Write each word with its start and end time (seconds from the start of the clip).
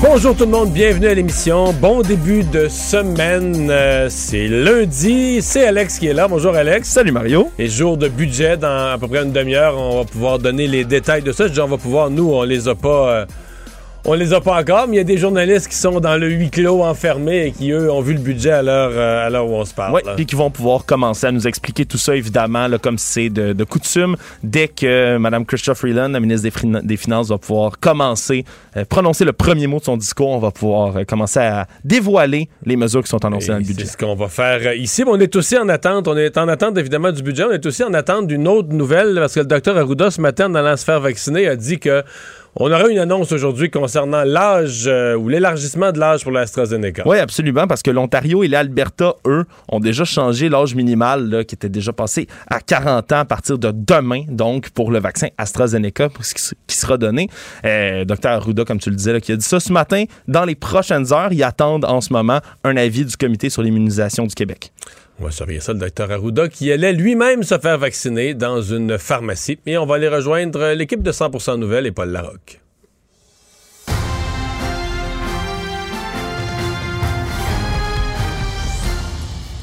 Bonjour 0.00 0.36
tout 0.36 0.44
le 0.44 0.50
monde, 0.50 0.70
bienvenue 0.70 1.06
à 1.08 1.14
l'émission. 1.14 1.72
Bon 1.72 2.02
début 2.02 2.44
de 2.44 2.68
semaine. 2.68 3.68
Euh, 3.70 4.06
c'est 4.08 4.46
lundi. 4.46 5.42
C'est 5.42 5.66
Alex 5.66 5.98
qui 5.98 6.06
est 6.06 6.12
là. 6.12 6.28
Bonjour 6.28 6.54
Alex. 6.54 6.88
Salut 6.88 7.10
Mario. 7.10 7.50
Et 7.58 7.66
jour 7.68 7.96
de 7.96 8.08
budget 8.08 8.56
dans 8.56 8.92
à 8.92 8.96
peu 8.98 9.08
près 9.08 9.24
une 9.24 9.32
demi-heure. 9.32 9.76
On 9.76 9.98
va 9.98 10.04
pouvoir 10.04 10.38
donner 10.38 10.68
les 10.68 10.84
détails 10.84 11.22
de 11.22 11.32
ça. 11.32 11.48
Je 11.48 11.52
dis 11.52 11.60
on 11.60 11.66
va 11.66 11.78
pouvoir, 11.78 12.10
nous, 12.10 12.30
on 12.32 12.42
les 12.44 12.68
a 12.68 12.74
pas. 12.76 13.10
euh, 13.10 13.26
on 14.08 14.14
les 14.14 14.32
a 14.32 14.40
pas 14.40 14.58
encore, 14.58 14.88
mais 14.88 14.94
il 14.94 14.98
y 14.98 15.00
a 15.00 15.04
des 15.04 15.18
journalistes 15.18 15.68
qui 15.68 15.76
sont 15.76 16.00
dans 16.00 16.16
le 16.16 16.28
huis 16.28 16.48
clos 16.48 16.82
enfermés 16.82 17.46
et 17.46 17.52
qui, 17.52 17.70
eux, 17.72 17.92
ont 17.92 18.00
vu 18.00 18.14
le 18.14 18.20
budget 18.20 18.52
à 18.52 18.62
l'heure, 18.62 18.90
euh, 18.94 19.26
à 19.26 19.28
l'heure 19.28 19.46
où 19.46 19.52
on 19.54 19.64
se 19.66 19.74
parle. 19.74 19.94
Oui, 19.94 20.00
puis 20.16 20.24
qui 20.24 20.34
vont 20.34 20.50
pouvoir 20.50 20.86
commencer 20.86 21.26
à 21.26 21.30
nous 21.32 21.46
expliquer 21.46 21.84
tout 21.84 21.98
ça, 21.98 22.16
évidemment, 22.16 22.68
là, 22.68 22.78
comme 22.78 22.96
c'est 22.96 23.28
de, 23.28 23.52
de 23.52 23.64
coutume. 23.64 24.16
Dès 24.42 24.68
que 24.68 25.18
Mme 25.18 25.44
Christophe 25.44 25.78
Freeland, 25.80 26.08
la 26.08 26.20
ministre 26.20 26.44
des, 26.44 26.50
Fin- 26.50 26.80
des 26.82 26.96
Finances, 26.96 27.28
va 27.28 27.36
pouvoir 27.36 27.78
commencer, 27.78 28.46
euh, 28.78 28.84
prononcer 28.88 29.26
le 29.26 29.34
premier 29.34 29.66
mot 29.66 29.78
de 29.78 29.84
son 29.84 29.98
discours, 29.98 30.30
on 30.30 30.38
va 30.38 30.52
pouvoir 30.52 30.96
euh, 30.96 31.04
commencer 31.04 31.40
à 31.40 31.66
dévoiler 31.84 32.48
les 32.64 32.76
mesures 32.76 33.02
qui 33.02 33.10
sont 33.10 33.22
annoncées 33.26 33.48
dans 33.48 33.56
le 33.56 33.60
Et 33.62 33.66
budget. 33.66 33.84
C'est 33.84 33.92
ce 33.92 33.96
qu'on 33.98 34.14
va 34.14 34.28
faire 34.28 34.72
ici. 34.72 35.04
Mais 35.04 35.10
on 35.10 35.20
est 35.20 35.36
aussi 35.36 35.58
en 35.58 35.68
attente. 35.68 36.08
On 36.08 36.16
est 36.16 36.38
en 36.38 36.48
attente 36.48 36.78
évidemment 36.78 37.12
du 37.12 37.22
budget. 37.22 37.44
On 37.44 37.52
est 37.52 37.66
aussi 37.66 37.84
en 37.84 37.92
attente 37.92 38.26
d'une 38.26 38.48
autre 38.48 38.70
nouvelle 38.72 39.16
parce 39.16 39.34
que 39.34 39.40
le 39.40 39.46
docteur 39.46 39.76
Arruda 39.76 40.10
ce 40.10 40.20
matin, 40.22 40.50
en 40.50 40.54
allant 40.54 40.76
se 40.78 40.84
faire 40.84 41.00
vacciner, 41.00 41.46
a 41.46 41.56
dit 41.56 41.78
que 41.78 42.02
on 42.56 42.72
aurait 42.72 42.90
une 42.90 42.98
annonce 42.98 43.32
aujourd'hui 43.32 43.70
concernant 43.70 44.24
l'âge 44.24 44.84
euh, 44.86 45.14
ou 45.14 45.28
l'élargissement 45.28 45.92
de 45.92 45.98
l'âge 45.98 46.22
pour 46.22 46.32
l'AstraZeneca. 46.32 47.02
Oui, 47.06 47.18
absolument, 47.18 47.66
parce 47.66 47.82
que 47.82 47.90
l'Ontario 47.90 48.42
et 48.42 48.48
l'Alberta, 48.48 49.14
eux, 49.26 49.44
ont 49.68 49.80
déjà 49.80 50.04
changé 50.04 50.48
l'âge 50.48 50.74
minimal, 50.74 51.44
qui 51.46 51.54
était 51.54 51.68
déjà 51.68 51.92
passé 51.92 52.26
à 52.48 52.60
40 52.60 53.12
ans 53.12 53.18
à 53.20 53.24
partir 53.24 53.58
de 53.58 53.72
demain, 53.72 54.22
donc, 54.28 54.70
pour 54.70 54.90
le 54.90 54.98
vaccin 54.98 55.28
AstraZeneca, 55.38 56.08
qui, 56.66 56.76
sera 56.76 56.96
donné. 56.96 57.28
Euh, 57.64 58.04
Docteur 58.04 58.32
Arruda, 58.32 58.64
comme 58.64 58.78
tu 58.78 58.90
le 58.90 58.96
disais, 58.96 59.20
qui 59.20 59.32
a 59.32 59.36
dit 59.36 59.44
ça 59.44 59.60
ce 59.60 59.72
matin. 59.72 60.04
Dans 60.26 60.44
les 60.44 60.54
prochaines 60.54 61.12
heures, 61.12 61.32
ils 61.32 61.42
attendent 61.42 61.84
en 61.84 62.00
ce 62.00 62.12
moment 62.12 62.40
un 62.64 62.76
avis 62.76 63.04
du 63.04 63.16
Comité 63.16 63.50
sur 63.50 63.62
l'immunisation 63.62 64.26
du 64.26 64.34
Québec. 64.34 64.72
On 65.20 65.24
va 65.24 65.30
surveiller 65.32 65.60
ça, 65.60 65.72
le 65.72 65.80
docteur 65.80 66.12
Arruda, 66.12 66.48
qui 66.48 66.70
allait 66.70 66.92
lui-même 66.92 67.42
se 67.42 67.58
faire 67.58 67.76
vacciner 67.76 68.34
dans 68.34 68.62
une 68.62 68.98
pharmacie. 68.98 69.58
Et 69.66 69.76
on 69.76 69.84
va 69.84 69.96
aller 69.96 70.08
rejoindre 70.08 70.74
l'équipe 70.74 71.02
de 71.02 71.10
100% 71.10 71.58
Nouvelles 71.58 71.86
et 71.86 71.92
Paul 71.92 72.10
Larocque. 72.10 72.60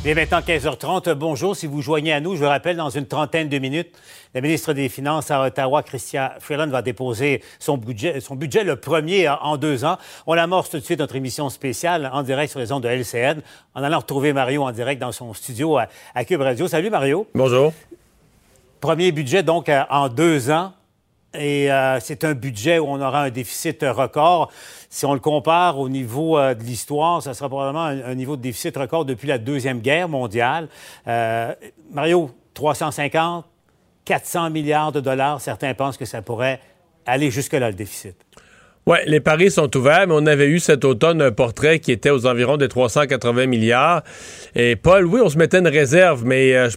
Il 0.05 0.11
est 0.11 0.13
maintenant 0.15 0.39
15h30. 0.39 1.13
Bonjour. 1.15 1.55
Si 1.55 1.65
vous 1.65 1.81
joignez 1.81 2.13
à 2.13 2.19
nous, 2.19 2.35
je 2.35 2.43
vous 2.43 2.47
rappelle, 2.47 2.77
dans 2.77 2.91
une 2.91 3.07
trentaine 3.07 3.49
de 3.49 3.57
minutes, 3.57 3.89
la 4.35 4.41
ministre 4.41 4.71
des 4.73 4.87
Finances 4.87 5.31
à 5.31 5.41
Ottawa, 5.41 5.81
Christian 5.81 6.29
Freeland, 6.39 6.67
va 6.67 6.83
déposer 6.83 7.41
son 7.57 7.77
budget, 7.77 8.19
son 8.19 8.35
budget 8.35 8.63
le 8.63 8.75
premier 8.75 9.27
en- 9.27 9.39
en 9.41 9.57
deux 9.57 9.83
ans. 9.83 9.97
On 10.27 10.37
amorce 10.37 10.69
tout 10.69 10.77
de 10.77 10.83
suite 10.83 10.99
notre 10.99 11.15
émission 11.15 11.49
spéciale 11.49 12.07
en 12.13 12.21
direct 12.21 12.51
sur 12.51 12.59
les 12.59 12.71
ondes 12.71 12.83
de 12.83 12.87
LCN, 12.89 13.41
en 13.73 13.81
allant 13.81 13.97
retrouver 13.97 14.31
Mario 14.31 14.61
en 14.63 14.71
direct 14.71 15.01
dans 15.01 15.11
son 15.11 15.33
studio 15.33 15.77
à, 15.79 15.87
à 16.13 16.23
Cube 16.23 16.41
Radio. 16.41 16.67
Salut 16.67 16.91
Mario. 16.91 17.27
Bonjour. 17.33 17.73
Premier 18.81 19.11
budget 19.11 19.41
donc 19.41 19.69
euh, 19.69 19.81
en 19.89 20.07
deux 20.09 20.51
ans. 20.51 20.73
Et 21.37 21.69
euh, 21.69 21.99
c'est 21.99 22.23
un 22.23 22.33
budget 22.33 22.79
où 22.79 22.85
on 22.87 23.01
aura 23.01 23.23
un 23.23 23.29
déficit 23.29 23.83
record. 23.83 24.51
Si 24.95 25.05
on 25.05 25.13
le 25.13 25.19
compare 25.19 25.77
au 25.77 25.89
niveau 25.89 26.37
euh, 26.37 26.53
de 26.53 26.63
l'histoire, 26.63 27.21
ça 27.21 27.33
sera 27.33 27.49
probablement 27.49 27.83
un, 27.83 28.15
niveau 28.15 28.37
de 28.37 28.41
déficit 28.41 28.77
record 28.77 29.03
depuis 29.03 29.27
la 29.27 29.37
Deuxième 29.37 29.81
Guerre 29.81 30.07
mondiale. 30.07 30.69
Euh, 31.05 31.53
Mario, 31.91 32.31
350, 32.53 33.43
400 34.05 34.51
milliards 34.51 34.93
de 34.93 35.01
dollars, 35.01 35.41
certains 35.41 35.73
pensent 35.73 35.97
que 35.97 36.05
ça 36.05 36.21
pourrait 36.21 36.61
aller 37.05 37.29
jusque-là, 37.29 37.71
le 37.71 37.75
déficit. 37.75 38.15
Oui, 38.87 38.99
les 39.07 39.19
paris 39.19 39.49
sont 39.49 39.75
ouverts, 39.75 40.05
mais 40.07 40.13
on 40.15 40.27
avait 40.27 40.45
eu 40.45 40.59
cet 40.59 40.85
automne 40.85 41.19
un 41.19 41.31
portrait 41.31 41.79
qui 41.79 41.91
était 41.91 42.11
aux 42.11 42.27
environs 42.27 42.57
des 42.57 42.67
380 42.67 43.47
milliards. 43.47 44.03
Et 44.53 44.75
Paul, 44.75 45.07
oui, 45.07 45.21
on 45.23 45.29
se 45.29 45.39
mettait 45.39 45.57
une 45.57 45.67
réserve, 45.67 46.23
mais 46.23 46.55
euh, 46.55 46.69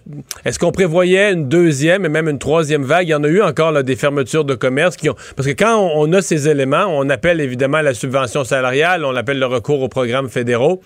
est-ce 0.46 0.58
qu'on 0.58 0.72
prévoyait 0.72 1.34
une 1.34 1.50
deuxième 1.50 2.06
et 2.06 2.08
même 2.08 2.26
une 2.26 2.38
troisième 2.38 2.82
vague? 2.82 3.08
Il 3.08 3.10
y 3.10 3.14
en 3.14 3.24
a 3.24 3.28
eu 3.28 3.42
encore 3.42 3.84
des 3.84 3.94
fermetures 3.94 4.46
de 4.46 4.54
commerce 4.54 4.96
qui 4.96 5.10
ont. 5.10 5.16
Parce 5.36 5.46
que 5.46 5.52
quand 5.52 5.76
on, 5.76 6.08
on 6.08 6.12
a 6.14 6.22
ces 6.22 6.48
éléments, 6.48 6.86
on 6.88 7.10
appelle 7.10 7.42
évidemment 7.42 7.82
la 7.82 7.92
subvention 7.92 8.42
salariale, 8.42 9.04
on 9.04 9.14
appelle 9.14 9.38
le 9.38 9.44
recours 9.44 9.82
aux 9.82 9.90
programmes 9.90 10.30
fédéraux. 10.30 10.80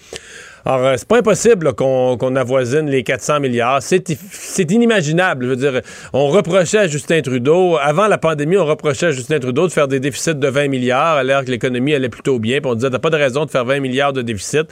Alors, 0.64 0.86
euh, 0.86 0.94
c'est 0.96 1.08
pas 1.08 1.18
impossible 1.18 1.74
qu'on 1.74 2.16
qu'on 2.16 2.36
avoisine 2.36 2.88
les 2.88 3.02
400 3.02 3.40
milliards. 3.40 3.82
C'est 3.82 4.70
inimaginable. 4.70 5.44
Je 5.44 5.50
veux 5.50 5.56
dire, 5.56 5.80
on 6.12 6.28
reprochait 6.28 6.78
à 6.78 6.86
Justin 6.86 7.20
Trudeau, 7.20 7.76
avant 7.80 8.06
la 8.06 8.18
pandémie, 8.18 8.56
on 8.56 8.64
reprochait 8.64 9.06
à 9.06 9.10
Justin 9.10 9.40
Trudeau 9.40 9.66
de 9.66 9.72
faire 9.72 9.88
des 9.88 9.98
déficits 9.98 10.36
de 10.36 10.48
20 10.48 10.68
milliards, 10.68 11.16
alors 11.16 11.44
que 11.44 11.50
l'économie 11.50 11.94
allait 11.94 12.08
plutôt 12.08 12.38
bien. 12.38 12.60
Puis 12.60 12.70
on 12.70 12.74
disait, 12.74 12.90
t'as 12.90 13.00
pas 13.00 13.10
de 13.10 13.16
raison 13.16 13.44
de 13.44 13.50
faire 13.50 13.64
20 13.64 13.80
milliards 13.80 14.12
de 14.12 14.22
déficit. 14.22 14.68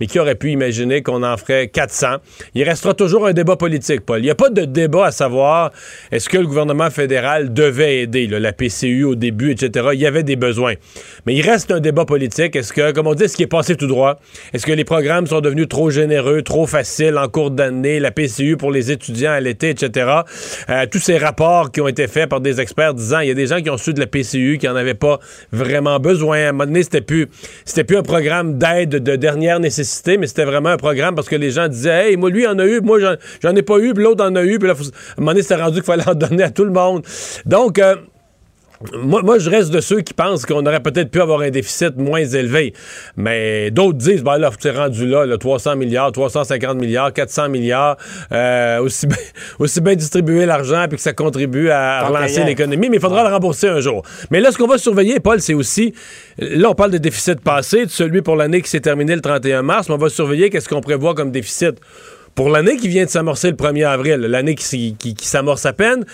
Mais 0.00 0.06
qui 0.06 0.18
aurait 0.18 0.34
pu 0.34 0.50
imaginer 0.50 1.02
qu'on 1.02 1.22
en 1.22 1.36
ferait 1.36 1.68
400? 1.68 2.16
Il 2.54 2.62
restera 2.62 2.94
toujours 2.94 3.26
un 3.26 3.32
débat 3.32 3.56
politique, 3.56 4.00
Paul. 4.00 4.20
Il 4.20 4.24
n'y 4.24 4.30
a 4.30 4.34
pas 4.34 4.50
de 4.50 4.64
débat 4.64 5.06
à 5.06 5.12
savoir 5.12 5.72
est-ce 6.10 6.28
que 6.28 6.38
le 6.38 6.46
gouvernement 6.46 6.90
fédéral 6.90 7.52
devait 7.52 7.98
aider, 7.98 8.26
la 8.26 8.52
PCU 8.52 9.04
au 9.04 9.14
début, 9.14 9.50
etc. 9.52 9.88
Il 9.92 10.00
y 10.00 10.06
avait 10.06 10.22
des 10.22 10.36
besoins. 10.36 10.74
Mais 11.26 11.34
il 11.34 11.42
reste 11.42 11.70
un 11.70 11.80
débat 11.80 12.06
politique. 12.06 12.56
Est-ce 12.56 12.72
que, 12.72 12.92
comme 12.92 13.06
on 13.06 13.14
dit, 13.14 13.24
est-ce 13.24 13.36
qui 13.36 13.42
est 13.42 13.46
passé 13.46 13.76
tout 13.76 13.86
droit? 13.86 14.18
Est-ce 14.52 14.64
que 14.64 14.72
les 14.72 14.84
programmes 14.84 15.26
sont 15.26 15.33
devenus 15.40 15.68
trop 15.68 15.90
généreux, 15.90 16.42
trop 16.42 16.66
faciles 16.66 17.16
en 17.18 17.28
cours 17.28 17.50
d'année, 17.50 18.00
la 18.00 18.10
PCU 18.10 18.56
pour 18.56 18.70
les 18.70 18.90
étudiants 18.90 19.32
à 19.32 19.40
l'été, 19.40 19.70
etc. 19.70 20.10
Euh, 20.68 20.86
tous 20.90 20.98
ces 20.98 21.18
rapports 21.18 21.70
qui 21.70 21.80
ont 21.80 21.88
été 21.88 22.06
faits 22.06 22.28
par 22.28 22.40
des 22.40 22.60
experts 22.60 22.94
disant 22.94 23.20
il 23.20 23.28
y 23.28 23.30
a 23.30 23.34
des 23.34 23.46
gens 23.46 23.60
qui 23.60 23.70
ont 23.70 23.76
su 23.76 23.92
de 23.92 24.00
la 24.00 24.06
PCU 24.06 24.58
qui 24.58 24.68
en 24.68 24.76
avaient 24.76 24.94
pas 24.94 25.18
vraiment 25.52 25.98
besoin. 25.98 26.38
À 26.38 26.48
un 26.48 26.52
moment 26.52 26.66
donné, 26.66 26.82
c'était 26.82 27.00
plus, 27.00 27.26
plus 27.26 27.96
un 27.96 28.02
programme 28.02 28.58
d'aide 28.58 28.90
de 28.90 29.16
dernière 29.16 29.60
nécessité, 29.60 30.16
mais 30.16 30.26
c'était 30.26 30.44
vraiment 30.44 30.70
un 30.70 30.76
programme 30.76 31.14
parce 31.14 31.28
que 31.28 31.36
les 31.36 31.50
gens 31.50 31.68
disaient 31.68 32.10
hey, 32.10 32.16
moi 32.16 32.30
lui 32.30 32.46
en 32.46 32.58
a 32.58 32.66
eu, 32.66 32.80
moi 32.80 32.98
j'en, 32.98 33.54
ai 33.54 33.62
pas 33.62 33.78
eu, 33.78 33.94
puis 33.94 34.04
l'autre 34.04 34.24
en 34.24 34.34
a 34.36 34.42
eu, 34.42 34.58
puis 34.58 34.68
là, 34.68 34.74
à 34.74 34.76
un 34.76 34.84
moment 35.18 35.32
donné, 35.32 35.42
c'était 35.42 35.56
rendu 35.56 35.76
qu'il 35.76 35.84
fallait 35.84 36.08
en 36.08 36.14
donner 36.14 36.42
à 36.42 36.50
tout 36.50 36.64
le 36.64 36.72
monde. 36.72 37.04
Donc 37.46 37.78
euh, 37.78 37.96
moi, 38.92 39.22
moi, 39.22 39.38
je 39.38 39.48
reste 39.48 39.70
de 39.70 39.80
ceux 39.80 40.00
qui 40.00 40.12
pensent 40.14 40.44
qu'on 40.44 40.64
aurait 40.66 40.80
peut-être 40.80 41.10
pu 41.10 41.20
avoir 41.20 41.40
un 41.40 41.50
déficit 41.50 41.96
moins 41.96 42.24
élevé. 42.24 42.74
Mais 43.16 43.70
d'autres 43.70 43.98
disent, 43.98 44.22
ben 44.22 44.36
là, 44.38 44.50
c'est 44.58 44.70
rendu 44.72 45.06
là, 45.06 45.24
là, 45.26 45.38
300 45.38 45.76
milliards, 45.76 46.12
350 46.12 46.76
milliards, 46.76 47.12
400 47.12 47.48
milliards, 47.48 47.96
euh, 48.32 48.80
aussi, 48.80 49.06
bien, 49.06 49.16
aussi 49.58 49.80
bien 49.80 49.94
distribuer 49.94 50.44
l'argent 50.44 50.86
puis 50.88 50.96
que 50.96 51.02
ça 51.02 51.12
contribue 51.12 51.70
à 51.70 52.00
Tant 52.02 52.08
relancer 52.12 52.40
l'économie, 52.44 52.88
mais 52.90 52.96
il 52.96 53.00
faudra 53.02 53.22
le 53.26 53.32
rembourser 53.32 53.68
un 53.68 53.80
jour. 53.80 54.02
Mais 54.30 54.40
là, 54.40 54.50
ce 54.52 54.58
qu'on 54.58 54.66
va 54.66 54.78
surveiller, 54.78 55.20
Paul, 55.20 55.40
c'est 55.40 55.54
aussi, 55.54 55.94
là, 56.38 56.70
on 56.70 56.74
parle 56.74 56.90
de 56.90 56.98
déficit 56.98 57.40
passé, 57.40 57.86
de 57.86 57.90
celui 57.90 58.22
pour 58.22 58.36
l'année 58.36 58.60
qui 58.60 58.68
s'est 58.70 58.80
terminée 58.80 59.14
le 59.14 59.22
31 59.22 59.62
mars, 59.62 59.88
mais 59.88 59.94
on 59.94 59.98
va 59.98 60.08
surveiller 60.08 60.50
qu'est-ce 60.50 60.68
qu'on 60.68 60.80
prévoit 60.80 61.14
comme 61.14 61.30
déficit 61.30 61.76
pour 62.34 62.48
l'année 62.50 62.76
qui 62.76 62.88
vient 62.88 63.04
de 63.04 63.10
s'amorcer 63.10 63.48
le 63.48 63.56
1er 63.56 63.86
avril, 63.86 64.16
l'année 64.16 64.56
qui, 64.56 64.96
qui- 64.98 65.14
qui 65.14 65.26
s'amorce 65.28 65.66
à 65.66 65.72
peine, 65.72 66.04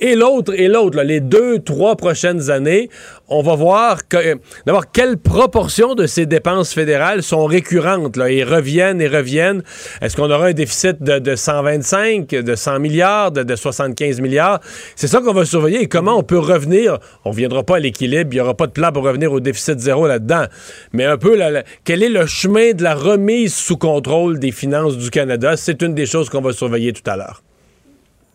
et 0.00 0.14
l'autre, 0.14 0.52
et 0.54 0.68
l'autre, 0.68 1.00
les 1.02 1.20
deux, 1.20 1.58
trois 1.58 1.96
prochaines 1.96 2.50
années, 2.50 2.88
on 3.28 3.42
va 3.42 3.54
voir 3.54 4.08
que, 4.08 4.16
euh, 4.16 4.34
d'abord 4.66 4.90
quelle 4.92 5.16
proportion 5.16 5.94
de 5.94 6.06
ces 6.06 6.26
dépenses 6.26 6.74
fédérales 6.74 7.22
sont 7.22 7.44
récurrentes 7.46 8.16
là, 8.16 8.30
et 8.30 8.44
reviennent 8.44 9.00
et 9.00 9.08
reviennent. 9.08 9.62
Est-ce 10.02 10.16
qu'on 10.16 10.30
aura 10.30 10.46
un 10.46 10.52
déficit 10.52 11.02
de, 11.02 11.18
de 11.18 11.36
125, 11.36 12.28
de 12.28 12.54
100 12.54 12.78
milliards, 12.80 13.32
de, 13.32 13.42
de 13.42 13.56
75 13.56 14.20
milliards? 14.20 14.60
C'est 14.96 15.06
ça 15.06 15.20
qu'on 15.20 15.32
va 15.32 15.44
surveiller 15.44 15.82
et 15.82 15.88
comment 15.88 16.18
on 16.18 16.22
peut 16.22 16.38
revenir? 16.38 16.98
On 17.24 17.30
ne 17.30 17.36
viendra 17.36 17.62
pas 17.62 17.76
à 17.76 17.80
l'équilibre, 17.80 18.30
il 18.32 18.36
n'y 18.36 18.40
aura 18.40 18.54
pas 18.54 18.66
de 18.66 18.72
plan 18.72 18.92
pour 18.92 19.04
revenir 19.04 19.32
au 19.32 19.40
déficit 19.40 19.78
zéro 19.78 20.06
là-dedans. 20.06 20.44
Mais 20.92 21.04
un 21.04 21.16
peu, 21.16 21.36
là, 21.36 21.62
quel 21.84 22.02
est 22.02 22.08
le 22.08 22.26
chemin 22.26 22.72
de 22.72 22.82
la 22.82 22.94
remise 22.94 23.54
sous 23.54 23.76
contrôle 23.76 24.38
des 24.38 24.52
finances 24.52 24.96
du 24.96 25.10
Canada? 25.10 25.56
C'est 25.56 25.82
une 25.82 25.94
des 25.94 26.06
choses 26.06 26.28
qu'on 26.28 26.40
va 26.40 26.52
surveiller 26.52 26.92
tout 26.92 27.08
à 27.08 27.16
l'heure. 27.16 27.43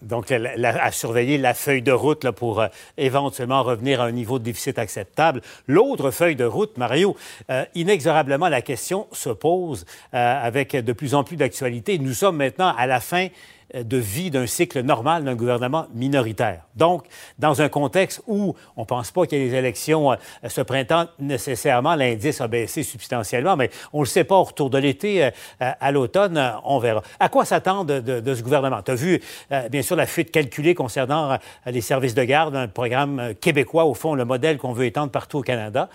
Donc, 0.02 0.30
la- 0.30 0.84
à 0.84 0.92
surveiller 0.92 1.38
la 1.38 1.54
feuille 1.54 1.82
de 1.82 1.92
route 1.92 2.30
pour 2.32 2.62
euh, 2.62 2.68
éventuellement 2.98 3.64
revenir 3.64 4.02
à 4.02 4.06
un 4.06 4.12
niveau 4.12 4.40
de 4.40 4.44
déficit 4.46 4.80
acceptable. 4.80 5.42
L'autre 5.68 6.12
feuille 6.12 6.36
de 6.36 6.46
route, 6.46 6.78
Mario, 6.78 7.18
euh, 7.50 7.66
inexorablement, 7.76 8.48
la 8.48 8.62
question 8.62 9.08
se 9.12 9.30
pose 9.30 9.86
euh, 10.14 10.48
avec 10.48 10.76
de 10.76 10.94
plus 10.94 11.16
en 11.16 11.24
plus 11.24 11.36
d'actualité. 11.36 12.00
Nous 12.00 12.14
sommes 12.14 12.38
maintenant 12.38 12.74
à 12.78 12.88
la 12.88 13.00
fin 13.00 13.28
de 13.74 13.98
vie 13.98 14.32
d'un 14.32 14.48
cycle 14.48 14.82
normal 14.82 15.24
d'un 15.24 15.36
gouvernement 15.36 15.88
minoritaire. 15.94 16.64
Donc, 16.76 17.06
dans 17.38 17.62
un 17.62 17.70
contexte 17.70 18.22
où 18.28 18.56
on 18.76 18.82
ne 18.82 18.86
pense 18.86 19.12
pas 19.12 19.26
qu'il 19.26 19.40
y 19.40 19.42
ait 19.42 19.50
des 19.50 19.56
élections 19.56 20.16
ce 20.48 20.62
printemps, 20.62 21.06
nécessairement, 21.20 21.96
l'indice 21.96 22.42
a 22.42 22.48
baissé 22.48 22.84
substantiellement, 22.84 23.56
mais 23.56 23.70
on 23.94 24.00
ne 24.00 24.04
le 24.04 24.10
sait 24.10 24.24
pas 24.24 24.36
au 24.36 24.44
retour 24.44 24.70
de 24.70 24.78
l'été, 24.78 25.30
à 25.60 25.92
l'automne, 25.92 26.54
on 26.64 26.80
verra. 26.80 27.04
À 27.20 27.30
quoi 27.30 27.46
s'attendre 27.46 28.00
de, 28.00 28.34
ce 28.34 28.42
gouvernement? 28.42 28.82
Tu 28.82 28.92
as 28.92 28.96
vu, 28.96 29.22
bien 29.70 29.82
sûr, 29.82 29.96
la 29.96 30.06
fuite 30.06 30.32
calculée 30.32 30.76
concernant 30.76 31.38
les 31.66 31.82
services 31.82 32.16
de 32.16 32.24
garde, 32.24 32.56
un 32.56 32.68
programme 32.68 33.34
québécois, 33.40 33.86
au 33.86 33.94
fond, 33.94 34.16
le 34.16 34.26
modèle 34.26 34.58
qu'on 34.58 34.74
veut 34.74 34.86
étendre 34.86 35.12
partout 35.12 35.40
au 35.40 35.44
Canada 35.44 35.90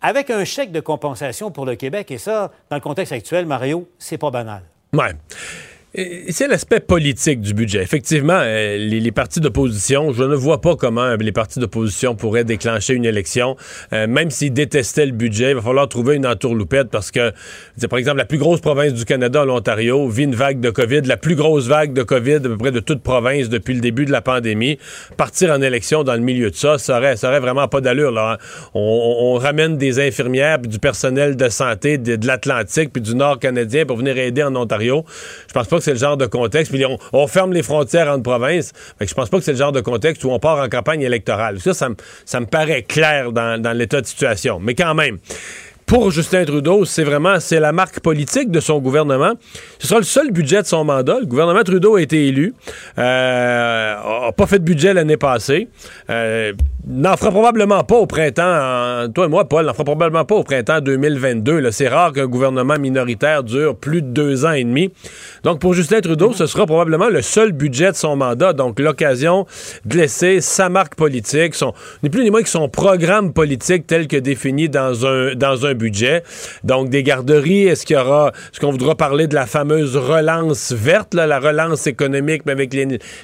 avec 0.00 0.30
un 0.30 0.44
chèque 0.44 0.72
de 0.72 0.80
compensation 0.80 1.50
pour 1.50 1.66
le 1.66 1.76
Québec. 1.76 2.10
Et 2.10 2.18
ça, 2.18 2.50
dans 2.70 2.76
le 2.76 2.82
contexte 2.82 3.12
actuel, 3.12 3.46
Mario, 3.46 3.88
c'est 3.98 4.18
pas 4.18 4.30
banal. 4.30 4.62
Ouais. 4.92 5.12
C'est 5.92 6.46
l'aspect 6.46 6.78
politique 6.78 7.40
du 7.40 7.52
budget. 7.52 7.82
Effectivement, 7.82 8.38
euh, 8.40 8.76
les, 8.76 9.10
partis 9.10 9.40
d'opposition, 9.40 10.12
je 10.12 10.22
ne 10.22 10.36
vois 10.36 10.60
pas 10.60 10.76
comment 10.76 11.16
les 11.16 11.32
partis 11.32 11.58
d'opposition 11.58 12.14
pourraient 12.14 12.44
déclencher 12.44 12.94
une 12.94 13.04
élection. 13.04 13.56
Euh, 13.92 14.06
même 14.06 14.30
s'ils 14.30 14.52
détestaient 14.52 15.06
le 15.06 15.12
budget, 15.12 15.50
il 15.50 15.56
va 15.56 15.62
falloir 15.62 15.88
trouver 15.88 16.14
une 16.14 16.28
entourloupette 16.28 16.90
parce 16.90 17.10
que, 17.10 17.32
par 17.88 17.98
exemple, 17.98 18.18
la 18.18 18.24
plus 18.24 18.38
grosse 18.38 18.60
province 18.60 18.94
du 18.94 19.04
Canada, 19.04 19.44
l'Ontario, 19.44 20.08
vit 20.08 20.22
une 20.22 20.36
vague 20.36 20.60
de 20.60 20.70
COVID, 20.70 21.00
la 21.02 21.16
plus 21.16 21.34
grosse 21.34 21.66
vague 21.66 21.92
de 21.92 22.04
COVID 22.04 22.34
à 22.34 22.40
peu 22.40 22.56
près 22.56 22.70
de 22.70 22.78
toute 22.78 23.02
province 23.02 23.48
depuis 23.48 23.74
le 23.74 23.80
début 23.80 24.04
de 24.04 24.12
la 24.12 24.22
pandémie. 24.22 24.78
Partir 25.16 25.50
en 25.50 25.60
élection 25.60 26.04
dans 26.04 26.14
le 26.14 26.20
milieu 26.20 26.52
de 26.52 26.56
ça, 26.56 26.78
ça 26.78 26.98
aurait, 26.98 27.40
vraiment 27.40 27.66
pas 27.66 27.80
d'allure. 27.80 28.12
Là. 28.12 28.38
On, 28.74 29.34
ramène 29.40 29.76
des 29.76 29.98
infirmières, 29.98 30.60
du 30.60 30.78
personnel 30.78 31.34
de 31.34 31.48
santé 31.48 31.98
de, 31.98 32.14
de 32.14 32.26
l'Atlantique, 32.28 32.92
puis 32.92 33.02
du 33.02 33.16
Nord 33.16 33.40
canadien 33.40 33.86
pour 33.86 33.96
venir 33.96 34.16
aider 34.18 34.44
en 34.44 34.54
Ontario. 34.54 35.04
Je 35.48 35.52
pense 35.52 35.66
pas 35.66 35.79
c'est 35.80 35.92
le 35.92 35.98
genre 35.98 36.16
de 36.16 36.26
contexte. 36.26 36.72
Puis 36.72 36.84
on, 37.12 37.26
ferme 37.26 37.52
les 37.52 37.62
frontières 37.62 38.08
entre 38.08 38.22
provinces. 38.22 38.72
Fait 38.98 39.04
que 39.04 39.10
je 39.10 39.14
pense 39.14 39.28
pas 39.28 39.38
que 39.38 39.44
c'est 39.44 39.52
le 39.52 39.58
genre 39.58 39.72
de 39.72 39.80
contexte 39.80 40.24
où 40.24 40.30
on 40.30 40.38
part 40.38 40.58
en 40.58 40.68
campagne 40.68 41.02
électorale. 41.02 41.60
Ça, 41.60 41.74
ça, 41.74 42.40
me 42.40 42.46
paraît 42.46 42.82
clair 42.82 43.32
dans 43.32 43.76
l'état 43.76 44.00
de 44.00 44.06
situation. 44.06 44.58
Mais 44.60 44.74
quand 44.74 44.94
même 44.94 45.18
pour 45.90 46.12
Justin 46.12 46.44
Trudeau, 46.44 46.84
c'est 46.84 47.02
vraiment 47.02 47.40
c'est 47.40 47.58
la 47.58 47.72
marque 47.72 47.98
politique 47.98 48.52
de 48.52 48.60
son 48.60 48.78
gouvernement. 48.78 49.32
Ce 49.80 49.88
sera 49.88 49.98
le 49.98 50.04
seul 50.04 50.30
budget 50.30 50.62
de 50.62 50.66
son 50.68 50.84
mandat. 50.84 51.18
Le 51.18 51.26
gouvernement 51.26 51.64
Trudeau 51.64 51.96
a 51.96 52.00
été 52.00 52.28
élu, 52.28 52.54
euh, 52.96 54.28
a 54.28 54.30
pas 54.30 54.46
fait 54.46 54.60
de 54.60 54.64
budget 54.64 54.94
l'année 54.94 55.16
passée, 55.16 55.68
euh, 56.08 56.52
n'en 56.86 57.16
fera 57.16 57.32
probablement 57.32 57.82
pas 57.82 57.96
au 57.96 58.06
printemps. 58.06 59.08
toi 59.12 59.24
et 59.24 59.28
moi, 59.28 59.48
Paul, 59.48 59.66
n'en 59.66 59.72
fera 59.72 59.82
probablement 59.82 60.24
pas 60.24 60.36
au 60.36 60.44
printemps 60.44 60.80
2022. 60.80 61.72
C'est 61.72 61.88
rare 61.88 62.12
qu'un 62.12 62.26
gouvernement 62.26 62.78
minoritaire 62.78 63.42
dure 63.42 63.74
plus 63.74 64.00
de 64.00 64.10
deux 64.10 64.44
ans 64.44 64.52
et 64.52 64.62
demi. 64.62 64.92
Donc 65.42 65.58
pour 65.58 65.74
Justin 65.74 66.00
Trudeau, 66.02 66.32
ce 66.32 66.46
sera 66.46 66.66
probablement 66.66 67.08
le 67.08 67.20
seul 67.20 67.50
budget 67.50 67.90
de 67.90 67.96
son 67.96 68.14
mandat. 68.14 68.52
Donc 68.52 68.78
l'occasion 68.78 69.44
de 69.86 69.96
laisser 69.96 70.40
sa 70.40 70.68
marque 70.68 70.94
politique, 70.94 71.56
son 71.56 71.74
ni 72.04 72.10
plus 72.10 72.22
ni 72.22 72.30
moins 72.30 72.42
que 72.44 72.48
son 72.48 72.68
programme 72.68 73.32
politique 73.32 73.88
tel 73.88 74.06
que 74.06 74.16
défini 74.16 74.68
dans 74.68 75.04
un 75.04 75.34
dans 75.34 75.66
un 75.66 75.79
budget. 75.80 76.22
Donc, 76.62 76.90
des 76.90 77.02
garderies, 77.02 77.66
est-ce 77.66 77.84
qu'il 77.84 77.96
y 77.96 77.98
aura, 77.98 78.32
est-ce 78.52 78.60
qu'on 78.60 78.70
voudra 78.70 78.94
parler 78.94 79.26
de 79.26 79.34
la 79.34 79.46
fameuse 79.46 79.96
relance 79.96 80.72
verte, 80.72 81.14
la 81.14 81.40
relance 81.40 81.86
économique, 81.86 82.42
mais 82.46 82.52
avec 82.52 82.76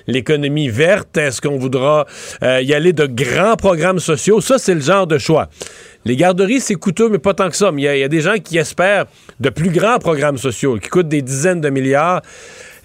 l'économie 0.06 0.68
verte? 0.68 1.16
Est-ce 1.16 1.40
qu'on 1.40 1.58
voudra 1.58 2.06
euh, 2.42 2.60
y 2.62 2.74
aller 2.74 2.92
de 2.92 3.06
grands 3.06 3.56
programmes 3.56 4.00
sociaux? 4.00 4.40
Ça, 4.40 4.58
c'est 4.58 4.74
le 4.74 4.80
genre 4.80 5.06
de 5.06 5.18
choix. 5.18 5.48
Les 6.06 6.14
garderies, 6.14 6.60
c'est 6.60 6.76
coûteux, 6.76 7.08
mais 7.08 7.18
pas 7.18 7.34
tant 7.34 7.50
que 7.50 7.56
ça. 7.56 7.72
Il 7.76 7.82
y, 7.82 7.88
a 7.88 8.08
des 8.08 8.20
gens 8.20 8.36
qui 8.42 8.58
espèrent 8.58 9.06
de 9.40 9.50
plus 9.50 9.70
grands 9.70 9.98
programmes 9.98 10.38
sociaux 10.38 10.78
qui 10.78 10.88
coûtent 10.88 11.08
des 11.08 11.20
dizaines 11.20 11.60
de 11.60 11.68
milliards. 11.68 12.22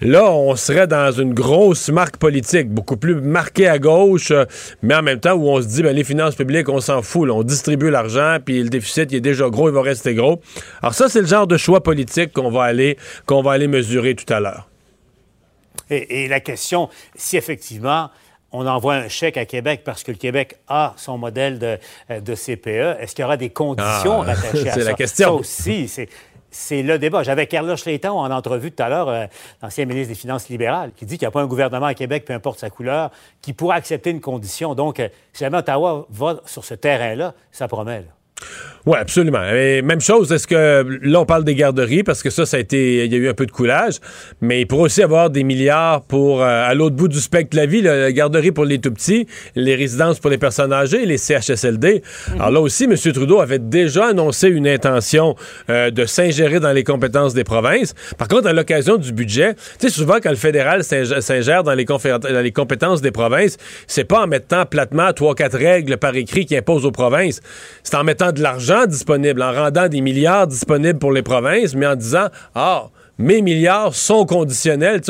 Là, 0.02 0.32
on 0.32 0.56
serait 0.56 0.88
dans 0.88 1.12
une 1.12 1.32
grosse 1.32 1.88
marque 1.88 2.16
politique, 2.16 2.68
beaucoup 2.68 2.96
plus 2.96 3.14
marquée 3.20 3.68
à 3.68 3.78
gauche, 3.78 4.32
euh, 4.32 4.44
mais 4.82 4.96
en 4.96 5.02
même 5.02 5.20
temps 5.20 5.34
où 5.34 5.48
on 5.48 5.62
se 5.62 5.68
dit, 5.68 5.82
ben, 5.82 5.94
les 5.94 6.02
finances 6.02 6.34
publiques, 6.34 6.68
on 6.68 6.80
s'en 6.80 7.02
fout. 7.02 7.30
on 7.30 7.44
distribue 7.44 7.88
l'argent, 7.88 8.38
puis 8.44 8.64
le 8.64 8.68
déficit 8.68 9.12
il 9.12 9.18
est 9.18 9.20
déjà 9.20 9.48
gros, 9.48 9.68
il 9.68 9.74
va 9.74 9.82
rester 9.82 10.14
gros. 10.14 10.40
Alors 10.82 10.94
ça, 10.94 11.08
c'est 11.08 11.20
le 11.20 11.28
genre 11.28 11.46
de 11.46 11.56
choix 11.56 11.84
politique 11.84 12.32
qu'on 12.32 12.50
va 12.50 12.64
aller, 12.64 12.98
qu'on 13.26 13.42
va 13.42 13.52
aller 13.52 13.68
mesurer 13.68 14.16
tout 14.16 14.30
à 14.32 14.40
l'heure. 14.40 14.68
Et, 15.88 16.26
la 16.26 16.40
question, 16.40 16.88
si 17.14 17.36
effectivement 17.36 18.10
on 18.50 18.66
envoie 18.66 18.94
un 18.94 19.08
chèque 19.08 19.36
à 19.36 19.46
Québec 19.46 19.82
parce 19.84 20.02
que 20.02 20.10
le 20.10 20.18
Québec 20.18 20.58
a 20.68 20.94
son 20.96 21.16
modèle 21.16 21.58
de, 21.58 21.78
euh, 22.10 22.20
de 22.20 22.34
CPE. 22.34 23.00
Est-ce 23.00 23.14
qu'il 23.14 23.22
y 23.22 23.24
aura 23.24 23.38
des 23.38 23.48
conditions 23.48 24.22
ah, 24.22 24.32
attachées 24.32 24.68
à 24.68 24.72
ça? 24.74 24.80
C'est 24.80 24.84
la 24.84 24.92
question. 24.92 25.26
Ça 25.28 25.32
aussi, 25.32 25.88
c'est 25.88 26.08
c'est 26.52 26.82
le 26.82 26.98
débat. 26.98 27.22
J'avais 27.24 27.46
Carlos 27.46 27.76
Schleitan 27.76 28.16
en 28.16 28.30
entrevue 28.30 28.70
tout 28.70 28.82
à 28.82 28.88
l'heure, 28.88 29.08
euh, 29.08 29.26
l'ancien 29.62 29.84
ministre 29.86 30.10
des 30.10 30.14
Finances 30.14 30.48
libérales, 30.48 30.92
qui 30.94 31.06
dit 31.06 31.18
qu'il 31.18 31.26
n'y 31.26 31.28
a 31.28 31.32
pas 31.32 31.42
un 31.42 31.46
gouvernement 31.46 31.86
à 31.86 31.94
Québec, 31.94 32.24
peu 32.24 32.34
importe 32.34 32.60
sa 32.60 32.70
couleur, 32.70 33.10
qui 33.40 33.52
pourra 33.52 33.74
accepter 33.74 34.10
une 34.10 34.20
condition. 34.20 34.74
Donc, 34.74 35.00
euh, 35.00 35.08
si 35.32 35.40
jamais 35.40 35.58
Ottawa 35.58 36.06
va 36.10 36.40
sur 36.46 36.64
ce 36.64 36.74
terrain-là, 36.74 37.34
ça 37.50 37.66
promet. 37.66 38.04
Oui, 38.84 38.98
absolument. 38.98 39.42
même 39.42 40.00
chose, 40.00 40.32
est-ce 40.32 40.48
que 40.48 40.84
là, 41.02 41.20
on 41.20 41.24
parle 41.24 41.44
des 41.44 41.54
garderies 41.54 42.02
parce 42.02 42.20
que 42.20 42.30
ça, 42.30 42.46
ça 42.46 42.56
a 42.56 42.60
été. 42.60 43.04
Il 43.04 43.12
y 43.12 43.14
a 43.14 43.18
eu 43.18 43.28
un 43.28 43.34
peu 43.34 43.46
de 43.46 43.52
coulage, 43.52 43.98
mais 44.40 44.62
il 44.62 44.66
pourrait 44.66 44.82
aussi 44.82 45.04
avoir 45.04 45.30
des 45.30 45.44
milliards 45.44 46.02
pour, 46.02 46.42
euh, 46.42 46.68
à 46.68 46.74
l'autre 46.74 46.96
bout 46.96 47.06
du 47.06 47.20
spectre 47.20 47.50
de 47.50 47.56
la 47.58 47.66
vie, 47.66 47.80
la 47.80 48.10
garderie 48.10 48.50
pour 48.50 48.64
les 48.64 48.80
tout 48.80 48.90
petits, 48.90 49.28
les 49.54 49.76
résidences 49.76 50.18
pour 50.18 50.30
les 50.30 50.38
personnes 50.38 50.72
âgées, 50.72 51.06
les 51.06 51.16
CHSLD. 51.16 52.02
Mhm. 52.02 52.34
Alors 52.34 52.50
là 52.50 52.60
aussi, 52.60 52.84
M. 52.84 52.96
Trudeau 52.96 53.38
avait 53.38 53.60
déjà 53.60 54.06
annoncé 54.06 54.48
une 54.48 54.66
intention 54.66 55.36
euh, 55.70 55.92
de 55.92 56.04
s'ingérer 56.04 56.58
dans 56.58 56.72
les 56.72 56.82
compétences 56.82 57.34
des 57.34 57.44
provinces. 57.44 57.94
Par 58.18 58.26
contre, 58.26 58.48
à 58.48 58.52
l'occasion 58.52 58.96
du 58.96 59.12
budget, 59.12 59.54
tu 59.78 59.86
sais, 59.86 59.90
souvent, 59.90 60.16
quand 60.20 60.30
le 60.30 60.36
fédéral 60.36 60.82
s'ingère 60.82 61.62
dans 61.62 61.74
les, 61.74 61.84
dans 61.84 62.42
les 62.42 62.52
compétences 62.52 63.00
des 63.00 63.12
provinces, 63.12 63.58
c'est 63.86 64.04
pas 64.04 64.24
en 64.24 64.26
mettant 64.26 64.66
platement 64.66 65.12
trois, 65.12 65.36
quatre 65.36 65.56
règles 65.56 65.98
par 65.98 66.16
écrit 66.16 66.46
qui 66.46 66.56
imposent 66.56 66.84
aux 66.84 66.90
provinces. 66.90 67.40
C'est 67.84 67.94
en 67.94 68.02
mettant 68.02 68.31
de 68.32 68.42
l'argent 68.42 68.86
disponible, 68.86 69.42
en 69.42 69.52
rendant 69.52 69.88
des 69.88 70.00
milliards 70.00 70.46
disponibles 70.46 70.98
pour 70.98 71.12
les 71.12 71.22
provinces, 71.22 71.74
mais 71.74 71.86
en 71.86 71.96
disant, 71.96 72.26
ah, 72.54 72.90
mes 73.18 73.42
milliards 73.42 73.94
sont 73.94 74.24
conditionnels. 74.26 75.00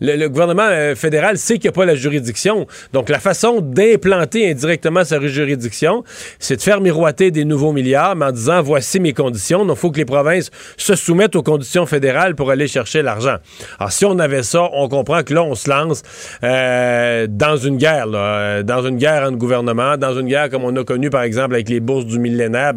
le, 0.00 0.28
gouvernement 0.28 0.68
euh, 0.68 0.94
fédéral 0.94 1.38
sait 1.38 1.54
qu'il 1.54 1.64
n'y 1.64 1.68
a 1.68 1.72
pas 1.72 1.84
la 1.84 1.94
juridiction. 1.94 2.66
Donc, 2.92 3.08
la 3.08 3.20
façon 3.20 3.60
d'implanter 3.60 4.50
indirectement 4.50 5.04
sa 5.04 5.20
juridiction, 5.20 6.04
c'est 6.38 6.56
de 6.56 6.62
faire 6.62 6.80
miroiter 6.80 7.30
des 7.30 7.44
nouveaux 7.44 7.72
milliards, 7.72 8.16
mais 8.16 8.26
en 8.26 8.32
disant 8.32 8.62
voici 8.62 9.00
mes 9.00 9.12
conditions. 9.12 9.64
Donc, 9.64 9.76
il 9.76 9.80
faut 9.80 9.90
que 9.90 9.98
les 9.98 10.04
provinces 10.04 10.50
se 10.76 10.94
soumettent 10.94 11.36
aux 11.36 11.42
conditions 11.42 11.86
fédérales 11.86 12.34
pour 12.34 12.50
aller 12.50 12.66
chercher 12.66 13.02
l'argent. 13.02 13.36
Alors, 13.78 13.92
si 13.92 14.04
on 14.04 14.18
avait 14.18 14.42
ça, 14.42 14.68
on 14.72 14.88
comprend 14.88 15.22
que 15.22 15.34
là, 15.34 15.42
on 15.42 15.54
se 15.54 15.70
lance 15.70 16.02
euh, 16.42 17.26
dans 17.28 17.56
une 17.56 17.76
guerre, 17.76 18.06
euh, 18.12 18.62
dans 18.62 18.82
une 18.82 18.96
guerre 18.96 19.24
entre 19.24 19.38
gouvernements, 19.38 19.96
dans 19.96 20.18
une 20.18 20.26
guerre 20.26 20.50
comme 20.50 20.64
on 20.64 20.74
a 20.76 20.84
connu, 20.84 21.10
par 21.10 21.22
exemple, 21.22 21.54
avec 21.54 21.68
les 21.68 21.80
bourses 21.80 22.06
du 22.06 22.18
millénaire, 22.18 22.72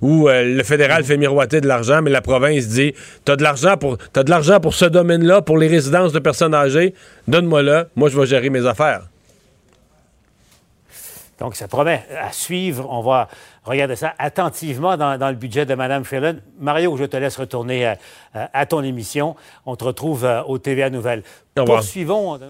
où 0.00 0.28
le 0.28 0.62
fédéral 0.62 1.04
fait 1.04 1.16
miroiter 1.16 1.60
de 1.60 1.66
l'argent, 1.66 2.02
mais 2.02 2.10
la 2.10 2.20
province 2.20 2.68
dit 2.68 2.94
t'as 3.24 3.36
de 3.36 3.42
l'argent 3.42 3.76
pour 3.76 3.98
l'argent 4.30 4.60
pour 4.60 4.74
ce 4.74 4.84
domaine-là, 4.84 5.42
pour 5.42 5.58
les 5.58 5.68
résidences 5.68 6.12
de 6.12 6.18
personnes 6.18 6.54
âgées, 6.54 6.94
donne-moi-le, 7.26 7.88
moi 7.96 8.08
je 8.08 8.18
vais 8.18 8.26
gérer 8.26 8.50
mes 8.50 8.66
affaires. 8.66 9.02
Donc, 11.38 11.54
ça 11.54 11.68
promet 11.68 12.04
à 12.20 12.32
suivre. 12.32 12.88
On 12.90 13.00
va 13.00 13.28
regarder 13.64 13.94
ça 13.94 14.12
attentivement 14.18 14.96
dans, 14.96 15.28
le 15.28 15.36
budget 15.36 15.66
de 15.66 15.74
Mme 15.74 16.04
Freeland. 16.04 16.36
Mario, 16.58 16.96
je 16.96 17.04
te 17.04 17.16
laisse 17.16 17.36
retourner 17.36 17.86
à, 17.86 17.96
à, 18.34 18.66
ton 18.66 18.82
émission. 18.82 19.36
On 19.64 19.76
te 19.76 19.84
retrouve 19.84 20.24
euh, 20.24 20.42
au 20.42 20.58
TVA 20.58 20.90
Nouvelles. 20.90 21.22
Poursuivons. 21.54 22.40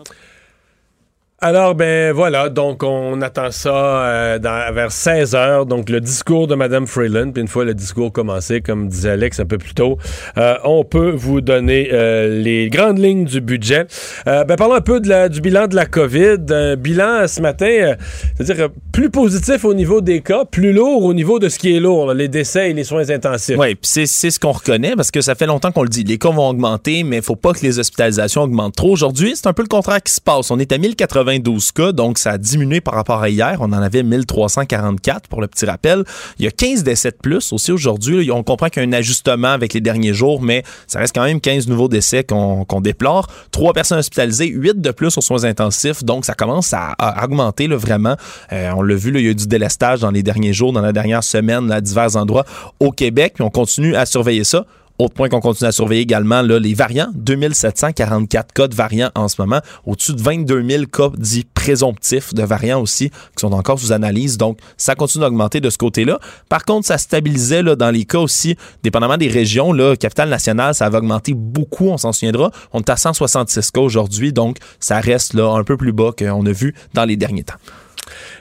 Alors, 1.40 1.76
ben 1.76 2.12
voilà, 2.12 2.48
donc 2.48 2.82
on 2.82 3.22
attend 3.22 3.52
ça 3.52 3.70
euh, 3.70 4.38
vers 4.72 4.90
16 4.90 5.36
heures, 5.36 5.66
donc 5.66 5.88
le 5.88 6.00
discours 6.00 6.48
de 6.48 6.56
Mme 6.56 6.88
Freeland, 6.88 7.30
puis 7.30 7.40
une 7.40 7.46
fois 7.46 7.64
le 7.64 7.74
discours 7.74 8.12
commencé, 8.12 8.60
comme 8.60 8.88
disait 8.88 9.10
Alex 9.10 9.38
un 9.38 9.44
peu 9.44 9.56
plus 9.56 9.72
tôt, 9.72 9.98
euh, 10.36 10.56
on 10.64 10.82
peut 10.82 11.12
vous 11.12 11.40
donner 11.40 11.90
euh, 11.92 12.42
les 12.42 12.68
grandes 12.70 12.98
lignes 12.98 13.24
du 13.24 13.40
budget. 13.40 13.86
ben 14.26 14.56
parlons 14.56 14.74
un 14.74 14.80
peu 14.80 14.98
du 14.98 15.40
bilan 15.40 15.68
de 15.68 15.76
la 15.76 15.86
COVID. 15.86 16.38
Un 16.50 16.74
bilan 16.74 17.28
ce 17.28 17.40
matin, 17.40 17.94
c'est-à-dire 18.36 18.70
plus 18.90 19.10
positif 19.10 19.64
au 19.64 19.74
niveau 19.74 20.00
des 20.00 20.22
cas, 20.22 20.44
plus 20.44 20.72
lourd 20.72 21.04
au 21.04 21.14
niveau 21.14 21.38
de 21.38 21.48
ce 21.48 21.60
qui 21.60 21.76
est 21.76 21.78
lourd, 21.78 22.14
les 22.14 22.26
décès 22.26 22.72
et 22.72 22.74
les 22.74 22.82
soins 22.82 23.10
intensifs. 23.10 23.56
Oui, 23.56 23.76
puis 23.76 24.06
c'est 24.06 24.30
ce 24.30 24.40
qu'on 24.40 24.50
reconnaît, 24.50 24.96
parce 24.96 25.12
que 25.12 25.20
ça 25.20 25.36
fait 25.36 25.46
longtemps 25.46 25.70
qu'on 25.70 25.84
le 25.84 25.88
dit, 25.88 26.02
les 26.02 26.18
cas 26.18 26.30
vont 26.30 26.48
augmenter, 26.48 27.04
mais 27.04 27.18
il 27.18 27.22
faut 27.22 27.36
pas 27.36 27.52
que 27.52 27.60
les 27.60 27.78
hospitalisations 27.78 28.42
augmentent 28.42 28.74
trop. 28.74 28.90
Aujourd'hui, 28.90 29.34
c'est 29.36 29.46
un 29.46 29.52
peu 29.52 29.62
le 29.62 29.68
contraire 29.68 30.02
qui 30.02 30.12
se 30.12 30.20
passe. 30.20 30.50
On 30.50 30.58
est 30.58 30.72
à 30.72 30.78
1080 30.78 31.27
12 31.36 31.72
cas, 31.72 31.92
donc 31.92 32.18
ça 32.18 32.32
a 32.32 32.38
diminué 32.38 32.80
par 32.80 32.94
rapport 32.94 33.22
à 33.22 33.28
hier. 33.28 33.58
On 33.60 33.66
en 33.66 33.82
avait 33.82 34.02
1344 34.02 35.28
pour 35.28 35.40
le 35.40 35.48
petit 35.48 35.66
rappel. 35.66 36.04
Il 36.38 36.44
y 36.44 36.48
a 36.48 36.50
15 36.50 36.82
décès 36.82 37.10
de 37.10 37.16
plus 37.16 37.52
aussi 37.52 37.72
aujourd'hui. 37.72 38.30
On 38.30 38.42
comprend 38.42 38.68
qu'il 38.68 38.82
y 38.82 38.86
a 38.86 38.88
un 38.88 38.92
ajustement 38.92 39.48
avec 39.48 39.74
les 39.74 39.80
derniers 39.80 40.14
jours, 40.14 40.40
mais 40.40 40.62
ça 40.86 40.98
reste 40.98 41.14
quand 41.14 41.24
même 41.24 41.40
15 41.40 41.68
nouveaux 41.68 41.88
décès 41.88 42.24
qu'on 42.24 42.80
déplore. 42.80 43.26
Trois 43.50 43.72
personnes 43.72 43.98
hospitalisées, 43.98 44.48
8 44.48 44.80
de 44.80 44.90
plus 44.90 45.16
aux 45.18 45.20
soins 45.20 45.44
intensifs, 45.44 46.04
donc 46.04 46.24
ça 46.24 46.34
commence 46.34 46.72
à, 46.72 46.94
augmenter 47.22 47.68
vraiment. 47.68 48.16
Euh, 48.52 48.70
on 48.76 48.82
l'a 48.82 48.94
vu, 48.94 49.10
il 49.14 49.20
y 49.20 49.28
a 49.28 49.30
eu 49.30 49.34
du 49.34 49.46
délestage 49.46 50.00
dans 50.00 50.10
les 50.10 50.22
derniers 50.22 50.52
jours, 50.52 50.72
dans 50.72 50.80
la 50.80 50.92
dernière 50.92 51.22
semaine, 51.22 51.70
à 51.70 51.80
divers 51.80 52.16
endroits 52.16 52.44
au 52.80 52.92
Québec, 52.92 53.34
on 53.40 53.50
continue 53.50 53.94
à 53.94 54.06
surveiller 54.06 54.44
ça 54.44 54.64
Autre 54.98 55.14
point 55.14 55.28
qu'on 55.28 55.38
continue 55.38 55.68
à 55.68 55.72
surveiller 55.72 56.02
également, 56.02 56.42
là, 56.42 56.58
les 56.58 56.74
variants. 56.74 57.08
2744 57.14 58.52
cas 58.52 58.66
de 58.66 58.74
variants 58.74 59.10
en 59.14 59.28
ce 59.28 59.40
moment. 59.40 59.60
Au-dessus 59.86 60.12
de 60.12 60.20
22 60.20 60.68
000 60.68 60.84
cas 60.86 61.10
dits 61.16 61.44
présomptifs 61.44 62.34
de 62.34 62.42
variants 62.42 62.80
aussi 62.80 63.10
qui 63.10 63.40
sont 63.40 63.52
encore 63.52 63.78
sous 63.78 63.92
analyse. 63.92 64.38
Donc, 64.38 64.58
ça 64.76 64.96
continue 64.96 65.22
d'augmenter 65.22 65.60
de 65.60 65.70
ce 65.70 65.78
côté-là. 65.78 66.18
Par 66.48 66.64
contre, 66.64 66.86
ça 66.88 66.98
stabilisait 66.98 67.62
là, 67.62 67.76
dans 67.76 67.90
les 67.90 68.06
cas 68.06 68.18
aussi, 68.18 68.56
dépendamment 68.82 69.16
des 69.16 69.28
régions. 69.28 69.72
Là, 69.72 69.94
capitale 69.94 70.30
nationale, 70.30 70.74
ça 70.74 70.86
avait 70.86 70.98
augmenté 70.98 71.32
beaucoup, 71.32 71.86
on 71.86 71.96
s'en 71.96 72.12
souviendra. 72.12 72.50
On 72.72 72.80
est 72.80 72.90
à 72.90 72.96
166 72.96 73.70
cas 73.70 73.80
aujourd'hui. 73.80 74.32
Donc, 74.32 74.56
ça 74.80 74.98
reste 74.98 75.34
là, 75.34 75.54
un 75.54 75.62
peu 75.62 75.76
plus 75.76 75.92
bas 75.92 76.10
qu'on 76.18 76.44
a 76.44 76.52
vu 76.52 76.74
dans 76.94 77.04
les 77.04 77.16
derniers 77.16 77.44
temps. 77.44 77.54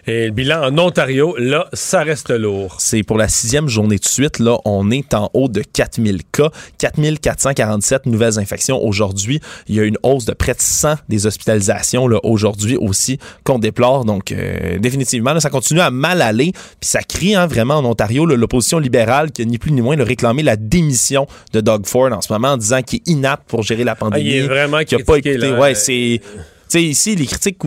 Et 0.06 0.26
le 0.26 0.32
bilan 0.32 0.64
en 0.64 0.78
Ontario, 0.78 1.36
là, 1.38 1.68
ça 1.74 2.04
reste 2.04 2.30
lourd. 2.30 2.78
C'est 2.80 3.04
pour 3.04 3.18
la 3.18 3.28
sixième 3.28 3.68
journée 3.68 3.98
de 3.98 4.06
suite. 4.06 4.40
Là, 4.40 4.58
on 4.66 4.92
est 4.92 5.14
en 5.14 5.30
haut 5.34 5.48
de 5.48 5.62
4000 5.62 6.24
cas, 6.32 6.50
4447 6.78 8.06
nouvelles 8.06 8.40
infections 8.40 8.84
aujourd'hui. 8.84 9.40
Il 9.68 9.76
y 9.76 9.80
a 9.80 9.84
une 9.84 9.98
hausse 10.04 10.26
de 10.26 10.34
près 10.34 10.54
de 10.54 10.62
100 10.62 10.96
des 11.10 11.26
hospitalisations 11.26 12.08
là, 12.08 12.20
aujourd'hui 12.24 12.78
aussi 12.78 13.20
qu'on 13.44 13.60
déplore. 13.60 14.06
Donc, 14.06 14.32
euh, 14.32 14.78
définitivement, 14.80 15.34
là, 15.34 15.40
ça 15.40 15.50
continue 15.50 15.82
à 15.82 15.92
mal 15.92 16.22
aller. 16.22 16.52
Puis 16.80 16.90
ça 16.90 17.02
crie 17.02 17.36
hein, 17.36 17.48
vraiment 17.48 17.76
en 17.76 17.86
Ontario 17.86 18.26
l'opposition 18.26 18.80
libérale 18.80 19.32
qui, 19.32 19.46
ni 19.46 19.58
plus 19.58 19.72
ni 19.72 19.82
moins, 19.82 20.00
a 20.00 20.04
réclamé 20.04 20.44
la 20.44 20.56
démission 20.56 21.28
de 21.54 21.62
Doug 21.62 21.86
Ford 21.86 22.12
en 22.12 22.22
ce 22.22 22.32
moment 22.32 22.50
en 22.50 22.58
disant 22.58 22.82
qu'il 22.82 23.00
est 23.00 23.10
inapte 23.10 23.50
pour 23.50 23.64
gérer 23.64 23.84
la 23.84 23.96
pandémie. 23.96 24.30
Ah, 24.32 24.36
il 24.36 24.44
est 24.44 24.48
vraiment 24.48 24.80
qui 24.84 24.96
a 24.96 25.00
pas 25.00 25.18
écouté. 25.18 25.38
Là, 25.38 25.60
ouais, 25.60 25.76
c'est... 25.76 26.22
Tu 26.70 26.80
sais, 26.80 26.84
ici, 26.84 27.16
les 27.16 27.26
critiques, 27.26 27.60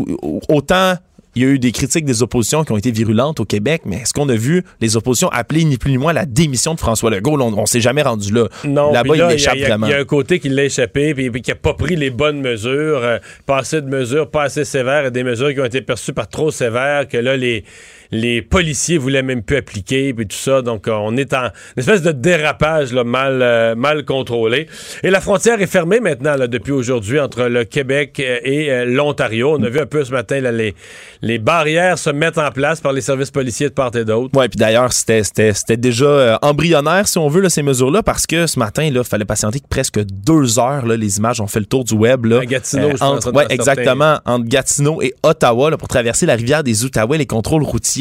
autant 0.49 0.95
il 1.35 1.43
y 1.43 1.45
a 1.45 1.49
eu 1.49 1.59
des 1.59 1.73
critiques 1.73 2.05
des 2.05 2.23
oppositions 2.23 2.65
qui 2.65 2.73
ont 2.73 2.77
été 2.77 2.91
virulentes 2.91 3.41
au 3.41 3.45
Québec, 3.45 3.83
mais 3.85 3.97
est-ce 3.97 4.13
qu'on 4.13 4.29
a 4.29 4.35
vu 4.35 4.65
les 4.81 4.97
oppositions 4.97 5.29
appeler 5.29 5.65
ni 5.65 5.77
plus 5.77 5.93
ni 5.93 5.99
moins 5.99 6.13
la 6.13 6.27
démission 6.27 6.75
de 6.75 6.81
François 6.81 7.11
Legault? 7.11 7.41
On, 7.41 7.57
on 7.57 7.67
s'est 7.67 7.81
jamais 7.81 8.03
rendu 8.03 8.33
là. 8.33 8.49
Non, 8.65 8.93
Là-bas, 8.93 9.15
il 9.17 9.35
échappe 9.35 9.59
vraiment. 9.59 9.87
Il 9.87 9.91
y 9.91 9.95
a 9.95 9.99
un 9.99 10.05
côté 10.05 10.41
qui 10.41 10.49
l'a 10.49 10.65
échappé, 10.65 11.15
puis, 11.15 11.31
qui 11.43 11.51
n'a 11.51 11.55
pas 11.55 11.75
pris 11.75 11.97
les 11.97 12.11
bonnes 12.11 12.41
mesures, 12.41 13.03
euh, 13.03 13.19
pas 13.47 13.59
assez 13.59 13.81
de 13.81 13.89
mesures, 13.89 14.31
pas 14.31 14.45
assez 14.45 14.65
sévères, 14.65 15.07
et 15.07 15.11
des 15.11 15.25
mesures 15.25 15.53
qui 15.53 15.61
ont 15.61 15.65
été 15.65 15.81
perçues 15.83 16.13
par 16.13 16.29
trop 16.29 16.51
sévères, 16.51 17.07
que 17.09 17.17
là, 17.17 17.37
les 17.37 17.65
les 18.13 18.43
policiers 18.43 18.99
voulaient 18.99 19.23
même 19.23 19.43
plus 19.43 19.59
appliquer, 19.59 20.13
puis 20.13 20.27
tout 20.27 20.37
ça. 20.37 20.63
Donc, 20.63 20.89
euh, 20.89 20.93
on 20.93 21.17
est 21.17 21.33
en 21.33 21.45
une 21.45 21.81
espèce 21.81 22.03
de 22.03 22.13
dérapage 22.13 22.93
là, 22.93 23.05
mal, 23.05 23.41
euh, 23.43 23.75
mal 23.75 24.05
contrôlé. 24.05 24.67
Et 25.03 25.11
la 25.11 25.21
frontière 25.21 25.61
est 25.61 25.67
fermée 25.67 26.01
maintenant, 26.01 26.37
là, 26.37 26.47
depuis 26.47 26.73
aujourd'hui, 26.73 27.21
entre 27.21 27.45
le 27.45 27.65
Québec 27.65 28.21
euh, 28.21 28.39
et 28.43 28.85
l'Ontario. 28.85 29.57
On 29.59 29.63
a 29.63 29.69
vu 29.69 29.81
un 29.81 29.87
peu 29.87 30.05
ce 30.05 30.13
matin, 30.13 30.41
là, 30.41 30.51
les, 30.53 30.75
les 31.23 31.39
barrières 31.39 31.99
se 31.99 32.11
mettent 32.11 32.39
en 32.39 32.51
place 32.51 32.81
par 32.81 32.93
les 32.93 33.01
services 33.01 33.31
policiers 33.31 33.69
de 33.69 33.75
part 33.75 33.95
et 33.95 34.05
d'autre. 34.05 34.31
Oui, 34.35 34.49
puis 34.49 34.59
d'ailleurs, 34.59 34.93
c'était 34.93 35.77
déjà 35.77 36.39
embryonnaire, 36.43 37.07
si 37.07 37.19
on 37.19 37.29
veut, 37.29 37.41
là, 37.41 37.49
ces 37.49 37.63
mesures-là, 37.63 38.03
parce 38.03 38.27
que 38.27 38.47
ce 38.47 38.59
matin, 38.59 38.83
il 38.83 39.05
fallait 39.05 39.25
patienter 39.25 39.61
presque 39.69 40.01
deux 40.05 40.59
heures. 40.59 40.87
Là, 40.87 40.97
les 40.97 41.19
images 41.19 41.41
ont 41.41 41.47
fait 41.47 41.61
le 41.61 41.67
tour 41.67 41.85
du 41.85 41.95
web. 41.95 42.25
Là, 42.25 42.41
à 42.41 42.47
Gatineau, 42.47 42.91
je 42.97 43.03
entre, 43.03 43.33
ouais, 43.33 43.47
exactement. 43.51 44.19
Entre 44.25 44.47
Gatineau 44.47 45.01
et 45.03 45.15
Ottawa, 45.23 45.71
là, 45.71 45.77
pour 45.77 45.89
traverser 45.89 46.27
la 46.27 46.35
rivière 46.35 46.63
des 46.63 46.85
Outaouais, 46.85 47.19
les 47.19 47.27
contrôles 47.27 47.63
routiers 47.63 48.00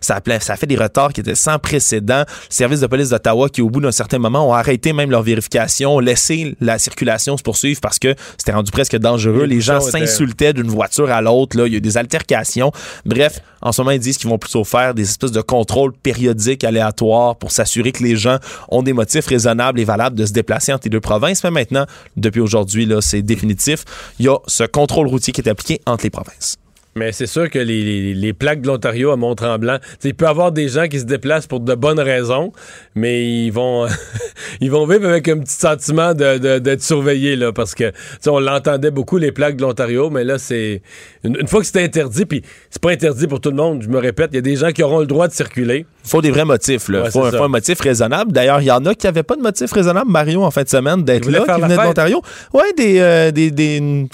ça, 0.00 0.20
ça 0.40 0.56
fait 0.56 0.66
des 0.66 0.76
retards 0.76 1.12
qui 1.12 1.20
étaient 1.20 1.34
sans 1.34 1.58
précédent. 1.58 2.24
Le 2.26 2.54
service 2.54 2.80
de 2.80 2.86
police 2.86 3.10
d'Ottawa 3.10 3.48
qui, 3.48 3.62
au 3.62 3.70
bout 3.70 3.80
d'un 3.80 3.92
certain 3.92 4.18
moment, 4.18 4.48
ont 4.48 4.52
arrêté 4.52 4.92
même 4.92 5.10
leur 5.10 5.22
vérification, 5.22 5.96
ont 5.96 6.00
laissé 6.00 6.56
la 6.60 6.78
circulation 6.78 7.36
se 7.36 7.42
poursuivre 7.42 7.80
parce 7.80 7.98
que 7.98 8.14
c'était 8.38 8.52
rendu 8.52 8.70
presque 8.70 8.96
dangereux. 8.96 9.44
Les, 9.44 9.60
gens 9.60 9.80
s'insultaient 9.80 10.52
d'une 10.52 10.68
voiture 10.68 11.10
à 11.10 11.20
l'autre. 11.20 11.56
Il 11.56 11.72
y 11.72 11.74
a 11.74 11.78
eu 11.78 11.80
des 11.80 11.96
altercations. 11.96 12.72
Bref, 13.04 13.40
en 13.62 13.72
ce 13.72 13.80
moment, 13.80 13.92
ils 13.92 14.00
disent 14.00 14.18
qu'ils 14.18 14.30
vont 14.30 14.38
plutôt 14.38 14.64
faire 14.64 14.94
des 14.94 15.02
espèces 15.02 15.32
de 15.32 15.40
contrôles 15.40 15.92
périodiques 15.92 16.64
aléatoires 16.64 17.36
pour 17.36 17.50
s'assurer 17.50 17.92
que 17.92 18.02
les 18.02 18.16
gens 18.16 18.38
ont 18.68 18.82
des 18.82 18.92
motifs 18.92 19.26
raisonnables 19.26 19.80
et 19.80 19.84
valables 19.84 20.16
de 20.16 20.26
se 20.26 20.32
déplacer 20.32 20.72
entre 20.72 20.84
les 20.84 20.90
deux 20.90 21.00
provinces. 21.00 21.42
Mais 21.44 21.50
maintenant, 21.50 21.86
depuis 22.16 22.40
aujourd'hui, 22.40 22.88
c'est 23.00 23.22
définitif. 23.22 23.84
Il 24.18 24.26
y 24.26 24.28
a 24.28 24.38
ce 24.46 24.64
contrôle 24.64 25.08
routier 25.08 25.32
qui 25.32 25.40
est 25.40 25.48
appliqué 25.48 25.80
entre 25.86 26.04
les 26.04 26.10
provinces. 26.10 26.56
Mais 26.96 27.12
c'est 27.12 27.26
sûr 27.26 27.50
que 27.50 27.58
les, 27.58 28.32
plaques 28.32 28.62
de 28.62 28.68
l'Ontario 28.68 29.10
à 29.10 29.16
Mont-Tremblant, 29.16 29.76
il 30.02 30.14
peut 30.14 30.24
y 30.24 30.28
avoir 30.28 30.50
des 30.50 30.68
gens 30.68 30.88
qui 30.88 30.98
se 30.98 31.04
déplacent 31.04 31.46
pour 31.46 31.60
de 31.60 31.74
bonnes 31.74 32.00
raisons, 32.00 32.52
mais 32.94 33.44
ils 33.44 33.50
vont 33.50 33.86
ils 34.62 34.70
vont 34.70 34.86
vivre 34.86 35.06
avec 35.06 35.28
un 35.28 35.38
petit 35.38 35.54
sentiment 35.54 36.14
d'être 36.14 36.40
de, 36.40 36.76
surveillés, 36.80 37.36
là, 37.36 37.52
parce 37.52 37.74
que 37.74 37.92
on 38.26 38.40
l'entendait 38.40 38.90
beaucoup, 38.90 39.18
les 39.18 39.30
plaques 39.30 39.56
de 39.56 39.62
l'Ontario, 39.62 40.08
mais 40.08 40.24
là, 40.24 40.38
c'est. 40.38 40.80
Une, 41.22 41.46
fois 41.46 41.60
que 41.60 41.66
c'est 41.66 41.82
interdit, 41.82 42.24
puis 42.24 42.42
c'est 42.70 42.80
pas 42.80 42.92
interdit 42.92 43.26
pour 43.26 43.40
tout 43.40 43.50
le 43.50 43.56
monde, 43.56 43.82
je 43.82 43.88
me 43.88 43.98
répète, 43.98 44.30
il 44.32 44.36
y 44.36 44.38
a 44.38 44.42
des 44.42 44.56
gens 44.56 44.72
qui 44.72 44.82
auront 44.82 45.00
le 45.00 45.06
droit 45.06 45.28
de 45.28 45.32
circuler. 45.34 45.84
Il 46.04 46.08
faut 46.08 46.22
des 46.22 46.30
vrais 46.30 46.44
motifs, 46.46 46.88
là. 46.88 47.02
Il 47.06 47.10
faut, 47.10 47.24
un 47.24 47.48
motif 47.48 47.78
raisonnable. 47.80 48.32
D'ailleurs, 48.32 48.62
il 48.62 48.66
y 48.66 48.70
en 48.70 48.84
a 48.86 48.94
qui 48.94 49.06
n'avaient 49.06 49.22
pas 49.22 49.36
de 49.36 49.42
motif 49.42 49.70
raisonnable, 49.70 50.10
Mario, 50.10 50.44
en 50.44 50.50
fin 50.50 50.62
de 50.62 50.68
semaine, 50.68 51.04
d'être 51.04 51.28
là, 51.30 51.40
qui 51.40 51.60
venaient 51.60 51.76
de 51.76 51.82
l'Ontario. 51.82 52.22
Oui, 52.54 52.62
des, 52.76 53.00
euh, 53.00 53.30
des, 53.32 53.50
des, 53.50 54.06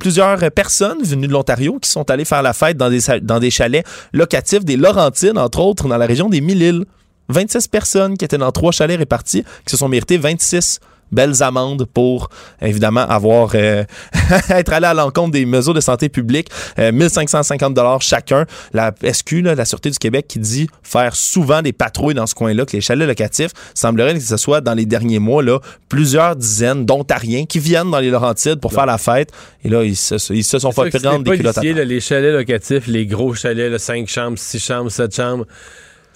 plusieurs 0.00 0.38
personnes 0.50 1.02
venues 1.04 1.28
de 1.28 1.32
l'Ontario 1.32 1.78
qui 1.80 1.88
sont 1.88 2.10
allées 2.16 2.24
faire 2.24 2.42
la 2.42 2.52
fête 2.52 2.76
dans 2.76 2.90
des, 2.90 3.00
dans 3.22 3.38
des 3.38 3.50
chalets 3.50 3.86
locatifs, 4.12 4.64
des 4.64 4.76
Laurentines, 4.76 5.38
entre 5.38 5.60
autres, 5.60 5.88
dans 5.88 5.96
la 5.96 6.06
région 6.06 6.28
des 6.28 6.40
Mille-Îles. 6.40 6.84
26 7.28 7.68
personnes 7.68 8.16
qui 8.16 8.24
étaient 8.24 8.38
dans 8.38 8.52
trois 8.52 8.72
chalets 8.72 8.98
répartis, 8.98 9.44
qui 9.64 9.70
se 9.70 9.76
sont 9.76 9.88
méritées 9.88 10.18
26 10.18 10.80
belles 11.12 11.42
amendes 11.42 11.86
pour 11.86 12.28
évidemment 12.60 13.06
avoir 13.08 13.52
euh, 13.54 13.84
être 14.50 14.72
allé 14.72 14.86
à 14.86 14.94
l'encontre 14.94 15.32
des 15.32 15.46
mesures 15.46 15.74
de 15.74 15.80
santé 15.80 16.08
publique 16.08 16.48
1550 16.78 17.70
euh, 17.70 17.74
dollars 17.74 18.02
chacun. 18.02 18.44
La 18.72 18.92
SQ 19.02 19.42
la 19.42 19.64
Sûreté 19.64 19.90
du 19.90 19.98
Québec 19.98 20.26
qui 20.28 20.38
dit 20.38 20.68
faire 20.82 21.14
souvent 21.14 21.62
des 21.62 21.72
patrouilles 21.72 22.14
dans 22.14 22.26
ce 22.26 22.34
coin-là 22.34 22.64
que 22.64 22.72
les 22.72 22.80
chalets 22.80 23.06
locatifs 23.06 23.52
semblerait 23.74 24.14
que 24.14 24.20
ce 24.20 24.36
soit 24.36 24.60
dans 24.60 24.74
les 24.74 24.86
derniers 24.86 25.18
mois 25.18 25.42
là 25.42 25.60
plusieurs 25.88 26.36
dizaines 26.36 26.84
d'Ontariens 26.84 27.44
qui 27.46 27.58
viennent 27.58 27.90
dans 27.90 28.00
les 28.00 28.10
Laurentides 28.10 28.60
pour 28.60 28.72
faire 28.72 28.86
la 28.86 28.98
fête. 28.98 29.30
Et 29.64 29.68
là 29.68 29.84
ils 29.84 29.96
se, 29.96 30.32
ils 30.32 30.44
se 30.44 30.58
sont 30.58 30.72
fait 30.72 30.90
prendre 30.90 31.22
des 31.22 31.36
culottes 31.36 31.58
les 31.62 32.00
chalets 32.00 32.32
locatifs 32.32 32.86
les 32.86 33.06
gros 33.06 33.34
chalets 33.34 33.78
5 33.78 34.08
chambres 34.08 34.38
6 34.38 34.58
chambres 34.58 34.90
7 34.90 35.14
chambres 35.14 35.46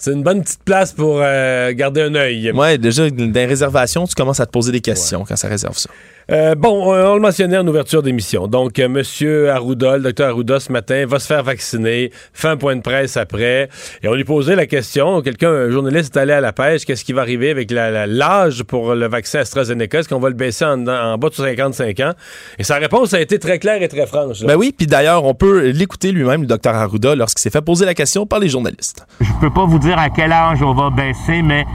c'est 0.01 0.13
une 0.13 0.23
bonne 0.23 0.41
petite 0.41 0.63
place 0.63 0.93
pour 0.93 1.19
euh, 1.21 1.73
garder 1.73 2.01
un 2.01 2.15
œil. 2.15 2.51
Ouais, 2.53 2.79
déjà, 2.79 3.07
dans 3.07 3.31
les 3.31 3.45
réservations, 3.45 4.07
tu 4.07 4.15
commences 4.15 4.39
à 4.39 4.47
te 4.47 4.51
poser 4.51 4.71
des 4.71 4.81
questions 4.81 5.25
quand 5.27 5.35
ça 5.35 5.47
réserve 5.47 5.77
ça. 5.77 5.91
Euh, 6.31 6.55
bon, 6.55 6.91
on, 6.91 7.15
le 7.15 7.19
mentionnait 7.19 7.57
en 7.57 7.67
ouverture 7.67 8.01
d'émission. 8.01 8.47
Donc, 8.47 8.79
M. 8.79 8.85
Euh, 8.85 9.01
Monsieur 9.01 9.49
Arruda, 9.51 9.97
le 9.97 10.03
docteur 10.03 10.29
Arruda, 10.29 10.59
ce 10.59 10.71
matin, 10.71 11.05
va 11.05 11.19
se 11.19 11.27
faire 11.27 11.43
vacciner, 11.43 12.11
fait 12.33 12.47
un 12.47 12.57
point 12.57 12.75
de 12.75 12.81
presse 12.81 13.17
après. 13.17 13.69
Et 14.01 14.07
on 14.07 14.13
lui 14.13 14.23
posait 14.23 14.55
la 14.55 14.65
question, 14.65 15.21
quelqu'un, 15.21 15.51
un 15.51 15.69
journaliste 15.69 16.15
est 16.15 16.19
allé 16.19 16.33
à 16.33 16.41
la 16.41 16.53
pêche, 16.53 16.85
qu'est-ce 16.85 17.03
qui 17.03 17.13
va 17.13 17.21
arriver 17.21 17.49
avec 17.49 17.69
l'âge 17.71 18.63
pour 18.63 18.95
le 18.95 19.07
vaccin 19.07 19.39
AstraZeneca? 19.39 19.99
Est-ce 19.99 20.09
qu'on 20.09 20.19
va 20.19 20.29
le 20.29 20.35
baisser 20.35 20.65
en, 20.65 20.77
bas 20.77 21.29
de 21.29 21.33
55 21.33 21.99
ans? 21.99 22.13
Et 22.57 22.63
sa 22.63 22.77
réponse 22.77 23.13
a 23.13 23.19
été 23.19 23.37
très 23.37 23.59
claire 23.59 23.81
et 23.81 23.87
très 23.87 24.05
franche. 24.05 24.41
Ben 24.43 24.55
oui, 24.55 24.73
puis 24.75 24.87
d'ailleurs, 24.87 25.25
on 25.25 25.33
peut 25.33 25.69
l'écouter 25.69 26.11
lui-même, 26.11 26.41
le 26.41 26.47
docteur 26.47 26.75
Arruda, 26.75 27.15
lorsqu'il 27.15 27.41
s'est 27.41 27.49
fait 27.49 27.61
poser 27.61 27.85
la 27.85 27.93
question 27.93 28.25
par 28.25 28.39
les 28.39 28.49
journalistes. 28.49 29.05
Je 29.19 29.31
peux 29.41 29.51
pas 29.51 29.65
vous 29.65 29.79
dire 29.79 29.90
à 29.97 30.09
quel 30.09 30.31
âge 30.31 30.61
on 30.61 30.73
va 30.73 30.89
baisser, 30.89 31.41
mais 31.41 31.65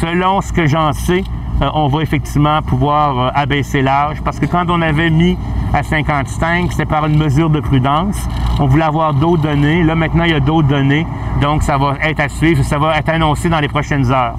selon 0.00 0.40
ce 0.40 0.52
que 0.52 0.66
j'en 0.66 0.92
sais, 0.92 1.24
euh, 1.62 1.68
on 1.74 1.88
va 1.88 2.02
effectivement 2.02 2.62
pouvoir 2.62 3.18
euh, 3.18 3.30
abaisser 3.34 3.82
l'âge 3.82 4.16
parce 4.24 4.38
que 4.38 4.46
quand 4.46 4.66
on 4.70 4.80
avait 4.80 5.10
mis 5.10 5.36
à 5.74 5.82
55, 5.82 6.72
c'était 6.72 6.86
par 6.86 7.04
une 7.06 7.18
mesure 7.18 7.50
de 7.50 7.60
prudence. 7.60 8.16
On 8.58 8.66
voulait 8.66 8.84
avoir 8.84 9.12
d'autres 9.12 9.42
données. 9.42 9.82
Là, 9.84 9.94
maintenant, 9.94 10.24
il 10.24 10.30
y 10.30 10.34
a 10.34 10.40
d'autres 10.40 10.68
données. 10.68 11.06
Donc, 11.42 11.62
ça 11.62 11.76
va 11.76 11.96
être 12.02 12.20
à 12.20 12.28
suivre. 12.28 12.64
Ça 12.64 12.78
va 12.78 12.96
être 12.98 13.10
annoncé 13.10 13.48
dans 13.48 13.60
les 13.60 13.68
prochaines 13.68 14.10
heures. 14.10 14.36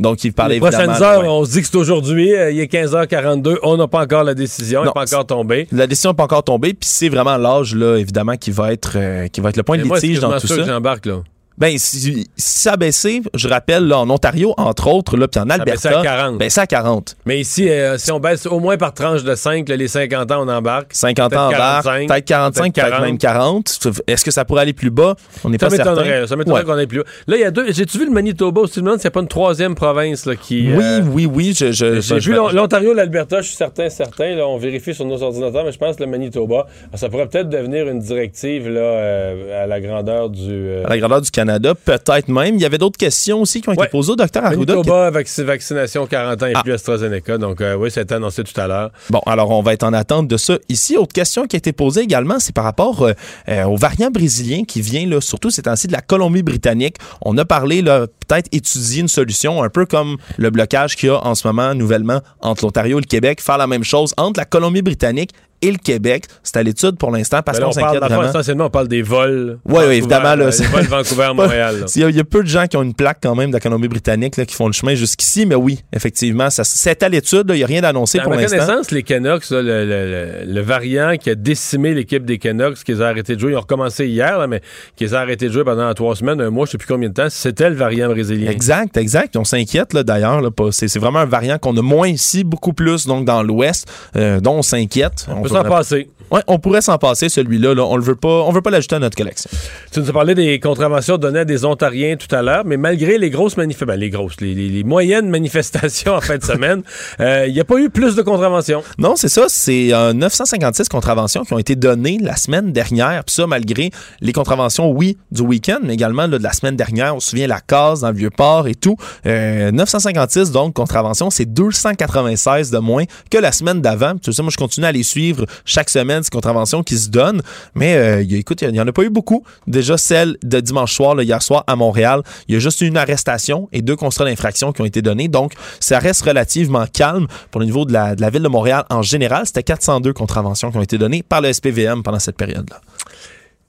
Donc, 0.00 0.24
il 0.24 0.32
parlait 0.32 0.56
Les 0.56 0.60
prochaines 0.60 0.90
heures, 0.90 1.22
on 1.24 1.44
se 1.44 1.52
dit 1.52 1.60
que 1.60 1.68
c'est 1.68 1.76
aujourd'hui, 1.76 2.34
euh, 2.34 2.50
il 2.50 2.58
est 2.58 2.72
15h42, 2.72 3.58
on 3.62 3.76
n'a 3.76 3.86
pas 3.86 4.02
encore 4.02 4.24
la 4.24 4.34
décision, 4.34 4.80
elle 4.80 4.88
n'est 4.88 4.92
pas 4.92 5.02
encore 5.02 5.24
tombée. 5.24 5.68
La 5.70 5.86
décision 5.86 6.10
n'est 6.10 6.16
pas 6.16 6.24
encore 6.24 6.42
tombée, 6.42 6.74
puis 6.74 6.88
c'est 6.88 7.08
vraiment 7.08 7.36
l'âge, 7.36 7.76
là, 7.76 7.96
évidemment, 7.98 8.36
qui 8.36 8.50
va 8.50 8.72
être, 8.72 8.98
qui 9.28 9.40
va 9.40 9.50
être 9.50 9.56
le 9.56 9.62
point 9.62 9.78
de 9.78 9.84
litige 9.84 10.18
dans 10.18 10.36
tout 10.40 10.48
ça. 10.48 10.64
j'embarque, 10.64 11.06
là. 11.06 11.18
Ben, 11.56 11.78
si, 11.78 12.28
ça 12.36 12.72
a 12.72 12.76
baissé, 12.76 13.22
je 13.32 13.46
rappelle, 13.46 13.86
là, 13.86 14.00
en 14.00 14.10
Ontario, 14.10 14.54
entre 14.56 14.88
autres, 14.88 15.16
là, 15.16 15.28
puis 15.28 15.40
en 15.40 15.48
Alberta. 15.48 15.90
Ça 15.90 16.00
à 16.00 16.02
40. 16.02 16.38
Ben, 16.38 16.48
à 16.56 16.66
40. 16.66 17.16
Mais 17.26 17.40
ici, 17.40 17.68
euh, 17.68 17.96
si 17.96 18.10
on 18.10 18.18
baisse 18.18 18.46
au 18.46 18.58
moins 18.58 18.76
par 18.76 18.92
tranche 18.92 19.22
de 19.22 19.34
5, 19.36 19.68
les 19.68 19.86
50 19.86 20.32
ans, 20.32 20.44
on 20.44 20.48
embarque. 20.48 20.88
50 20.90 21.32
ans, 21.34 21.50
on 21.50 21.54
embarque. 21.54 21.84
Peut-être 21.84 22.24
45, 22.24 22.74
peut-être 22.74 23.00
même 23.00 23.18
40. 23.18 23.78
Est-ce 24.08 24.24
que 24.24 24.32
ça 24.32 24.44
pourrait 24.44 24.62
aller 24.62 24.72
plus 24.72 24.90
bas? 24.90 25.14
On 25.44 25.50
n'est 25.50 25.58
pas 25.58 25.70
certain. 25.70 25.94
Ça 26.26 26.34
m'étonnerait 26.34 26.64
qu'on 26.64 26.72
aille 26.72 26.86
plus 26.88 26.98
bas. 26.98 27.04
Là, 27.28 27.36
il 27.36 27.40
y 27.40 27.44
a 27.44 27.52
deux. 27.52 27.72
J'ai-tu 27.72 27.98
vu 27.98 28.06
le 28.06 28.10
Manitoba 28.10 28.62
aussi? 28.62 28.74
Je 28.74 28.80
me 28.80 28.86
demande 28.86 29.00
s'il 29.00 29.06
n'y 29.06 29.12
a 29.12 29.12
pas 29.12 29.20
une 29.20 29.28
troisième 29.28 29.76
province 29.76 30.26
là, 30.26 30.34
qui. 30.34 30.72
Oui, 30.74 30.82
euh, 30.82 31.02
oui, 31.12 31.26
oui. 31.26 31.54
Je, 31.56 31.70
je, 31.70 32.00
J'ai 32.00 32.18
vu 32.18 32.34
l'Ontario, 32.34 32.94
l'Alberta, 32.94 33.42
je 33.42 33.46
suis 33.46 33.56
certain, 33.56 33.88
certain. 33.90 34.34
Là, 34.34 34.48
on 34.48 34.58
vérifie 34.58 34.92
sur 34.92 35.04
nos 35.04 35.22
ordinateurs, 35.22 35.64
mais 35.64 35.72
je 35.72 35.78
pense 35.78 35.96
que 35.96 36.02
le 36.02 36.10
Manitoba, 36.10 36.66
ça 36.94 37.08
pourrait 37.08 37.28
peut-être 37.28 37.48
devenir 37.48 37.88
une 37.88 38.00
directive 38.00 38.68
là, 38.68 38.80
euh, 38.80 39.64
à 39.64 39.66
la 39.68 39.80
grandeur 39.80 40.30
du. 40.30 40.84
à 40.84 40.88
la 40.88 40.98
grandeur 40.98 41.20
du 41.20 41.30
Canada 41.30 41.43
Canada, 41.44 41.74
peut-être 41.74 42.28
même. 42.28 42.54
Il 42.54 42.60
y 42.60 42.64
avait 42.64 42.78
d'autres 42.78 42.96
questions 42.96 43.42
aussi 43.42 43.60
qui 43.60 43.68
ont 43.68 43.72
été 43.72 43.82
Ouais. 43.82 43.88
posées 43.88 44.12
au 44.12 44.16
docteur 44.16 44.44
Arruda. 44.44 44.72
qui- 44.72 44.78
Manitoba, 44.78 45.10
vacc- 45.10 45.42
vaccination 45.42 46.06
40 46.06 46.42
ans 46.42 46.46
et 46.46 46.52
Ah. 46.54 46.62
plus 46.62 46.72
AstraZeneca. 46.72 47.36
Donc, 47.38 47.60
euh, 47.60 47.74
oui, 47.76 47.90
ça 47.90 48.00
a 48.00 48.02
été 48.04 48.14
annoncé 48.14 48.42
tout 48.44 48.58
à 48.58 48.66
l'heure. 48.66 48.90
Bon, 49.10 49.20
alors 49.26 49.50
on 49.50 49.62
va 49.62 49.74
être 49.74 49.82
en 49.82 49.92
attente 49.92 50.26
de 50.26 50.36
ça. 50.38 50.56
Ici, 50.70 50.96
autre 50.96 51.12
question 51.12 51.46
qui 51.46 51.56
a 51.56 51.58
été 51.58 51.72
posée 51.72 52.00
également, 52.00 52.38
c'est 52.38 52.54
par 52.54 52.64
rapport 52.64 53.02
euh, 53.02 53.12
euh, 53.48 53.64
au 53.64 53.76
variant 53.76 54.10
brésilien 54.10 54.64
qui 54.64 54.80
vient, 54.80 55.06
là, 55.06 55.20
surtout 55.20 55.50
ces 55.50 55.62
temps-ci, 55.62 55.86
de 55.86 55.92
la 55.92 56.00
Colombie-Britannique. 56.00 56.96
On 57.22 57.36
a 57.36 57.44
parlé, 57.44 57.82
là, 57.82 58.06
peut-être 58.26 58.48
étudier 58.52 59.02
une 59.02 59.08
solution, 59.08 59.62
un 59.62 59.68
peu 59.68 59.84
comme 59.84 60.16
le 60.38 60.48
blocage 60.50 60.96
qu'il 60.96 61.08
y 61.10 61.12
a 61.12 61.18
en 61.24 61.34
ce 61.34 61.46
moment 61.46 61.74
nouvellement 61.74 62.20
entre 62.40 62.64
l'Ontario 62.64 62.98
et 62.98 63.02
le 63.02 63.06
Québec, 63.06 63.42
faire 63.42 63.58
la 63.58 63.66
même 63.66 63.84
chose 63.84 64.14
entre 64.16 64.40
la 64.40 64.46
Colombie-Britannique 64.46 65.30
et 65.66 65.70
le 65.72 65.78
Québec. 65.78 66.24
C'est 66.42 66.56
à 66.56 66.62
l'étude 66.62 66.96
pour 66.96 67.10
l'instant 67.10 67.40
parce 67.42 67.58
qu'on 67.60 67.72
s'inquiète 67.72 68.00
vraiment. 68.02 68.24
essentiellement, 68.28 68.66
on 68.66 68.70
parle 68.70 68.88
des 68.88 69.02
vols. 69.02 69.58
Ouais, 69.64 69.74
Vancouver, 69.74 69.96
évidemment, 69.96 70.34
là, 70.34 70.44
euh, 70.46 70.50
Les 70.58 70.66
vols 70.66 70.84
Vancouver-Montréal. 70.84 71.84
Il 71.96 72.00
y, 72.02 72.04
a, 72.04 72.08
il 72.10 72.16
y 72.16 72.20
a 72.20 72.24
peu 72.24 72.42
de 72.42 72.48
gens 72.48 72.66
qui 72.66 72.76
ont 72.76 72.82
une 72.82 72.94
plaque 72.94 73.18
quand 73.22 73.34
même 73.34 73.48
de 73.50 73.54
la 73.54 73.60
Colombie-Britannique 73.60 74.36
là, 74.36 74.44
qui 74.46 74.54
font 74.54 74.66
le 74.66 74.72
chemin 74.72 74.94
jusqu'ici, 74.94 75.46
mais 75.46 75.54
oui, 75.54 75.80
effectivement, 75.92 76.48
c'est 76.50 77.02
à 77.02 77.08
l'étude. 77.08 77.44
Il 77.50 77.54
n'y 77.56 77.62
a 77.62 77.66
rien 77.66 77.80
d'annoncé 77.80 78.18
À 78.18 78.22
pour 78.22 78.32
ma 78.34 78.40
l'instant. 78.40 78.58
connaissance, 78.58 78.90
les 78.90 79.02
Canucks, 79.02 79.50
là, 79.50 79.62
le, 79.62 79.84
le- 79.84 80.44
le- 80.46 80.52
le 80.52 80.60
variant 80.60 81.16
qui 81.16 81.30
a 81.30 81.34
décimé 81.34 81.94
l'équipe 81.94 82.24
des 82.24 82.38
Canucks, 82.38 82.82
qui 82.84 82.92
les 82.92 83.00
a 83.02 83.06
arrêtés 83.08 83.34
de 83.36 83.40
jouer, 83.40 83.52
ils 83.52 83.56
ont 83.56 83.60
recommencé 83.60 84.06
hier, 84.06 84.38
là, 84.38 84.46
mais 84.46 84.60
qui 84.96 85.04
les 85.04 85.14
a 85.14 85.20
arrêtés 85.20 85.48
de 85.48 85.52
jouer 85.52 85.64
pendant 85.64 85.92
trois 85.94 86.16
semaines, 86.16 86.40
un 86.40 86.50
mois, 86.50 86.66
je 86.66 86.72
sais 86.72 86.78
plus 86.78 86.86
combien 86.88 87.08
de 87.08 87.14
temps, 87.14 87.28
c'était 87.30 87.70
le 87.70 87.76
variant 87.76 88.08
brésilien. 88.08 88.50
Exact, 88.50 88.96
exact. 88.96 89.36
On 89.36 89.44
s'inquiète 89.44 89.92
là, 89.92 90.02
d'ailleurs. 90.02 90.40
C'est 90.70 90.98
vraiment 90.98 91.20
un 91.20 91.24
variant 91.26 91.58
qu'on 91.58 91.76
a 91.76 91.82
moins 91.82 92.08
ici, 92.08 92.44
beaucoup 92.44 92.72
plus 92.72 93.06
donc 93.06 93.24
dans 93.24 93.42
l'Ouest, 93.42 93.86
euh, 94.16 94.40
dont 94.40 94.54
on 94.58 94.62
s'inquiète. 94.62 95.26
On 95.28 95.42
peut 95.42 95.48
s'en 95.62 95.68
passer. 95.68 96.08
Ouais, 96.30 96.40
on 96.46 96.58
pourrait 96.58 96.80
s'en 96.80 96.96
passer 96.98 97.28
celui-là. 97.28 97.74
Là. 97.74 97.84
On 97.84 97.96
le 97.96 98.02
veut 98.02 98.14
pas. 98.16 98.42
On 98.46 98.50
veut 98.50 98.62
pas 98.62 98.70
l'ajouter 98.70 98.96
à 98.96 98.98
notre 98.98 99.16
collection. 99.16 99.50
Tu 99.92 100.00
nous 100.00 100.08
as 100.08 100.12
parlé 100.12 100.34
des 100.34 100.58
contraventions 100.58 101.18
données 101.18 101.40
à 101.40 101.44
des 101.44 101.64
Ontariens 101.64 102.16
tout 102.16 102.34
à 102.34 102.42
l'heure, 102.42 102.64
mais 102.64 102.76
malgré 102.76 103.18
les 103.18 103.30
grosses 103.30 103.56
manifestations, 103.56 103.86
ben, 103.94 104.00
les 104.00 104.10
grosses, 104.10 104.40
les, 104.40 104.54
les- 104.54 104.68
les 104.68 104.84
moyennes 104.84 105.28
manifestations 105.28 106.14
en 106.16 106.20
fin 106.20 106.38
de 106.38 106.42
semaine, 106.44 106.82
euh, 107.20 107.44
il 107.46 107.52
n'y 107.54 107.60
a 107.60 107.64
pas 107.64 107.76
eu 107.78 107.90
plus 107.90 108.16
de 108.16 108.22
contraventions. 108.22 108.82
Non, 108.98 109.14
c'est 109.16 109.28
ça. 109.28 109.44
C'est 109.48 109.92
euh, 109.92 110.12
956 110.12 110.88
contraventions 110.88 111.44
qui 111.44 111.52
ont 111.52 111.58
été 111.58 111.76
données 111.76 112.18
la 112.20 112.36
semaine 112.36 112.72
dernière. 112.72 113.22
Puis 113.24 113.34
ça, 113.34 113.46
malgré 113.46 113.90
les 114.20 114.32
contraventions, 114.32 114.90
oui, 114.90 115.18
du 115.30 115.42
week-end, 115.42 115.78
mais 115.82 115.94
également 115.94 116.26
là, 116.26 116.38
de 116.38 116.42
la 116.42 116.52
semaine 116.52 116.76
dernière. 116.76 117.14
On 117.14 117.20
se 117.20 117.30
souvient 117.30 117.46
la 117.46 117.60
case 117.60 118.00
dans 118.00 118.08
le 118.10 118.16
Vieux-Port 118.16 118.66
et 118.66 118.74
tout. 118.74 118.96
Euh, 119.26 119.70
956, 119.70 120.50
donc, 120.52 120.72
contraventions, 120.74 121.30
c'est 121.30 121.44
296 121.46 122.70
de 122.70 122.78
moins 122.78 123.04
que 123.30 123.38
la 123.38 123.52
semaine 123.52 123.80
d'avant. 123.80 124.14
Tu 124.16 124.32
sais, 124.32 124.42
moi, 124.42 124.50
je 124.50 124.56
continue 124.56 124.86
à 124.86 124.92
les 124.92 125.02
suivre 125.02 125.43
chaque 125.64 125.90
semaine, 125.90 126.22
ces 126.22 126.30
contraventions 126.30 126.82
qui 126.82 126.96
se 126.98 127.08
donnent. 127.08 127.42
Mais 127.74 127.96
euh, 127.96 128.24
écoute, 128.30 128.62
il 128.62 128.70
n'y 128.70 128.80
en 128.80 128.86
a 128.86 128.92
pas 128.92 129.02
eu 129.02 129.10
beaucoup. 129.10 129.44
Déjà, 129.66 129.96
celle 129.96 130.36
de 130.42 130.60
dimanche 130.60 130.94
soir, 130.94 131.20
hier 131.20 131.42
soir, 131.42 131.64
à 131.66 131.76
Montréal, 131.76 132.22
il 132.48 132.54
y 132.54 132.56
a 132.56 132.60
juste 132.60 132.80
une 132.80 132.96
arrestation 132.96 133.68
et 133.72 133.82
deux 133.82 133.96
constats 133.96 134.24
d'infraction 134.24 134.72
qui 134.72 134.82
ont 134.82 134.86
été 134.86 135.02
donnés. 135.02 135.28
Donc, 135.28 135.52
ça 135.80 135.98
reste 135.98 136.22
relativement 136.22 136.86
calme 136.92 137.26
pour 137.50 137.60
le 137.60 137.66
niveau 137.66 137.84
de 137.84 137.92
la, 137.92 138.14
de 138.14 138.20
la 138.20 138.30
ville 138.30 138.42
de 138.42 138.48
Montréal 138.48 138.84
en 138.90 139.02
général. 139.02 139.46
C'était 139.46 139.62
402 139.62 140.12
contraventions 140.12 140.70
qui 140.70 140.76
ont 140.78 140.82
été 140.82 140.98
données 140.98 141.22
par 141.22 141.40
le 141.40 141.52
SPVM 141.52 142.02
pendant 142.02 142.18
cette 142.18 142.36
période-là. 142.36 142.80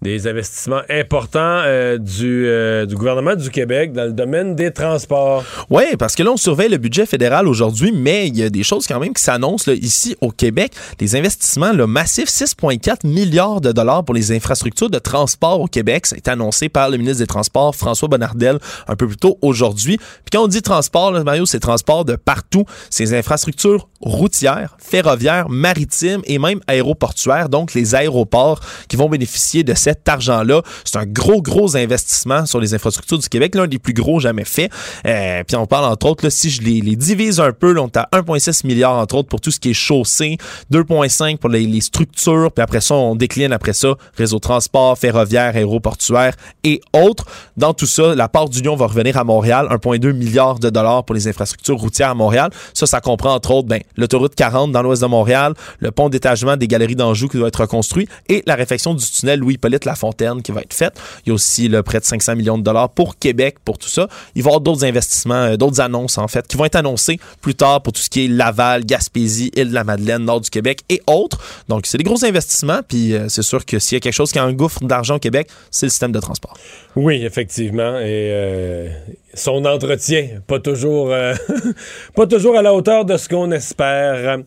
Des 0.02 0.28
investissements 0.28 0.82
importants 0.90 1.40
euh, 1.40 1.98
du, 1.98 2.46
euh, 2.48 2.86
du 2.86 2.96
gouvernement 2.96 3.36
du 3.36 3.50
Québec 3.50 3.92
dans 3.94 4.04
le 4.04 4.12
domaine 4.12 4.56
des 4.56 4.72
transports. 4.72 5.44
Oui, 5.70 5.84
parce 5.98 6.16
que 6.16 6.24
là, 6.24 6.32
on 6.32 6.38
surveille 6.38 6.70
le 6.70 6.78
budget 6.78 7.06
fédéral 7.06 7.48
aujourd'hui, 7.48 7.92
mais 7.92 8.28
il 8.28 8.38
y 8.38 8.44
a 8.44 8.50
des 8.50 8.64
choses 8.64 8.86
quand 8.88 9.00
même 9.00 9.14
qui 9.14 9.24
s'annoncent 9.24 9.72
ici 9.72 10.16
au 10.22 10.32
Québec. 10.32 10.74
Les 11.00 11.16
investissements 11.16 11.72
là, 11.72 11.88
massifs, 11.88 12.30
6,4 12.30 13.08
milliards 13.08 13.62
de 13.62 13.72
dollars 13.72 14.04
pour 14.04 14.14
les 14.14 14.32
infrastructures 14.32 14.90
de 14.90 15.00
transport 15.00 15.62
au 15.62 15.68
Québec. 15.68 16.06
Été 16.16 16.30
annoncé 16.30 16.70
par 16.70 16.90
le 16.90 16.98
ministre 16.98 17.20
des 17.20 17.28
Transports, 17.28 17.76
François 17.76 18.08
Bonnardel, 18.08 18.60
un 18.88 18.96
peu 18.96 19.08
plus 19.08 19.18
tôt 19.18 19.38
aujourd'hui. 19.42 19.98
Puis 19.98 20.32
quand 20.32 20.44
on 20.44 20.48
dit 20.48 20.62
transport, 20.62 21.12
Mario, 21.24 21.46
c'est 21.46 21.60
transport 21.60 22.06
de 22.06 22.16
partout. 22.16 22.66
Ces 22.90 23.14
infrastructures 23.14 23.88
routières, 24.02 24.78
ferroviaires, 24.78 25.50
maritimes 25.50 26.22
et 26.26 26.38
même 26.38 26.60
aéroportuaires, 26.68 27.50
donc 27.50 27.74
les 27.74 27.96
aéroports 27.96 28.60
qui 28.88 28.98
vont 28.98 29.10
bénéficier 29.10 29.64
de 29.64 29.74
cet 29.96 30.10
argent-là. 30.10 30.62
C'est 30.84 30.98
un 30.98 31.06
gros, 31.06 31.42
gros 31.42 31.76
investissement 31.76 32.46
sur 32.46 32.60
les 32.60 32.74
infrastructures 32.74 33.18
du 33.18 33.30
Québec, 33.30 33.56
l'un 33.56 33.68
des 33.68 33.80
plus 33.80 33.94
gros 33.94 34.20
jamais 34.20 34.46
faits. 34.46 34.72
Euh, 35.06 35.44
puis 35.46 35.56
on 35.56 35.66
parle 35.66 35.86
entre 35.86 36.08
autres, 36.08 36.24
là, 36.24 36.30
si 36.30 36.50
je 36.50 36.62
les, 36.62 36.96
divise 36.96 37.40
un 37.40 37.52
peu, 37.52 37.78
on 37.80 37.88
est 37.88 37.98
à 37.98 38.08
1,6 38.14 38.66
milliard 38.66 38.94
entre 38.94 39.16
autres 39.16 39.30
pour 39.30 39.42
tout 39.42 39.52
ce 39.52 39.60
qui 39.60 39.72
est 39.72 39.74
chaussée, 39.74 40.38
2,5 40.72 41.38
pour 41.38 41.50
les, 41.50 41.66
les 41.66 41.82
structures, 41.82 42.52
puis 42.52 42.64
après 42.64 42.82
ça, 42.82 42.96
on 42.96 43.16
décline 43.16 43.52
après 43.52 43.74
ça, 43.74 43.96
réseau 44.18 44.38
de 44.38 44.42
transport, 44.42 44.98
ferroviaire, 44.98 45.56
aéroportuaire 45.56 46.36
et 46.64 46.82
autres. 46.94 47.26
Dans 47.58 47.74
tout 47.74 47.86
ça, 47.86 48.16
la 48.16 48.28
part 48.28 48.50
d'Union 48.50 48.76
va 48.76 48.88
revenir 48.88 49.18
à 49.18 49.24
Montréal, 49.24 49.68
1,2 49.72 50.14
milliard 50.14 50.60
de 50.60 50.70
dollars 50.70 51.04
pour 51.04 51.16
les 51.16 51.28
infrastructures 51.28 51.78
routières 51.78 52.12
à 52.12 52.16
Montréal. 52.16 52.50
Ça, 52.74 52.86
ça 52.86 53.02
comprend 53.02 53.34
entre 53.34 53.52
autres 53.52 53.68
ben, 53.68 53.82
l'autoroute 53.98 54.36
40 54.36 54.72
dans 54.72 54.82
l'ouest 54.82 55.02
de 55.02 55.08
Montréal, 55.08 55.54
le 55.80 55.92
pont 55.92 56.10
d'étagement 56.10 56.58
des 56.58 56.68
galeries 56.68 56.96
d'Anjou 56.96 57.28
qui 57.28 57.38
doit 57.38 57.48
être 57.48 57.62
reconstruit 57.62 58.08
et 58.30 58.44
la 58.46 58.56
réfection 58.56 58.94
du 58.94 59.06
tunnel 59.06 59.40
Louis-Hippolyte 59.40 59.75
Lafontaine 59.84 60.42
qui 60.42 60.54
va 60.54 60.62
être 60.62 60.74
faite. 60.74 60.98
Il 61.26 61.30
y 61.30 61.32
a 61.32 61.34
aussi 61.34 61.68
là, 61.68 61.84
près 61.84 62.00
de 62.00 62.06
500 62.06 62.38
millions 62.38 62.58
de 62.58 62.64
dollars 62.64 62.90
pour 62.90 63.18
Québec 63.18 63.58
pour 63.66 63.78
tout 63.78 63.90
ça. 63.90 64.08
Il 64.36 64.44
va 64.44 64.48
y 64.48 64.52
avoir 64.52 64.62
d'autres 64.62 64.86
investissements, 64.86 65.34
euh, 65.34 65.58
d'autres 65.58 65.82
annonces 65.82 66.18
en 66.18 66.30
fait, 66.30 66.48
qui 66.48 66.56
vont 66.56 66.66
être 66.66 66.76
annoncées 66.76 67.20
plus 67.42 67.56
tard 67.56 67.82
pour 67.82 67.92
tout 67.92 68.02
ce 68.02 68.10
qui 68.10 68.26
est 68.26 68.28
Laval, 68.28 68.86
Gaspésie, 68.86 69.52
Île-de-la-Madeleine, 69.56 70.24
Nord 70.24 70.42
du 70.42 70.50
Québec 70.50 70.82
et 70.90 71.02
autres. 71.08 71.40
Donc, 71.68 71.86
c'est 71.86 71.98
des 71.98 72.04
gros 72.04 72.24
investissements. 72.24 72.80
Puis, 72.88 73.14
euh, 73.14 73.28
c'est 73.28 73.42
sûr 73.42 73.66
que 73.66 73.80
s'il 73.80 73.96
y 73.96 73.98
a 73.98 74.00
quelque 74.00 74.14
chose 74.14 74.32
qui 74.32 74.40
a 74.40 74.44
un 74.44 74.54
gouffre 74.54 74.84
d'argent 74.84 75.16
au 75.16 75.20
Québec, 75.20 75.50
c'est 75.72 75.88
le 75.88 75.90
système 75.90 76.12
de 76.12 76.20
transport. 76.20 76.58
Oui, 76.96 77.26
effectivement. 77.26 77.94
Euh, 77.96 78.90
son 79.36 79.66
entretien, 79.66 80.28
pas 80.48 80.60
toujours, 80.60 81.12
euh, 81.12 81.34
pas 82.16 82.26
toujours 82.28 82.58
à 82.58 82.62
la 82.62 82.74
hauteur 82.74 83.06
de 83.06 83.18
ce 83.18 83.30
qu'on 83.30 83.52
espère. 83.52 84.40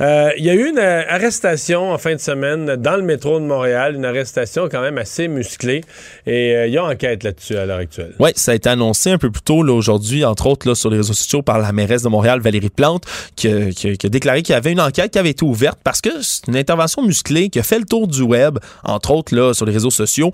Euh, 0.00 0.30
Il 0.38 0.44
y 0.44 0.50
a 0.50 0.54
eu 0.54 0.68
une 0.68 0.78
euh, 0.78 1.02
arrestation 1.08 1.90
en 1.92 1.98
fin 1.98 2.14
de 2.14 2.20
semaine 2.20 2.76
dans 2.76 2.96
le 2.96 3.02
métro 3.02 3.38
de 3.40 3.44
Montréal, 3.44 3.96
une 3.96 4.04
arrestation 4.04 4.68
quand 4.70 4.80
même 4.80 4.98
assez 4.98 5.28
musclée. 5.28 5.82
Et 6.26 6.52
il 6.66 6.72
y 6.72 6.78
a 6.78 6.84
enquête 6.84 7.22
là-dessus 7.24 7.56
à 7.56 7.66
l'heure 7.66 7.78
actuelle. 7.78 8.12
Oui, 8.18 8.30
ça 8.36 8.52
a 8.52 8.54
été 8.54 8.68
annoncé 8.68 9.10
un 9.10 9.18
peu 9.18 9.30
plus 9.30 9.42
tôt 9.42 9.58
aujourd'hui, 9.68 10.24
entre 10.24 10.46
autres 10.46 10.68
là, 10.68 10.74
sur 10.74 10.90
les 10.90 10.98
réseaux 10.98 11.12
sociaux 11.14 11.42
par 11.42 11.58
la 11.58 11.72
mairesse 11.72 12.02
de 12.02 12.08
Montréal, 12.08 12.40
Valérie 12.40 12.70
Plante, 12.70 13.04
qui, 13.36 13.48
a- 13.48 14.08
déclaré 14.08 14.42
qu'il 14.42 14.52
y 14.52 14.56
avait 14.56 14.72
une 14.72 14.80
enquête 14.80 15.10
qui 15.12 15.18
avait 15.18 15.30
été 15.30 15.44
ouverte 15.44 15.78
parce 15.82 16.00
que 16.00 16.10
c'est 16.22 16.46
une 16.48 16.56
intervention 16.56 17.02
musclée 17.02 17.48
qui 17.48 17.58
a 17.58 17.62
fait 17.62 17.78
le 17.78 17.84
tour 17.84 18.06
du 18.06 18.22
web, 18.22 18.58
entre 18.84 19.10
autres 19.12 19.34
là, 19.34 19.52
sur 19.54 19.66
les 19.66 19.72
réseaux 19.72 19.90
sociaux, 19.90 20.30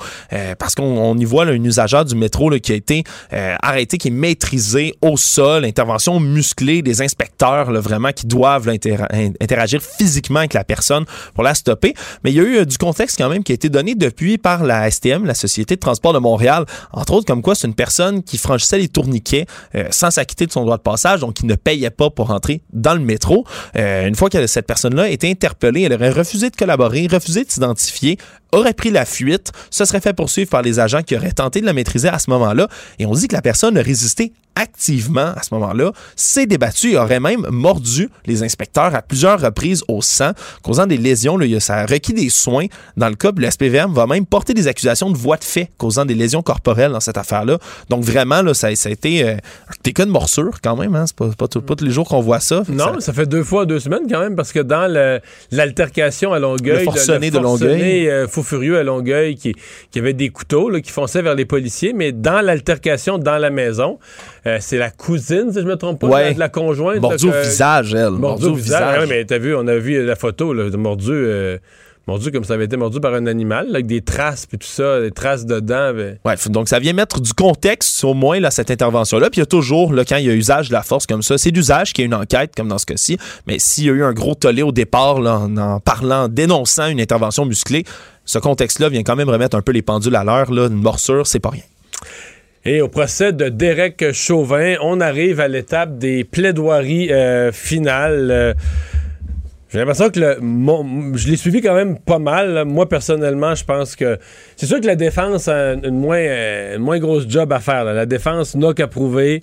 parce 0.59 0.75
qu'on 0.75 0.85
on 0.85 1.17
y 1.19 1.25
voit 1.25 1.45
là, 1.45 1.53
une 1.53 1.65
usagère 1.67 2.05
du 2.05 2.15
métro 2.15 2.51
qui 2.51 2.73
a 2.73 2.75
été 2.75 3.05
euh, 3.33 3.55
qui 3.99 4.09
est 4.09 4.11
maîtrisée 4.11 4.95
au 5.03 5.17
sol, 5.17 5.65
intervention 5.65 6.21
musclée 6.21 6.83
des 6.83 7.03
inspecteurs 7.03 7.71
là, 7.71 7.81
vraiment 7.81 8.13
qui 8.13 8.27
doivent 8.27 8.69
interagir 8.69 9.83
physiquement 9.83 10.41
avec 10.41 10.55
la 10.55 10.65
personne 10.65 11.05
pour 11.35 11.45
la 11.45 11.55
stopper. 11.55 11.95
Mais 12.23 12.33
il 12.33 12.37
y 12.37 12.41
a 12.41 12.43
eu 12.43 12.57
euh, 12.59 12.65
du 12.65 12.79
contexte 12.79 13.19
quand 13.19 13.29
même 13.29 13.43
qui 13.43 13.53
a 13.53 13.55
été 13.55 13.69
donné 13.69 13.95
depuis 13.95 14.39
par 14.39 14.65
la 14.65 14.91
STM, 14.91 15.25
la 15.25 15.35
Société 15.35 15.77
de 15.77 15.81
transport 15.81 16.13
de 16.13 16.19
Montréal, 16.19 16.65
entre 16.93 17.15
autres 17.15 17.27
comme 17.27 17.43
quoi 17.43 17.55
c'est 17.55 17.67
une 17.67 17.75
personne 17.75 18.23
qui 18.23 18.39
franchissait 18.39 18.79
les 18.79 18.89
tourniquets 18.89 19.47
euh, 19.75 19.85
sans 19.91 20.11
s'acquitter 20.11 20.47
de 20.47 20.53
son 20.53 20.63
droit 20.63 20.77
de 20.77 20.83
passage, 20.83 21.21
donc 21.21 21.35
qui 21.35 21.47
ne 21.47 21.55
payait 21.55 21.91
pas 21.91 22.11
pour 22.11 22.31
entrer 22.31 22.63
dans 22.73 22.95
le 22.95 23.01
métro. 23.01 23.45
Euh, 23.77 24.07
une 24.07 24.15
fois 24.15 24.31
que 24.31 24.47
cette 24.47 24.67
personne-là 24.67 25.09
été 25.09 25.31
interpellée, 25.31 25.83
elle 25.83 25.93
aurait 25.93 26.11
refusé 26.11 26.51
de 26.51 26.57
collaborer, 26.57 27.07
refusé 27.11 27.45
de 27.45 27.51
s'identifier, 27.51 28.19
aurait 28.55 28.75
pris 28.75 28.91
la 28.91 29.05
fuite, 29.05 29.53
se 29.71 29.85
serait 29.85 30.01
fait 30.01 30.13
poursuivre 30.13 30.51
par 30.51 30.63
les 30.63 30.81
agents 30.81 31.03
qui 31.03 31.17
auraient 31.17 31.33
tenté 31.33 31.61
de 31.61 31.67
la 31.67 31.73
maîtriser 31.73 32.09
à 32.09 32.19
ce 32.19 32.31
moment-là. 32.31 32.69
Et 32.99 33.07
on 33.07 33.13
dit 33.13 33.29
que 33.29 33.35
la 33.35 33.43
personne 33.43 33.77
a 33.79 33.83
résisté 33.83 34.33
activement 34.57 35.33
à 35.37 35.43
ce 35.43 35.53
moment-là, 35.55 35.93
s'est 36.17 36.47
débattu 36.47 36.93
et 36.93 36.97
aurait 36.99 37.21
même 37.21 37.47
mordu 37.51 38.09
les 38.27 38.43
inspecteurs 38.43 38.95
à 38.95 39.03
plusieurs 39.03 39.41
reprises 39.41 39.83
au 39.89 40.03
sang, 40.03 40.33
causant 40.63 40.87
des 40.87 40.97
lésions. 40.97 41.37
Là, 41.37 41.61
ça 41.61 41.77
a 41.77 41.87
requis 41.87 42.13
des 42.13 42.29
soins. 42.31 42.67
Dans 42.97 43.09
le 43.09 43.15
cas, 43.17 43.31
le 43.37 43.51
SPVM 43.51 43.93
va 43.93 44.07
même 44.07 44.27
porter 44.27 44.55
des 44.55 44.69
accusations 44.69 45.11
de 45.11 45.17
voie 45.17 45.37
de 45.37 45.45
fait 45.45 45.71
causant 45.79 46.05
des 46.05 46.15
lésions 46.15 46.43
corporelles 46.43 46.93
dans 46.93 47.01
cette 47.01 47.19
affaire-là. 47.19 47.59
Donc 47.91 48.05
vraiment, 48.05 48.43
là, 48.43 48.55
ça, 48.55 48.75
ça 48.77 48.89
a 48.89 48.93
été 48.93 49.25
euh, 49.29 49.37
cas 49.95 50.05
de 50.05 50.11
morsure 50.11 50.61
quand 50.63 50.77
même. 50.77 50.95
Hein? 50.95 51.05
C'est 51.07 51.17
pas, 51.17 51.29
pas, 51.37 51.49
tout- 51.49 51.63
pas 51.63 51.75
tous 51.77 51.85
les 51.85 51.91
jours 51.93 52.09
qu'on 52.09 52.21
voit 52.21 52.41
ça. 52.41 52.63
Non, 52.69 53.01
ça- 53.01 53.13
fait 53.13 53.27
deux 53.27 53.45
fois 53.45 53.65
deux 53.67 53.79
semaines 53.81 54.07
quand 54.11 54.19
même, 54.21 54.35
parce 54.37 54.51
que 54.53 54.59
dans 54.61 54.93
le- 54.93 55.21
l'altercation 55.53 56.33
à 56.33 56.39
Longueuil, 56.39 56.79
Le 56.79 56.85
forcené 56.85 57.31
de 57.31 57.39
forcené, 57.39 57.69
Longueuil. 57.71 58.09
euh, 58.09 58.29
fou 58.29 58.43
furieux 58.43 58.79
à 58.79 58.83
Longueuil 58.83 59.37
qui, 59.37 59.55
qui 59.91 59.99
avait 59.99 60.13
des 60.13 60.31
couteaux 60.31 60.69
là, 60.69 60.81
qui 60.81 60.91
fonçaient 60.91 61.23
vers 61.23 61.35
les 61.35 61.45
policiers, 61.45 61.93
mais 61.93 62.13
dans 62.13 62.41
l'altercation 62.45 63.19
dans 63.19 63.39
la 63.39 63.51
maison, 63.51 63.99
euh, 64.47 64.59
c'est 64.61 64.79
la 64.79 64.91
cousine, 64.91 65.53
si 65.53 65.61
je 65.61 65.65
me 65.67 65.77
trompe 65.77 66.01
pas, 66.01 66.07
Ouais. 66.09 66.35
de 66.35 66.39
la, 66.39 66.49
conjointe. 66.49 67.01
mordu 67.01 67.29
là, 67.31 67.39
au 67.39 67.43
visage, 67.43 67.95
elle. 67.95 68.11
Mordu 68.11 68.47
au 68.47 68.55
visage. 68.55 69.01
Oui, 69.03 69.07
mais 69.09 69.25
t'as 69.25 69.39
vu, 69.39 69.55
on 69.55 69.67
a 69.67 69.77
vu 69.77 70.05
la 70.05 70.17
photo, 70.17 70.53
là, 70.53 70.69
de 70.71 70.77
mordu, 70.77 71.11
euh, 71.13 71.59
mordu 72.07 72.31
comme 72.31 72.45
ça 72.45 72.53
avait 72.55 72.67
été 72.67 72.77
mordu 72.77 73.01
par 73.01 73.15
un 73.15 73.27
animal, 73.27 73.67
là, 73.69 73.75
avec 73.77 73.87
des 73.87 74.03
traces 74.03 74.45
puis 74.45 74.59
tout 74.59 74.67
ça, 74.67 75.01
des 75.01 75.11
traces 75.11 75.47
de 75.47 75.61
dents. 75.61 75.95
ben. 75.95 76.19
Ouais, 76.25 76.35
donc 76.51 76.69
ça 76.69 76.79
vient 76.79 76.93
mettre 76.93 77.21
du 77.21 77.33
contexte 77.33 78.05
au 78.05 78.13
moins 78.13 78.39
là, 78.41 78.51
cette 78.51 78.71
intervention-là. 78.71 79.31
Puis 79.31 79.39
il 79.39 79.43
y 79.43 79.45
a 79.45 79.47
toujours, 79.47 79.93
là, 79.95 80.05
quand 80.05 80.17
il 80.17 80.27
y 80.27 80.31
a 80.31 80.35
usage 80.35 80.69
de 80.69 80.75
la 80.75 80.83
force 80.83 81.07
comme 81.07 81.23
ça, 81.23 81.39
c'est 81.39 81.51
d'usage 81.51 81.93
qu'il 81.95 82.03
y 82.03 82.05
a 82.05 82.07
une 82.07 82.15
enquête, 82.15 82.53
comme 82.55 82.69
dans 82.69 82.79
ce 82.79 82.85
cas-ci. 82.87 83.17
Mais 83.47 83.59
s'il 83.59 83.85
y 83.87 83.89
a 83.89 83.93
eu 83.93 84.05
un 84.05 84.13
gros 84.13 84.35
tollé 84.35 84.63
au 84.63 84.73
départ, 84.73 85.21
là, 85.21 85.39
en, 85.39 85.57
en 85.57 85.81
parlant, 85.81 86.25
en 86.25 86.29
dénonçant 86.29 86.89
une 86.89 87.01
intervention 87.01 87.47
musclée, 87.47 87.85
ce 88.27 88.39
contexte-là 88.39 88.91
vient 88.91 89.03
quand 89.03 89.17
même 89.17 89.31
remettre 89.31 89.57
un 89.57 89.63
peu 89.63 89.73
les 89.73 89.83
pendules 89.83 90.17
à 90.17 90.25
l'heure. 90.25 90.51
Là. 90.53 90.67
Une 90.67 90.75
morsure, 90.75 91.27
c'est 91.27 91.41
pas 91.41 91.51
rien. 91.51 91.63
Et 92.67 92.81
au 92.81 92.89
procès 92.89 93.35
de 93.35 93.51
Derek 93.51 94.13
Chauvin, 94.13 94.77
on 94.81 94.99
arrive 94.99 95.39
à 95.39 95.49
l'étape 95.49 95.99
des 95.99 96.25
plaidoiries 96.25 97.13
euh, 97.13 97.53
finales. 97.53 98.31
Euh, 98.31 98.55
j'ai 99.69 99.81
l'impression 99.81 100.09
que 100.09 100.19
le, 100.19 100.39
je 101.15 101.29
l'ai 101.29 101.37
suivi 101.37 101.61
quand 101.61 101.75
même 101.75 101.99
pas 101.99 102.19
mal. 102.19 102.65
Moi, 102.65 102.89
personnellement, 102.89 103.55
je 103.55 103.65
pense 103.65 103.95
que 103.95 104.19
c'est 104.57 104.65
sûr 104.65 104.81
que 104.81 104.87
la 104.87 104.97
défense 104.97 105.47
a 105.47 105.75
une 105.75 105.99
moins, 105.99 106.17
euh, 106.17 106.79
moins 106.79 106.99
grosse 106.99 107.29
job 107.29 107.53
à 107.53 107.61
faire. 107.61 107.85
La 107.85 108.07
défense 108.07 108.55
n'a 108.55 108.73
qu'à 108.73 108.87
prouver 108.87 109.43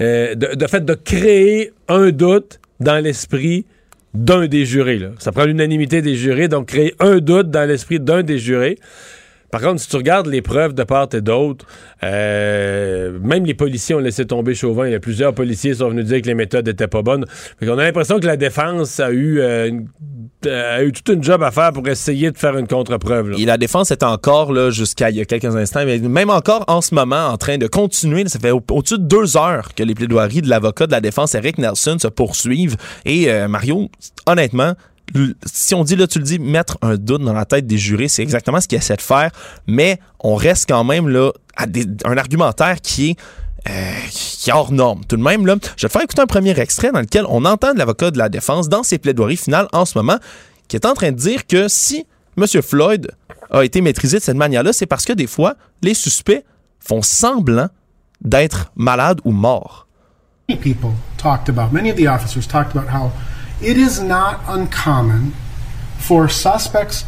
de, 0.00 0.34
de, 0.34 0.66
fait 0.66 0.84
de 0.84 0.94
créer 0.94 1.72
un 1.86 2.10
doute 2.10 2.58
dans 2.80 2.98
l'esprit 2.98 3.64
d'un 4.12 4.48
des 4.48 4.64
jurés. 4.64 4.98
Là. 4.98 5.10
Ça 5.20 5.30
prend 5.30 5.44
l'unanimité 5.44 6.02
des 6.02 6.16
jurés, 6.16 6.48
donc 6.48 6.66
créer 6.66 6.94
un 6.98 7.18
doute 7.18 7.48
dans 7.48 7.66
l'esprit 7.68 8.00
d'un 8.00 8.24
des 8.24 8.38
jurés. 8.38 8.76
Par 9.50 9.60
contre, 9.60 9.80
si 9.80 9.88
tu 9.88 9.96
regardes 9.96 10.26
les 10.26 10.42
preuves 10.42 10.74
de 10.74 10.82
part 10.82 11.08
et 11.12 11.20
d'autre, 11.20 11.66
euh, 12.02 13.18
même 13.22 13.44
les 13.44 13.54
policiers 13.54 13.94
ont 13.94 14.00
laissé 14.00 14.26
tomber 14.26 14.54
Chauvin. 14.54 14.86
Il 14.86 14.92
y 14.92 14.94
a 14.94 15.00
plusieurs 15.00 15.34
policiers 15.34 15.72
qui 15.72 15.78
sont 15.78 15.90
venus 15.90 16.06
dire 16.06 16.20
que 16.20 16.26
les 16.26 16.34
méthodes 16.34 16.66
n'étaient 16.66 16.88
pas 16.88 17.02
bonnes. 17.02 17.24
On 17.62 17.78
a 17.78 17.84
l'impression 17.84 18.18
que 18.18 18.26
la 18.26 18.36
défense 18.36 19.00
a 19.00 19.10
eu, 19.10 19.40
euh, 19.40 19.70
a 20.46 20.82
eu 20.82 20.92
toute 20.92 21.08
une 21.08 21.22
job 21.22 21.42
à 21.42 21.50
faire 21.50 21.72
pour 21.72 21.86
essayer 21.88 22.30
de 22.30 22.38
faire 22.38 22.56
une 22.56 22.66
contre-preuve. 22.66 23.34
Et 23.38 23.44
la 23.44 23.58
défense 23.58 23.90
est 23.90 24.02
encore, 24.02 24.52
là, 24.52 24.70
jusqu'à 24.70 25.10
il 25.10 25.16
y 25.16 25.20
a 25.20 25.24
quelques 25.24 25.56
instants, 25.56 25.84
mais 25.84 25.98
même 25.98 26.30
encore 26.30 26.64
en 26.68 26.80
ce 26.80 26.94
moment, 26.94 27.28
en 27.28 27.36
train 27.36 27.58
de 27.58 27.66
continuer. 27.66 28.28
Ça 28.28 28.38
fait 28.38 28.50
au-dessus 28.50 28.98
de 28.98 29.04
deux 29.04 29.36
heures 29.36 29.74
que 29.74 29.82
les 29.82 29.94
plaidoiries 29.94 30.42
de 30.42 30.48
l'avocat 30.48 30.86
de 30.86 30.92
la 30.92 31.00
défense, 31.00 31.34
Eric 31.34 31.58
Nelson, 31.58 31.96
se 32.00 32.08
poursuivent. 32.08 32.76
Et 33.04 33.30
euh, 33.30 33.48
Mario, 33.48 33.88
honnêtement, 34.26 34.74
si 35.44 35.74
on 35.74 35.84
dit, 35.84 35.96
là, 35.96 36.06
tu 36.06 36.18
le 36.18 36.24
dis, 36.24 36.38
mettre 36.38 36.78
un 36.82 36.96
doute 36.96 37.22
dans 37.22 37.32
la 37.32 37.44
tête 37.44 37.66
des 37.66 37.78
jurés, 37.78 38.08
c'est 38.08 38.22
exactement 38.22 38.60
ce 38.60 38.68
qu'il 38.68 38.78
essaie 38.78 38.96
de 38.96 39.02
faire, 39.02 39.30
mais 39.66 39.98
on 40.20 40.34
reste 40.34 40.68
quand 40.68 40.84
même 40.84 41.08
là 41.08 41.30
à 41.56 41.66
un 42.04 42.16
argumentaire 42.16 42.80
qui 42.80 43.10
est 43.10 43.16
euh, 43.68 43.92
qui 44.10 44.50
est 44.50 44.52
hors 44.52 44.70
norme. 44.70 45.00
Tout 45.08 45.16
de 45.16 45.22
même, 45.22 45.44
là, 45.44 45.56
je 45.76 45.82
vais 45.82 45.88
te 45.88 45.92
faire 45.92 46.02
écouter 46.02 46.22
un 46.22 46.26
premier 46.26 46.56
extrait 46.60 46.92
dans 46.92 47.00
lequel 47.00 47.24
on 47.28 47.44
entend 47.44 47.72
l'avocat 47.74 48.12
de 48.12 48.18
la 48.18 48.28
défense 48.28 48.68
dans 48.68 48.84
ses 48.84 48.98
plaidoiries 48.98 49.36
finales 49.36 49.66
en 49.72 49.84
ce 49.84 49.98
moment, 49.98 50.18
qui 50.68 50.76
est 50.76 50.86
en 50.86 50.94
train 50.94 51.10
de 51.10 51.16
dire 51.16 51.48
que 51.48 51.66
si 51.66 52.06
M. 52.38 52.46
Floyd 52.62 53.10
a 53.50 53.64
été 53.64 53.80
maîtrisé 53.80 54.18
de 54.18 54.22
cette 54.22 54.36
manière-là, 54.36 54.72
c'est 54.72 54.86
parce 54.86 55.04
que 55.04 55.12
des 55.12 55.26
fois, 55.26 55.54
les 55.82 55.94
suspects 55.94 56.44
font 56.78 57.02
semblant 57.02 57.68
d'être 58.20 58.70
malades 58.76 59.20
ou 59.24 59.32
morts. 59.32 59.88
People 60.46 60.92
talked 61.16 61.48
about, 61.48 61.72
many 61.72 61.90
of 61.90 61.96
the 61.96 62.06
officers 62.06 62.46
talked 62.46 62.76
about 62.76 62.88
how 62.88 63.10
it 63.60 63.76
is 63.76 64.00
not 64.00 64.40
uncommon 64.48 65.32
for 65.98 66.28
suspects 66.28 67.04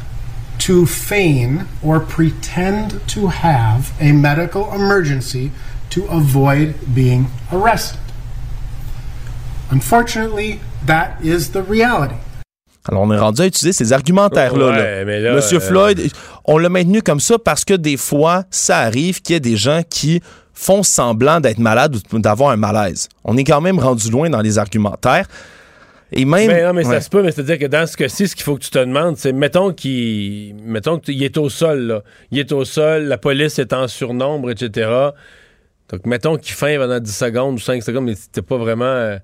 to 0.58 0.86
feign 0.86 1.66
or 1.82 2.00
pretend 2.00 3.00
to 3.06 3.28
have 3.28 3.92
a 4.00 4.12
medical 4.12 4.72
emergency 4.74 5.50
to 5.90 6.04
avoid 6.06 6.74
being 6.94 7.26
arrested. 7.52 8.00
Unfortunately, 9.70 10.60
that 10.86 11.22
is 11.22 11.52
the 11.52 11.62
reality. 11.62 12.16
Alors, 12.90 13.02
on 13.02 13.12
est 13.12 13.18
rendu 13.18 13.42
à 13.42 13.46
utiliser 13.46 13.72
ces 13.72 13.92
argumentaires-là. 13.92 15.04
Ouais, 15.04 15.20
là. 15.20 15.34
Monsieur 15.34 15.58
euh... 15.58 15.60
Floyd, 15.60 16.10
on 16.46 16.56
l'a 16.56 16.70
maintenu 16.70 17.02
comme 17.02 17.20
ça 17.20 17.38
parce 17.38 17.64
que 17.64 17.74
des 17.74 17.98
fois, 17.98 18.44
ça 18.50 18.78
arrive 18.78 19.20
qu'il 19.20 19.34
y 19.34 19.36
ait 19.36 19.40
des 19.40 19.56
gens 19.56 19.82
qui 19.88 20.22
font 20.54 20.82
semblant 20.82 21.38
d'être 21.38 21.58
malades 21.58 21.96
ou 22.12 22.18
d'avoir 22.18 22.50
un 22.50 22.56
malaise. 22.56 23.08
On 23.24 23.36
est 23.36 23.44
quand 23.44 23.60
même 23.60 23.78
rendu 23.78 24.10
loin 24.10 24.30
dans 24.30 24.40
les 24.40 24.58
argumentaires. 24.58 25.26
Et 26.12 26.24
même. 26.24 26.48
Mais 26.48 26.64
non, 26.64 26.72
mais 26.72 26.84
ça 26.84 27.00
se 27.00 27.10
peut, 27.10 27.22
mais 27.22 27.32
c'est-à-dire 27.32 27.58
que 27.58 27.66
dans 27.66 27.86
ce 27.86 27.96
cas-ci, 27.96 28.28
ce 28.28 28.34
qu'il 28.34 28.44
faut 28.44 28.56
que 28.56 28.62
tu 28.62 28.70
te 28.70 28.78
demandes, 28.78 29.16
c'est 29.16 29.32
mettons 29.32 29.72
qu'il. 29.72 30.54
Mettons 30.64 30.98
qu'il 30.98 31.22
est 31.22 31.36
au 31.36 31.48
sol, 31.48 31.80
là. 31.80 32.02
Il 32.30 32.38
est 32.38 32.52
au 32.52 32.64
sol, 32.64 33.04
la 33.04 33.18
police 33.18 33.58
est 33.58 33.72
en 33.72 33.88
surnombre, 33.88 34.50
etc. 34.50 34.90
Donc, 35.90 36.06
mettons 36.06 36.36
qu'il 36.36 36.54
feint 36.54 36.76
pendant 36.78 37.00
10 37.00 37.16
secondes 37.16 37.54
ou 37.54 37.58
5 37.58 37.82
secondes, 37.82 38.04
mais 38.04 38.14
c'était 38.14 38.42
pas 38.42 38.56
vraiment. 38.56 39.18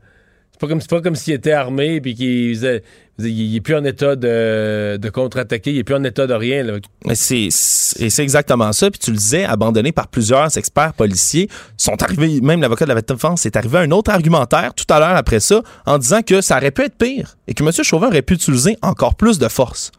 C'est 0.65 0.69
pas 0.69 0.69
comme, 0.69 0.83
pas 0.83 1.01
comme 1.01 1.17
s'il 1.17 1.35
était 1.35 1.53
armé 1.53 2.01
puis 2.01 2.15
qu'il 2.15 2.55
faisait 2.55 2.83
il 3.19 3.55
est 3.55 3.61
plus 3.61 3.77
en 3.77 3.85
état 3.85 4.17
de, 4.17 4.97
de 4.97 5.09
contre-attaquer, 5.09 5.73
il 5.73 5.79
est 5.79 5.85
plus 5.85 5.95
en 5.95 6.03
état 6.03 6.27
de 6.27 6.35
rien. 6.35 6.67
C'est, 7.15 7.49
c'est 7.51 8.23
exactement 8.23 8.73
ça. 8.73 8.91
Puis 8.91 8.99
tu 8.99 9.11
le 9.13 9.17
disais, 9.17 9.45
abandonné 9.45 9.93
par 9.93 10.09
plusieurs 10.09 10.57
experts 10.59 10.95
policiers, 10.95 11.49
sont 11.77 12.03
arrivés, 12.03 12.41
même 12.41 12.61
l'avocat 12.61 12.87
de 12.87 12.93
la 12.93 13.01
défense 13.01 13.47
est 13.47 13.57
arrivé 13.57 13.79
à 13.79 13.81
un 13.83 13.91
autre 13.93 14.11
argumentaire 14.11 14.75
tout 14.75 14.93
à 14.93 14.99
l'heure 14.99 15.17
après 15.17 15.41
ça, 15.41 15.63
en 15.87 15.99
disant 15.99 16.23
que 16.23 16.41
ça 16.41 16.57
aurait 16.57 16.73
pu 16.73 16.83
être 16.83 16.97
pire 16.97 17.37
et 17.47 17.55
que 17.55 17.63
M. 17.63 17.71
Chauvin 17.83 18.09
aurait 18.09 18.23
pu 18.23 18.35
utiliser 18.35 18.77
encore 18.83 19.15
plus 19.15 19.39
de 19.39 19.49
force. 19.49 19.93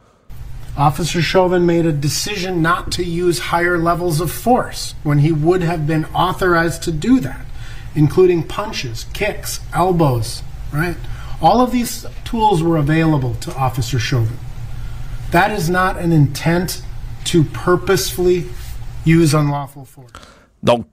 Officer 0.78 1.21
Chauvin 1.21 1.60
made 1.60 1.86
a 1.86 1.93
decision 1.93 2.62
not 2.62 2.91
to 2.91 3.01
use 3.01 3.39
higher 3.54 3.78
levels 3.78 4.19
of 4.19 4.30
force 4.30 4.93
when 5.06 5.19
he 5.19 5.32
would 5.32 5.63
have 5.63 5.88
been 5.88 6.06
authorized 6.13 6.84
to 6.84 6.91
do 6.91 7.21
that, 7.21 7.45
including 7.95 8.43
punches, 8.43 9.06
kicks, 9.13 9.62
elbows, 9.73 10.43
right? 10.75 10.97
All 11.41 11.61
of 11.61 11.71
these 11.71 12.05
tools 12.23 12.61
were 12.61 12.77
available 12.77 13.35
to 13.41 13.51
Officer 13.57 13.99
Chauvin. 13.99 14.38
That 15.31 15.51
is 15.51 15.69
not 15.69 15.97
an 15.97 16.11
intent 16.11 16.81
to 17.25 17.43
purposefully 17.43 18.45
use 19.05 19.33
unlawful 19.33 19.85
force. 19.85 20.11
Donc, 20.63 20.85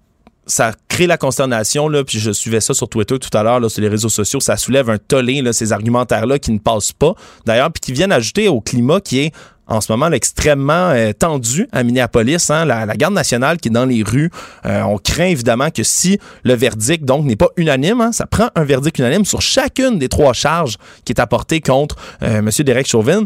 ça 0.46 0.72
crée 0.88 1.06
la 1.06 1.16
consternation, 1.16 1.88
là, 1.88 2.04
puis 2.04 2.18
je 2.18 2.32
suivais 2.32 2.60
ça 2.60 2.74
sur 2.74 2.88
Twitter 2.88 3.18
tout 3.18 3.36
à 3.36 3.42
l'heure, 3.42 3.70
sur 3.70 3.80
les 3.80 3.88
réseaux 3.88 4.08
sociaux, 4.08 4.40
ça 4.40 4.56
soulève 4.56 4.90
un 4.90 4.98
tollé, 4.98 5.40
là, 5.40 5.52
ces 5.52 5.72
argumentaires-là 5.72 6.38
qui 6.38 6.50
ne 6.50 6.58
passent 6.58 6.92
pas, 6.92 7.14
d'ailleurs, 7.46 7.70
puis 7.72 7.80
qui 7.80 7.92
viennent 7.92 8.12
ajouter 8.12 8.48
au 8.48 8.60
climat 8.60 9.00
qui 9.00 9.20
est 9.20 9.32
en 9.66 9.80
ce 9.80 9.92
moment 9.92 10.10
extrêmement 10.10 10.90
euh, 10.90 11.12
tendu 11.12 11.68
à 11.72 11.82
Minneapolis. 11.82 12.50
Hein, 12.50 12.64
la, 12.64 12.86
garde 12.96 13.14
nationale 13.14 13.58
qui 13.58 13.68
est 13.68 13.72
dans 13.72 13.84
les 13.84 14.02
rues. 14.02 14.30
Euh, 14.66 14.82
on 14.82 14.98
craint 14.98 15.26
évidemment 15.26 15.70
que 15.70 15.82
si 15.82 16.18
le 16.44 16.54
verdict 16.54 17.08
n'est 17.08 17.36
pas 17.36 17.48
unanime, 17.56 18.00
hein, 18.00 18.12
ça 18.12 18.26
prend 18.26 18.48
un 18.54 18.64
verdict 18.64 18.98
unanime 18.98 19.24
sur 19.24 19.40
chacune 19.40 19.98
des 19.98 20.08
trois 20.08 20.32
charges 20.32 20.78
qui 21.04 21.12
est 21.12 21.20
apportée 21.20 21.60
contre 21.60 21.96
euh, 22.22 22.38
M. 22.38 22.50
Derek 22.60 22.86
Chauvin, 22.86 23.22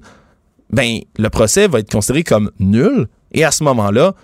ben 0.71 1.01
le 1.19 1.31
procès 1.31 1.69
va 1.69 1.79
être 1.79 1.91
considéré 1.91 2.23
comme 2.23 2.51
nul. 2.59 3.07
Et 3.33 3.45
à 3.45 3.51
ce 3.51 3.65
moment-là, 3.65 4.15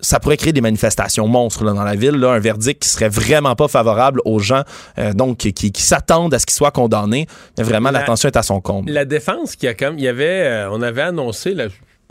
ça 0.00 0.20
pourrait 0.20 0.36
créer 0.36 0.52
des 0.52 0.60
manifestations 0.60 1.26
monstres 1.26 1.64
dans 1.64 1.82
la 1.82 1.94
ville, 1.94 2.14
là, 2.16 2.32
un 2.32 2.38
verdict 2.38 2.82
qui 2.82 2.88
serait 2.88 3.08
vraiment 3.08 3.54
pas 3.54 3.68
favorable 3.68 4.20
aux 4.24 4.38
gens 4.38 4.62
euh, 4.98 5.12
donc 5.12 5.38
qui, 5.38 5.72
s'attendent 5.76 6.34
à 6.34 6.38
ce 6.38 6.46
qu'ils 6.46 6.54
soient 6.54 6.70
condamnés. 6.70 7.26
Mais 7.58 7.64
vraiment, 7.64 7.90
l'attention 7.90 8.28
est 8.28 8.36
à 8.36 8.42
son 8.42 8.60
comble. 8.60 8.90
La 8.90 9.04
défense 9.04 9.56
qui 9.56 9.66
a 9.66 9.74
comme 9.74 9.98
il 9.98 10.04
y 10.04 10.08
avait, 10.08 10.42
euh, 10.46 10.70
on 10.70 10.82
avait 10.82 11.02
annoncé 11.02 11.54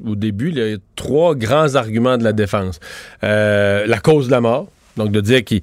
au 0.06 0.16
début 0.16 0.60
a 0.60 0.78
trois 0.96 1.36
grands 1.36 1.76
arguments 1.76 2.18
de 2.18 2.24
la 2.24 2.34
défense. 2.34 2.80
Euh, 3.24 3.86
la 3.86 4.00
cause 4.00 4.28
de 4.28 4.32
la 4.32 4.42
mort. 4.42 4.68
Donc, 4.96 5.12
de 5.12 5.22
dire 5.22 5.44
qu'il 5.44 5.62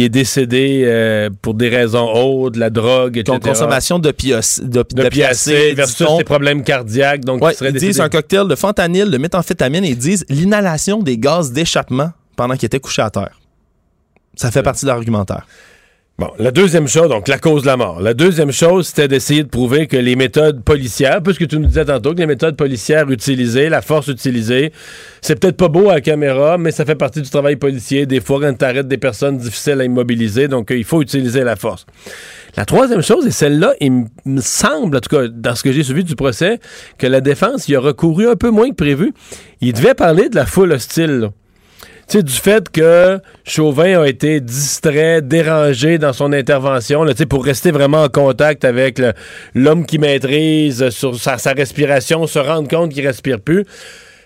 est 0.00 0.08
décédé 0.08 0.82
euh, 0.84 1.30
pour 1.40 1.54
des 1.54 1.68
raisons 1.70 2.12
hautes, 2.12 2.56
la 2.56 2.68
drogue, 2.68 3.16
etc. 3.16 3.38
Donc, 3.38 3.44
consommation 3.44 3.98
de, 3.98 4.10
de, 4.10 5.74
versus 5.74 6.16
des 6.18 6.24
problèmes 6.24 6.62
cardiaques. 6.62 7.24
Donc, 7.24 7.42
ils 7.62 7.72
disent 7.72 8.00
un 8.00 8.08
cocktail 8.08 8.46
de 8.46 8.54
fentanyl, 8.54 9.10
de 9.10 9.18
méthamphétamine 9.18 9.84
et 9.84 9.90
ils 9.90 9.98
disent 9.98 10.26
l'inhalation 10.28 11.02
des 11.02 11.16
gaz 11.16 11.52
d'échappement 11.52 12.12
pendant 12.36 12.54
qu'il 12.56 12.66
était 12.66 12.80
couché 12.80 13.02
à 13.02 13.10
terre. 13.10 13.40
Ça 14.36 14.50
fait 14.50 14.62
partie 14.62 14.84
de 14.84 14.90
l'argumentaire. 14.90 15.46
Bon, 16.20 16.32
la 16.38 16.50
deuxième 16.50 16.86
chose, 16.86 17.08
donc 17.08 17.28
la 17.28 17.38
cause 17.38 17.62
de 17.62 17.68
la 17.68 17.78
mort. 17.78 18.02
La 18.02 18.12
deuxième 18.12 18.52
chose, 18.52 18.88
c'était 18.88 19.08
d'essayer 19.08 19.42
de 19.42 19.48
prouver 19.48 19.86
que 19.86 19.96
les 19.96 20.16
méthodes 20.16 20.62
policières, 20.62 21.22
puisque 21.22 21.48
tu 21.48 21.58
nous 21.58 21.64
disais 21.64 21.86
tantôt 21.86 22.12
que 22.12 22.18
les 22.18 22.26
méthodes 22.26 22.56
policières 22.56 23.10
utilisées, 23.10 23.70
la 23.70 23.80
force 23.80 24.08
utilisée, 24.08 24.70
c'est 25.22 25.40
peut-être 25.40 25.56
pas 25.56 25.68
beau 25.68 25.88
à 25.88 25.94
la 25.94 26.00
caméra, 26.02 26.58
mais 26.58 26.72
ça 26.72 26.84
fait 26.84 26.94
partie 26.94 27.22
du 27.22 27.30
travail 27.30 27.56
policier. 27.56 28.04
Des 28.04 28.20
fois, 28.20 28.38
quand 28.38 28.52
tu 28.52 28.64
arrêtes 28.66 28.86
des 28.86 28.98
personnes 28.98 29.38
difficiles 29.38 29.80
à 29.80 29.84
immobiliser, 29.84 30.46
donc 30.46 30.70
euh, 30.70 30.76
il 30.76 30.84
faut 30.84 31.00
utiliser 31.00 31.42
la 31.42 31.56
force. 31.56 31.86
La 32.54 32.66
troisième 32.66 33.00
chose, 33.00 33.26
et 33.26 33.30
celle-là, 33.30 33.72
il 33.80 34.04
me 34.26 34.42
semble, 34.42 34.98
en 34.98 35.00
tout 35.00 35.16
cas, 35.16 35.26
dans 35.26 35.54
ce 35.54 35.62
que 35.62 35.72
j'ai 35.72 35.84
suivi 35.84 36.04
du 36.04 36.16
procès, 36.16 36.60
que 36.98 37.06
la 37.06 37.22
défense 37.22 37.66
y 37.66 37.76
a 37.76 37.80
recouru 37.80 38.28
un 38.28 38.36
peu 38.36 38.50
moins 38.50 38.68
que 38.68 38.74
prévu. 38.74 39.14
Il 39.62 39.72
devait 39.72 39.94
parler 39.94 40.28
de 40.28 40.36
la 40.36 40.44
foule 40.44 40.72
hostile 40.72 41.30
sais, 42.18 42.22
du 42.22 42.32
fait 42.32 42.68
que 42.70 43.18
Chauvin 43.44 44.02
a 44.02 44.08
été 44.08 44.40
distrait, 44.40 45.22
dérangé 45.22 45.98
dans 45.98 46.12
son 46.12 46.32
intervention, 46.32 47.04
là, 47.04 47.12
pour 47.28 47.44
rester 47.44 47.70
vraiment 47.70 48.02
en 48.02 48.08
contact 48.08 48.64
avec 48.64 49.00
l'homme 49.54 49.86
qui 49.86 49.98
maîtrise 49.98 50.90
sur 50.90 51.16
sa, 51.16 51.36
respiration, 51.52 52.26
se 52.26 52.38
rendre 52.38 52.68
compte 52.68 52.92
qu'il 52.92 53.06
respire 53.06 53.40
plus 53.40 53.64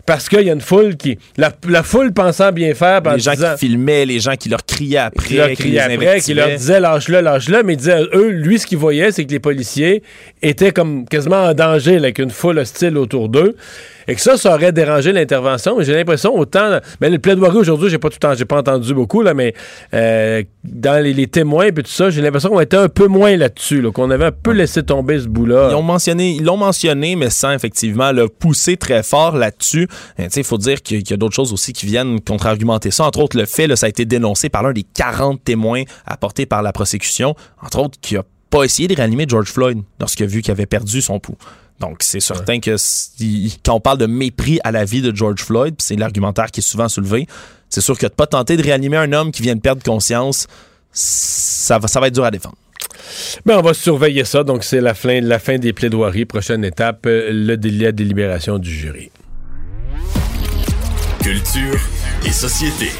parce 0.06 0.28
qu'il 0.28 0.42
y 0.42 0.50
a 0.50 0.52
une 0.52 0.60
foule 0.60 0.96
qui. 0.96 1.18
La, 1.36 1.82
foule 1.82 2.12
pensant 2.12 2.52
bien 2.52 2.74
faire. 2.74 3.00
Les 3.14 3.20
gens 3.20 3.32
qui 3.32 3.66
filmaient, 3.66 4.04
les 4.04 4.20
gens 4.20 4.36
qui 4.36 4.48
leur 4.50 4.64
criaient 4.64 4.98
après. 4.98 5.26
Qui 5.26 5.36
leur 5.36 5.50
criaient 5.52 5.80
après, 5.80 6.20
qui 6.20 6.34
leur 6.34 6.50
disaient 6.50 6.80
lâche-le, 6.80 7.20
lâche-le. 7.20 7.62
Mais 7.62 7.76
disaient, 7.76 8.02
eux, 8.12 8.28
lui, 8.28 8.58
ce 8.58 8.66
qu'ils 8.66 8.78
voyaient, 8.78 9.12
c'est 9.12 9.24
que 9.24 9.30
les 9.30 9.40
policiers 9.40 10.02
étaient 10.42 10.72
comme 10.72 11.06
quasiment 11.06 11.44
en 11.44 11.54
danger, 11.54 11.96
avec 11.96 12.18
une 12.18 12.30
foule 12.30 12.58
hostile 12.58 12.98
autour 12.98 13.30
d'eux. 13.30 13.56
Et 14.08 14.14
que 14.14 14.20
ça, 14.20 14.36
ça 14.36 14.54
aurait 14.54 14.72
dérangé 14.72 15.12
l'intervention. 15.12 15.76
J'ai 15.80 15.94
l'impression 15.94 16.36
autant. 16.36 16.78
Mais 17.00 17.10
le 17.10 17.18
plaidoirie 17.18 17.58
aujourd'hui, 17.58 17.90
j'ai 17.90 17.98
pas 17.98 18.10
tout 18.10 18.18
j'ai 18.36 18.44
pas 18.44 18.58
entendu 18.58 18.94
beaucoup 18.94 19.22
là, 19.22 19.34
mais 19.34 19.54
euh, 19.92 20.42
dans 20.64 21.02
les, 21.02 21.26
témoins 21.26 21.66
et 21.66 21.72
tout 21.72 21.82
ça, 21.86 22.10
j'ai 22.10 22.22
l'impression 22.22 22.50
qu'on 22.50 22.60
était 22.60 22.76
un 22.76 22.88
peu 22.88 23.06
moins 23.06 23.36
là-dessus, 23.36 23.82
qu'on 23.92 24.10
avait 24.10 24.26
un 24.26 24.32
peu 24.32 24.52
laissé 24.52 24.82
tomber 24.82 25.20
ce 25.20 25.26
bout-là. 25.26 25.68
Ils 25.70 25.74
ont 25.74 25.82
mentionné, 25.82 26.32
ils 26.32 26.44
l'ont 26.44 26.56
mentionné, 26.56 27.16
mais 27.16 27.30
sans 27.30 27.52
effectivement 27.52 28.12
le 28.12 28.28
pousser 28.28 28.76
très 28.76 29.02
fort 29.02 29.36
là-dessus. 29.36 29.88
Il 30.18 30.44
faut 30.44 30.58
dire 30.58 30.82
qu'il 30.82 31.08
y 31.08 31.12
a, 31.12 31.16
d'autres 31.16 31.34
choses 31.34 31.52
aussi 31.52 31.72
qui 31.72 31.86
viennent 31.86 32.20
contre-argumenter 32.20 32.90
ça. 32.90 33.04
Entre 33.04 33.20
autres, 33.20 33.38
le 33.38 33.46
fait, 33.46 33.66
là, 33.66 33.76
ça 33.76 33.86
a 33.86 33.88
été 33.88 34.04
dénoncé 34.04 34.48
par 34.48 34.62
l'un 34.62 34.72
des 34.72 34.82
40 34.82 35.42
témoins 35.42 35.82
apportés 36.06 36.46
par 36.46 36.62
la 36.62 36.72
prosécution, 36.72 37.34
entre 37.62 37.80
autres, 37.80 37.98
qui 38.00 38.16
a 38.16 38.24
pas 38.50 38.64
essayé 38.64 38.86
de 38.86 38.94
réanimer 38.94 39.26
George 39.28 39.50
Floyd 39.50 39.78
lorsqu'il 39.98 40.24
a 40.24 40.28
vu 40.28 40.42
qu'il 40.42 40.52
avait 40.52 40.66
perdu 40.66 41.00
son 41.00 41.18
pouls. 41.18 41.36
Donc, 41.80 41.98
c'est 42.00 42.20
certain 42.20 42.60
que 42.60 42.76
quand 43.64 43.74
on 43.74 43.80
parle 43.80 43.98
de 43.98 44.06
mépris 44.06 44.60
à 44.64 44.72
la 44.72 44.84
vie 44.84 45.02
de 45.02 45.14
George 45.14 45.42
Floyd, 45.42 45.74
c'est 45.78 45.96
l'argumentaire 45.96 46.46
qui 46.46 46.60
est 46.60 46.62
souvent 46.62 46.88
soulevé, 46.88 47.26
c'est 47.68 47.80
sûr 47.80 47.98
que 47.98 48.06
de 48.06 48.12
pas 48.12 48.26
tenter 48.26 48.56
de 48.56 48.62
réanimer 48.62 48.96
un 48.96 49.12
homme 49.12 49.32
qui 49.32 49.42
vient 49.42 49.56
de 49.56 49.60
perdre 49.60 49.82
conscience, 49.82 50.46
ça 50.92 51.78
va, 51.78 51.88
ça 51.88 52.00
va 52.00 52.06
être 52.06 52.14
dur 52.14 52.24
à 52.24 52.30
défendre. 52.30 52.56
Ben, 53.44 53.58
on 53.58 53.62
va 53.62 53.74
surveiller 53.74 54.24
ça. 54.24 54.44
Donc, 54.44 54.64
c'est 54.64 54.80
la 54.80 54.94
fin, 54.94 55.20
la 55.20 55.38
fin 55.38 55.58
des 55.58 55.72
plaidoiries. 55.72 56.24
Prochaine 56.24 56.64
étape, 56.64 57.06
euh, 57.06 57.30
le 57.32 57.56
délai 57.56 57.86
de 57.86 57.96
délibération 57.96 58.58
du 58.58 58.70
jury. 58.70 59.10
Culture 61.22 61.80
et 62.24 62.30
société. 62.30 62.90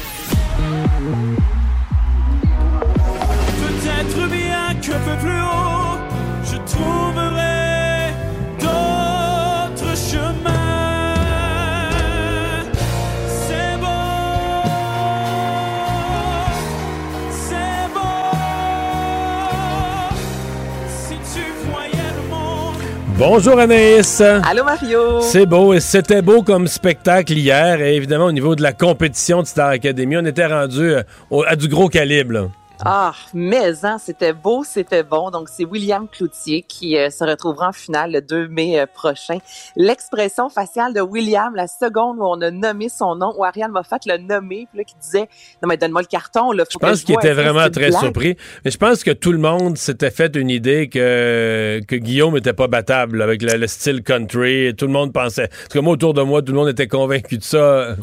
Bonjour 23.17 23.57
Anaïs. 23.57 24.19
Allô 24.21 24.65
Mario. 24.65 25.21
C'est 25.21 25.45
beau 25.45 25.73
et 25.73 25.79
c'était 25.79 26.21
beau 26.21 26.41
comme 26.43 26.67
spectacle 26.67 27.33
hier. 27.33 27.79
Et 27.81 27.95
évidemment, 27.95 28.25
au 28.25 28.31
niveau 28.33 28.55
de 28.55 28.61
la 28.61 28.73
compétition 28.73 29.41
de 29.41 29.47
Star 29.47 29.69
Academy, 29.69 30.17
on 30.17 30.25
était 30.25 30.45
rendu 30.45 30.81
euh, 30.95 31.01
à 31.47 31.55
du 31.55 31.69
gros 31.69 31.87
calibre. 31.87 32.33
là. 32.33 32.47
Ah, 32.83 33.13
mais 33.33 33.85
hein, 33.85 33.97
c'était 33.99 34.33
beau, 34.33 34.63
c'était 34.63 35.03
bon. 35.03 35.31
Donc, 35.31 35.47
c'est 35.49 35.63
William 35.65 36.07
Cloutier 36.07 36.63
qui 36.67 36.97
euh, 36.97 37.09
se 37.09 37.23
retrouvera 37.23 37.69
en 37.69 37.71
finale 37.71 38.11
le 38.11 38.21
2 38.21 38.47
mai 38.47 38.79
euh, 38.79 38.85
prochain. 38.91 39.37
L'expression 39.75 40.49
faciale 40.49 40.93
de 40.93 41.01
William, 41.01 41.55
la 41.55 41.67
seconde 41.67 42.17
où 42.19 42.23
on 42.23 42.41
a 42.41 42.51
nommé 42.51 42.89
son 42.89 43.15
nom, 43.15 43.33
où 43.37 43.43
Ariane 43.43 43.71
Moffat 43.71 43.99
l'a 44.05 44.17
nommé, 44.17 44.67
puis 44.69 44.79
là, 44.79 44.83
qui 44.83 44.95
disait 45.01 45.29
«Non, 45.63 45.69
mais 45.69 45.77
donne-moi 45.77 46.01
le 46.01 46.07
carton, 46.07 46.51
là, 46.51 46.63
Je 46.67 46.73
faut 46.73 46.79
pense 46.79 47.03
qu'il 47.03 47.15
était 47.15 47.33
vraiment 47.33 47.69
très 47.69 47.89
blague? 47.89 48.01
surpris. 48.01 48.35
Mais 48.63 48.71
je 48.71 48.77
pense 48.77 49.03
que 49.03 49.11
tout 49.11 49.31
le 49.31 49.37
monde 49.39 49.77
s'était 49.77 50.11
fait 50.11 50.35
une 50.35 50.49
idée 50.49 50.89
que, 50.89 51.81
que 51.87 51.95
Guillaume 51.95 52.33
n'était 52.33 52.53
pas 52.53 52.67
battable 52.67 53.21
avec 53.21 53.41
le, 53.41 53.57
le 53.57 53.67
style 53.67 54.03
country. 54.03 54.73
Tout 54.77 54.87
le 54.87 54.93
monde 54.93 55.13
pensait. 55.13 55.47
Parce 55.47 55.73
que 55.73 55.79
moi, 55.79 55.93
autour 55.93 56.13
de 56.13 56.21
moi, 56.21 56.41
tout 56.41 56.51
le 56.51 56.57
monde 56.57 56.69
était 56.69 56.87
convaincu 56.87 57.37
de 57.37 57.43
ça. 57.43 57.95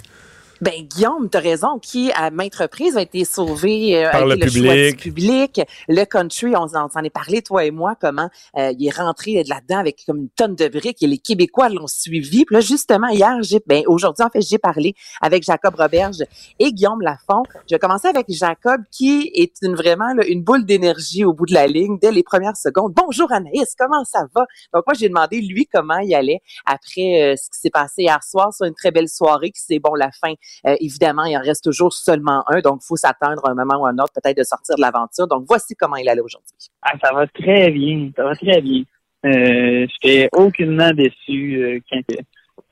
Ben, 0.63 0.87
Guillaume, 0.87 1.29
tu 1.29 1.37
as 1.37 1.41
raison, 1.41 1.81
qui, 1.81 2.13
à 2.13 2.31
maintes 2.31 2.55
reprises, 2.55 2.97
a 2.97 3.03
été 3.03 3.25
sauvé 3.25 3.97
euh, 3.97 4.13
Par 4.13 4.23
a 4.23 4.27
le 4.27 4.37
été 4.37 4.49
choix 4.49 4.61
public. 4.61 4.97
du 4.97 5.03
public. 5.03 5.61
Le 5.89 6.05
country, 6.05 6.55
on, 6.57 6.69
s'en- 6.69 6.87
on 6.87 6.89
s'en 6.89 7.03
est 7.03 7.11
parlé, 7.11 7.43
toi 7.43 7.65
et 7.65 7.73
moi, 7.73 7.97
comment 8.01 8.31
euh, 8.57 8.73
il 8.79 8.87
est 8.87 8.97
rentré 8.97 9.43
là-dedans 9.43 9.79
avec 9.79 10.05
comme 10.07 10.19
une 10.19 10.29
tonne 10.29 10.55
de 10.55 10.69
briques 10.69 11.03
et 11.03 11.09
les 11.09 11.19
Québécois 11.19 11.69
l'ont 11.69 11.89
suivi. 11.89 12.45
Puis 12.45 12.55
là, 12.55 12.61
justement, 12.61 13.09
hier, 13.09 13.37
j'ai, 13.43 13.59
ben, 13.67 13.83
aujourd'hui, 13.89 14.25
en 14.25 14.31
fait, 14.31 14.41
j'ai 14.41 14.59
parlé 14.59 14.95
avec 15.21 15.43
Jacob 15.43 15.75
Roberge 15.75 16.19
et 16.61 16.73
Guillaume 16.73 17.01
Lafont. 17.01 17.43
Je 17.69 17.75
vais 17.75 17.81
commencer 17.81 18.07
avec 18.07 18.27
Jacob, 18.29 18.83
qui 18.93 19.33
est 19.35 19.55
une, 19.63 19.75
vraiment 19.75 20.15
là, 20.15 20.25
une 20.29 20.45
boule 20.45 20.65
d'énergie 20.65 21.25
au 21.25 21.33
bout 21.33 21.47
de 21.47 21.55
la 21.55 21.67
ligne 21.67 21.99
dès 22.01 22.13
les 22.13 22.23
premières 22.23 22.57
secondes. 22.57 22.93
Bonjour 22.95 23.33
Anaïs, 23.33 23.75
comment 23.77 24.05
ça 24.05 24.27
va? 24.33 24.47
Donc, 24.73 24.85
moi, 24.87 24.95
j'ai 24.97 25.09
demandé, 25.09 25.41
lui, 25.41 25.67
comment 25.67 25.99
il 25.99 26.15
allait 26.15 26.41
après 26.67 27.33
euh, 27.33 27.35
ce 27.37 27.51
qui 27.51 27.59
s'est 27.61 27.71
passé 27.71 28.03
hier 28.03 28.23
soir 28.23 28.55
sur 28.55 28.65
une 28.65 28.75
très 28.75 28.93
belle 28.93 29.09
soirée, 29.09 29.51
qui 29.51 29.61
c'est, 29.61 29.81
bon, 29.81 29.97
la 29.97 30.13
fin 30.13 30.35
euh, 30.67 30.77
évidemment, 30.81 31.25
il 31.25 31.37
en 31.37 31.41
reste 31.41 31.65
toujours 31.65 31.93
seulement 31.93 32.45
un, 32.49 32.61
donc 32.61 32.81
il 32.83 32.87
faut 32.87 32.97
s'attendre 32.97 33.43
à 33.47 33.51
un 33.51 33.55
moment 33.55 33.83
ou 33.83 33.87
un 33.87 33.97
autre 33.99 34.13
peut-être 34.15 34.37
de 34.37 34.45
sortir 34.45 34.77
de 34.77 34.81
l'aventure. 34.81 35.27
Donc 35.27 35.45
voici 35.49 35.75
comment 35.77 35.97
il 35.97 36.09
allait 36.09 36.21
aujourd'hui. 36.21 36.53
Ah, 36.83 36.93
ça 37.03 37.13
va 37.13 37.27
très 37.27 37.71
bien, 37.71 38.11
ça 38.17 38.25
va 38.25 38.35
très 38.35 38.61
bien. 38.61 38.83
Euh, 39.25 39.87
J'étais 39.89 40.29
aucunement 40.33 40.91
déçu 40.93 41.57
euh, 41.63 41.79
quand, 41.89 42.01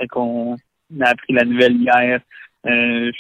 quand 0.09 0.27
on 0.27 1.01
a 1.01 1.09
appris 1.11 1.33
la 1.33 1.45
nouvelle 1.45 1.77
hier. 1.77 2.21
Euh, 2.66 3.11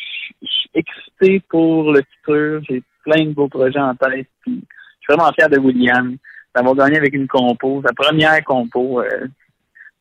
Je 0.42 0.46
suis 0.46 0.70
excité 0.74 1.40
pour 1.48 1.92
le 1.92 2.02
futur. 2.02 2.62
J'ai 2.68 2.82
plein 3.04 3.24
de 3.24 3.32
beaux 3.32 3.48
projets 3.48 3.78
en 3.78 3.94
tête. 3.94 4.26
Je 4.46 4.52
suis 4.52 4.62
vraiment 5.08 5.32
fier 5.32 5.48
de 5.48 5.58
William 5.58 6.16
d'avoir 6.54 6.74
gagné 6.74 6.98
avec 6.98 7.14
une 7.14 7.28
compo. 7.28 7.82
Sa 7.86 7.92
première 7.92 8.42
compo, 8.44 9.00
euh, 9.00 9.28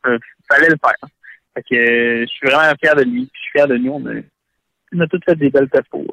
euh, 0.08 0.18
fallait 0.52 0.70
le 0.70 0.78
faire. 0.84 1.10
Fait 1.54 1.64
que, 1.64 1.76
euh, 1.76 2.22
je 2.22 2.28
suis 2.28 2.48
vraiment 2.48 2.74
fier 2.82 2.96
de 2.96 3.04
lui. 3.04 3.30
Je 3.34 3.40
suis 3.40 3.52
fier 3.52 3.68
de 3.68 3.78
nous. 3.78 4.00
On 4.96 5.00
a 5.00 5.08
toutes 5.08 5.26
fait 5.26 5.36
des 5.36 5.50
belles 5.50 5.70
tapos. 5.70 6.06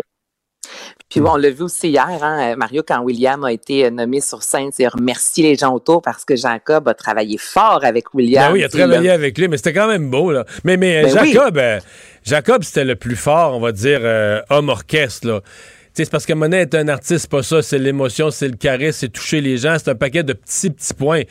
Puis 1.09 1.21
bon, 1.21 1.33
on 1.35 1.37
l'a 1.37 1.51
vu 1.51 1.63
aussi 1.63 1.89
hier, 1.91 2.19
hein, 2.21 2.57
Mario, 2.57 2.83
quand 2.87 3.01
William 3.03 3.45
a 3.45 3.53
été 3.53 3.87
euh, 3.87 3.91
nommé 3.91 4.21
sur 4.21 4.43
scène, 4.43 4.71
c'est 4.73 4.89
remercier 4.89 5.45
les 5.45 5.55
gens 5.55 5.73
autour 5.73 6.03
parce 6.03 6.25
que 6.25 6.35
Jacob 6.35 6.89
a 6.89 6.95
travaillé 6.95 7.39
fort 7.39 7.85
avec 7.85 8.13
William. 8.13 8.49
Ben 8.49 8.53
oui, 8.55 8.61
il 8.61 8.65
a 8.65 8.69
travaillé 8.69 9.09
là. 9.09 9.15
avec 9.15 9.39
lui, 9.39 9.47
mais 9.47 9.57
c'était 9.57 9.73
quand 9.73 9.87
même 9.87 10.11
beau. 10.11 10.33
Là. 10.33 10.45
Mais, 10.65 10.77
mais 10.77 11.05
Ben 11.05 11.19
oui. 11.23 11.33
Jacob, 11.33 11.59
euh, 11.59 11.79
Jacob 12.25 12.65
c'était 12.65 12.85
le 12.85 12.97
plus 12.97 13.15
fort, 13.15 13.55
on 13.55 13.61
va 13.61 13.71
dire, 13.71 14.01
euh, 14.03 14.43
homme 14.51 14.69
orchestre. 14.69 15.29
Là. 15.29 15.41
Tu 15.43 15.49
sais, 15.93 16.05
C'est 16.05 16.11
parce 16.11 16.27
que 16.27 16.33
Monet 16.33 16.63
est 16.63 16.75
un 16.75 16.89
artiste, 16.89 17.21
c'est 17.21 17.31
pas 17.31 17.45
ça, 17.45 17.63
c'est 17.63 17.79
l'émotion, 17.79 18.33
c'est 18.33 18.49
le 18.49 18.57
charisme, 18.57 18.99
c'est 19.01 19.09
toucher 19.09 19.41
les 19.41 19.59
gens, 19.59 19.77
c'est 19.79 19.91
un 19.91 19.95
paquet 19.95 20.25
de 20.25 20.33
petits, 20.33 20.71
petits 20.71 20.95
points. 20.95 21.23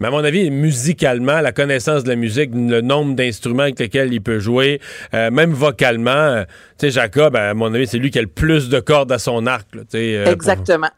Mais 0.00 0.08
à 0.08 0.10
mon 0.10 0.24
avis, 0.24 0.50
musicalement, 0.50 1.40
la 1.40 1.52
connaissance 1.52 2.04
de 2.04 2.10
la 2.10 2.16
musique, 2.16 2.50
le 2.54 2.80
nombre 2.82 3.14
d'instruments 3.14 3.62
avec 3.62 3.78
lesquels 3.78 4.12
il 4.12 4.20
peut 4.20 4.38
jouer, 4.38 4.80
euh, 5.14 5.30
même 5.30 5.52
vocalement, 5.52 6.10
euh, 6.10 6.44
tu 6.78 6.86
sais, 6.86 6.90
Jacob, 6.90 7.34
à 7.36 7.54
mon 7.54 7.72
avis, 7.72 7.86
c'est 7.86 7.98
lui 7.98 8.10
qui 8.10 8.18
a 8.18 8.22
le 8.22 8.28
plus 8.28 8.68
de 8.68 8.80
cordes 8.80 9.10
à 9.12 9.18
son 9.18 9.46
arc. 9.46 9.66
là, 9.74 9.82
euh, 9.94 10.32
Exactement. 10.32 10.90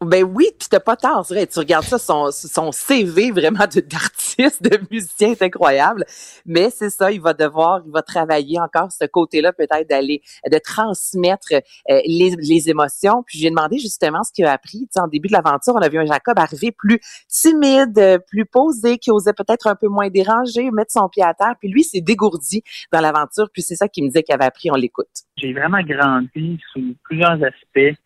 Ben 0.00 0.22
oui, 0.22 0.48
puis 0.58 0.68
t'as 0.68 0.80
pas 0.80 0.96
c'est 1.00 1.34
vrai. 1.34 1.46
Tu 1.46 1.58
regardes 1.58 1.84
ça, 1.84 1.98
son, 1.98 2.72
CV 2.72 3.30
vraiment 3.30 3.66
d'artiste, 3.66 4.62
de 4.62 4.78
musicien, 4.90 5.34
c'est 5.36 5.44
incroyable. 5.44 6.04
Mais 6.44 6.70
c'est 6.70 6.90
ça, 6.90 7.10
il 7.10 7.20
va 7.20 7.32
devoir, 7.32 7.80
il 7.86 7.92
va 7.92 8.02
travailler 8.02 8.60
encore 8.60 8.92
ce 8.92 9.06
côté-là, 9.06 9.52
peut-être 9.52 9.88
d'aller, 9.88 10.20
de 10.50 10.58
transmettre 10.58 11.52
euh, 11.52 12.00
les, 12.06 12.68
émotions. 12.68 13.22
Puis 13.26 13.38
j'ai 13.38 13.50
demandé 13.50 13.78
justement 13.78 14.22
ce 14.24 14.32
qu'il 14.32 14.44
a 14.44 14.52
appris. 14.52 14.80
Tu 14.80 14.88
sais, 14.92 15.00
en 15.00 15.08
début 15.08 15.28
de 15.28 15.32
l'aventure, 15.32 15.74
on 15.74 15.82
a 15.82 15.88
vu 15.88 15.98
un 15.98 16.06
Jacob 16.06 16.38
arriver 16.38 16.72
plus 16.72 17.00
timide, 17.28 17.98
euh, 17.98 18.18
plus 18.18 18.46
posé, 18.46 18.98
qui 18.98 19.10
osait 19.10 19.32
peut-être 19.32 19.66
un 19.66 19.74
peu 19.74 19.88
moins 19.88 20.08
déranger, 20.08 20.70
mettre 20.70 20.92
son 20.92 21.08
pied 21.08 21.22
à 21.22 21.34
terre. 21.34 21.54
Puis 21.58 21.68
lui, 21.68 21.84
s'est 21.84 22.00
dégourdi 22.00 22.62
dans 22.92 23.00
l'aventure. 23.00 23.48
Puis 23.52 23.62
c'est 23.62 23.76
ça 23.76 23.88
qu'il 23.88 24.04
me 24.04 24.08
disait 24.08 24.22
qu'il 24.22 24.34
avait 24.34 24.44
appris. 24.44 24.70
On 24.70 24.76
l'écoute. 24.76 25.08
j'ai 25.36 25.52
vraiment 25.52 25.82
grandi 25.82 26.58
sous 26.72 26.94
plusieurs 27.04 27.38
aspects 27.42 27.98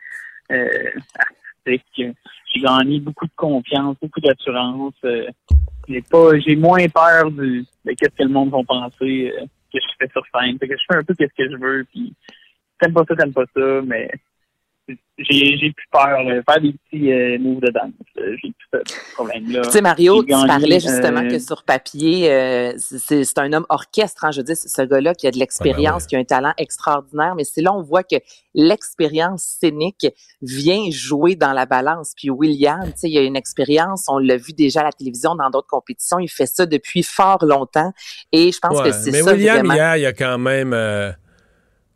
euh, 0.50 0.68
artistiques. 1.72 2.16
J'ai 2.54 2.60
gagné 2.60 3.00
beaucoup 3.00 3.26
de 3.26 3.32
confiance, 3.36 3.96
beaucoup 4.00 4.20
d'assurance. 4.20 4.94
Euh, 5.04 5.26
j'ai 5.88 6.02
pas, 6.02 6.38
j'ai 6.38 6.56
moins 6.56 6.86
peur 6.88 7.30
de 7.30 7.64
qu'est-ce 7.84 8.16
que 8.16 8.22
le 8.22 8.28
monde 8.28 8.50
va 8.50 8.62
penser 8.66 9.32
euh, 9.34 9.44
que 9.72 9.78
je 9.80 9.88
fais 9.98 10.10
sur 10.12 10.22
scène. 10.34 10.58
Fait 10.58 10.68
que 10.68 10.76
je 10.76 10.82
fais 10.90 10.98
un 10.98 11.04
peu 11.04 11.14
qu'est-ce 11.14 11.34
que 11.36 11.50
je 11.50 11.56
veux. 11.56 11.84
Puis 11.84 12.12
t'aimes 12.80 12.94
pas 12.94 13.04
ça, 13.08 13.16
t'aimes 13.16 13.32
pas 13.32 13.46
ça, 13.54 13.80
mais 13.84 14.10
j'ai, 15.18 15.56
j'ai 15.58 15.72
plus 15.72 15.86
peur. 15.90 16.22
là. 16.22 16.40
Faire 16.48 16.60
des 16.60 16.72
petits 16.72 17.12
euh, 17.12 17.38
moves 17.40 17.60
de 17.60 17.70
danse, 17.70 17.90
euh, 18.18 18.36
j'ai 18.42 18.52
plus 18.52 18.80
ce 18.86 19.14
problème-là. 19.14 19.62
Tu 19.62 19.70
sais, 19.70 19.80
Mario, 19.80 20.22
tu 20.22 20.30
parlais 20.46 20.80
justement 20.80 21.22
euh, 21.22 21.28
que 21.28 21.38
sur 21.38 21.64
papier, 21.64 22.30
euh, 22.32 22.72
c'est 22.78 23.24
c'est 23.24 23.38
un 23.38 23.52
homme 23.52 23.66
orchestre. 23.68 24.24
Hein, 24.24 24.30
je 24.30 24.38
veux 24.38 24.44
dire, 24.44 24.56
c'est 24.56 24.68
ce 24.68 24.82
gars-là 24.82 25.14
qui 25.14 25.26
a 25.26 25.30
de 25.30 25.38
l'expérience, 25.38 26.06
qui 26.06 26.16
a 26.16 26.18
un 26.18 26.24
talent 26.24 26.52
extraordinaire. 26.56 27.34
Mais 27.34 27.44
c'est 27.44 27.60
là 27.62 27.72
on 27.74 27.82
voit 27.82 28.02
que 28.04 28.16
l'expérience 28.54 29.42
scénique 29.60 30.06
vient 30.42 30.88
jouer 30.90 31.34
dans 31.36 31.52
la 31.52 31.66
balance. 31.66 32.12
Puis 32.16 32.30
William, 32.30 32.84
tu 32.84 32.92
sais, 32.96 33.10
il 33.10 33.18
a 33.18 33.22
une 33.22 33.36
expérience. 33.36 34.06
On 34.08 34.18
l'a 34.18 34.36
vu 34.36 34.52
déjà 34.52 34.80
à 34.80 34.84
la 34.84 34.92
télévision 34.92 35.34
dans 35.34 35.50
d'autres 35.50 35.66
compétitions. 35.68 36.18
Il 36.18 36.28
fait 36.28 36.46
ça 36.46 36.66
depuis 36.66 37.02
fort 37.02 37.44
longtemps. 37.44 37.92
Et 38.32 38.52
je 38.52 38.58
pense 38.58 38.78
Ouais, 38.78 38.90
que 38.90 38.92
c'est 38.96 39.10
mais 39.10 39.22
ça 39.22 39.32
William, 39.32 39.56
vraiment. 39.58 39.74
hier, 39.74 39.96
il 39.96 40.06
a 40.06 40.12
quand 40.12 40.38
même. 40.38 40.72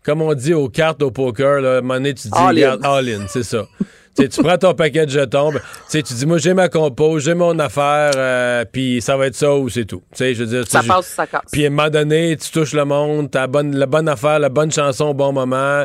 Euh, 0.02 0.10
comme 0.10 0.22
on 0.22 0.34
dit 0.34 0.54
aux 0.54 0.68
cartes, 0.68 1.02
au 1.02 1.10
poker, 1.10 1.60
là, 1.60 1.74
à 1.74 1.78
un 1.78 1.80
moment 1.80 1.94
donné, 1.94 2.14
tu 2.14 2.28
dis, 2.28 2.34
All 2.34 2.44
in. 2.44 2.48
regarde, 2.48 2.80
all 2.84 3.08
in, 3.08 3.26
c'est 3.28 3.42
ça. 3.44 3.66
Tu 4.14 4.28
prends 4.42 4.58
ton 4.58 4.74
paquet 4.74 5.06
de 5.06 5.10
jetons, 5.10 5.52
tu 5.90 6.02
dis, 6.02 6.26
moi, 6.26 6.36
j'ai 6.36 6.52
ma 6.52 6.68
compo, 6.68 7.18
j'ai 7.18 7.32
mon 7.32 7.58
affaire, 7.58 8.10
euh, 8.14 8.62
puis 8.70 9.00
ça 9.00 9.16
va 9.16 9.28
être 9.28 9.34
ça 9.34 9.54
ou 9.56 9.70
c'est 9.70 9.86
tout. 9.86 10.02
Je 10.20 10.34
veux 10.34 10.44
dire, 10.44 10.64
Ça 10.68 10.82
passe 10.82 11.08
ou 11.10 11.14
ça 11.14 11.26
casse. 11.26 11.40
puis 11.50 11.64
à 11.64 11.68
un 11.68 11.70
moment 11.70 11.88
donné, 11.88 12.36
tu 12.36 12.50
touches 12.50 12.74
le 12.74 12.84
monde, 12.84 13.30
t'as 13.30 13.40
la 13.40 13.46
bonne, 13.46 13.74
la 13.74 13.86
bonne 13.86 14.06
affaire, 14.10 14.38
la 14.38 14.50
bonne 14.50 14.70
chanson 14.70 15.06
au 15.06 15.14
bon 15.14 15.32
moment. 15.32 15.84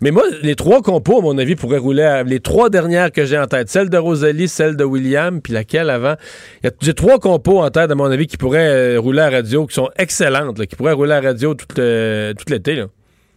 Mais 0.00 0.10
moi, 0.10 0.24
les 0.42 0.56
trois 0.56 0.82
compos, 0.82 1.18
à 1.18 1.22
mon 1.22 1.38
avis, 1.38 1.54
pourraient 1.54 1.78
rouler. 1.78 2.02
à- 2.02 2.24
les 2.24 2.40
trois 2.40 2.68
dernières 2.68 3.12
que 3.12 3.24
j'ai 3.24 3.38
en 3.38 3.46
tête, 3.46 3.68
celle 3.68 3.90
de 3.90 3.96
Rosalie, 3.98 4.48
celle 4.48 4.74
de 4.74 4.82
William, 4.82 5.40
puis 5.40 5.52
laquelle 5.52 5.88
avant. 5.90 6.16
Il 6.64 6.66
y 6.66 6.68
a- 6.70 6.72
J'ai 6.80 6.94
trois 6.94 7.20
compos 7.20 7.60
en 7.62 7.70
tête, 7.70 7.92
à 7.92 7.94
mon 7.94 8.10
avis, 8.10 8.26
qui 8.26 8.38
pourraient 8.38 8.96
euh, 8.96 8.98
rouler 9.00 9.20
à 9.20 9.30
la 9.30 9.36
radio, 9.36 9.66
qui 9.66 9.74
sont 9.74 9.90
excellentes, 9.98 10.58
là, 10.58 10.66
qui 10.66 10.74
pourraient 10.74 10.94
rouler 10.94 11.12
à 11.12 11.20
la 11.20 11.28
radio 11.28 11.54
tout, 11.54 11.66
tout 11.68 12.52
l'été. 12.52 12.74
là. 12.74 12.86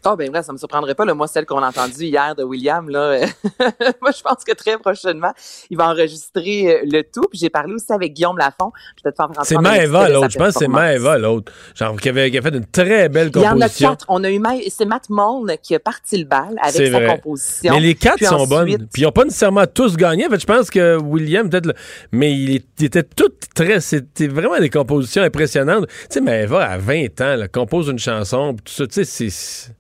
Oh, 0.05 0.15
ben 0.15 0.29
vrai, 0.29 0.43
ça 0.43 0.53
me 0.53 0.57
surprendrait 0.57 0.95
pas. 0.95 1.03
Là, 1.05 1.13
moi, 1.13 1.27
celle 1.27 1.45
qu'on 1.45 1.61
a 1.61 1.67
entendue 1.69 2.05
hier 2.05 2.33
de 2.35 2.43
William, 2.43 2.87
là, 2.89 3.19
moi, 4.01 4.11
je 4.15 4.21
pense 4.21 4.43
que 4.45 4.53
très 4.53 4.77
prochainement, 4.77 5.33
il 5.69 5.77
va 5.77 5.89
enregistrer 5.89 6.73
euh, 6.73 6.79
le 6.85 7.01
tout. 7.03 7.25
Puis 7.29 7.39
j'ai 7.39 7.49
parlé 7.49 7.73
aussi 7.73 7.91
avec 7.91 8.13
Guillaume 8.13 8.37
Lafont. 8.37 8.71
Je 8.95 9.01
vais 9.03 9.11
peut-être 9.11 9.17
faire 9.17 9.27
rentrer 9.27 9.43
C'est 9.45 9.57
Maëva, 9.57 10.09
l'autre. 10.09 10.29
Je 10.29 10.37
pense 10.37 10.53
que 10.53 10.59
c'est. 10.59 10.67
Maëva, 10.67 11.17
l'autre. 11.17 11.51
Genre, 11.75 11.95
qui 11.99 12.09
avait, 12.09 12.31
qui 12.31 12.37
a 12.37 12.41
fait 12.41 12.55
une 12.55 12.65
très 12.65 13.09
belle 13.09 13.29
Il 13.35 13.41
y 13.41 13.47
en 13.47 13.51
a 13.51 13.53
composition. 13.55 13.89
quatre. 13.89 14.05
On 14.07 14.23
a 14.23 14.29
eu 14.29 14.39
Ma- 14.39 14.53
c'est 14.69 14.85
Matt 14.85 15.09
Mullen 15.09 15.57
qui 15.61 15.75
a 15.75 15.79
parti 15.79 16.17
le 16.17 16.25
bal 16.25 16.55
avec 16.61 16.87
sa 16.87 16.89
vrai. 16.99 17.07
composition. 17.21 17.73
Mais 17.73 17.79
les 17.81 17.95
quatre 17.95 18.15
Puis 18.17 18.25
sont 18.25 18.35
ensuite- 18.35 18.49
bonnes. 18.49 18.87
Puis 18.93 19.01
ils 19.01 19.05
n'ont 19.05 19.11
pas 19.11 19.25
nécessairement 19.25 19.65
tous 19.67 19.97
gagné. 19.97 20.27
En 20.27 20.29
fait, 20.29 20.39
je 20.39 20.45
pense 20.45 20.69
que 20.69 20.97
William, 20.97 21.49
peut-être, 21.49 21.73
mais 22.11 22.31
il, 22.33 22.55
était 22.55 23.03
tout 23.03 23.31
très. 23.53 23.81
C'était 23.81 24.27
vraiment 24.27 24.59
des 24.59 24.69
compositions 24.69 25.23
impressionnantes. 25.23 25.87
Tu 25.87 25.95
sais, 26.09 26.21
mais 26.21 26.43
Eva, 26.43 26.65
à 26.65 26.77
20 26.77 27.19
ans, 27.21 27.35
là, 27.35 27.47
compose 27.49 27.89
une 27.89 27.99
chanson, 27.99 28.53
puis 28.55 28.63
tout 28.63 28.73
ça, 28.73 28.87
tu 28.87 29.03
sais, 29.03 29.29
c'est. 29.29 29.73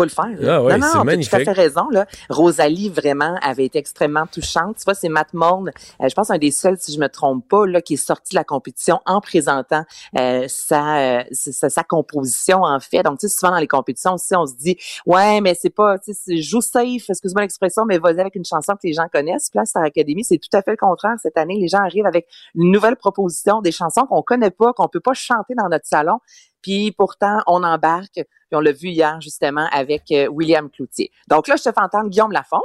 Faut 0.00 0.04
le 0.04 0.38
faire. 0.38 0.50
Ah 0.50 0.62
ouais, 0.62 0.78
non, 0.78 0.86
non, 0.86 0.92
t'as 0.92 1.04
magnifique. 1.04 1.30
tout 1.30 1.36
à 1.36 1.44
fait 1.44 1.52
raison. 1.52 1.88
Là. 1.90 2.06
Rosalie, 2.28 2.88
vraiment, 2.88 3.36
avait 3.42 3.66
été 3.66 3.78
extrêmement 3.78 4.26
touchante. 4.26 4.76
Tu 4.78 4.84
vois, 4.84 4.94
c'est 4.94 5.08
Matt 5.08 5.34
Morne, 5.34 5.70
euh, 6.00 6.08
je 6.08 6.14
pense 6.14 6.30
un 6.30 6.38
des 6.38 6.50
seuls, 6.50 6.76
si 6.78 6.92
je 6.94 7.00
me 7.00 7.08
trompe 7.08 7.46
pas, 7.48 7.66
là, 7.66 7.80
qui 7.80 7.94
est 7.94 8.04
sorti 8.04 8.34
de 8.34 8.36
la 8.36 8.44
compétition 8.44 9.00
en 9.06 9.20
présentant 9.20 9.84
euh, 10.18 10.44
sa, 10.48 11.18
euh, 11.20 11.24
sa, 11.32 11.68
sa 11.68 11.82
composition, 11.82 12.62
en 12.62 12.80
fait. 12.80 13.02
Donc, 13.02 13.18
tu 13.18 13.28
sais, 13.28 13.34
souvent 13.34 13.52
dans 13.52 13.58
les 13.58 13.68
compétitions 13.68 14.14
aussi, 14.14 14.34
on 14.34 14.46
se 14.46 14.54
dit, 14.54 14.76
ouais, 15.06 15.40
mais 15.40 15.54
c'est 15.54 15.70
pas, 15.70 15.98
tu 15.98 16.12
sais, 16.14 16.40
joue 16.40 16.60
safe, 16.60 17.08
excuse-moi 17.08 17.42
l'expression, 17.42 17.84
mais 17.86 17.98
vas-y 17.98 18.20
avec 18.20 18.34
une 18.34 18.44
chanson 18.44 18.74
que 18.74 18.86
les 18.86 18.92
gens 18.92 19.06
connaissent. 19.12 19.50
Là, 19.54 19.64
Star 19.64 19.84
Academy, 19.84 20.24
c'est 20.24 20.38
tout 20.38 20.54
à 20.56 20.62
fait 20.62 20.72
le 20.72 20.76
contraire. 20.76 21.14
Cette 21.22 21.36
année, 21.36 21.58
les 21.58 21.68
gens 21.68 21.80
arrivent 21.80 22.06
avec 22.06 22.26
une 22.54 22.70
nouvelle 22.70 22.96
proposition, 22.96 23.60
des 23.60 23.72
chansons 23.72 24.06
qu'on 24.06 24.22
connaît 24.22 24.50
pas, 24.50 24.72
qu'on 24.72 24.88
peut 24.88 25.00
pas 25.00 25.14
chanter 25.14 25.54
dans 25.54 25.68
notre 25.68 25.86
salon. 25.86 26.18
Puis 26.62 26.92
pourtant, 26.92 27.40
on 27.46 27.62
embarque. 27.62 28.14
Puis 28.14 28.24
on 28.52 28.60
l'a 28.60 28.72
vu 28.72 28.88
hier, 28.88 29.20
justement, 29.20 29.68
avec 29.72 30.10
euh, 30.10 30.26
William 30.28 30.70
Cloutier. 30.70 31.10
Donc 31.28 31.48
là, 31.48 31.56
je 31.56 31.62
te 31.62 31.72
fais 31.72 31.80
entendre 31.80 32.08
Guillaume 32.08 32.32
Lafont. 32.32 32.62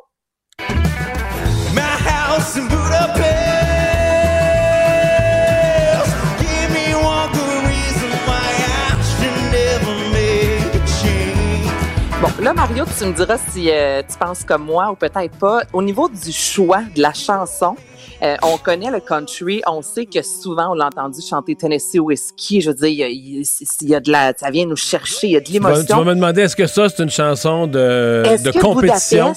Bon, 12.26 12.44
là, 12.44 12.54
Mario, 12.54 12.86
tu 12.98 13.06
me 13.06 13.14
diras 13.14 13.38
si 13.52 13.70
euh, 13.70 14.02
tu 14.02 14.18
penses 14.18 14.44
comme 14.44 14.64
moi 14.64 14.90
ou 14.90 14.96
peut-être 14.96 15.38
pas. 15.38 15.62
Au 15.74 15.84
niveau 15.84 16.10
du 16.10 16.32
choix 16.32 16.82
de 16.96 17.00
la 17.00 17.14
chanson, 17.14 17.76
euh, 18.24 18.36
on 18.42 18.58
connaît 18.58 18.90
le 18.90 19.00
country, 19.00 19.62
on 19.68 19.84
sait 19.84 20.08
que 20.08 20.24
souvent 20.24 20.72
on 20.72 20.74
l'a 20.74 20.88
entendu 20.88 21.22
chanter 21.22 21.56
Tennessee 21.56 22.00
Whiskey. 22.00 22.62
Je 22.62 22.72
veux 22.72 22.76
dire, 22.76 22.88
il 22.88 22.96
y 22.96 23.04
a, 23.04 23.10
y 23.10 23.44
y 23.82 24.02
de 24.02 24.12
la, 24.12 24.34
ça 24.36 24.50
vient 24.50 24.66
nous 24.66 24.76
chercher, 24.76 25.28
il 25.28 25.34
y 25.34 25.38
a 25.38 25.40
de 25.40 25.46
Tu 25.46 25.60
vas, 25.60 25.60
tu 25.60 25.76
vas 25.76 25.78
l'émotion. 25.82 26.04
me 26.04 26.16
demander, 26.16 26.42
est-ce 26.42 26.56
que 26.56 26.66
ça, 26.66 26.90
c'est 26.90 27.04
une 27.04 27.12
chanson 27.12 27.68
de, 27.68 28.24
de 28.44 28.52
que 28.52 28.60
compétition? 28.60 29.36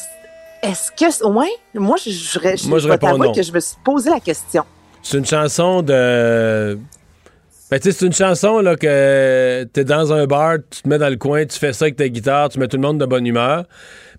Est-ce 0.63 0.91
que, 0.91 1.27
ouais, 1.27 1.53
moi, 1.75 1.97
je, 2.03 2.11
je, 2.11 2.39
je, 2.57 2.69
Moi, 2.69 2.79
je 2.79 2.89
réponds 2.89 3.19
non. 3.19 3.33
que 3.33 3.43
je 3.43 3.53
me 3.53 3.61
suis 3.61 3.77
posé 3.85 4.09
la 4.09 4.21
question. 4.21 4.65
C'est 5.03 5.19
une 5.19 5.27
chanson 5.27 5.83
de. 5.83 6.79
Ben, 7.71 7.79
tu 7.79 7.91
sais, 7.93 7.99
c'est 7.99 8.07
une 8.07 8.15
chanson 8.15 8.61
là, 8.61 8.77
que 8.77 9.65
t'es 9.73 9.85
dans 9.85 10.11
un 10.13 10.27
bar, 10.27 10.57
tu 10.71 10.83
te 10.83 10.89
mets 10.89 10.97
dans 10.97 11.11
le 11.11 11.17
coin, 11.17 11.45
tu 11.45 11.59
fais 11.59 11.75
ça 11.75 11.85
avec 11.85 11.97
ta 11.97 12.09
guitare, 12.09 12.49
tu 12.49 12.59
mets 12.59 12.67
tout 12.67 12.79
le 12.79 12.83
monde 12.83 12.99
de 12.99 13.05
bonne 13.05 13.27
humeur. 13.27 13.65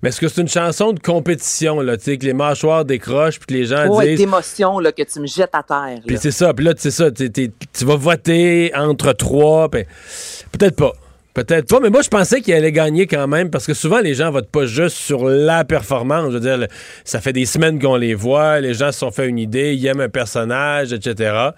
Mais 0.03 0.09
est-ce 0.09 0.21
que 0.21 0.27
c'est 0.27 0.41
une 0.41 0.47
chanson 0.47 0.93
de 0.93 0.99
compétition, 0.99 1.81
là, 1.81 1.97
tu 1.97 2.03
sais, 2.03 2.17
que 2.17 2.25
les 2.25 2.33
mâchoires 2.33 2.85
décrochent, 2.85 3.39
puis 3.39 3.47
que 3.47 3.53
les 3.55 3.65
gens 3.65 3.87
Ouais, 3.87 4.09
disent. 4.09 4.19
d'émotion 4.19 4.79
là, 4.79 4.91
que 4.91 5.01
tu 5.03 5.19
me 5.19 5.25
jettes 5.27 5.53
à 5.53 5.63
terre. 5.63 5.99
Puis 6.05 6.17
c'est 6.19 6.31
ça, 6.31 6.53
puis 6.53 6.63
là, 6.63 6.73
c'est 6.77 6.91
ça, 6.91 7.09
tu 7.11 7.51
vas 7.85 7.95
voter 7.95 8.71
entre 8.75 9.13
trois, 9.13 9.67
peut-être 9.69 10.75
pas. 10.75 10.93
Peut-être 11.35 11.69
pas, 11.69 11.79
mais 11.79 11.89
moi, 11.91 12.01
je 12.01 12.09
pensais 12.09 12.41
qu'il 12.41 12.53
allait 12.53 12.71
gagner 12.71 13.05
quand 13.07 13.27
même, 13.27 13.49
parce 13.49 13.65
que 13.67 13.73
souvent, 13.73 13.99
les 13.99 14.13
gens 14.15 14.29
votent 14.31 14.49
pas 14.49 14.65
juste 14.65 14.97
sur 14.97 15.25
la 15.29 15.63
performance. 15.63 16.31
Je 16.31 16.37
veux 16.37 16.57
dire, 16.57 16.67
ça 17.05 17.21
fait 17.21 17.31
des 17.33 17.45
semaines 17.45 17.79
qu'on 17.79 17.95
les 17.95 18.15
voit, 18.15 18.59
les 18.59 18.73
gens 18.73 18.91
se 18.91 18.99
sont 18.99 19.11
fait 19.11 19.27
une 19.27 19.37
idée, 19.37 19.73
ils 19.75 19.85
aiment 19.85 20.01
un 20.01 20.09
personnage, 20.09 20.91
etc. 20.91 21.49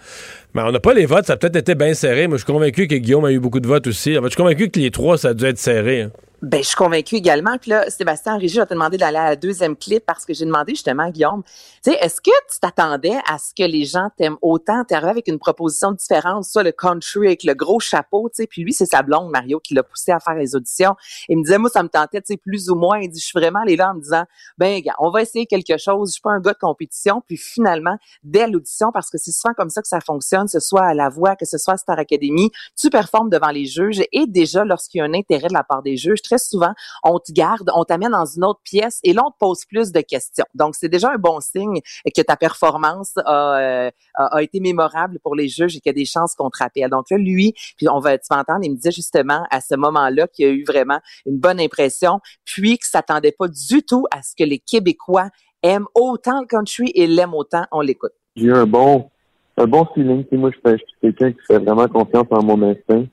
Mais 0.54 0.62
on 0.64 0.72
n'a 0.72 0.80
pas 0.80 0.94
les 0.94 1.06
votes, 1.06 1.26
ça 1.26 1.34
a 1.34 1.38
peut-être 1.38 1.56
été 1.56 1.76
bien 1.76 1.94
serré. 1.94 2.28
Moi, 2.28 2.38
je 2.38 2.44
suis 2.44 2.52
convaincu 2.52 2.88
que 2.88 2.96
Guillaume 2.96 3.26
a 3.26 3.32
eu 3.32 3.40
beaucoup 3.40 3.60
de 3.60 3.68
votes 3.68 3.88
aussi. 3.88 4.14
Je 4.16 4.28
suis 4.28 4.36
convaincu 4.36 4.70
que 4.70 4.80
les 4.80 4.92
trois, 4.92 5.18
ça 5.18 5.30
a 5.30 5.34
dû 5.34 5.46
être 5.46 5.58
serré. 5.58 6.02
hein. 6.02 6.12
Ben, 6.42 6.58
je 6.64 6.68
suis 6.70 6.76
convaincue 6.76 7.18
également. 7.18 7.58
Puis 7.60 7.70
là, 7.70 7.88
Sébastien 7.90 8.36
Régis, 8.36 8.58
je 8.58 8.64
te 8.64 8.74
demander 8.74 8.98
d'aller 8.98 9.18
à 9.18 9.30
la 9.30 9.36
deuxième 9.36 9.76
clip 9.76 10.04
parce 10.06 10.26
que 10.26 10.34
j'ai 10.34 10.46
demandé 10.46 10.72
justement 10.74 11.04
à 11.04 11.12
Guillaume, 11.12 11.44
tu 11.84 11.90
sais, 11.90 11.98
est-ce 12.00 12.22
que 12.22 12.30
tu 12.52 12.60
t'attendais 12.60 13.18
à 13.28 13.40
ce 13.40 13.56
que 13.58 13.64
les 13.64 13.86
gens 13.86 14.10
t'aiment 14.16 14.38
autant? 14.44 14.84
T'es 14.84 14.94
arrivé 14.94 15.10
avec 15.10 15.28
une 15.28 15.40
proposition 15.40 15.92
différente, 15.92 16.44
ça, 16.44 16.62
le 16.62 16.72
country 16.72 17.26
avec 17.26 17.44
le 17.44 17.56
gros 17.56 17.80
chapeau, 17.80 18.30
tu 18.30 18.44
sais. 18.44 18.48
Puis 18.48 18.64
lui, 18.64 18.72
c'est 18.72 18.86
sa 18.86 19.02
blonde, 19.02 19.32
Mario, 19.32 19.60
qui 19.60 19.74
l'a 19.74 19.82
poussé 19.82 20.12
à 20.12 20.20
faire 20.20 20.36
les 20.36 20.56
auditions. 20.56 20.96
Il 21.28 21.40
me 21.40 21.44
disait, 21.44 21.58
moi, 21.58 21.72
ça 21.72 21.82
me 21.82 21.90
tentait, 21.90 22.22
tu 22.22 22.34
sais, 22.34 22.38
plus 22.38 22.70
ou 22.70 22.76
moins. 22.76 23.00
Il 23.00 23.10
dit, 23.10 23.20
je 23.20 23.26
suis 23.26 23.40
vraiment 23.40 23.62
allé 23.62 23.76
là 23.76 23.90
en 23.90 23.96
me 23.96 24.02
disant, 24.02 24.26
ben, 24.60 24.80
on 25.00 25.10
va 25.10 25.24
essayer 25.24 25.48
quelque 25.48 25.78
chose. 25.78 26.10
Je 26.10 26.14
suis 26.14 26.22
pas 26.22 26.32
un 26.32 26.40
gars 26.40 26.54
de 26.54 26.60
compétition. 26.60 27.24
Puis 27.26 27.38
finalement, 27.38 27.98
dès 28.24 28.48
l'audition, 28.48 28.92
parce 28.92 29.10
que 29.10 29.18
c'est 29.18 29.32
souvent 29.32 29.56
comme 29.56 29.72
ça 29.72 29.82
que 29.82 29.88
ça 29.88 30.02
fonctionne, 30.02 30.46
que 30.46 30.52
ce 30.52 30.60
soit 30.60 30.84
à 30.84 30.94
la 30.94 31.10
voix, 31.10 31.36
que 31.36 31.46
ce 31.46 31.58
soit 31.58 31.74
à 31.74 31.78
Star 31.78 31.98
Academy, 31.98 32.52
tu 32.80 32.92
performes 32.92 33.32
devant 33.32 33.50
les 33.50 33.66
juges 33.66 34.04
et 34.12 34.28
déjà, 34.28 34.66
lorsqu'il 34.66 35.00
y 35.00 35.02
a 35.02 35.06
un 35.06 35.16
intérêt 35.16 35.48
de 35.48 35.54
la 35.54 35.64
part 35.64 35.82
des 35.82 35.98
juges, 35.98 36.22
très 36.22 36.38
souvent, 36.38 36.74
on 37.04 37.18
te 37.18 37.32
garde, 37.32 37.72
on 37.74 37.86
t'amène 37.86 38.12
dans 38.12 38.26
une 38.26 38.46
autre 38.46 38.62
pièce 38.64 39.00
et 39.04 39.14
là, 39.14 39.24
on 39.26 39.32
te 39.32 39.38
pose 39.40 39.66
plus 39.66 39.92
de 39.92 40.02
questions. 40.02 40.46
Donc, 40.54 40.76
c'est 40.76 40.90
déjà 40.90 41.12
un 41.12 41.18
bon 41.18 41.40
signe 41.40 41.71
que 41.80 42.22
ta 42.22 42.36
performance 42.36 43.14
a, 43.26 43.60
euh, 43.60 43.92
a, 44.16 44.42
été 44.44 44.60
mémorable 44.60 45.20
pour 45.20 45.36
les 45.36 45.48
juges 45.48 45.76
et 45.76 45.80
qu'il 45.80 45.90
y 45.90 45.96
a 45.96 46.00
des 46.00 46.06
chances 46.06 46.36
qu'on 46.36 46.50
te 46.50 46.58
rappelle. 46.58 46.90
Donc 46.90 47.10
là, 47.10 47.18
lui, 47.18 47.54
puis 47.78 47.88
on 47.90 48.00
va, 48.00 48.18
tu 48.18 48.28
vas 48.30 48.40
entendre, 48.40 48.62
il 48.64 48.72
me 48.72 48.76
disait 48.76 48.92
justement 48.92 49.46
à 49.52 49.62
ce 49.62 49.76
moment-là 49.76 50.28
qu'il 50.28 50.46
y 50.46 50.50
a 50.50 50.52
eu 50.52 50.64
vraiment 50.64 51.00
une 51.26 51.38
bonne 51.38 51.60
impression, 51.60 52.20
puis 52.46 52.78
qu'il 52.78 52.86
s'attendait 52.86 53.36
pas 53.38 53.48
du 53.48 53.84
tout 53.84 54.06
à 54.12 54.22
ce 54.22 54.36
que 54.38 54.44
les 54.44 54.60
Québécois 54.60 55.30
aiment 55.64 55.88
autant 55.96 56.42
le 56.42 56.48
country 56.48 56.92
et 56.96 57.08
l'aiment 57.08 57.36
autant, 57.36 57.66
on 57.72 57.82
l'écoute. 57.82 58.14
j'ai 58.36 58.46
eu 58.46 58.54
un 58.54 58.66
bon 58.66 59.10
un 59.58 59.68
bon 59.68 59.86
feeling. 59.94 60.26
Moi, 60.32 60.52
je 60.66 60.70
suis 60.78 60.86
quelqu'un 61.02 61.32
qui 61.32 61.40
fait 61.48 61.60
vraiment 61.60 61.88
confiance 61.88 62.28
en 62.32 62.44
mon 62.44 62.62
instinct. 62.64 63.06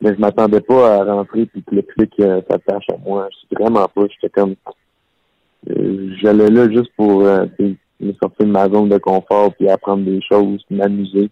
Mais 0.00 0.14
je 0.14 0.20
m'attendais 0.20 0.60
pas 0.60 0.96
à 0.96 1.04
rentrer 1.04 1.46
puis 1.46 1.62
que 1.62 1.74
le 1.74 1.82
clic 1.82 2.12
euh, 2.20 2.42
à 2.50 2.98
moi. 3.04 3.28
Je 3.32 3.36
suis 3.38 3.48
vraiment 3.50 3.88
pas. 3.88 4.02
J'étais 4.10 4.28
comme 4.28 4.54
j'allais 6.22 6.50
là 6.50 6.70
juste 6.70 6.90
pour 6.96 7.22
euh, 7.22 7.46
me 8.00 8.12
sortir 8.14 8.46
de 8.46 8.52
ma 8.52 8.68
zone 8.68 8.88
de 8.88 8.98
confort 8.98 9.54
puis 9.54 9.68
apprendre 9.68 10.04
des 10.04 10.20
choses, 10.22 10.64
m'amuser. 10.70 11.30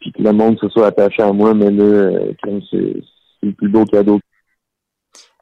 Puis 0.00 0.12
que 0.12 0.22
le 0.22 0.32
monde 0.32 0.58
se 0.58 0.68
soit 0.68 0.88
attaché 0.88 1.22
à 1.22 1.32
moi, 1.32 1.54
mais 1.54 1.70
là, 1.70 1.84
euh, 1.84 2.32
c'est 2.70 3.02
le 3.42 3.52
plus 3.52 3.68
beau 3.68 3.84
cadeau 3.84 4.20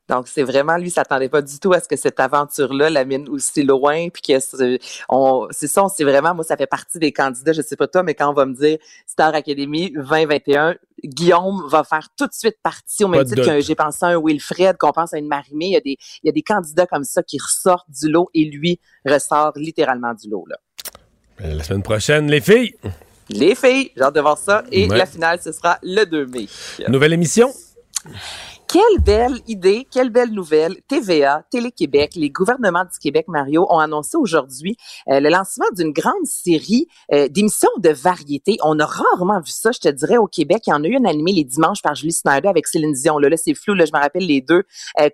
Donc, 0.08 0.28
c'est 0.28 0.42
vraiment, 0.42 0.76
lui, 0.76 0.90
s'attendait 0.90 1.30
pas 1.30 1.40
du 1.40 1.58
tout 1.58 1.72
à 1.72 1.80
ce 1.80 1.88
que 1.88 1.96
cette 1.96 2.20
aventure-là 2.20 2.90
l'amène 2.90 3.26
aussi 3.30 3.62
loin, 3.62 4.08
puis 4.10 4.20
que 4.20 4.38
c'est- 4.38 4.78
on, 5.08 5.46
ça, 5.50 5.86
c'est 5.94 6.04
vraiment, 6.04 6.34
moi, 6.34 6.44
ça 6.44 6.56
fait 6.58 6.66
partie 6.66 6.98
des 6.98 7.10
candidats, 7.10 7.52
je 7.54 7.62
sais 7.62 7.76
pas 7.76 7.86
toi, 7.88 8.02
mais 8.02 8.14
quand 8.14 8.28
on 8.28 8.34
va 8.34 8.44
me 8.44 8.54
dire 8.54 8.76
Star 9.06 9.34
Academy 9.34 9.90
2021, 9.92 10.74
Guillaume 11.02 11.66
va 11.68 11.84
faire 11.84 12.08
tout 12.18 12.26
de 12.26 12.32
suite 12.34 12.56
partie 12.62 13.04
au 13.04 13.08
même 13.08 13.24
titre 13.24 13.44
qu'un, 13.44 13.60
j'ai 13.60 13.74
pensé 13.74 14.04
à 14.04 14.08
un 14.08 14.20
Wilfred, 14.22 14.76
qu'on 14.76 14.92
pense 14.92 15.14
à 15.14 15.18
une 15.18 15.26
Marimé, 15.28 15.66
il 15.66 15.72
y 15.72 15.76
a 15.76 15.80
des, 15.80 15.96
il 16.22 16.26
y 16.26 16.28
a 16.28 16.32
des 16.32 16.42
candidats 16.42 16.86
comme 16.86 17.04
ça 17.04 17.22
qui 17.22 17.38
ressortent 17.38 17.88
du 17.90 18.10
lot 18.10 18.28
et 18.34 18.44
lui 18.44 18.80
ressort 19.06 19.52
littéralement 19.56 20.12
du 20.14 20.28
lot, 20.28 20.44
là. 20.48 20.56
La 21.40 21.62
semaine 21.64 21.82
prochaine, 21.82 22.30
les 22.30 22.40
filles, 22.42 22.74
Les 23.30 23.54
filles, 23.54 23.90
j'ai 23.96 24.02
hâte 24.02 24.14
de 24.14 24.20
voir 24.20 24.36
ça, 24.36 24.64
et 24.70 24.86
Ouais. 24.86 24.98
la 24.98 25.06
finale, 25.06 25.40
ce 25.42 25.50
sera 25.50 25.78
le 25.82 26.04
2 26.04 26.26
mai. 26.26 26.46
nouvelle 26.88 27.14
émission? 27.14 27.50
Quelle 28.74 29.04
belle 29.04 29.38
idée, 29.46 29.86
quelle 29.88 30.10
belle 30.10 30.32
nouvelle. 30.32 30.74
TVA, 30.88 31.44
Télé-Québec, 31.48 32.14
les 32.16 32.28
gouvernements 32.28 32.82
du 32.82 32.98
Québec, 33.00 33.26
Mario, 33.28 33.68
ont 33.70 33.78
annoncé 33.78 34.16
aujourd'hui 34.16 34.76
euh, 35.06 35.20
le 35.20 35.28
lancement 35.28 35.66
d'une 35.76 35.92
grande 35.92 36.24
série 36.24 36.88
euh, 37.12 37.28
d'émissions 37.28 37.70
de 37.78 37.90
variété. 37.90 38.56
On 38.64 38.76
a 38.80 38.84
rarement 38.84 39.38
vu 39.38 39.52
ça, 39.52 39.70
je 39.70 39.78
te 39.78 39.88
dirais, 39.88 40.16
au 40.16 40.26
Québec. 40.26 40.64
Il 40.66 40.70
y 40.70 40.72
en 40.72 40.82
a 40.82 40.88
eu 40.88 40.96
une 40.96 41.06
animée 41.06 41.30
les 41.30 41.44
dimanches 41.44 41.82
par 41.82 41.94
Julie 41.94 42.12
Snyder 42.12 42.48
avec 42.48 42.66
Céline 42.66 42.90
Dion. 42.94 43.16
Là, 43.18 43.28
là 43.28 43.36
c'est 43.36 43.54
flou, 43.54 43.74
là, 43.74 43.84
je 43.84 43.92
me 43.94 44.00
rappelle 44.00 44.26
les 44.26 44.40
deux. 44.40 44.64
Euh, 45.00 45.08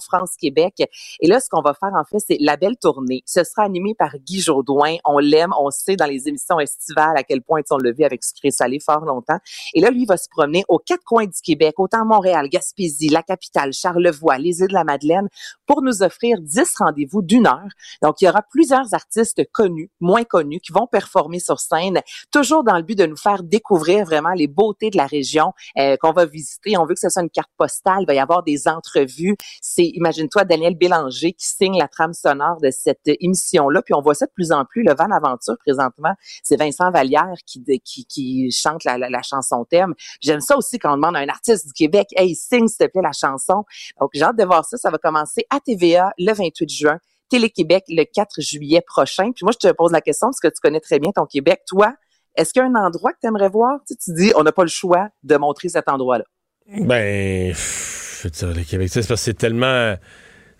France-Québec. 0.00 0.82
Et 1.20 1.28
là, 1.28 1.40
ce 1.40 1.50
qu'on 1.50 1.60
va 1.60 1.74
faire, 1.74 1.92
en 1.92 2.04
fait, 2.04 2.24
c'est 2.26 2.38
la 2.40 2.56
belle 2.56 2.78
tournée. 2.78 3.22
Ce 3.26 3.44
sera 3.44 3.64
animé 3.64 3.94
par 3.98 4.16
Guy 4.16 4.40
Jodoin. 4.40 4.96
On 5.04 5.18
l'aime, 5.18 5.52
on 5.60 5.70
sait 5.70 5.96
dans 5.96 6.06
les 6.06 6.26
émissions 6.26 6.58
estivales 6.58 7.18
à 7.18 7.22
quel 7.22 7.42
point 7.42 7.60
on 7.70 7.76
l'a 7.76 7.92
vu 7.92 8.04
avec 8.04 8.24
Sucré 8.24 8.50
Salé 8.50 8.80
fort 8.80 9.04
longtemps. 9.04 9.40
Et 9.74 9.82
là, 9.82 9.90
lui, 9.90 10.04
il 10.04 10.08
va 10.08 10.16
se 10.16 10.30
promener 10.30 10.64
aux 10.68 10.78
quatre 10.78 11.04
coins 11.04 11.26
du 11.26 11.38
Québec, 11.44 11.74
autant 11.76 12.06
Montréal, 12.06 12.48
Gaspésie, 12.48 12.77
Gaspésie, 12.78 13.08
la 13.08 13.22
capitale, 13.22 13.72
Charlevoix, 13.72 14.38
les 14.38 14.60
îles 14.60 14.68
de 14.68 14.72
la 14.72 14.84
Madeleine, 14.84 15.28
pour 15.66 15.82
nous 15.82 16.02
offrir 16.02 16.40
10 16.40 16.68
rendez-vous 16.78 17.22
d'une 17.22 17.46
heure. 17.46 17.68
Donc, 18.02 18.20
il 18.20 18.26
y 18.26 18.28
aura 18.28 18.42
plusieurs 18.42 18.94
artistes 18.94 19.42
connus, 19.52 19.90
moins 20.00 20.24
connus, 20.24 20.60
qui 20.60 20.72
vont 20.72 20.86
performer 20.86 21.40
sur 21.40 21.58
scène, 21.58 22.00
toujours 22.32 22.64
dans 22.64 22.76
le 22.76 22.82
but 22.82 22.96
de 22.96 23.06
nous 23.06 23.16
faire 23.16 23.42
découvrir 23.42 24.04
vraiment 24.04 24.32
les 24.32 24.46
beautés 24.46 24.90
de 24.90 24.96
la 24.96 25.06
région 25.06 25.52
euh, 25.76 25.96
qu'on 26.00 26.12
va 26.12 26.26
visiter. 26.26 26.76
On 26.76 26.86
veut 26.86 26.94
que 26.94 27.00
ce 27.00 27.08
soit 27.08 27.22
une 27.22 27.30
carte 27.30 27.50
postale. 27.56 27.98
Il 28.02 28.06
va 28.06 28.14
y 28.14 28.18
avoir 28.18 28.42
des 28.42 28.68
entrevues. 28.68 29.36
C'est, 29.60 29.86
imagine-toi, 29.86 30.44
Daniel 30.44 30.76
Bélanger 30.76 31.32
qui 31.32 31.46
signe 31.46 31.78
la 31.78 31.88
trame 31.88 32.12
sonore 32.12 32.60
de 32.62 32.70
cette 32.70 33.00
émission-là. 33.06 33.82
Puis 33.82 33.94
on 33.94 34.00
voit 34.00 34.14
ça 34.14 34.26
de 34.26 34.32
plus 34.32 34.52
en 34.52 34.64
plus. 34.64 34.82
Le 34.82 34.94
Van 34.94 35.10
Aventure, 35.10 35.56
présentement, 35.58 36.14
c'est 36.42 36.56
Vincent 36.56 36.90
Vallière 36.90 37.34
qui, 37.46 37.64
qui, 37.84 38.04
qui 38.06 38.50
chante 38.52 38.84
la, 38.84 38.98
la, 38.98 39.10
la 39.10 39.22
chanson 39.22 39.64
thème. 39.64 39.94
J'aime 40.20 40.40
ça 40.40 40.56
aussi 40.56 40.78
quand 40.78 40.92
on 40.92 40.96
demande 40.96 41.16
à 41.16 41.20
un 41.20 41.28
artiste 41.28 41.66
du 41.66 41.72
Québec, 41.72 42.08
hey, 42.16 42.34
s'il 42.66 42.78
te 42.78 42.90
plaît 42.90 43.02
la 43.02 43.12
chanson. 43.12 43.64
Donc, 44.00 44.10
j'ai 44.14 44.22
hâte 44.22 44.36
de 44.36 44.44
voir 44.44 44.64
ça. 44.64 44.76
Ça 44.76 44.90
va 44.90 44.98
commencer 44.98 45.46
à 45.50 45.60
TVA 45.60 46.12
le 46.18 46.32
28 46.32 46.68
juin. 46.68 46.98
Télé-Québec 47.28 47.84
le 47.88 48.04
4 48.04 48.40
juillet 48.40 48.82
prochain. 48.86 49.32
Puis 49.32 49.44
moi, 49.44 49.52
je 49.52 49.68
te 49.68 49.72
pose 49.72 49.92
la 49.92 50.00
question 50.00 50.28
parce 50.28 50.40
que 50.40 50.48
tu 50.48 50.60
connais 50.62 50.80
très 50.80 50.98
bien 50.98 51.12
ton 51.12 51.26
Québec. 51.26 51.60
Toi, 51.68 51.94
est-ce 52.36 52.52
qu'il 52.52 52.62
y 52.62 52.64
a 52.64 52.68
un 52.68 52.74
endroit 52.74 53.12
que 53.12 53.18
tu 53.20 53.26
aimerais 53.26 53.48
voir? 53.48 53.78
Tu, 53.86 53.94
dis, 54.14 54.32
on 54.36 54.42
n'a 54.42 54.52
pas 54.52 54.62
le 54.62 54.68
choix 54.68 55.08
de 55.22 55.36
montrer 55.36 55.68
cet 55.68 55.88
endroit-là. 55.88 56.24
Ben, 56.68 57.52
je 57.54 58.46
le 58.46 58.64
Québec, 58.64 58.88
c'est 58.90 59.00
parce 59.00 59.08
que 59.08 59.16
c'est 59.16 59.34
tellement. 59.34 59.96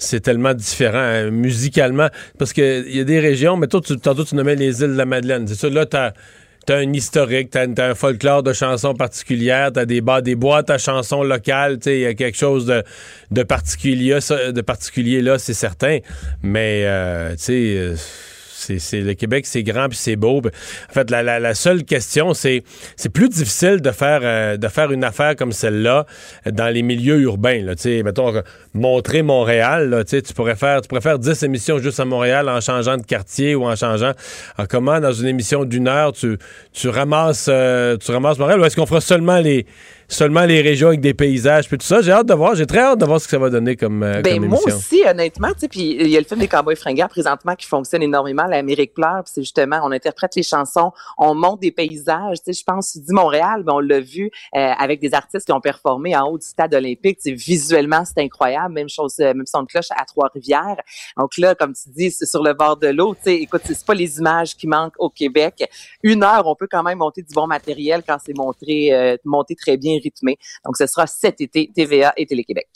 C'est 0.01 0.21
tellement 0.21 0.55
différent 0.55 0.99
hein, 0.99 1.31
musicalement. 1.31 2.09
Parce 2.39 2.53
qu'il 2.53 2.95
y 2.95 3.01
a 3.01 3.05
des 3.05 3.19
régions, 3.19 3.57
mais 3.57 3.67
toi, 3.67 3.81
tu, 3.81 3.99
tantôt, 3.99 4.25
tu 4.25 4.37
nommais 4.37 4.55
les 4.55 4.83
îles 4.83 4.93
de 4.93 4.97
la 4.97 5.07
Madeleine. 5.07 5.49
C'est 5.49 5.57
ça, 5.57 5.69
là, 5.69 5.87
t'as. 5.87 6.13
T'as 6.69 6.81
un 6.81 6.93
historique, 6.93 7.49
t'as, 7.49 7.65
un 7.65 7.95
folklore 7.95 8.43
de 8.43 8.53
chansons 8.53 8.93
particulières, 8.93 9.73
t'as 9.73 9.87
des, 9.87 10.03
bas, 10.03 10.21
des 10.21 10.35
boîtes 10.35 10.69
à 10.69 10.77
chansons 10.77 11.23
locales, 11.23 11.79
tu 11.79 11.89
il 11.89 12.01
y 12.01 12.05
a 12.05 12.13
quelque 12.13 12.37
chose 12.37 12.67
de, 12.67 12.85
de 13.31 13.43
particulier, 13.43 14.19
de 14.19 14.61
particulier 14.61 15.23
là, 15.23 15.39
c'est 15.39 15.55
certain. 15.55 16.01
Mais, 16.43 16.83
euh, 16.85 17.35
euh, 17.49 17.97
c'est, 18.79 19.01
le 19.01 19.15
Québec, 19.15 19.47
c'est 19.47 19.63
grand 19.63 19.89
puis 19.89 19.99
c'est 19.99 20.17
beau. 20.17 20.39
En 20.39 20.93
fait, 20.93 21.11
la, 21.11 21.55
seule 21.55 21.85
question, 21.85 22.35
c'est 22.35 22.63
c'est 22.97 23.09
plus 23.09 23.29
difficile 23.29 23.81
de 23.81 23.91
faire 23.91 24.21
euh, 24.23 24.57
de 24.57 24.69
faire 24.69 24.93
une 24.93 25.05
affaire 25.05 25.37
comme 25.37 25.53
celle-là 25.53 26.07
dans 26.47 26.69
les 26.69 26.83
milieux 26.83 27.21
urbains. 27.21 27.63
Mettons, 28.05 28.43
montrer 28.75 29.23
Montréal, 29.23 30.05
tu 30.07 30.21
pourrais 30.35 30.57
faire 30.57 30.81
tu 30.83 30.89
pourrais 30.89 31.01
faire 31.01 31.19
10 31.19 31.43
émissions 31.43 31.79
juste 31.79 32.01
à 32.01 32.05
Montréal 32.05 32.49
en 32.49 32.61
changeant 32.61 32.97
de 32.97 33.03
quartier 33.03 33.55
ou 33.55 33.65
en 33.65 33.77
changeant. 33.77 34.13
En 34.59 34.67
comment, 34.67 35.01
dans 35.01 35.13
une 35.13 35.27
émission 35.27 35.65
d'une 35.65 35.89
heure, 35.89 36.13
tu, 36.13 36.37
tu 36.73 36.89
ramasses 36.89 37.47
euh, 37.49 37.97
tu 37.97 38.13
ramasses 38.13 38.39
Montréal 38.39 38.61
ou 38.61 38.65
est-ce 38.65 38.77
qu'on 38.77 38.87
fera 38.87 39.01
seulement 39.01 39.39
les 39.39 39.67
seulement 40.09 40.45
les 40.45 40.61
régions 40.61 40.89
avec 40.89 41.01
des 41.01 41.15
paysages 41.15 41.69
puis 41.69 41.79
tout 41.79 41.87
ça? 41.87 42.03
J'ai 42.03 42.13
hâte 42.13 42.27
de 42.27 42.35
voir, 42.35 42.55
j'ai 42.55 42.67
très 42.67 42.81
hâte 42.81 42.99
de 42.99 43.05
voir 43.05 43.21
ce 43.21 43.27
que 43.27 43.31
ça 43.31 43.39
va 43.39 43.51
donner 43.51 43.77
comme, 43.77 44.03
euh, 44.03 44.21
Ben, 44.23 44.39
comme 44.39 44.49
moi 44.49 44.59
émission. 44.61 44.77
aussi, 44.77 45.03
honnêtement, 45.09 45.49
tu 45.53 45.61
sais, 45.61 45.69
puis 45.69 45.97
il 46.01 46.09
y 46.09 46.17
a 46.17 46.21
le 46.21 46.27
film 46.27 46.41
des 46.41 46.49
Cowboys 46.49 46.77
fringants 46.77 47.09
présentement 47.09 47.55
qui 47.55 47.67
fonctionne 47.67 48.03
énormément, 48.03 48.45
l'Amérique 48.45 48.95
pleure, 48.95 49.23
puis 49.25 49.33
c'est 49.35 49.43
justement, 49.43 49.81
on 49.83 49.91
interprète 49.93 50.35
les 50.37 50.43
chansons, 50.43 50.93
on 51.17 51.35
monte 51.35 51.61
des 51.61 51.73
paysages, 51.73 52.39
tu 52.39 52.53
sais, 52.53 52.61
je 52.61 52.65
pense, 52.65 52.93
tu 52.93 52.99
dis 53.01 53.13
Montréal, 53.13 53.63
mais 53.67 53.73
on 53.73 53.81
l'a 53.81 54.01
vu 54.01 54.31
euh, 54.55 54.73
avec 54.79 55.01
des 55.01 55.15
artistes 55.15 55.47
qui 55.47 55.53
ont 55.53 55.61
performé 55.61 56.15
en 56.17 56.27
haut 56.29 56.39
du 56.39 56.47
stade 56.47 56.75
olympique, 56.75 57.19
tu 57.23 57.31
sais, 57.31 57.33
visuellement, 57.33 58.05
c'est 58.05 58.23
incroyable, 58.23 58.75
même 58.75 58.89
chose, 58.89 59.15
euh, 59.21 59.35
même 59.35 59.47
son 59.47 59.63
de 59.63 59.69
cloche 59.69 59.91
à 59.91 60.05
Trois-Rivières. 60.05 60.77
Donc 61.17 61.39
là, 61.39 61.55
comme 61.55 61.73
tu 61.73 61.89
dis, 61.89 62.11
c'est 62.11 62.27
sur 62.27 62.43
le 62.43 62.53
bord 62.55 62.77
de 62.77 62.89
l'eau, 62.89 63.15
tu 63.15 63.23
sais, 63.31 63.37
écoute, 63.37 63.63
c'est 63.65 63.79
c'est 63.79 63.87
pas 63.87 63.95
les 63.95 64.19
images 64.19 64.57
qui 64.57 64.67
manquent 64.67 64.99
au 64.99 65.09
Québec. 65.09 65.65
Une 66.03 66.25
heure, 66.25 66.47
on 66.47 66.57
peut 66.57 66.67
quand 66.71 66.83
même 66.83 66.99
monter 66.99 67.23
du 67.23 67.33
bon 67.33 67.47
matériel 67.47 68.03
quand 68.07 68.17
c'est 68.25 68.37
montré, 68.37 68.93
euh, 68.93 69.17
monté 69.25 69.55
très 69.55 69.77
bien 69.77 69.98
rythmé. 69.99 70.39
Donc, 70.65 70.77
ce 70.77 70.87
sera 70.87 71.07
cet 71.07 71.41
été, 71.41 71.71
TVA 71.75 72.13
et 72.17 72.27
Télé-Québec. 72.27 72.69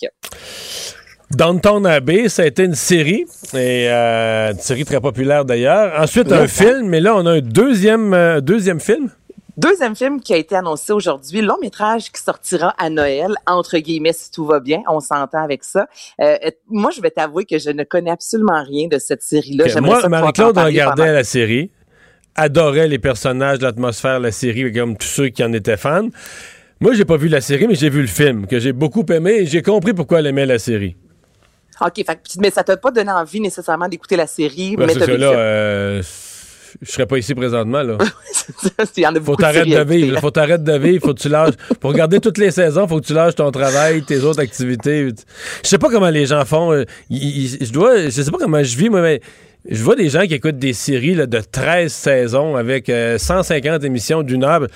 Downtown 1.30 1.86
Abbey, 1.86 2.28
ça 2.28 2.42
a 2.42 2.46
été 2.46 2.64
une 2.64 2.74
série, 2.74 3.24
et 3.54 3.88
euh, 3.88 4.52
une 4.52 4.58
série 4.58 4.84
très 4.84 5.00
populaire 5.00 5.44
d'ailleurs. 5.46 5.98
Ensuite, 5.98 6.30
un 6.30 6.46
film, 6.46 6.88
mais 6.88 7.00
là, 7.00 7.16
on 7.16 7.24
a 7.24 7.32
un 7.32 7.40
deuxième, 7.40 8.12
euh, 8.12 8.40
deuxième 8.40 8.80
film. 8.80 9.08
Deuxième 9.56 9.94
film 9.94 10.20
qui 10.20 10.32
a 10.32 10.36
été 10.38 10.56
annoncé 10.56 10.92
aujourd'hui, 10.92 11.42
long 11.42 11.56
métrage 11.60 12.10
qui 12.10 12.20
sortira 12.22 12.74
à 12.78 12.88
Noël, 12.90 13.34
entre 13.46 13.78
guillemets, 13.78 14.14
si 14.14 14.30
tout 14.30 14.46
va 14.46 14.60
bien, 14.60 14.80
on 14.88 15.00
s'entend 15.00 15.42
avec 15.42 15.62
ça. 15.64 15.86
Euh, 16.20 16.36
moi, 16.68 16.90
je 16.94 17.00
vais 17.02 17.10
t'avouer 17.10 17.44
que 17.44 17.58
je 17.58 17.70
ne 17.70 17.84
connais 17.84 18.10
absolument 18.10 18.62
rien 18.62 18.88
de 18.88 18.98
cette 18.98 19.22
série-là. 19.22 19.66
Moi, 19.80 20.08
Marie-Claude 20.08 20.56
regardait 20.56 21.02
pendant- 21.02 21.12
la 21.12 21.24
série, 21.24 21.70
adorait 22.34 22.88
les 22.88 22.98
personnages, 22.98 23.60
l'atmosphère, 23.60 24.20
la 24.20 24.32
série, 24.32 24.72
comme 24.72 24.96
tous 24.96 25.06
ceux 25.06 25.28
qui 25.28 25.44
en 25.44 25.52
étaient 25.52 25.76
fans. 25.76 26.08
Moi, 26.82 26.94
j'ai 26.94 27.04
pas 27.04 27.16
vu 27.16 27.28
la 27.28 27.40
série, 27.40 27.68
mais 27.68 27.76
j'ai 27.76 27.90
vu 27.90 28.00
le 28.00 28.08
film, 28.08 28.48
que 28.48 28.58
j'ai 28.58 28.72
beaucoup 28.72 29.06
aimé, 29.12 29.42
et 29.42 29.46
j'ai 29.46 29.62
compris 29.62 29.92
pourquoi 29.94 30.18
elle 30.18 30.26
aimait 30.26 30.46
la 30.46 30.58
série. 30.58 30.96
OK, 31.80 32.04
fait, 32.04 32.18
mais 32.40 32.50
ça 32.50 32.64
t'a 32.64 32.76
pas 32.76 32.90
donné 32.90 33.12
envie 33.12 33.40
nécessairement 33.40 33.88
d'écouter 33.88 34.16
la 34.16 34.26
série, 34.26 34.74
Parce 34.76 34.94
mais 34.96 35.06
que 35.06 35.12
là, 35.12 35.30
euh, 35.30 36.02
je 36.80 36.90
serais 36.90 37.06
pas 37.06 37.18
ici 37.18 37.36
présentement, 37.36 37.84
là. 37.84 37.98
Il 38.96 39.02
y 39.02 39.06
en 39.06 39.14
a 39.14 39.20
Faut 39.20 39.36
de 39.36 39.40
t'arrêter 39.40 39.70
de 39.76 39.84
vivre. 39.84 40.18
Faut 40.20 40.32
t'arrêter 40.32 40.64
de 40.64 40.78
vivre. 40.78 41.06
Faut 41.06 41.14
que 41.14 41.20
tu 41.20 41.28
lâches. 41.28 41.54
Pour 41.78 41.92
regarder 41.92 42.18
toutes 42.18 42.38
les 42.38 42.50
saisons, 42.50 42.88
faut 42.88 43.00
que 43.00 43.06
tu 43.06 43.14
lâches 43.14 43.36
ton 43.36 43.52
travail, 43.52 44.02
tes 44.02 44.18
autres 44.24 44.40
activités. 44.40 45.08
Je 45.62 45.68
sais 45.68 45.78
pas 45.78 45.88
comment 45.88 46.10
les 46.10 46.26
gens 46.26 46.44
font. 46.44 46.72
euh, 46.72 46.84
Je 47.10 47.72
dois. 47.72 48.06
Je 48.06 48.10
sais 48.10 48.30
pas 48.32 48.38
comment 48.38 48.62
je 48.62 48.76
vis, 48.76 48.90
moi, 48.90 49.02
mais. 49.02 49.20
Je 49.70 49.80
vois 49.84 49.94
des 49.94 50.08
gens 50.08 50.26
qui 50.26 50.34
écoutent 50.34 50.58
des 50.58 50.72
séries 50.72 51.14
là, 51.14 51.26
de 51.26 51.38
13 51.38 51.92
saisons 51.92 52.56
avec 52.56 52.88
euh, 52.88 53.16
150 53.16 53.84
émissions 53.84 54.24
d'une 54.24 54.42
heure. 54.42 54.66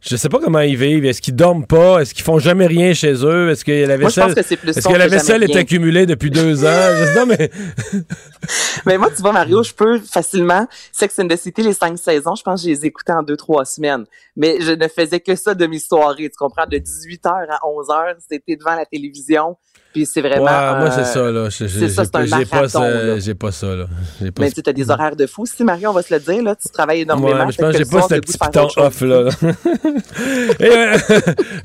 Je 0.00 0.14
sais 0.16 0.28
pas 0.28 0.38
comment 0.38 0.60
ils 0.60 0.76
vivent. 0.76 1.04
Est-ce 1.04 1.20
qu'ils 1.20 1.34
dorment 1.34 1.66
pas? 1.66 2.00
Est-ce 2.00 2.14
qu'ils 2.14 2.24
font 2.24 2.38
jamais 2.38 2.66
rien 2.66 2.94
chez 2.94 3.14
eux? 3.24 3.50
Est-ce 3.50 3.64
que 3.64 3.72
la 3.84 3.96
vaisselle, 3.96 4.32
que 4.32 4.40
est-ce 4.40 4.54
que 4.54 4.68
la 4.72 4.76
que 4.76 4.88
jamais 4.88 5.08
vaisselle 5.08 5.42
est 5.42 5.56
accumulée 5.56 6.06
depuis 6.06 6.30
deux 6.30 6.64
ans? 6.64 6.68
Je 6.68 7.18
non, 7.18 7.26
mais 7.26 7.50
Mais 8.86 8.96
moi, 8.96 9.10
tu 9.14 9.20
vois, 9.22 9.32
Mario, 9.32 9.62
je 9.62 9.74
peux 9.74 9.98
facilement 9.98 10.66
Sex 10.92 11.18
and 11.18 11.28
the 11.28 11.36
City, 11.36 11.62
les 11.62 11.72
cinq 11.72 11.98
saisons, 11.98 12.34
je 12.34 12.42
pense 12.42 12.62
que 12.62 12.68
je 12.68 12.74
les 12.74 12.86
écoutais 12.86 13.12
en 13.12 13.22
deux, 13.22 13.36
trois 13.36 13.64
semaines. 13.64 14.04
Mais 14.36 14.60
je 14.60 14.72
ne 14.72 14.88
faisais 14.88 15.20
que 15.20 15.34
ça 15.34 15.54
demi-soirée, 15.54 16.30
tu 16.30 16.36
comprends? 16.38 16.66
De 16.66 16.76
18h 16.76 17.28
à 17.28 17.58
11h, 17.66 18.16
c'était 18.28 18.56
devant 18.56 18.74
la 18.74 18.86
télévision. 18.86 19.56
Puis 19.98 20.06
c'est 20.06 20.20
vraiment... 20.20 20.44
Ouais, 20.44 20.78
moi, 20.78 20.90
c'est 20.92 21.00
euh, 21.00 21.04
ça, 21.04 21.30
là. 21.32 21.50
C'est 21.50 21.88
ça, 21.88 22.04
c'est 22.04 22.14
un 22.14 22.24
j'ai 22.24 22.44
pas 22.44 22.56
marathon, 22.60 23.16
j'ai 23.18 23.34
pas 23.34 23.50
ça, 23.50 23.66
là. 23.74 23.86
Pas 24.20 24.42
Mais 24.42 24.52
tu 24.52 24.62
as 24.64 24.72
des 24.72 24.90
horaires 24.90 25.16
de 25.16 25.26
fou. 25.26 25.44
Si, 25.44 25.64
Mario, 25.64 25.90
on 25.90 25.92
va 25.92 26.02
se 26.02 26.14
le 26.14 26.20
dire, 26.20 26.40
là, 26.40 26.54
tu 26.54 26.68
travailles 26.68 27.00
énormément. 27.00 27.36
Ouais, 27.36 27.46
mais 27.46 27.50
je 27.50 27.58
pense 27.58 27.72
que 27.72 27.78
j'ai 27.78 27.84
pas 27.84 28.02
ce 28.02 28.14
petit 28.14 28.38
piton 28.38 28.68
off, 28.76 29.00
là. 29.00 29.28
Et, 30.60 30.64
euh, 30.64 30.98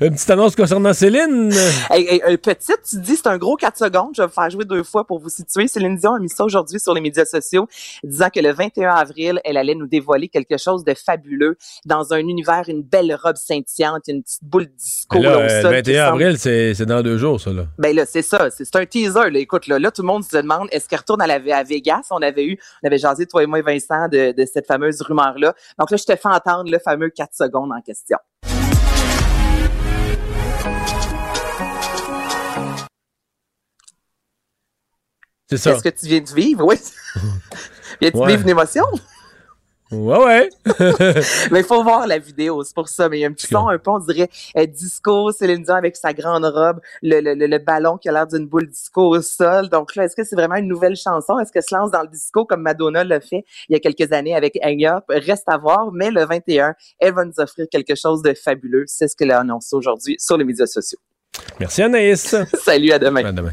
une 0.00 0.14
petite 0.14 0.30
annonce 0.30 0.56
concernant 0.56 0.92
Céline. 0.92 1.52
Hey, 1.90 2.20
hey, 2.26 2.36
petite, 2.38 2.80
tu 2.90 2.98
dis 2.98 3.14
c'est 3.14 3.28
un 3.28 3.38
gros 3.38 3.54
4 3.54 3.78
secondes. 3.78 4.10
Je 4.16 4.22
vais 4.22 4.26
vous 4.26 4.34
faire 4.34 4.50
jouer 4.50 4.64
deux 4.64 4.82
fois 4.82 5.06
pour 5.06 5.20
vous 5.20 5.28
situer. 5.28 5.68
Céline 5.68 5.96
Dion 5.96 6.14
a 6.14 6.18
mis 6.18 6.28
ça 6.28 6.44
aujourd'hui 6.44 6.80
sur 6.80 6.92
les 6.92 7.00
médias 7.00 7.26
sociaux, 7.26 7.68
disant 8.02 8.30
que 8.34 8.40
le 8.40 8.52
21 8.52 8.90
avril, 8.90 9.40
elle 9.44 9.56
allait 9.58 9.76
nous 9.76 9.86
dévoiler 9.86 10.26
quelque 10.26 10.58
chose 10.58 10.82
de 10.82 10.94
fabuleux 10.94 11.56
dans 11.86 12.12
un 12.12 12.18
univers, 12.18 12.64
une 12.66 12.82
belle 12.82 13.16
robe 13.22 13.36
scintillante, 13.36 14.02
une 14.08 14.24
petite 14.24 14.42
boule 14.42 14.66
disco 14.76 15.22
là, 15.22 15.30
là, 15.30 15.36
au 15.36 15.40
euh, 15.42 15.62
sol 15.62 15.72
le 15.72 15.82
qui 15.82 15.92
21 15.92 16.06
semble- 16.10 16.22
avril, 16.22 16.38
c'est 16.38 16.74
c'est 16.74 16.86
dans 16.86 17.00
deux 17.00 17.18
jours, 17.18 17.40
ça, 17.40 17.52
là. 17.52 17.66
Ben 17.78 17.94
là, 17.94 18.04
c'est 18.06 18.22
ça. 18.24 18.50
C'est 18.50 18.64
c'est 18.64 18.74
un 18.76 18.84
teaser. 18.86 19.30
Là. 19.30 19.38
Écoute, 19.38 19.68
là, 19.68 19.78
là, 19.78 19.92
tout 19.92 20.02
le 20.02 20.08
monde 20.08 20.24
se 20.24 20.36
demande 20.36 20.66
est-ce 20.72 20.88
qu'elle 20.88 20.98
retourne 20.98 21.22
à, 21.22 21.26
la, 21.28 21.34
à 21.56 21.62
Vegas? 21.62 22.08
On 22.10 22.20
avait 22.22 22.44
eu, 22.44 22.58
on 22.82 22.86
avait 22.88 22.98
jasé, 22.98 23.26
toi 23.26 23.44
et 23.44 23.46
moi, 23.46 23.62
Vincent, 23.62 24.08
de, 24.08 24.32
de 24.32 24.44
cette 24.46 24.66
fameuse 24.66 25.00
rumeur-là. 25.02 25.54
Donc 25.78 25.90
là, 25.92 25.96
je 25.96 26.04
te 26.04 26.16
fais 26.16 26.28
entendre 26.28 26.68
le 26.70 26.78
fameux 26.80 27.10
4 27.10 27.32
secondes 27.32 27.70
en 27.72 27.80
question. 27.80 28.18
C'est 35.50 35.58
ça. 35.58 35.72
Est-ce 35.72 35.82
que 35.82 35.88
tu 35.90 36.06
viens 36.06 36.20
de 36.20 36.30
vivre? 36.30 36.64
Oui. 36.64 36.76
Viens-tu 38.00 38.16
Ouais. 38.16 38.28
vivre 38.28 38.42
une 38.42 38.48
émotion? 38.50 38.84
Ouais, 39.94 40.24
ouais. 40.24 40.48
Mais 41.50 41.60
il 41.60 41.64
faut 41.64 41.82
voir 41.82 42.06
la 42.06 42.18
vidéo, 42.18 42.62
c'est 42.64 42.74
pour 42.74 42.88
ça. 42.88 43.08
Mais 43.08 43.18
il 43.18 43.20
y 43.22 43.24
a 43.24 43.28
un 43.28 43.32
petit 43.32 43.46
son 43.46 43.68
un 43.68 43.78
peu, 43.78 43.90
on 43.90 43.98
dirait, 43.98 44.28
euh, 44.56 44.66
disco, 44.66 45.32
Céline 45.32 45.62
Dion 45.62 45.74
avec 45.74 45.96
sa 45.96 46.12
grande 46.12 46.44
robe, 46.44 46.80
le, 47.02 47.20
le, 47.20 47.34
le, 47.34 47.46
le 47.46 47.58
ballon 47.58 47.96
qui 47.98 48.08
a 48.08 48.12
l'air 48.12 48.26
d'une 48.26 48.46
boule 48.46 48.68
disco 48.68 49.16
au 49.16 49.22
sol. 49.22 49.68
Donc 49.68 49.94
là, 49.96 50.04
est-ce 50.04 50.16
que 50.16 50.24
c'est 50.24 50.36
vraiment 50.36 50.56
une 50.56 50.68
nouvelle 50.68 50.96
chanson? 50.96 51.38
Est-ce 51.38 51.52
qu'elle 51.52 51.62
se 51.62 51.74
lance 51.74 51.90
dans 51.90 52.02
le 52.02 52.08
disco 52.08 52.44
comme 52.44 52.62
Madonna 52.62 53.04
l'a 53.04 53.20
fait 53.20 53.44
il 53.68 53.72
y 53.72 53.76
a 53.76 53.80
quelques 53.80 54.12
années 54.12 54.34
avec 54.34 54.58
Hang 54.62 54.84
Up? 54.84 55.04
Reste 55.08 55.48
à 55.48 55.58
voir. 55.58 55.92
Mais 55.92 56.10
le 56.10 56.24
21, 56.24 56.74
elle 56.98 57.14
va 57.14 57.24
nous 57.24 57.38
offrir 57.38 57.66
quelque 57.70 57.94
chose 57.94 58.22
de 58.22 58.34
fabuleux. 58.34 58.84
C'est 58.86 59.08
ce 59.08 59.16
qu'elle 59.16 59.30
a 59.30 59.40
annoncé 59.40 59.76
aujourd'hui 59.76 60.16
sur 60.18 60.36
les 60.36 60.44
médias 60.44 60.66
sociaux. 60.66 60.98
Merci, 61.58 61.82
Anaïs. 61.82 62.34
Salut, 62.64 62.92
à 62.92 62.98
demain. 62.98 63.24
À 63.24 63.32
demain. 63.32 63.52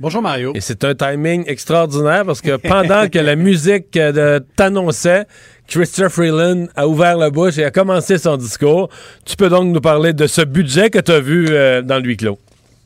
Bonjour 0.00 0.22
Mario. 0.22 0.52
Et 0.54 0.60
c'est 0.60 0.82
un 0.84 0.94
timing 0.94 1.44
extraordinaire 1.46 2.24
parce 2.26 2.40
que 2.40 2.56
pendant 2.56 3.08
que 3.08 3.18
la 3.18 3.36
musique 3.36 3.96
euh, 3.96 4.38
de- 4.40 4.44
t'annonçait, 4.56 5.24
Christopher 5.68 6.10
Freeland 6.10 6.66
a 6.74 6.88
ouvert 6.88 7.16
la 7.16 7.30
bouche 7.30 7.58
et 7.58 7.64
a 7.64 7.70
commencé 7.70 8.18
son 8.18 8.36
discours. 8.36 8.88
Tu 9.24 9.36
peux 9.36 9.48
donc 9.48 9.72
nous 9.72 9.80
parler 9.80 10.12
de 10.12 10.26
ce 10.26 10.42
budget 10.42 10.90
que 10.90 10.98
tu 10.98 11.12
as 11.12 11.20
vu 11.20 11.46
euh, 11.50 11.80
dans 11.80 11.98
le 11.98 12.04
huis 12.08 12.16
clos? 12.16 12.38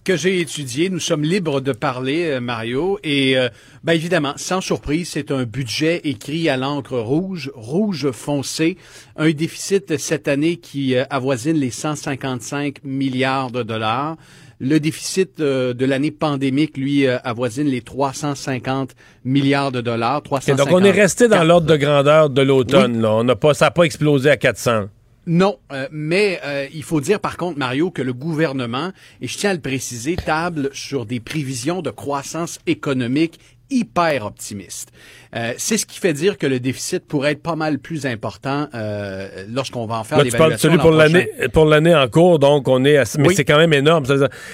que 0.05 0.17
j'ai 0.17 0.41
étudié. 0.41 0.89
Nous 0.89 1.01
sommes 1.01 1.23
libres 1.23 1.61
de 1.61 1.73
parler, 1.73 2.31
euh, 2.31 2.41
Mario. 2.41 2.99
Et 3.05 3.37
euh, 3.37 3.51
ben 3.85 3.93
évidemment, 3.93 4.33
sans 4.37 4.63
surprise, 4.63 5.11
c'est 5.13 5.31
un 5.31 5.45
budget 5.45 6.01
écrit 6.05 6.49
à 6.49 6.57
l'encre 6.57 6.99
rouge, 6.99 7.51
rouge 7.55 8.11
foncé. 8.13 8.79
Un 9.17 9.31
déficit 9.33 9.99
cette 9.99 10.27
année 10.27 10.57
qui 10.57 10.95
euh, 10.97 11.05
avoisine 11.11 11.57
les 11.59 11.71
155 11.71 12.77
milliards 12.85 13.51
de 13.51 13.63
dollars. 13.63 14.17
Le 14.61 14.81
déficit 14.81 15.41
euh, 15.41 15.73
de 15.73 15.85
l'année 15.85 16.11
pandémique, 16.11 16.77
lui, 16.77 17.07
euh, 17.07 17.19
avoisine 17.23 17.69
les 17.69 17.81
350 17.81 18.91
milliards 19.25 19.71
de 19.73 19.81
dollars. 19.81 20.23
Donc, 20.23 20.69
on 20.71 20.83
est 20.83 20.91
resté 20.91 21.29
dans 21.29 21.37
354. 21.37 21.45
l'ordre 21.47 21.67
de 21.67 21.77
grandeur 21.77 22.31
de 22.31 22.43
l'automne. 22.43 23.01
là. 23.01 23.13
On 23.13 23.25
n'a 23.25 23.37
pas, 23.37 23.55
ça 23.55 23.67
n'a 23.67 23.71
pas 23.71 23.85
explosé 23.85 24.31
à 24.31 24.37
400. 24.37 24.89
Non, 25.29 25.59
euh, 25.73 25.87
mais 25.93 26.41
euh, 26.43 26.67
il 26.73 26.83
faut 26.83 27.03
dire 27.03 27.21
par 27.21 27.37
contre, 27.37 27.59
Mario, 27.59 27.91
que 27.91 28.01
le 28.01 28.15
gouvernement, 28.15 28.93
et 29.21 29.29
je 29.29 29.37
tiens 29.37 29.51
à 29.51 29.55
le 29.55 29.61
préciser, 29.61 30.17
table 30.17 30.71
sur 30.73 31.05
des 31.05 31.21
prévisions 31.21 31.83
de 31.83 31.91
croissance 31.91 32.59
économique 32.67 33.39
hyper 33.71 34.25
optimistes. 34.25 34.91
Euh, 35.37 35.53
c'est 35.59 35.77
ce 35.77 35.85
qui 35.85 35.99
fait 35.99 36.15
dire 36.15 36.39
que 36.39 36.47
le 36.47 36.59
déficit 36.59 37.07
pourrait 37.07 37.33
être 37.33 37.43
pas 37.43 37.55
mal 37.57 37.79
plus 37.79 38.07
important 38.07 38.67
euh, 38.75 39.45
lorsqu'on 39.51 39.85
va 39.87 39.97
en 39.99 40.05
faire 40.05 40.19
Là, 40.19 40.25
tu 40.25 40.31
parles 40.31 40.53
de 40.53 40.57
l'évaluation 40.57 40.79
pour 40.79 40.91
l'année 40.93 41.31
pour 41.53 41.65
l'année 41.67 41.95
en 41.95 42.09
cours, 42.09 42.39
donc 42.39 42.67
on 42.69 42.85
est 42.85 42.97
à, 42.97 43.05
mais 43.19 43.29
Oui. 43.29 43.35
c'est 43.35 43.45
quand 43.45 43.59
même 43.59 43.75
énorme. 43.75 44.05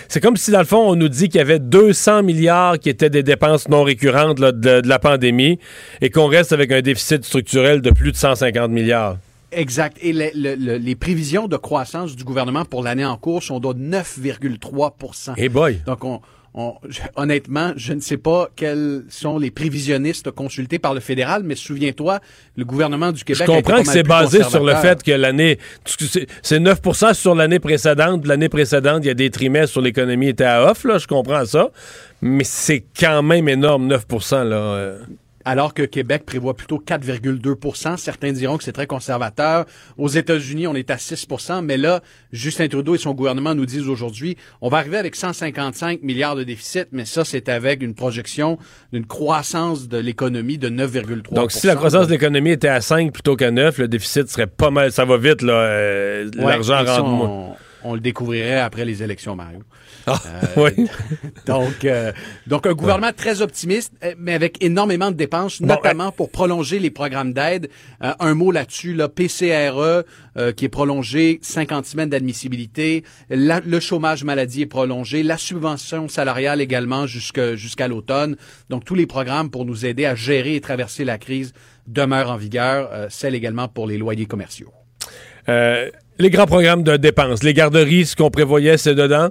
C'est- 0.08 0.20
comme 0.20 0.36
si 0.36 0.50
dans 0.50 0.58
le 0.58 0.64
fond 0.64 0.78
on 0.90 0.96
nous 0.96 1.08
dit 1.08 1.28
qu'il 1.28 1.38
y 1.38 1.42
avait 1.42 1.60
200 1.60 2.22
milliards 2.24 2.78
qui 2.78 2.88
étaient 2.88 3.10
des 3.10 3.22
dépenses 3.22 3.68
non 3.68 3.84
récurrentes 3.84 4.40
là, 4.40 4.50
de, 4.52 4.80
de 4.80 4.88
la 4.88 4.98
pandémie 4.98 5.58
et 6.00 6.10
qu'on 6.10 6.26
reste 6.26 6.52
avec 6.52 6.72
un 6.72 6.80
déficit 6.82 7.24
structurel 7.24 7.80
de 7.82 7.90
plus 7.90 8.10
de 8.10 8.16
150 8.16 8.70
milliards. 8.70 9.18
Exact. 9.52 9.96
Et 10.02 10.12
le- 10.12 10.30
le- 10.34 10.56
le- 10.56 10.76
les 10.78 10.96
prévisions 10.96 11.46
de 11.46 11.56
croissance 11.56 12.16
du 12.16 12.24
gouvernement 12.24 12.64
pour 12.64 12.82
l'année 12.82 13.04
en 13.04 13.16
cours 13.16 13.44
sont 13.44 13.60
de 13.60 13.72
9,3% 13.72 15.34
Eh 15.36 15.48
boy. 15.48 15.78
Donc, 15.86 16.04
on, 16.04 16.20
on- 16.54 16.74
je- 16.88 17.00
honnêtement, 17.16 17.72
je 17.76 17.92
ne 17.92 18.00
sais 18.00 18.16
pas 18.16 18.48
quels 18.54 19.02
sont 19.08 19.38
les 19.38 19.50
prévisionnistes 19.50 20.30
consultés 20.30 20.78
par 20.78 20.94
le 20.94 21.00
fédéral, 21.00 21.42
mais 21.44 21.56
souviens-toi, 21.56 22.20
le 22.56 22.64
gouvernement 22.64 23.10
du 23.12 23.18
Je 23.20 23.24
Québec. 23.24 23.42
été 23.48 23.62
comprends 23.62 23.82
que 23.82 23.88
c'est 23.88 24.02
basé 24.04 24.42
sur 24.44 24.64
le 24.64 24.74
fait 24.76 25.02
que 25.02 25.10
l'année 25.12 25.58
c'est- 25.84 26.26
c'est 26.42 26.60
9 26.60 26.80
sur 27.14 27.34
l'année 27.34 27.58
précédente. 27.58 28.26
L'année 28.26 28.48
précédente, 28.48 29.00
il 29.04 29.08
y 29.08 29.10
a 29.10 29.14
des 29.14 29.30
trimestres 29.30 29.76
où 29.78 29.80
l'économie 29.80 30.28
était 30.28 30.44
à 30.44 30.70
off, 30.70 30.84
là, 30.84 30.98
je 30.98 31.06
comprends 31.06 31.44
ça. 31.44 31.70
Mais 32.22 32.44
c'est 32.44 32.84
quand 32.98 33.22
même 33.22 33.48
énorme, 33.48 33.86
9% 33.86 34.44
là. 34.44 34.56
euh. 34.56 34.98
Alors 35.44 35.74
que 35.74 35.82
Québec 35.82 36.24
prévoit 36.24 36.54
plutôt 36.54 36.78
4,2% 36.78 37.96
Certains 37.96 38.32
diront 38.32 38.56
que 38.58 38.64
c'est 38.64 38.72
très 38.72 38.86
conservateur. 38.86 39.66
Aux 39.98 40.08
États-Unis, 40.08 40.66
on 40.66 40.74
est 40.74 40.90
à 40.90 40.96
6% 40.96 41.64
mais 41.64 41.76
là, 41.76 42.00
Justin 42.32 42.68
Trudeau 42.68 42.94
et 42.94 42.98
son 42.98 43.12
gouvernement 43.14 43.54
nous 43.54 43.66
disent 43.66 43.88
aujourd'hui, 43.88 44.36
on 44.60 44.68
va 44.68 44.78
arriver 44.78 44.96
avec 44.96 45.16
155 45.16 46.02
milliards 46.02 46.36
de 46.36 46.44
déficit, 46.44 46.88
mais 46.92 47.04
ça, 47.04 47.24
c'est 47.24 47.48
avec 47.48 47.82
une 47.82 47.94
projection 47.94 48.58
d'une 48.92 49.06
croissance 49.06 49.88
de 49.88 49.98
l'économie 49.98 50.58
de 50.58 50.68
9,3% 50.68 51.34
Donc, 51.34 51.52
si 51.52 51.66
la 51.66 51.76
croissance 51.76 52.06
de 52.06 52.12
l'économie 52.12 52.50
était 52.50 52.68
à 52.68 52.80
5 52.80 53.12
plutôt 53.12 53.36
qu'à 53.36 53.50
9, 53.50 53.78
le 53.78 53.88
déficit 53.88 54.28
serait 54.28 54.46
pas 54.46 54.70
mal. 54.70 54.92
Ça 54.92 55.04
va 55.04 55.16
vite, 55.16 55.42
là. 55.42 55.52
euh, 55.52 56.30
Ouais, 56.36 56.44
L'argent 56.44 56.84
rentre 56.84 57.04
moins. 57.04 57.56
On, 57.84 57.94
le 57.94 58.00
découvrirait 58.00 58.58
après 58.60 58.84
les 58.84 59.02
élections, 59.02 59.36
Mario. 59.36 59.60
Ah, 60.06 60.20
Euh, 60.56 60.70
oui. 60.76 60.86
donc, 61.46 61.84
euh, 61.84 62.12
donc, 62.46 62.66
un 62.66 62.72
gouvernement 62.74 63.12
très 63.16 63.40
optimiste, 63.42 63.92
euh, 64.02 64.14
mais 64.18 64.34
avec 64.34 64.62
énormément 64.62 65.10
de 65.10 65.16
dépenses, 65.16 65.60
notamment 65.60 66.10
pour 66.12 66.30
prolonger 66.30 66.78
les 66.78 66.90
programmes 66.90 67.32
d'aide. 67.32 67.68
Un 68.00 68.34
mot 68.34 68.50
là-dessus, 68.50 68.94
là, 68.94 69.08
PCRE, 69.08 70.04
euh, 70.36 70.52
qui 70.52 70.64
est 70.64 70.68
prolongé, 70.68 71.38
50 71.42 71.86
semaines 71.86 72.08
d'admissibilité. 72.10 73.04
La- 73.30 73.60
le 73.60 73.80
chômage 73.80 74.24
maladie 74.24 74.62
est 74.62 74.66
prolongé. 74.66 75.22
La 75.22 75.38
subvention 75.38 76.08
salariale 76.08 76.60
également 76.60 77.06
jusqu'à 77.06 77.88
l'automne. 77.88 78.36
Donc, 78.70 78.84
tous 78.84 78.94
les 78.94 79.06
programmes 79.06 79.50
pour 79.50 79.64
nous 79.64 79.86
aider 79.86 80.04
à 80.06 80.14
gérer 80.14 80.54
et 80.56 80.60
traverser 80.60 81.04
la 81.04 81.18
crise 81.18 81.52
demeurent 81.86 82.30
en 82.30 82.36
vigueur. 82.36 82.88
Euh, 82.92 83.06
celle 83.10 83.34
également 83.34 83.68
pour 83.68 83.86
les 83.86 83.98
loyers 83.98 84.26
commerciaux. 84.26 84.72
Euh, 85.48 85.90
les 86.18 86.30
grands 86.30 86.46
programmes 86.46 86.82
de 86.82 86.96
dépenses. 86.96 87.42
Les 87.42 87.54
garderies, 87.54 88.06
ce 88.06 88.16
qu'on 88.16 88.30
prévoyait, 88.30 88.78
c'est 88.78 88.94
dedans? 88.94 89.30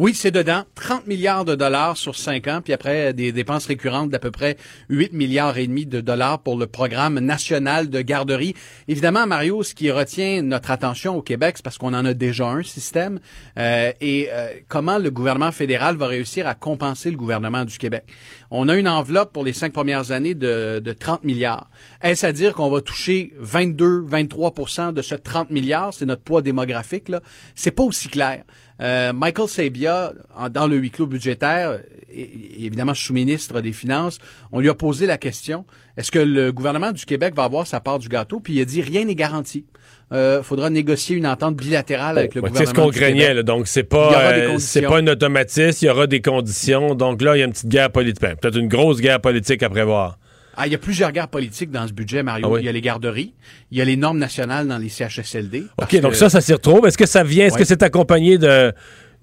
Oui, 0.00 0.14
c'est 0.14 0.30
dedans. 0.30 0.62
30 0.76 1.08
milliards 1.08 1.44
de 1.44 1.56
dollars 1.56 1.96
sur 1.96 2.14
5 2.14 2.46
ans, 2.46 2.60
puis 2.62 2.72
après 2.72 3.12
des 3.12 3.32
dépenses 3.32 3.66
récurrentes 3.66 4.10
d'à 4.10 4.20
peu 4.20 4.30
près 4.30 4.56
8 4.90 5.12
milliards 5.12 5.58
et 5.58 5.66
demi 5.66 5.86
de 5.86 6.00
dollars 6.00 6.38
pour 6.38 6.56
le 6.56 6.68
programme 6.68 7.18
national 7.18 7.90
de 7.90 8.00
garderie. 8.00 8.54
Évidemment, 8.86 9.26
Mario, 9.26 9.64
ce 9.64 9.74
qui 9.74 9.90
retient 9.90 10.42
notre 10.42 10.70
attention 10.70 11.16
au 11.16 11.22
Québec, 11.22 11.54
c'est 11.56 11.64
parce 11.64 11.78
qu'on 11.78 11.94
en 11.94 12.04
a 12.04 12.14
déjà 12.14 12.46
un 12.46 12.62
système, 12.62 13.18
euh, 13.58 13.90
et 14.00 14.28
euh, 14.30 14.50
comment 14.68 14.98
le 14.98 15.10
gouvernement 15.10 15.50
fédéral 15.50 15.96
va 15.96 16.06
réussir 16.06 16.46
à 16.46 16.54
compenser 16.54 17.10
le 17.10 17.16
gouvernement 17.16 17.64
du 17.64 17.76
Québec? 17.76 18.04
On 18.52 18.68
a 18.68 18.76
une 18.76 18.88
enveloppe 18.88 19.32
pour 19.32 19.42
les 19.42 19.52
cinq 19.52 19.72
premières 19.72 20.12
années 20.12 20.36
de, 20.36 20.78
de 20.78 20.92
30 20.92 21.24
milliards. 21.24 21.68
Est-ce 22.00 22.24
à 22.26 22.32
dire 22.32 22.54
qu'on 22.54 22.70
va 22.70 22.80
toucher 22.80 23.32
22, 23.40 24.02
23% 24.08 24.92
de 24.92 25.02
ce 25.02 25.14
30 25.16 25.50
milliards? 25.50 25.92
C'est 25.92 26.06
notre 26.06 26.22
poids 26.22 26.42
démographique, 26.42 27.08
là. 27.08 27.20
C'est 27.56 27.72
pas 27.72 27.82
aussi 27.82 28.08
clair. 28.08 28.44
Euh, 28.80 29.12
Michael 29.12 29.48
Sabia, 29.48 30.12
en- 30.36 30.48
dans 30.48 30.68
le 30.68 30.76
huis 30.76 30.92
clos 30.92 31.06
budgétaire, 31.08 31.80
et- 32.12 32.20
et 32.22 32.66
évidemment 32.66 32.94
sous-ministre 32.94 33.60
des 33.60 33.72
Finances, 33.72 34.18
on 34.52 34.60
lui 34.60 34.68
a 34.68 34.74
posé 34.74 35.06
la 35.06 35.18
question 35.18 35.64
est-ce 35.96 36.12
que 36.12 36.20
le 36.20 36.52
gouvernement 36.52 36.92
du 36.92 37.04
Québec 37.04 37.34
va 37.34 37.42
avoir 37.42 37.66
sa 37.66 37.80
part 37.80 37.98
du 37.98 38.08
gâteau? 38.08 38.38
Puis 38.38 38.54
il 38.54 38.60
a 38.60 38.64
dit 38.64 38.80
rien 38.80 39.04
n'est 39.04 39.16
garanti. 39.16 39.64
Euh, 40.12 40.44
faudra 40.44 40.70
négocier 40.70 41.16
une 41.16 41.26
entente 41.26 41.56
bilatérale 41.56 42.16
avec 42.18 42.36
le 42.36 42.40
Ouais, 42.42 42.48
C'est 42.50 42.52
gouvernement. 42.64 42.82
ce 42.84 42.86
qu'on 42.86 42.96
craignait. 42.96 43.34
Là. 43.34 43.42
Donc, 43.42 43.66
c'est 43.66 43.82
pas, 43.82 44.22
euh, 44.32 44.58
c'est 44.58 44.82
pas 44.82 44.98
un 44.98 45.06
automatisme. 45.08 45.78
Il 45.84 45.88
y 45.88 45.90
aura 45.90 46.06
des 46.06 46.20
conditions. 46.22 46.94
Donc 46.94 47.20
là, 47.20 47.36
il 47.36 47.40
y 47.40 47.42
a 47.42 47.46
une 47.46 47.52
petite 47.52 47.68
guerre 47.68 47.90
politique. 47.90 48.22
Ben, 48.22 48.36
Peut-être 48.36 48.56
une 48.56 48.68
grosse 48.68 49.00
guerre 49.00 49.20
politique 49.20 49.62
à 49.64 49.68
prévoir. 49.68 50.16
Ah, 50.60 50.66
il 50.66 50.72
y 50.72 50.74
a 50.74 50.78
plusieurs 50.78 51.12
guerres 51.12 51.28
politiques 51.28 51.70
dans 51.70 51.86
ce 51.86 51.92
budget, 51.92 52.22
Mario. 52.24 52.46
Ah 52.48 52.50
oui? 52.54 52.60
Il 52.62 52.66
y 52.66 52.68
a 52.68 52.72
les 52.72 52.80
garderies, 52.80 53.32
il 53.70 53.78
y 53.78 53.80
a 53.80 53.84
les 53.84 53.96
normes 53.96 54.18
nationales 54.18 54.66
dans 54.66 54.78
les 54.78 54.88
CHSLD. 54.88 55.64
OK, 55.80 56.00
donc 56.00 56.10
que- 56.12 56.16
ça, 56.16 56.28
ça 56.28 56.40
s'y 56.40 56.52
retrouve. 56.52 56.86
Est-ce 56.86 56.98
que 56.98 57.06
ça 57.06 57.22
vient, 57.22 57.46
est-ce 57.46 57.54
Ouais. 57.54 57.60
que 57.60 57.66
c'est 57.66 57.82
accompagné 57.84 58.38
de, 58.38 58.72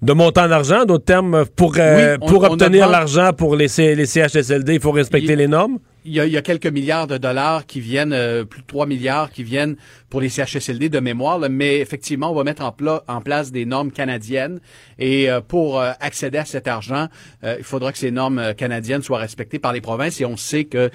de 0.00 0.12
montants 0.14 0.48
d'argent, 0.48 0.84
d'autres 0.86 1.04
termes, 1.04 1.44
pour, 1.54 1.74
euh, 1.78 2.16
Oui, 2.16 2.18
on- 2.22 2.26
pour 2.26 2.42
on 2.44 2.52
obtenir 2.54 2.88
l'argent 2.88 3.32
pour 3.36 3.54
les, 3.54 3.68
C- 3.68 3.94
les 3.94 4.06
CHSLD, 4.06 4.74
il 4.76 4.80
faut 4.80 4.92
respecter 4.92 5.32
Il- 5.34 5.38
les 5.38 5.46
normes? 5.48 5.78
Il 6.06 6.12
y, 6.14 6.20
a, 6.20 6.26
il 6.26 6.32
y 6.32 6.36
a 6.36 6.42
quelques 6.42 6.66
milliards 6.66 7.06
de 7.08 7.18
dollars 7.18 7.66
qui 7.66 7.80
viennent, 7.80 8.12
euh, 8.12 8.44
plus 8.44 8.62
de 8.62 8.66
3 8.66 8.86
milliards 8.86 9.30
qui 9.32 9.42
viennent 9.42 9.76
pour 10.08 10.20
les 10.20 10.28
CHSLD 10.28 10.88
de 10.88 11.00
mémoire, 11.00 11.38
là, 11.38 11.48
mais 11.48 11.78
effectivement, 11.80 12.30
on 12.30 12.34
va 12.34 12.44
mettre 12.44 12.62
en, 12.62 12.70
pla- 12.70 13.02
en 13.08 13.20
place 13.20 13.50
des 13.50 13.66
normes 13.66 13.90
canadiennes 13.90 14.60
et 15.00 15.28
euh, 15.28 15.40
pour 15.40 15.80
euh, 15.80 15.90
accéder 16.00 16.38
à 16.38 16.44
cet 16.44 16.68
argent, 16.68 17.08
euh, 17.42 17.56
il 17.58 17.64
faudra 17.64 17.90
que 17.90 17.98
ces 17.98 18.12
normes 18.12 18.38
euh, 18.38 18.52
canadiennes 18.54 19.02
soient 19.02 19.18
respectées 19.18 19.58
par 19.58 19.72
les 19.72 19.80
provinces 19.80 20.20
et 20.20 20.24
on 20.24 20.36
sait 20.36 20.64
que 20.64 20.90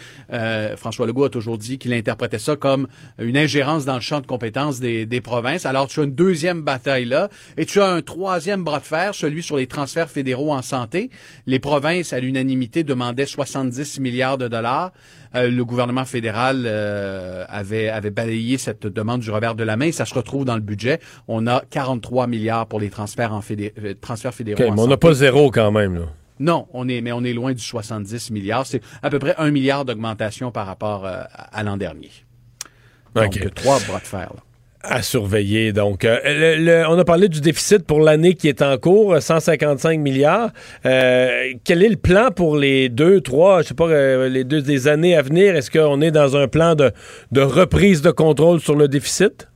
François 0.77 1.05
Legault 1.05 1.25
a 1.25 1.29
toujours 1.29 1.57
dit 1.57 1.77
qu'il 1.77 1.93
interprétait 1.93 2.39
ça 2.39 2.55
comme 2.55 2.87
une 3.19 3.37
ingérence 3.37 3.85
dans 3.85 3.95
le 3.95 4.01
champ 4.01 4.21
de 4.21 4.27
compétences 4.27 4.79
des, 4.79 5.05
des 5.05 5.21
provinces. 5.21 5.65
Alors 5.65 5.87
tu 5.87 5.99
as 5.99 6.03
une 6.03 6.15
deuxième 6.15 6.61
bataille 6.61 7.05
là 7.05 7.29
et 7.57 7.65
tu 7.65 7.81
as 7.81 7.87
un 7.87 8.01
troisième 8.01 8.63
bras 8.63 8.79
de 8.79 8.85
fer, 8.85 9.13
celui 9.13 9.43
sur 9.43 9.57
les 9.57 9.67
transferts 9.67 10.09
fédéraux 10.09 10.53
en 10.53 10.61
santé. 10.61 11.09
Les 11.47 11.59
provinces, 11.59 12.13
à 12.13 12.19
l'unanimité, 12.19 12.83
demandaient 12.83 13.25
70 13.25 13.99
milliards 13.99 14.37
de 14.37 14.47
dollars. 14.47 14.91
Euh, 15.33 15.49
le 15.49 15.63
gouvernement 15.63 16.03
fédéral 16.03 16.63
euh, 16.65 17.45
avait, 17.47 17.87
avait 17.87 18.09
balayé 18.11 18.57
cette 18.57 18.85
demande 18.85 19.21
du 19.21 19.31
revers 19.31 19.55
de 19.55 19.63
la 19.63 19.77
main 19.77 19.91
ça 19.93 20.05
se 20.05 20.13
retrouve 20.13 20.43
dans 20.43 20.55
le 20.55 20.61
budget. 20.61 20.99
On 21.27 21.47
a 21.47 21.61
43 21.69 22.27
milliards 22.27 22.67
pour 22.67 22.79
les 22.81 22.89
transferts, 22.89 23.33
en 23.33 23.39
fédé- 23.39 23.71
euh, 23.81 23.93
transferts 23.99 24.33
fédéraux. 24.33 24.61
OK, 24.61 24.69
en 24.69 24.75
mais 24.75 24.81
on 24.81 24.87
n'a 24.87 24.97
pas 24.97 25.13
zéro 25.13 25.49
quand 25.51 25.71
même. 25.71 25.95
Là. 25.95 26.05
Non, 26.39 26.67
on 26.73 26.89
est, 26.89 27.01
mais 27.01 27.11
on 27.11 27.23
est 27.23 27.33
loin 27.33 27.53
du 27.53 27.61
70 27.61 28.31
milliards. 28.31 28.65
C'est 28.65 28.81
à 29.03 29.09
peu 29.09 29.19
près 29.19 29.35
un 29.37 29.51
milliard 29.51 29.85
d'augmentation 29.85 30.51
par 30.51 30.65
rapport 30.65 31.05
euh, 31.05 31.21
à 31.33 31.63
l'an 31.63 31.77
dernier. 31.77 32.09
Donc, 33.15 33.39
trois 33.55 33.79
bras 33.87 33.99
de 33.99 34.05
fer. 34.07 34.31
là. 34.35 34.41
À 34.83 35.03
surveiller. 35.03 35.73
Donc, 35.73 36.05
euh, 36.05 36.85
on 36.89 36.97
a 36.97 37.05
parlé 37.05 37.27
du 37.29 37.39
déficit 37.39 37.85
pour 37.85 37.99
l'année 37.99 38.33
qui 38.33 38.47
est 38.47 38.63
en 38.63 38.77
cours, 38.77 39.21
155 39.21 39.99
milliards. 39.99 40.49
Euh, 40.85 41.53
quel 41.63 41.83
est 41.83 41.89
le 41.89 41.97
plan 41.97 42.31
pour 42.31 42.57
les 42.57 42.89
deux, 42.89 43.21
trois, 43.21 43.61
je 43.61 43.67
sais 43.67 43.73
pas, 43.75 43.87
euh, 43.87 44.27
les 44.27 44.43
deux 44.43 44.61
des 44.61 44.87
années 44.87 45.15
à 45.15 45.21
venir? 45.21 45.55
Est-ce 45.55 45.69
qu'on 45.69 46.01
est 46.01 46.11
dans 46.11 46.35
un 46.35 46.47
plan 46.47 46.73
de, 46.73 46.91
de 47.31 47.41
reprise 47.41 48.01
de 48.01 48.09
contrôle 48.09 48.59
sur 48.59 48.75
le 48.75 48.87
déficit? 48.87 49.50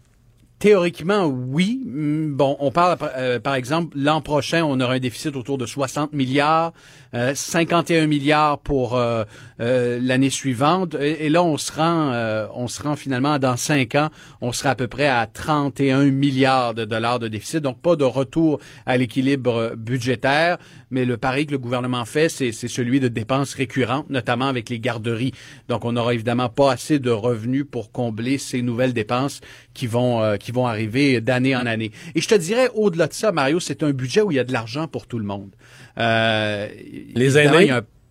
Théoriquement, 0.66 1.26
oui. 1.28 1.84
Hum, 1.86 2.34
Bon, 2.36 2.57
on 2.59 2.72
parle, 2.72 2.97
euh, 3.16 3.39
par 3.39 3.53
exemple, 3.53 3.95
l'an 3.95 4.20
prochain, 4.20 4.63
on 4.66 4.80
aura 4.82 4.93
un 4.93 4.99
déficit 4.99 5.36
autour 5.36 5.59
de 5.59 5.68
60 5.68 6.11
milliards, 6.11 6.74
euh, 7.13 7.36
51 7.36 8.07
milliards 8.07 8.57
pour 8.57 8.97
euh, 8.97 9.24
euh, 9.61 9.99
l'année 10.01 10.32
suivante. 10.32 10.95
Et, 10.95 11.28
et 11.28 11.30
là, 11.30 11.43
on 11.43 11.57
se 11.57 11.72
rend, 11.72 12.11
euh, 12.11 12.47
on 12.55 12.68
se 12.68 12.82
rend 12.82 12.95
finalement 12.95 13.38
dans 13.38 13.57
cinq 13.57 13.93
ans, 13.93 14.09
on 14.41 14.51
sera 14.51 14.72
à 14.72 14.76
peu 14.76 14.88
près 14.88 15.07
à 15.07 15.28
31 15.28 16.05
milliards 16.05 16.74
de 16.74 16.84
dollars 16.84 17.20
de 17.20 17.28
déficit. 17.28 17.59
Donc, 17.59 17.80
pas 17.80 17.95
de 17.95 18.03
retour 18.03 18.59
à 18.88 18.97
l'équilibre 18.97 19.76
budgétaire. 19.78 20.57
Mais 20.92 21.06
le 21.06 21.18
pari 21.18 21.46
que 21.48 21.52
le 21.52 21.58
gouvernement 21.58 22.06
fait, 22.06 22.30
c'est 22.30 22.52
c'est 22.52 22.68
celui 22.68 23.00
de 23.00 23.08
dépenses 23.08 23.54
récurrentes, 23.56 24.10
notamment 24.10 24.48
avec 24.48 24.70
les 24.70 24.80
garderies. 24.80 25.32
Donc, 25.68 25.84
on 25.86 25.94
n'aura 25.94 26.14
évidemment 26.14 26.50
pas 26.50 26.72
assez 26.72 27.00
de 27.00 27.10
revenus 27.10 27.66
pour 27.70 27.92
combler 27.92 28.38
ces 28.38 28.62
nouvelles 28.62 28.94
dépenses 28.94 29.42
qui 29.74 29.88
vont 29.88 30.22
euh, 30.22 30.38
qui 30.38 30.52
vont 30.52 30.68
arriver 30.68 31.22
d'année 31.22 31.56
en 31.56 31.66
année. 31.66 31.92
Et 32.14 32.22
je 32.22 32.28
te 32.28 32.36
dirais, 32.36 32.70
au-delà 32.76 33.08
de 33.08 33.14
ça, 33.14 33.32
Mario, 33.32 33.60
c'est 33.60 33.82
un 33.84 33.92
budget 33.92 34.22
où 34.22 34.32
il 34.32 34.36
y 34.36 34.40
a 34.40 34.44
de 34.44 34.54
l'argent 34.54 34.88
pour 34.88 35.08
tout 35.08 35.18
le 35.20 35.26
monde. 35.26 35.50
Euh, 35.98 36.68
Les 37.16 37.38
aînés? 37.38 37.64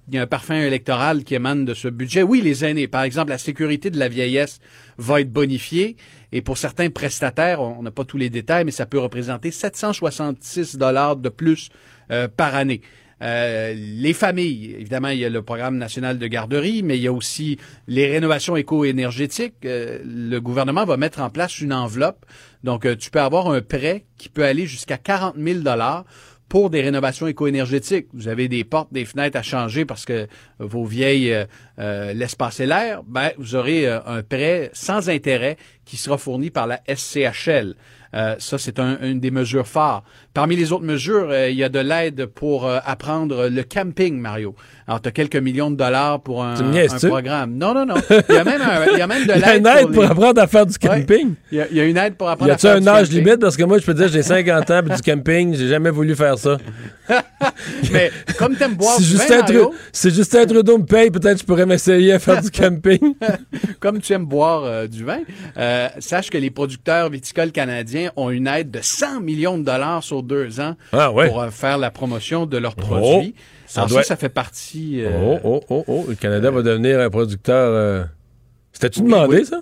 il 0.09 0.15
y 0.15 0.19
a 0.19 0.23
un- 0.23 0.27
parfum 0.27 0.57
électoral 0.57 1.25
qui 1.25 1.35
émane 1.35 1.65
de 1.65 1.73
ce 1.75 1.89
budget. 1.89 2.23
Oui, 2.23 2.41
les 2.43 2.65
aînés. 2.65 2.89
Par 2.89 3.05
exemple, 3.05 3.31
la 3.31 3.39
sécurité 3.39 3.89
de 3.91 3.99
la 3.99 4.09
vieillesse 4.09 4.59
va 4.99 5.21
être 5.21 5.33
bonifiée. 5.33 5.97
Et 6.33 6.43
pour 6.43 6.59
certains 6.59 6.91
prestataires, 6.91 7.61
on 7.63 7.77
on 7.79 7.83
n'a 7.83 7.91
pas 7.91 8.05
tous 8.05 8.19
les 8.19 8.29
détails, 8.31 8.65
mais 8.65 8.71
ça 8.71 8.85
peut 8.87 8.99
représenter 8.99 9.51
766 9.51 10.77
dollars 10.77 11.17
de 11.17 11.29
plus 11.29 11.71
euh, 12.11 12.29
par 12.29 12.55
année. 12.55 12.81
Euh, 13.23 13.75
les 13.75 14.13
familles, 14.13 14.75
évidemment, 14.79 15.09
il 15.09 15.19
y 15.19 15.25
a 15.25 15.31
le 15.31 15.43
programme 15.43 15.79
national 15.79 16.19
de 16.19 16.27
garderie, 16.27 16.83
mais 16.83 16.99
il 16.99 17.03
y 17.03 17.07
a 17.07 17.13
aussi 17.13 17.59
les 17.87 18.07
rénovations 18.11 18.57
éco-énergétiques. 18.57 19.65
Euh, 19.65 19.99
le 20.05 20.39
gouvernement 20.41 20.85
va 20.85 20.97
mettre 20.97 21.21
en 21.21 21.31
place 21.31 21.61
une 21.61 21.73
enveloppe. 21.73 22.27
Donc, 22.65 22.87
tu 22.99 23.11
peux 23.11 23.21
avoir 23.21 23.51
un 23.51 23.61
prêt 23.61 24.05
qui 24.19 24.29
peut 24.29 24.45
aller 24.45 24.67
jusqu'à 24.67 24.99
40 24.99 25.37
000 25.39 25.61
dollars 25.61 26.05
pour 26.49 26.71
des 26.71 26.83
rénovations 26.83 27.27
éco-énergétiques. 27.27 28.09
Vous 28.13 28.29
avez 28.29 28.49
des 28.49 28.65
portes, 28.65 28.93
des 28.93 29.05
fenêtres 29.05 29.39
à 29.39 29.43
changer 29.43 29.85
parce 29.85 30.05
que 30.05 30.27
vos 30.59 30.85
vieilles 30.85 31.47
laissent 31.79 32.37
passer 32.37 32.67
l'air. 32.67 33.03
Ben, 33.05 33.33
vous 33.39 33.55
aurez 33.55 33.87
un 33.87 34.23
prêt 34.23 34.71
sans 34.73 35.09
intérêt 35.09 35.57
qui 35.85 35.97
sera 35.97 36.17
fourni 36.17 36.51
par 36.51 36.67
la 36.67 36.81
SCHL. 36.89 37.75
Euh, 38.15 38.37
ça, 38.39 38.59
c'est 38.59 38.79
un- 38.79 38.97
une 39.03 39.19
des 39.19 39.31
mesures 39.33 39.67
phares. 39.67 40.05
Parmi 40.35 40.55
les 40.57 40.73
autres 40.73 40.85
mesures, 40.85 41.29
euh, 41.31 41.51
il 41.51 41.57
y 41.57 41.65
a 41.65 41.69
de 41.69 41.81
l'aide 41.81 42.27
pour 42.27 42.67
euh, 42.67 42.79
apprendre 42.85 43.49
le 43.49 43.63
camping, 43.65 44.17
Mario. 44.19 44.55
Alors, 44.87 45.01
tu 45.03 45.09
as 45.09 45.13
quelques 45.13 45.37
millions 45.37 45.71
de 45.71 45.77
dollars 45.77 46.21
pour 46.23 46.45
un, 46.45 46.55
un 46.55 47.09
programme. 47.09 47.55
Non, 47.57 47.75
non, 47.75 47.87
non. 47.87 47.95
Il 48.29 48.35
y 48.35 48.39
a 48.39 48.45
même, 48.45 48.61
un- 48.61 48.87
il 48.93 48.99
y 48.99 49.03
a 49.03 49.07
même 49.07 49.27
de 49.27 49.33
y 49.37 49.41
l'aide 49.41 49.59
une 49.61 49.67
aide 49.67 49.93
pour 49.93 50.03
les- 50.05 50.09
apprendre 50.11 50.41
à 50.41 50.47
faire 50.47 50.67
du 50.67 50.79
camping? 50.79 51.35
Il 51.51 51.59
y, 51.59 51.61
a, 51.61 51.67
il 51.71 51.77
y 51.77 51.81
a 51.81 51.85
une 51.85 51.97
aide 51.97 52.15
pour 52.17 52.29
Y 52.29 52.33
apprendre 52.33 52.53
à 52.53 52.55
a-tu 52.55 52.67
faire 52.67 52.77
un 52.77 52.81
du 52.81 52.89
âge 52.89 53.09
camping. 53.09 53.25
limite? 53.25 53.41
Parce 53.41 53.57
que 53.57 53.65
moi, 53.65 53.79
je 53.79 53.85
peux 53.87 53.95
dire, 53.95 54.09
j'ai 54.09 54.23
50 54.23 54.71
ans, 54.71 54.81
puis 54.87 54.95
du 54.97 55.03
camping, 55.03 55.55
j'ai 55.55 55.69
jamais 55.69 55.91
voulu 55.91 56.15
faire 56.15 56.39
ça. 56.39 56.59
Mais 57.93 58.11
comme 58.39 58.57
t'aimes 58.57 58.75
boire 58.75 58.99
du 58.99 59.17
vin, 59.17 59.39
Mario, 59.41 59.75
si 59.93 60.11
Justin 60.11 60.47
Trudeau 60.47 60.79
me 60.79 60.85
paye, 60.87 61.11
peut-être 61.11 61.41
je 61.41 61.45
pourrais 61.45 61.67
m'essayer 61.67 62.13
à 62.13 62.19
faire 62.19 62.41
du 62.41 62.51
camping. 62.53 63.15
comme 63.81 64.01
tu 64.01 64.13
aimes 64.13 64.25
boire 64.25 64.89
du 64.89 65.05
vin, 65.05 65.21
sache 65.99 66.31
que 66.31 66.39
les 66.39 66.51
producteurs 66.51 67.11
viticoles 67.11 67.53
canadiens 67.53 68.04
ont 68.17 68.31
une 68.31 68.47
aide 68.47 68.71
de 68.71 68.81
100 68.83 69.21
millions 69.21 69.59
de 69.59 69.65
dollars 69.65 70.03
sur 70.03 70.23
deux 70.23 70.61
ans 70.61 70.77
Ah 70.93 71.13
ouais. 71.13 71.29
pour 71.29 71.41
euh, 71.43 71.51
faire 71.51 71.79
la 71.79 71.91
promotion 71.91 72.47
de 72.47 72.57
leurs 72.59 72.75
produits. 72.77 73.35
ça 73.67 73.81
Alors 73.83 73.89
doit- 73.91 74.03
ça, 74.03 74.09
ça 74.09 74.17
fait 74.17 74.29
partie... 74.29 75.03
euh, 75.03 75.11
Oh, 75.25 75.39
oh, 75.45 75.65
oh, 75.71 75.85
oh. 75.89 76.05
Le 76.09 76.15
Canada 76.15 76.51
va 76.51 76.63
devenir 76.63 77.01
un 77.01 77.11
producteur. 77.11 77.71
euh, 77.73 78.05
C'était-tu 78.73 79.03
demandé, 79.03 79.39
oui. 79.39 79.45
ça? 79.47 79.61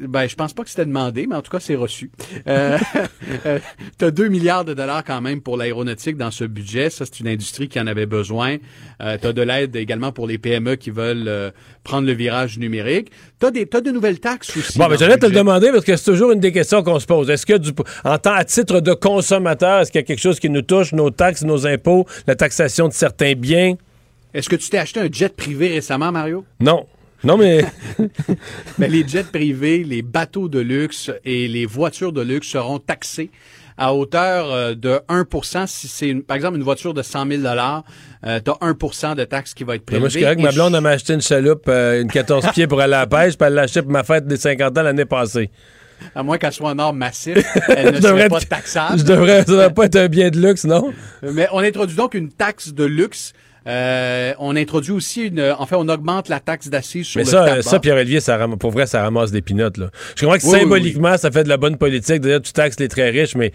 Ben, 0.00 0.26
je 0.26 0.34
pense 0.34 0.52
pas 0.52 0.64
que 0.64 0.70
c'était 0.70 0.86
demandé, 0.86 1.26
mais 1.28 1.36
en 1.36 1.42
tout 1.42 1.50
cas, 1.50 1.60
c'est 1.60 1.74
reçu. 1.74 2.10
Euh, 2.48 2.78
euh, 3.46 3.58
T'as 3.98 4.10
2 4.10 4.28
milliards 4.28 4.64
de 4.64 4.74
dollars 4.74 5.04
quand 5.04 5.20
même 5.20 5.40
pour 5.40 5.56
l'aéronautique 5.56 6.16
dans 6.16 6.30
ce 6.30 6.44
budget. 6.44 6.90
Ça, 6.90 7.04
c'est 7.04 7.20
une 7.20 7.28
industrie 7.28 7.68
qui 7.68 7.78
en 7.78 7.86
avait 7.86 8.06
besoin. 8.06 8.56
Euh, 9.00 9.16
T'as 9.20 9.32
de 9.32 9.42
l'aide 9.42 9.76
également 9.76 10.12
pour 10.12 10.26
les 10.26 10.38
PME 10.38 10.76
qui 10.76 10.90
veulent 10.90 11.28
euh, 11.28 11.50
prendre 11.84 12.06
le 12.06 12.12
virage 12.12 12.58
numérique. 12.58 13.10
T'as 13.38 13.50
des, 13.50 13.66
t'as 13.66 13.80
de 13.80 13.90
nouvelles 13.90 14.20
taxes 14.20 14.56
aussi. 14.56 14.78
Bon, 14.78 14.86
mais 14.86 14.94
le 14.94 14.98
j'allais 14.98 15.18
te 15.18 15.26
le 15.26 15.32
demander 15.32 15.70
parce 15.70 15.84
que 15.84 15.96
c'est 15.96 16.10
toujours 16.10 16.32
une 16.32 16.40
des 16.40 16.52
questions 16.52 16.82
qu'on 16.82 16.98
se 16.98 17.06
pose. 17.06 17.30
Est-ce 17.30 17.46
que, 17.46 17.58
du, 17.58 17.70
en 18.04 18.18
tant 18.18 18.34
à 18.34 18.44
titre 18.44 18.80
de 18.80 18.94
consommateur, 18.94 19.80
est-ce 19.80 19.92
qu'il 19.92 20.00
y 20.00 20.04
a 20.04 20.06
quelque 20.06 20.20
chose 20.20 20.40
qui 20.40 20.50
nous 20.50 20.62
touche, 20.62 20.92
nos 20.92 21.10
taxes, 21.10 21.42
nos 21.42 21.66
impôts, 21.66 22.06
la 22.26 22.34
taxation 22.34 22.88
de 22.88 22.92
certains 22.92 23.34
biens? 23.34 23.74
Est-ce 24.32 24.48
que 24.48 24.56
tu 24.56 24.68
t'es 24.68 24.78
acheté 24.78 25.00
un 25.00 25.08
jet 25.10 25.34
privé 25.34 25.68
récemment, 25.68 26.10
Mario? 26.10 26.44
Non. 26.60 26.86
Non, 27.24 27.36
mais. 27.36 27.64
Mais 28.78 28.88
les 28.88 29.06
jets 29.06 29.24
privés, 29.24 29.84
les 29.84 30.02
bateaux 30.02 30.48
de 30.48 30.58
luxe 30.60 31.10
et 31.24 31.48
les 31.48 31.66
voitures 31.66 32.12
de 32.12 32.20
luxe 32.22 32.48
seront 32.48 32.78
taxés 32.78 33.30
à 33.76 33.92
hauteur 33.94 34.52
euh, 34.52 34.74
de 34.74 35.00
1% 35.08 35.66
si 35.66 35.88
c'est, 35.88 36.08
une- 36.08 36.22
par 36.22 36.36
exemple, 36.36 36.56
une 36.56 36.62
voiture 36.62 36.94
de 36.94 37.02
100 37.02 37.26
000 37.26 37.42
euh, 37.44 38.40
tu 38.44 38.50
as 38.50 38.54
1% 38.54 39.16
de 39.16 39.24
taxe 39.24 39.52
qui 39.54 39.64
va 39.64 39.74
être 39.74 39.80
Mais 39.90 39.98
prélevé. 39.98 40.00
moi, 40.00 40.08
je 40.08 40.12
suis 40.14 40.22
correct. 40.22 40.40
Ma 40.40 40.52
blonde, 40.52 40.74
elle 40.76 40.80
m'a 40.80 40.90
acheté 40.90 41.14
une 41.14 41.20
chaloupe, 41.20 41.64
euh, 41.68 42.00
une 42.02 42.08
14 42.10 42.50
pieds 42.52 42.66
pour 42.68 42.80
aller 42.80 42.94
à 42.94 43.00
la 43.00 43.06
pêche, 43.06 43.36
puis 43.36 43.46
elle 43.46 43.54
l'a 43.54 43.62
acheté 43.62 43.82
pour 43.82 43.90
ma 43.90 44.04
fête 44.04 44.26
des 44.26 44.36
50 44.36 44.78
ans 44.78 44.82
l'année 44.82 45.04
passée. 45.06 45.50
à 46.14 46.22
moins 46.22 46.38
qu'elle 46.38 46.52
soit 46.52 46.70
en 46.70 46.78
or 46.78 46.92
massif, 46.92 47.36
elle 47.68 47.94
ne 47.96 48.00
serait 48.00 48.28
pas 48.28 48.40
taxable. 48.40 48.98
Je 48.98 49.04
devrais, 49.04 49.38
ça 49.40 49.44
devrait 49.50 49.74
pas 49.74 49.86
être 49.86 49.96
un 49.96 50.06
bien 50.08 50.30
de 50.30 50.38
luxe, 50.38 50.64
non? 50.64 50.92
Mais 51.22 51.48
on 51.52 51.58
introduit 51.58 51.96
donc 51.96 52.14
une 52.14 52.30
taxe 52.30 52.72
de 52.72 52.84
luxe. 52.84 53.32
Euh, 53.66 54.34
on 54.38 54.56
introduit 54.56 54.92
aussi 54.92 55.22
une, 55.28 55.40
en 55.40 55.64
fait, 55.66 55.74
on 55.76 55.88
augmente 55.88 56.28
la 56.28 56.38
taxe 56.40 56.68
d'assises 56.68 57.06
sur 57.06 57.18
Mais 57.18 57.24
le 57.24 57.30
ça, 57.30 57.44
tabac. 57.44 57.56
euh, 57.58 57.62
ça 57.62 57.80
Pierre-Olivier, 57.80 58.20
ça 58.20 58.36
ram- 58.36 58.58
pour 58.58 58.70
vrai, 58.72 58.86
ça 58.86 59.02
ramasse 59.02 59.30
des 59.30 59.40
pinottes, 59.42 59.78
là. 59.78 59.90
Je 60.16 60.22
comprends 60.24 60.36
que 60.38 60.44
Oui, 60.44 60.50
oui, 60.52 60.60
symboliquement, 60.60 61.16
ça 61.16 61.30
fait 61.30 61.44
de 61.44 61.48
la 61.48 61.56
bonne 61.56 61.76
politique. 61.78 62.20
D'ailleurs, 62.20 62.42
tu 62.42 62.52
taxes 62.52 62.78
les 62.78 62.88
très 62.88 63.08
riches, 63.10 63.34
mais 63.36 63.50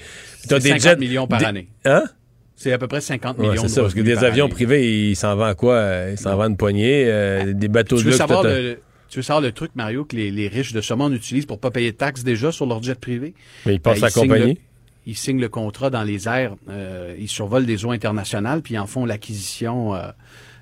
tu 0.48 0.54
as 0.54 0.60
C'est 0.60 0.64
des 0.74 0.80
50 0.80 0.82
jets. 0.82 0.96
millions 0.98 1.28
par 1.28 1.40
des- 1.40 1.46
année. 1.46 1.68
Hein? 1.86 2.04
C'est 2.56 2.74
à 2.74 2.78
peu 2.78 2.88
près 2.88 3.02
50 3.02 3.38
Ouais, 3.38 3.48
millions 3.50 3.62
c'est 3.62 3.68
de 3.68 3.72
ça, 3.72 3.82
parce 3.84 3.94
que 3.94 4.02
des 4.02 4.24
avions 4.24 4.46
année. 4.46 4.54
privés, 4.54 5.10
ils 5.12 5.16
s'en 5.16 5.36
vendent 5.36 5.56
quoi? 5.56 5.76
Euh, 5.76 6.10
Ils 6.12 6.18
s'en 6.18 6.36
vendent 6.36 6.52
une 6.52 6.58
poignée, 6.58 7.06
euh, 7.08 7.54
des 7.54 7.68
bateaux 7.70 7.98
Tu 7.98 8.04
de 8.06 8.10
veux, 8.10 8.16
savoir 8.18 8.44
le, 8.44 8.80
tu 9.10 9.20
veux 9.20 9.24
savoir 9.24 9.42
le 9.42 9.52
truc, 9.54 9.72
Mario, 9.76 10.04
que 10.06 10.16
les, 10.16 10.30
les 10.32 10.48
riches 10.50 10.74
de 10.74 10.82
ce 10.82 10.94
monde 10.94 11.14
utilisent 11.14 11.46
pour 11.46 11.60
pas 11.60 11.72
payer 11.72 11.92
de 11.94 11.98
taxes 11.98 12.24
déjà 12.24 12.52
sur 12.52 12.66
leur 12.66 12.84
jet 12.84 13.00
privé? 13.00 13.34
Mais 13.66 13.76
ils 13.76 13.80
passent 13.80 14.02
Ben, 14.02 14.08
à 14.08 14.10
signent 14.10 14.24
compagnie. 14.24 14.60
Ils 15.06 15.16
signent 15.18 15.42
le 15.42 15.50
contrat 15.50 15.90
dans 15.90 16.04
les 16.04 16.28
airs. 16.28 16.56
euh, 16.70 17.16
ils 17.20 17.28
survolent 17.30 17.66
des 17.66 17.86
eaux 17.86 17.92
internationales, 17.92 18.62
puis 18.62 18.76
ils 18.76 18.80
en 18.80 18.88
font 18.88 19.06
l'acquisition 19.06 19.96
euh, 19.96 20.08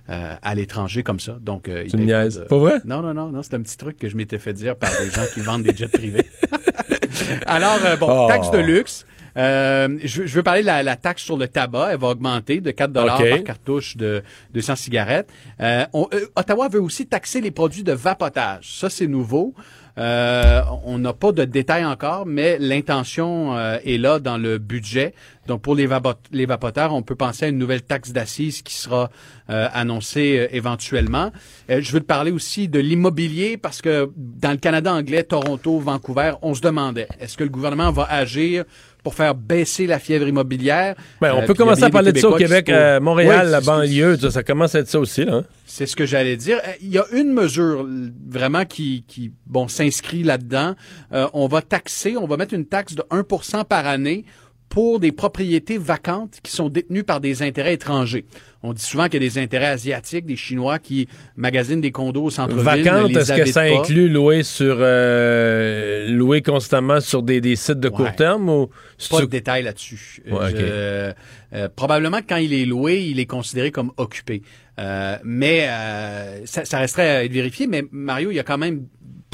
euh, 0.09 0.33
à 0.41 0.55
l'étranger 0.55 1.03
comme 1.03 1.19
ça. 1.19 1.37
Donc, 1.41 1.67
euh, 1.67 1.85
Tu 1.89 1.97
niaises. 1.97 2.45
Pas 2.49 2.57
vrai? 2.57 2.79
Non, 2.85 3.01
non, 3.01 3.13
non, 3.13 3.27
non. 3.29 3.43
C'est 3.43 3.55
un 3.55 3.61
petit 3.61 3.77
truc 3.77 3.97
que 3.97 4.07
je 4.09 4.15
m'étais 4.15 4.39
fait 4.39 4.53
dire 4.53 4.75
par 4.77 4.89
des 5.01 5.09
gens 5.09 5.25
qui 5.33 5.41
vendent 5.41 5.63
des 5.63 5.75
jets 5.75 5.87
privés. 5.89 6.25
Alors, 7.45 7.77
bon, 7.99 8.07
Oh. 8.09 8.27
taxe 8.27 8.51
de 8.51 8.57
luxe. 8.59 9.05
Euh, 9.35 9.99
je, 10.03 10.25
je 10.25 10.33
veux 10.35 10.41
parler 10.41 10.61
de 10.61 10.65
la, 10.65 10.81
la 10.81 10.95
taxe 10.95 11.21
sur 11.21 11.37
le 11.37 11.47
tabac. 11.47 11.89
Elle 11.91 11.99
va 11.99 12.07
augmenter 12.07 12.59
de 12.59 12.71
4 12.71 12.91
dollars 12.91 13.19
OK. 13.19 13.29
par 13.29 13.43
cartouche 13.43 13.95
de 13.95 14.23
200 14.53 14.75
cigarettes. 14.75 15.29
Euh, 15.59 15.85
on- 15.93 16.07
euh, 16.13 16.25
Ottawa 16.35 16.69
veut 16.69 16.81
aussi 16.81 17.05
taxer 17.05 17.39
les 17.41 17.51
produits 17.51 17.83
de 17.83 17.91
vapotage. 17.93 18.79
Ça, 18.79 18.89
c'est 18.89 19.05
nouveau. 19.07 19.53
Euh, 19.97 20.61
on 20.85 20.99
n'a 20.99 21.13
pas 21.13 21.31
de 21.31 21.43
détails 21.43 21.85
encore, 21.85 22.25
mais 22.25 22.57
l'intention 22.59 23.57
euh, 23.57 23.79
est 23.83 23.97
là 23.97 24.19
dans 24.19 24.37
le 24.37 24.59
budget. 24.59 25.13
Donc, 25.47 25.61
pour 25.61 25.75
les, 25.75 25.87
vapot- 25.87 26.15
les 26.31 26.45
vapoteurs, 26.45 26.93
on 26.93 27.01
peut 27.01 27.15
penser 27.15 27.45
à 27.45 27.47
une 27.47 27.57
nouvelle 27.57 27.81
taxe 27.81 28.11
d'assises 28.11 28.61
qui 28.61 28.75
sera 28.75 29.09
euh, 29.49 29.67
annoncée 29.73 30.49
éventuellement. 30.51 31.31
Je 31.69 31.91
veux 31.91 32.01
te 32.01 32.05
parler 32.05 32.31
aussi 32.31 32.67
de 32.67 32.79
l'immobilier 32.79 33.57
parce 33.57 33.81
que 33.81 34.11
dans 34.15 34.51
le 34.51 34.57
Canada 34.57 34.93
anglais, 34.93 35.23
Toronto, 35.23 35.79
Vancouver, 35.79 36.33
on 36.41 36.53
se 36.53 36.61
demandait, 36.61 37.07
est-ce 37.19 37.37
que 37.37 37.43
le 37.43 37.49
gouvernement 37.49 37.91
va 37.91 38.03
agir 38.03 38.65
pour 39.07 39.15
faire 39.15 39.35
baisser 39.35 39.87
la 39.87 39.99
fièvre 39.99 40.27
immobilière? 40.27 40.93
Ben, 41.21 41.31
on 41.33 41.41
Euh, 41.41 41.45
peut 41.45 41.53
commencer 41.53 41.83
à 41.83 41.89
parler 41.89 42.11
de 42.11 42.19
ça 42.19 42.27
au 42.27 42.35
Québec, 42.35 42.65
se 42.67 42.73
euh, 42.73 42.99
Montréal, 42.99 43.45
Oui, 43.45 43.51
la 43.51 43.61
banlieue, 43.61 44.17
ça, 44.17 44.31
ça 44.31 44.43
commence 44.43 44.75
à 44.75 44.79
être 44.79 44.89
ça 44.89 44.99
aussi, 44.99 45.23
là. 45.23 45.35
hein? 45.35 45.43
c'est 45.65 45.85
ce 45.85 45.95
que 45.95 46.05
j'allais 46.05 46.35
dire. 46.35 46.57
Euh, 46.67 46.71
Il 46.81 46.89
y 46.89 46.97
a 46.97 47.05
une 47.13 47.31
mesure 47.31 47.87
vraiment 48.29 48.65
qui, 48.65 49.05
qui 49.07 49.31
bon, 49.45 49.69
s'inscrit 49.69 50.23
là-dedans. 50.23 50.75
Euh, 51.13 51.25
on 51.31 51.47
va 51.47 51.61
taxer, 51.61 52.17
on 52.17 52.27
va 52.27 52.35
mettre 52.35 52.53
une 52.53 52.65
taxe 52.65 52.95
de 52.95 53.03
1% 53.09 53.63
par 53.63 53.87
année 53.87 54.25
pour 54.69 54.99
des 54.99 55.11
propriétés 55.11 55.77
vacantes 55.77 56.39
qui 56.43 56.51
sont 56.51 56.69
détenues 56.69 57.03
par 57.03 57.19
des 57.21 57.41
intérêts 57.41 57.73
étrangers. 57.73 58.25
On 58.63 58.73
dit 58.73 58.81
souvent 58.81 59.05
qu'il 59.05 59.21
y 59.21 59.25
a 59.25 59.29
des 59.29 59.37
intérêts 59.37 59.67
asiatiques, 59.67 60.25
des 60.25 60.35
Chinois 60.35 60.77
qui 60.79 61.07
magasinent 61.35 61.79
des 61.81 61.91
condos 61.91 62.25
au 62.25 62.29
centre-ville. 62.29 62.63
Vacante, 62.63 63.09
ne 63.09 63.15
les 63.15 63.19
est-ce 63.19 63.33
que 63.33 63.45
ça 63.45 63.61
pas. 63.61 63.79
inclut 63.79 64.09
louer 64.09 64.43
sur 64.43 64.77
euh, 64.79 66.07
louer 66.09 66.41
constamment 66.41 66.99
sur 66.99 67.23
des, 67.23 67.39
des 67.39 67.55
sites 67.55 67.79
de 67.79 67.89
court 67.89 68.13
terme 68.15 68.49
ou 68.49 68.69
Pas 69.09 69.21
de 69.21 69.25
détails 69.25 69.63
là-dessus. 69.63 70.21
Euh, 70.27 70.33
Ouais, 70.37 71.13
euh, 71.53 71.69
probablement 71.73 72.19
que 72.19 72.25
quand 72.27 72.37
il 72.37 72.53
est 72.53 72.65
loué, 72.65 73.05
il 73.05 73.19
est 73.19 73.25
considéré 73.25 73.71
comme 73.71 73.91
occupé. 73.97 74.41
Euh, 74.79 75.17
mais 75.23 75.67
euh, 75.69 76.45
ça, 76.45 76.65
ça 76.65 76.79
resterait 76.79 77.09
à 77.09 77.23
être 77.23 77.31
vérifié. 77.31 77.67
Mais 77.67 77.83
Mario, 77.91 78.31
il 78.31 78.35
y 78.35 78.39
a 78.39 78.43
quand 78.43 78.57
même 78.57 78.85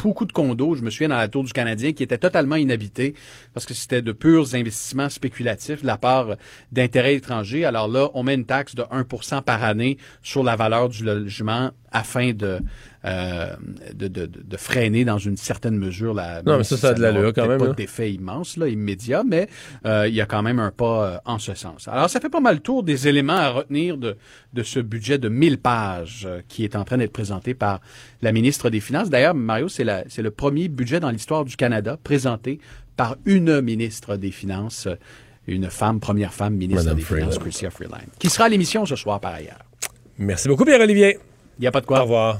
beaucoup 0.04 0.26
de 0.26 0.34
condos, 0.34 0.76
je 0.76 0.82
me 0.82 0.90
souviens 0.90 1.08
dans 1.08 1.18
la 1.18 1.30
tour 1.30 1.46
du 1.46 1.54
Canadien, 1.54 1.94
qui 1.94 2.04
étaient 2.04 2.18
totalement 2.18 2.58
inhabités 2.58 3.16
parce 3.54 3.66
que 3.66 3.74
c'était 3.74 4.02
de 4.02 4.12
purs 4.12 4.54
investissements 4.54 5.10
spéculatifs 5.10 5.82
de 5.82 5.88
la 5.88 5.98
part 5.98 6.36
d'intérêts 6.74 7.16
étrangers. 7.16 7.64
Alors 7.64 7.88
là, 7.88 8.10
on 8.14 8.22
met 8.22 8.36
une 8.36 8.46
taxe 8.46 8.76
de 8.76 8.84
1% 8.84 9.42
par 9.44 9.64
année 9.64 9.98
sur 10.22 10.44
la 10.44 10.58
valeur 10.58 10.90
du 10.90 11.06
logement 11.06 11.72
afin 11.94 12.34
de, 12.34 12.60
euh, 13.06 13.54
de, 13.94 14.08
de, 14.08 14.26
de- 14.26 14.42
de 14.44 14.58
freiner 14.58 15.04
dans 15.06 15.18
une 15.18 15.36
certaine 15.38 15.78
mesure 15.78 16.14
la. 16.14 16.42
Non, 16.44 16.58
mais 16.58 16.64
ça, 16.64 16.78
ça 16.78 16.90
a 16.90 16.94
de 16.94 17.02
l'allure 17.02 17.34
quand 17.34 17.48
même, 17.48 17.58
Pas 17.60 17.68
là. 17.68 17.74
d'effet 17.74 18.12
immense, 18.14 18.56
là, 18.58 18.68
immédiat, 18.68 19.24
mais 19.28 19.48
euh, 19.86 20.08
il 20.08 20.14
y 20.16 20.22
a 20.22 20.26
quand 20.26 20.42
même 20.42 20.60
un 20.60 20.72
pas 20.72 21.06
euh, 21.06 21.18
en 21.26 21.40
ce 21.40 21.54
sens. 21.54 21.88
Alors, 21.88 22.10
ça 22.10 22.20
fait 22.20 22.30
pas 22.30 22.40
mal 22.40 22.56
le 22.56 22.62
tour 22.62 22.84
des 22.84 23.08
éléments 23.08 23.34
à 23.36 23.50
retenir 23.50 23.98
de, 23.98 24.16
de 24.54 24.64
ce 24.64 24.80
budget 24.80 25.18
de 25.18 25.30
1000 25.30 25.58
pages 25.58 26.28
qui 26.48 26.64
est 26.64 26.76
en 26.76 26.84
train 26.86 26.98
d'être 26.98 27.12
présenté 27.14 27.54
par 27.54 27.82
la 28.22 28.32
ministre 28.32 28.70
des 28.70 28.80
Finances. 28.80 29.10
D'ailleurs, 29.10 29.34
Mario, 29.36 29.68
c'est 29.68 29.84
le 29.86 30.32
premier 30.32 30.68
budget 30.70 31.00
dans 31.00 31.10
l'histoire 31.10 31.44
du 31.46 31.56
Canada 31.58 31.98
présenté 32.04 32.60
par 32.96 33.18
une 33.26 33.60
ministre 33.62 34.16
des 34.18 34.32
Finances, 34.32 34.88
une 35.48 35.70
femme, 35.70 36.00
première 36.00 36.34
femme 36.34 36.54
ministre 36.56 36.84
Madame 36.86 36.98
des 37.00 37.04
Finances. 37.04 37.38
Chrystia 37.40 37.70
Freeland, 37.70 37.98
qui 38.20 38.30
sera 38.30 38.46
à 38.46 38.50
l'émission 38.50 38.86
ce 38.86 38.96
soir 38.96 39.20
par 39.20 39.34
ailleurs. 39.34 39.60
Merci 40.18 40.48
beaucoup, 40.48 40.64
Pierre-Olivier. 40.64 41.18
Il 41.58 41.62
n'y 41.62 41.68
a 41.68 41.72
pas 41.72 41.82
de 41.82 41.86
quoi. 41.86 42.00
Au 42.00 42.04
revoir. 42.04 42.40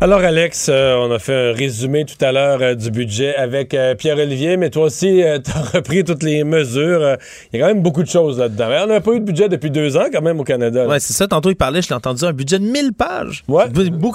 Alors, 0.00 0.18
Alex, 0.18 0.66
euh, 0.68 0.96
on 0.96 1.12
a 1.12 1.20
fait 1.20 1.50
un 1.50 1.52
résumé 1.54 2.04
tout 2.04 2.22
à 2.22 2.32
l'heure 2.32 2.58
euh, 2.60 2.74
du 2.74 2.90
budget 2.90 3.36
avec 3.36 3.74
euh, 3.74 3.94
Pierre-Olivier, 3.94 4.56
mais 4.56 4.68
toi 4.68 4.86
aussi, 4.86 5.22
tu 5.44 5.50
as 5.52 5.62
repris 5.62 6.02
toutes 6.02 6.24
les 6.24 6.42
mesures. 6.42 7.16
Il 7.52 7.60
y 7.60 7.62
a 7.62 7.66
quand 7.66 7.72
même 7.72 7.82
beaucoup 7.82 8.02
de 8.02 8.08
choses 8.08 8.40
là-dedans. 8.40 8.68
On 8.82 8.86
n'a 8.88 9.00
pas 9.00 9.12
eu 9.12 9.20
de 9.20 9.24
budget 9.24 9.48
depuis 9.48 9.70
deux 9.70 9.96
ans, 9.96 10.06
quand 10.12 10.20
même, 10.20 10.40
au 10.40 10.44
Canada. 10.44 10.88
Ouais, 10.88 10.98
c'est 10.98 11.12
ça. 11.12 11.28
Tantôt, 11.28 11.48
il 11.48 11.54
parlait, 11.54 11.80
je 11.80 11.88
l'ai 11.88 11.94
entendu, 11.94 12.24
un 12.24 12.32
budget 12.32 12.58
de 12.58 12.64
1000 12.64 12.92
pages. 12.92 13.44
Ouais. 13.46 13.66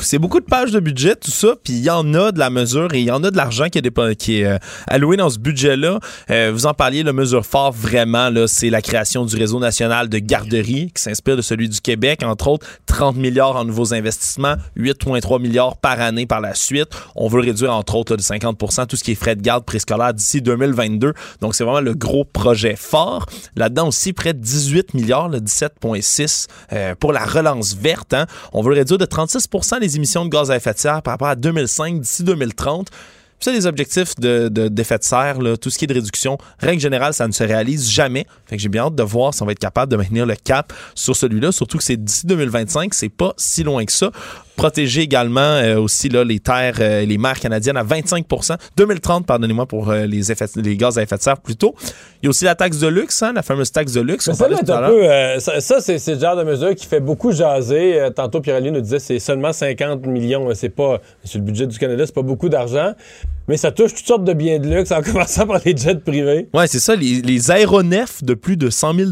C'est 0.01 0.19
beaucoup, 0.19 0.41
de 0.41 0.45
pages 0.45 0.71
de 0.71 0.81
budget, 0.81 1.15
tout 1.15 1.31
ça. 1.31 1.55
Puis 1.63 1.73
il 1.73 1.83
y 1.83 1.89
en 1.89 2.13
a 2.13 2.33
de 2.33 2.39
la 2.39 2.49
mesure 2.49 2.93
et 2.93 2.99
il 2.99 3.05
y 3.05 3.11
en 3.11 3.23
a 3.23 3.31
de 3.31 3.37
l'argent 3.37 3.69
qui 3.69 3.79
est, 3.79 4.15
qui 4.15 4.41
est 4.41 4.59
alloué 4.87 5.15
dans 5.15 5.29
ce 5.29 5.39
budget-là. 5.39 5.99
Vous 6.51 6.65
en 6.65 6.73
parliez, 6.73 7.03
la 7.03 7.13
mesure 7.13 7.45
fort, 7.45 7.71
vraiment, 7.71 8.29
c'est 8.47 8.69
la 8.69 8.81
création 8.81 9.23
du 9.23 9.35
réseau 9.37 9.59
national 9.59 10.09
de 10.09 10.19
garderies 10.19 10.91
qui 10.93 11.01
s'inspire 11.01 11.37
de 11.37 11.41
celui 11.41 11.69
du 11.69 11.79
Québec. 11.79 12.21
Entre 12.23 12.49
autres, 12.49 12.67
30 12.85 13.15
milliards 13.15 13.55
en 13.55 13.63
nouveaux 13.63 13.93
investissements, 13.93 14.55
8,3 14.77 15.41
milliards 15.41 15.69
par 15.81 15.99
année 16.01 16.25
par 16.25 16.41
la 16.41 16.53
suite. 16.55 16.89
On 17.15 17.27
veut 17.27 17.41
réduire, 17.41 17.73
entre 17.73 17.95
autres, 17.95 18.15
de 18.15 18.21
50% 18.21 18.87
tout 18.87 18.95
ce 18.95 19.03
qui 19.03 19.11
est 19.11 19.15
frais 19.15 19.35
de 19.35 19.41
garde 19.41 19.63
préscolaire 19.65 20.13
d'ici 20.13 20.41
2022. 20.41 21.13
Donc, 21.41 21.55
c'est 21.55 21.63
vraiment 21.63 21.81
le 21.81 21.93
gros 21.93 22.25
projet 22.25 22.75
fort. 22.75 23.25
Là-dedans 23.55 23.87
aussi, 23.87 24.13
près 24.13 24.33
de 24.33 24.39
18 24.39 24.93
milliards, 24.93 25.29
le 25.29 25.39
17,6 25.39 26.47
euh, 26.73 26.95
pour 26.95 27.13
la 27.13 27.23
relance 27.25 27.75
verte. 27.75 28.13
hein. 28.13 28.25
On 28.53 28.61
veut 28.61 28.73
réduire 28.73 28.97
de 28.97 29.05
36% 29.05 29.79
les 29.79 29.95
émissions 29.95 30.25
de 30.25 30.29
gaz 30.29 30.51
à 30.51 30.55
effet 30.57 30.73
de 30.73 30.79
serre 30.79 31.01
par 31.01 31.13
rapport 31.13 31.27
à 31.27 31.35
2005 31.35 31.99
d'ici 32.01 32.23
2030. 32.23 32.89
Puis 32.89 33.45
ça, 33.45 33.51
les 33.53 33.65
objectifs 33.67 34.15
de, 34.17 34.49
de- 34.49 34.67
d'effet 34.67 34.97
de 34.97 35.03
serre, 35.03 35.37
tout 35.61 35.69
ce 35.69 35.77
qui 35.77 35.85
est 35.85 35.87
de 35.87 35.93
réduction, 35.93 36.37
règle 36.59 36.81
générale, 36.81 37.13
ça 37.13 37.25
ne 37.25 37.31
se 37.31 37.41
réalise 37.45 37.89
jamais. 37.89 38.27
Fait 38.47 38.57
que 38.57 38.61
j'ai 38.61 38.67
bien 38.67 38.83
hâte 38.83 38.95
de 38.95 39.03
voir 39.03 39.33
si 39.33 39.41
on 39.41 39.45
va 39.45 39.53
être 39.53 39.59
capable 39.59 39.89
de 39.89 39.95
maintenir 39.95 40.25
le 40.25 40.35
cap 40.35 40.73
sur 40.93 41.15
celui-là, 41.15 41.53
surtout 41.53 41.77
que 41.77 41.83
c'est 41.85 41.95
d'ici 41.95 42.27
2025, 42.27 42.93
c'est 42.93 43.07
pas 43.07 43.33
si 43.37 43.63
loin 43.63 43.85
que 43.85 43.93
ça. 43.93 44.11
Protéger 44.59 45.03
également 45.03 45.39
euh, 45.39 45.79
aussi 45.79 46.09
là, 46.09 46.25
les 46.25 46.41
terres, 46.41 46.75
euh, 46.81 47.05
les 47.05 47.17
mers 47.17 47.39
canadiennes 47.39 47.77
à 47.77 47.83
25% 47.85 48.57
2030, 48.75 49.25
pardonnez-moi, 49.25 49.65
pour 49.65 49.89
euh, 49.89 50.05
les, 50.05 50.33
effets, 50.33 50.47
les 50.57 50.75
gaz 50.75 50.97
à 50.97 51.03
effet 51.03 51.15
de 51.15 51.21
serre 51.21 51.39
plutôt. 51.39 51.75
Il 52.21 52.25
y 52.25 52.27
a 52.27 52.29
aussi 52.31 52.43
la 52.43 52.55
taxe 52.55 52.77
de 52.79 52.87
luxe, 52.87 53.23
hein, 53.23 53.31
la 53.33 53.41
fameuse 53.41 53.71
taxe 53.71 53.93
de 53.93 54.01
luxe. 54.01 54.29
Ça, 54.29 54.49
tout 54.49 54.71
à 54.73 54.87
peu, 54.89 55.09
euh, 55.09 55.39
ça, 55.39 55.61
ça, 55.61 55.79
c'est 55.79 56.05
le 56.13 56.19
genre 56.19 56.35
de 56.35 56.43
mesure 56.43 56.75
qui 56.75 56.85
fait 56.85 56.99
beaucoup 56.99 57.31
jaser. 57.31 58.09
Tantôt, 58.13 58.41
Pierre-Olivier 58.41 58.73
nous 58.73 58.81
disait 58.81 58.97
que 58.97 59.03
c'est 59.03 59.19
seulement 59.19 59.53
50 59.53 60.05
millions. 60.05 60.53
C'est 60.53 60.67
pas, 60.67 60.99
sur 61.23 61.39
le 61.39 61.45
budget 61.45 61.65
du 61.65 61.79
Canada, 61.79 62.05
c'est 62.05 62.13
pas 62.13 62.21
beaucoup 62.21 62.49
d'argent. 62.49 62.91
Mais 63.49 63.57
ça 63.57 63.71
touche 63.71 63.95
toutes 63.95 64.05
sortes 64.05 64.23
de 64.23 64.33
biens 64.33 64.59
de 64.59 64.67
luxe, 64.69 64.91
en 64.91 65.01
commençant 65.01 65.47
par 65.47 65.59
les 65.65 65.75
jets 65.75 65.95
privés. 65.95 66.47
Ouais, 66.53 66.67
c'est 66.67 66.79
ça, 66.79 66.95
les, 66.95 67.21
les 67.21 67.49
aéronefs 67.51 68.23
de 68.23 68.35
plus 68.35 68.55
de 68.57 68.69
100 68.69 68.93
000 68.93 69.09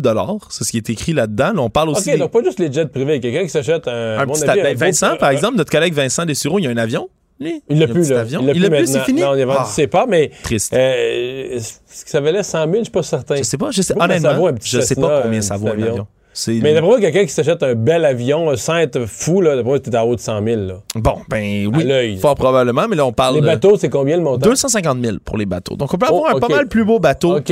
c'est 0.52 0.64
ce 0.64 0.70
qui 0.72 0.78
est 0.78 0.90
écrit 0.92 1.12
là-dedans. 1.14 1.54
Là, 1.54 1.62
on 1.62 1.70
parle 1.72 1.90
aussi 1.90 2.08
OK, 2.10 2.14
des- 2.14 2.20
donc 2.20 2.32
pas 2.32 2.44
juste 2.44 2.60
les 2.60 2.72
jets 2.72 2.86
privés. 2.86 3.20
Quelqu'un 3.20 3.44
qui 3.44 3.50
s'achète 3.50 3.88
un. 3.88 3.92
à 4.18 4.22
un 4.22 4.26
mon 4.28 4.34
petit 4.34 4.44
avis, 4.46 4.60
un 4.62 4.64
ben, 4.64 4.74
beau- 4.76 4.80
Vincent, 4.86 5.16
par 5.18 5.32
exemple, 5.32 5.58
notre 5.58 5.72
collègue 5.72 5.94
Vincent 5.94 6.24
Dessureau, 6.26 6.60
il 6.60 6.66
y 6.66 6.68
a 6.68 6.70
un 6.70 6.78
avion. 6.78 7.10
lui? 7.40 7.64
Il 7.68 7.80
l'a 7.80 7.88
plus, 7.88 8.10
là. 8.12 8.22
avion. 8.22 8.42
Il 8.54 8.62
l'a 8.62 8.70
plus, 8.70 8.86
c'est 8.88 9.00
fini? 9.02 9.22
Non, 9.22 9.34
il 9.36 9.42
a 9.42 9.46
vendu 9.48 9.60
Ah, 9.62 9.66
ses 9.66 9.88
parts, 9.88 10.08
mais. 10.08 10.30
Triste. 10.44 10.72
Euh, 10.74 11.56
Est-ce 11.56 12.06
que 12.06 12.10
ça 12.12 12.22
valait 12.22 12.44
100 12.44 12.64
000? 12.66 12.74
Je 12.78 12.84
suis 12.84 12.92
pas 12.92 13.04
certain. 13.04 13.36
Je 13.38 13.44
sais 13.44 13.58
pas, 13.58 13.72
je 13.72 13.82
sais, 13.82 13.94
honnêtement, 14.00 14.52
je 14.64 14.80
sais 14.82 14.96
pas 14.96 15.22
combien 15.24 15.42
ça 15.42 15.58
vaut 15.58 15.68
un 15.70 15.72
avion? 15.82 16.08
Mais 16.48 16.74
d'après 16.74 16.82
moi, 16.88 17.00
quelqu'un 17.00 17.24
qui 17.26 17.32
s'achète 17.34 17.64
un 17.64 17.74
bel 17.76 18.06
avion 18.06 18.52
euh, 18.52 18.56
sans 18.56 18.78
être 18.78 19.06
fou, 19.06 19.42
d'après 19.44 19.64
moi, 19.64 19.80
t'es 19.80 19.96
en 19.98 20.04
haut 20.04 20.16
de 20.16 20.20
100 20.22 20.44
000. 20.44 20.62
Là. 20.62 20.74
Bon, 20.96 21.16
ben 21.30 21.66
À 21.74 21.78
oui, 21.78 22.18
fort 22.20 22.36
probablement, 22.36 22.88
mais 22.88 22.96
là, 22.96 23.06
on 23.06 23.12
parle 23.14 23.36
Les 23.36 23.42
bateaux, 23.42 23.76
c'est 23.78 23.90
combien 23.90 24.18
le 24.18 24.24
montant? 24.24 24.48
250 24.48 25.04
000 25.04 25.18
pour 25.24 25.38
les 25.38 25.46
bateaux. 25.46 25.76
Donc, 25.76 25.94
on 25.94 25.98
peut 25.98 26.06
avoir 26.06 26.24
Oh, 26.34 26.38
un 26.38 26.40
pas 26.40 26.48
mal 26.48 26.68
plus 26.68 26.84
beau 26.86 27.00
bateau 27.00 27.38
ok. 27.38 27.44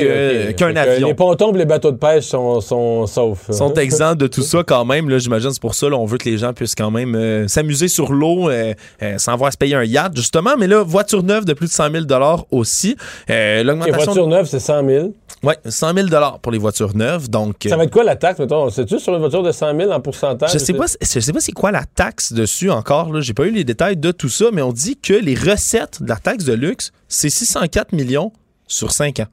qu'un 0.56 0.76
avion. 0.76 1.08
Les 1.08 1.14
pontons 1.14 1.54
et 1.54 1.58
les 1.58 1.66
bateaux 1.66 1.92
de 1.92 1.98
pêche 1.98 2.26
sont, 2.26 2.62
sont 2.62 3.06
saufs. 3.08 3.52
sont 3.52 3.74
exempts 3.76 4.16
de 4.16 4.28
tout 4.28 4.42
ça 4.44 4.64
quand 4.66 4.86
même. 4.86 5.10
Là, 5.10 5.18
j'imagine 5.18 5.52
c'est 5.52 5.62
pour 5.62 5.76
ça. 5.76 5.90
Là, 5.90 5.98
on 5.98 6.06
veut 6.06 6.18
que 6.18 6.30
les 6.30 6.38
gens 6.38 6.54
puissent 6.54 6.76
quand 6.76 6.92
même 6.92 7.16
euh, 7.16 7.48
s'amuser 7.48 7.88
sur 7.88 8.12
l'eau 8.12 8.50
euh, 8.50 8.74
euh, 9.02 9.18
sans 9.18 9.34
avoir 9.34 9.48
à 9.48 9.52
se 9.52 9.58
payer 9.58 9.76
un 9.76 9.84
yacht, 9.84 10.16
justement. 10.16 10.52
Mais 10.60 10.68
là, 10.68 10.84
voiture 10.84 11.24
neuve 11.24 11.46
de 11.46 11.54
plus 11.54 11.68
de 11.68 11.72
100 11.72 11.92
000 11.92 12.06
aussi. 12.52 12.96
Euh, 13.30 13.64
L'augmentation. 13.64 14.04
voitures 14.06 14.28
neuves, 14.28 14.48
c'est 14.48 14.60
100 14.60 14.88
000. 14.88 15.14
Ouais, 15.46 15.58
100 15.64 15.94
000 15.94 16.08
pour 16.42 16.52
les 16.52 16.58
voitures 16.58 16.96
neuves. 16.96 17.30
Donc, 17.30 17.58
Ça 17.68 17.76
euh, 17.76 17.78
va 17.78 17.84
être 17.84 17.92
quoi 17.92 18.04
la 18.04 18.16
taxe, 18.16 18.40
mettons? 18.40 18.70
Sais-tu 18.70 19.00
sur 19.00 19.14
une 19.14 19.20
voiture 19.20 19.44
de 19.44 19.52
100 19.52 19.78
000 19.80 19.92
en 19.92 20.00
pourcentage? 20.00 20.52
je 20.52 20.58
sais 20.58 20.74
pas, 20.74 20.86
je 21.00 21.20
sais 21.20 21.34
pas 21.34 21.40
c'est 21.40 21.52
quoi 21.52 21.72
la 21.72 21.84
taxe 21.86 22.34
dessus 22.34 22.72
encore. 22.72 23.14
Là, 23.14 23.22
j'ai 23.22 23.34
pas 23.34 23.46
eu 23.46 23.52
les 23.52 23.64
détails 23.64 23.98
de 23.98 24.12
tout 24.12 24.30
ça, 24.30 24.46
mais 24.52 24.62
on 24.62 24.74
dit 24.74 24.98
que 24.98 25.14
les 25.14 25.36
recettes 25.36 26.02
de 26.02 26.10
la 26.10 26.18
taxe 26.18 26.46
de 26.46 26.54
luxe, 26.54 26.92
c'est 27.08 27.30
604 27.30 27.94
millions 27.94 28.32
sur 28.68 28.92
5 28.92 29.20
ans. 29.20 29.28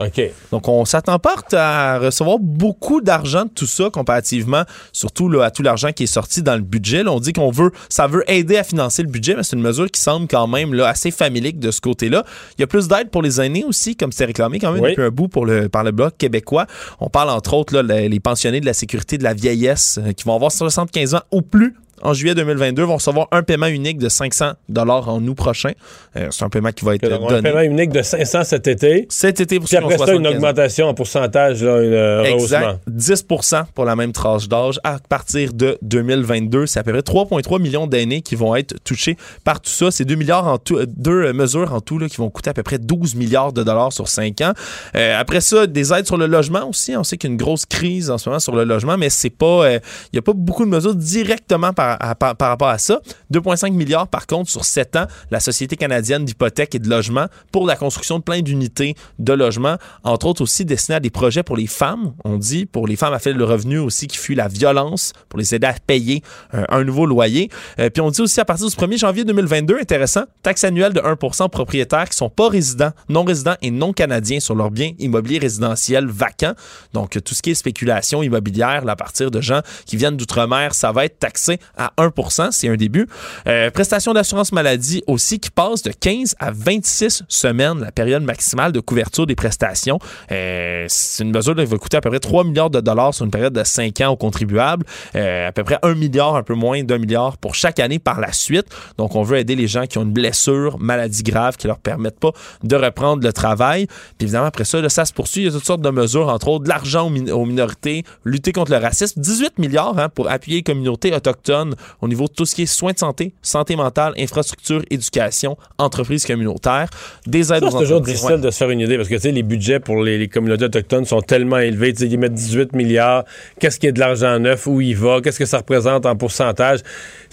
OK. 0.00 0.20
Donc, 0.50 0.66
on 0.66 0.84
s'attend 0.84 1.18
pas 1.20 1.36
à 1.52 1.98
recevoir 1.98 2.38
beaucoup 2.40 3.00
d'argent 3.00 3.44
de 3.44 3.50
tout 3.50 3.66
ça 3.66 3.88
comparativement, 3.90 4.64
surtout 4.92 5.28
là, 5.28 5.44
à 5.44 5.50
tout 5.52 5.62
l'argent 5.62 5.92
qui 5.92 6.04
est 6.04 6.06
sorti 6.08 6.42
dans 6.42 6.56
le 6.56 6.60
budget. 6.62 7.04
Là, 7.04 7.12
on 7.12 7.20
dit 7.20 7.32
qu'on 7.32 7.50
veut, 7.52 7.70
ça 7.88 8.08
veut 8.08 8.24
aider 8.28 8.56
à 8.56 8.64
financer 8.64 9.02
le 9.02 9.08
budget, 9.08 9.36
mais 9.36 9.44
c'est 9.44 9.54
une 9.54 9.62
mesure 9.62 9.88
qui 9.90 10.00
semble 10.00 10.26
quand 10.26 10.48
même 10.48 10.74
là, 10.74 10.88
assez 10.88 11.12
familique 11.12 11.60
de 11.60 11.70
ce 11.70 11.80
côté-là. 11.80 12.24
Il 12.58 12.62
y 12.62 12.64
a 12.64 12.66
plus 12.66 12.88
d'aide 12.88 13.10
pour 13.10 13.22
les 13.22 13.40
aînés 13.40 13.64
aussi, 13.64 13.94
comme 13.94 14.10
c'est 14.10 14.24
réclamé 14.24 14.58
quand 14.58 14.72
même 14.72 14.82
Oui. 14.82 14.90
depuis 14.90 15.04
un 15.04 15.10
bout 15.10 15.28
pour 15.28 15.46
le, 15.46 15.68
par 15.68 15.84
le 15.84 15.92
Bloc 15.92 16.16
québécois. 16.18 16.66
On 16.98 17.08
parle 17.08 17.30
entre 17.30 17.54
autres 17.54 17.74
là, 17.74 17.82
les, 17.82 18.08
les 18.08 18.20
pensionnés 18.20 18.60
de 18.60 18.66
la 18.66 18.74
sécurité 18.74 19.18
de 19.18 19.24
la 19.24 19.34
vieillesse 19.34 20.00
euh, 20.04 20.12
qui 20.12 20.24
vont 20.24 20.34
avoir 20.34 20.50
75 20.50 21.14
ans 21.14 21.22
ou 21.30 21.42
plus. 21.42 21.76
En 22.02 22.14
juillet 22.14 22.34
2022, 22.34 22.82
vont 22.82 22.96
recevoir 22.96 23.28
un 23.30 23.42
paiement 23.42 23.66
unique 23.66 23.98
de 23.98 24.08
500 24.08 24.52
dollars 24.68 25.08
en 25.08 25.22
août 25.22 25.34
prochain. 25.34 25.70
Euh, 26.16 26.28
c'est 26.30 26.44
un 26.44 26.48
paiement 26.48 26.72
qui 26.72 26.84
va 26.84 26.96
être 26.96 27.08
Donc, 27.08 27.12
euh, 27.22 27.24
un 27.26 27.28
donné 27.28 27.42
paiement 27.42 27.60
unique 27.60 27.90
de 27.90 28.02
500 28.02 28.44
cet 28.44 28.66
été. 28.66 29.06
cet 29.08 29.40
été 29.40 29.58
pour 29.58 29.68
Puis 29.68 29.76
après 29.76 29.98
ça, 29.98 30.12
une 30.12 30.22
75 30.22 30.32
ans. 30.32 30.36
augmentation 30.36 30.86
en 30.88 30.94
pourcentage, 30.94 31.62
là, 31.62 31.82
une 31.82 31.92
euh. 31.92 32.24
Exact. 32.24 32.80
10% 32.90 33.64
pour 33.74 33.84
la 33.84 33.94
même 33.96 34.12
tranche 34.12 34.48
d'âge 34.48 34.80
à 34.82 34.98
partir 35.08 35.52
de 35.52 35.78
2022. 35.82 36.66
C'est 36.66 36.80
à 36.80 36.82
peu 36.82 36.92
près 36.92 37.02
3,3 37.02 37.60
millions 37.60 37.86
d'aînés 37.86 38.22
qui 38.22 38.34
vont 38.34 38.56
être 38.56 38.74
touchés 38.82 39.16
par 39.44 39.60
tout 39.60 39.70
ça. 39.70 39.90
C'est 39.90 40.04
2 40.04 40.14
milliards 40.16 40.46
en 40.46 40.58
tout, 40.58 40.84
deux 40.86 41.26
euh, 41.26 41.32
mesures 41.32 41.72
en 41.72 41.80
tout 41.80 41.98
là, 41.98 42.08
qui 42.08 42.16
vont 42.16 42.30
coûter 42.30 42.50
à 42.50 42.54
peu 42.54 42.62
près 42.62 42.78
12 42.78 43.14
milliards 43.14 43.52
de 43.52 43.62
dollars 43.62 43.92
sur 43.92 44.08
5 44.08 44.40
ans. 44.40 44.52
Euh, 44.96 45.18
après 45.18 45.40
ça, 45.40 45.66
des 45.66 45.92
aides 45.92 46.06
sur 46.06 46.16
le 46.16 46.26
logement 46.26 46.68
aussi. 46.68 46.96
On 46.96 47.04
sait 47.04 47.16
qu'il 47.16 47.30
y 47.30 47.32
a 47.32 47.34
une 47.34 47.38
grosse 47.38 47.64
crise 47.64 48.10
en 48.10 48.18
ce 48.18 48.28
moment 48.28 48.40
sur 48.40 48.56
le 48.56 48.64
logement, 48.64 48.96
mais 48.98 49.10
c'est 49.10 49.30
pas, 49.30 49.70
il 49.72 49.80
n'y 50.14 50.18
a 50.18 50.22
pas 50.22 50.32
beaucoup 50.32 50.64
de 50.64 50.70
mesures 50.70 50.94
directement 50.94 51.72
par, 51.72 51.91
par, 52.18 52.36
rapport 52.40 52.68
à 52.68 52.78
ça. 52.78 53.00
2,5 53.32 53.72
milliards 53.72 54.08
par 54.08 54.26
contre 54.26 54.50
sur 54.50 54.64
7 54.64 54.96
ans, 54.96 55.06
la 55.30 55.40
Société 55.40 55.76
canadienne 55.76 56.24
d'hypothèque 56.24 56.74
et 56.74 56.78
de 56.78 56.88
logement 56.88 57.26
pour 57.50 57.66
la 57.66 57.76
construction 57.76 58.18
de 58.18 58.22
plein 58.22 58.40
d'unités 58.40 58.94
de 59.18 59.32
logement, 59.32 59.76
entre 60.04 60.26
autres 60.26 60.42
aussi 60.42 60.64
destinées 60.64 60.96
à 60.96 61.00
des 61.00 61.10
projets 61.10 61.42
pour 61.42 61.56
les 61.56 61.66
femmes, 61.66 62.14
on 62.24 62.36
dit, 62.36 62.66
pour 62.66 62.86
les 62.86 62.96
femmes 62.96 63.14
à 63.14 63.18
faible 63.18 63.42
revenu 63.42 63.78
aussi 63.78 64.06
qui 64.06 64.16
fuient 64.16 64.34
la 64.34 64.48
violence, 64.48 65.12
pour 65.28 65.38
les 65.38 65.54
aider 65.54 65.66
à 65.66 65.74
payer 65.86 66.22
euh, 66.54 66.64
un 66.68 66.84
nouveau 66.84 67.06
loyer. 67.06 67.50
Euh, 67.78 67.90
puis 67.90 68.00
on 68.00 68.10
dit 68.10 68.20
aussi 68.20 68.40
à 68.40 68.44
partir 68.44 68.66
du 68.66 68.74
1er 68.74 68.98
janvier 68.98 69.24
2022, 69.24 69.78
intéressant, 69.80 70.24
taxe 70.42 70.64
annuelle 70.64 70.92
de 70.92 71.00
1% 71.00 71.44
aux 71.44 71.48
propriétaires 71.48 72.08
qui 72.08 72.16
sont 72.16 72.30
pas 72.30 72.48
résidents, 72.48 72.92
non 73.08 73.24
résidents 73.24 73.56
et 73.62 73.70
non 73.70 73.92
canadiens 73.92 74.40
sur 74.40 74.54
leurs 74.54 74.70
biens 74.70 74.92
immobiliers 74.98 75.38
résidentiels 75.38 76.06
vacants. 76.06 76.54
Donc 76.92 77.18
tout 77.24 77.34
ce 77.34 77.42
qui 77.42 77.50
est 77.50 77.54
spéculation 77.54 78.22
immobilière 78.22 78.84
à 78.86 78.96
partir 78.96 79.30
de 79.30 79.40
gens 79.40 79.60
qui 79.86 79.96
viennent 79.96 80.16
d'outre-mer, 80.16 80.74
ça 80.74 80.92
va 80.92 81.04
être 81.04 81.18
taxé 81.18 81.58
1% 81.98 82.50
c'est 82.50 82.68
un 82.68 82.76
début. 82.76 83.06
Euh, 83.46 83.70
prestation 83.70 84.12
d'assurance 84.12 84.52
maladie 84.52 85.02
aussi 85.06 85.38
qui 85.38 85.50
passe 85.50 85.82
de 85.82 85.90
15 85.90 86.36
à 86.38 86.50
26 86.50 87.24
semaines, 87.28 87.80
la 87.80 87.92
période 87.92 88.22
maximale 88.22 88.72
de 88.72 88.80
couverture 88.80 89.26
des 89.26 89.34
prestations. 89.34 89.98
Euh, 90.30 90.84
c'est 90.88 91.24
une 91.24 91.32
mesure 91.32 91.54
qui 91.54 91.64
va 91.64 91.78
coûter 91.78 91.96
à 91.96 92.00
peu 92.00 92.10
près 92.10 92.20
3 92.20 92.44
milliards 92.44 92.70
de 92.70 92.80
dollars 92.80 93.14
sur 93.14 93.24
une 93.24 93.30
période 93.30 93.52
de 93.52 93.64
5 93.64 94.00
ans 94.02 94.10
aux 94.10 94.16
contribuables, 94.16 94.84
euh, 95.14 95.48
à 95.48 95.52
peu 95.52 95.64
près 95.64 95.78
1 95.82 95.94
milliard, 95.94 96.36
un 96.36 96.42
peu 96.42 96.54
moins 96.54 96.82
d'un 96.82 96.98
milliard 96.98 97.36
pour 97.38 97.54
chaque 97.54 97.80
année 97.80 97.98
par 97.98 98.20
la 98.20 98.32
suite. 98.32 98.66
Donc, 98.98 99.14
on 99.16 99.22
veut 99.22 99.38
aider 99.38 99.56
les 99.56 99.66
gens 99.66 99.86
qui 99.86 99.98
ont 99.98 100.02
une 100.02 100.12
blessure, 100.12 100.78
maladie 100.78 101.22
grave, 101.22 101.56
qui 101.56 101.66
leur 101.66 101.78
permettent 101.78 102.20
pas 102.20 102.32
de 102.62 102.76
reprendre 102.76 103.22
le 103.22 103.32
travail. 103.32 103.86
Puis 104.18 104.26
évidemment, 104.26 104.46
après 104.46 104.64
ça, 104.64 104.86
ça 104.88 105.04
se 105.04 105.12
poursuit. 105.12 105.42
Il 105.42 105.44
y 105.46 105.48
a 105.48 105.52
toutes 105.52 105.64
sortes 105.64 105.82
de 105.82 105.90
mesures, 105.90 106.28
entre 106.28 106.48
autres 106.48 106.64
de 106.64 106.68
l'argent 106.68 107.06
aux 107.06 107.46
minorités, 107.46 108.04
lutter 108.24 108.52
contre 108.52 108.72
le 108.72 108.78
racisme. 108.78 109.20
18 109.20 109.58
milliards 109.58 109.98
hein, 109.98 110.08
pour 110.08 110.30
appuyer 110.30 110.58
les 110.58 110.62
communautés 110.62 111.14
autochtones 111.14 111.61
au 112.00 112.08
niveau 112.08 112.24
de 112.26 112.32
tout 112.32 112.44
ce 112.46 112.54
qui 112.54 112.62
est 112.62 112.66
soins 112.66 112.92
de 112.92 112.98
santé, 112.98 113.34
santé 113.42 113.76
mentale, 113.76 114.12
infrastructure, 114.18 114.82
éducation, 114.90 115.56
entreprises 115.78 116.24
communautaires, 116.26 116.88
des 117.26 117.52
aides 117.52 117.60
Ça, 117.60 117.66
aux 117.66 117.70
c'est 117.70 117.78
toujours 117.78 118.00
difficile 118.00 118.32
Ouais. 118.32 118.38
de 118.38 118.50
se 118.50 118.56
faire 118.58 118.70
une 118.70 118.80
idée 118.80 118.96
parce 118.96 119.08
que 119.08 119.14
tu 119.14 119.20
sais, 119.22 119.32
les 119.32 119.42
budgets 119.42 119.80
pour 119.80 120.02
les, 120.02 120.18
les 120.18 120.28
communautés 120.28 120.64
autochtones 120.64 121.04
sont 121.04 121.20
tellement 121.22 121.58
élevés. 121.58 121.92
Tu 121.92 122.00
sais, 122.00 122.06
ils 122.06 122.18
mettent 122.18 122.34
18 122.34 122.72
milliards. 122.74 123.24
Qu'est-ce 123.60 123.78
qui 123.78 123.86
est 123.86 123.92
de 123.92 124.00
l'argent 124.00 124.38
neuf? 124.38 124.66
Où 124.66 124.80
il 124.80 124.96
va? 124.96 125.20
Qu'est-ce 125.22 125.38
que 125.38 125.46
ça 125.46 125.58
représente 125.58 126.06
en 126.06 126.16
pourcentage? 126.16 126.80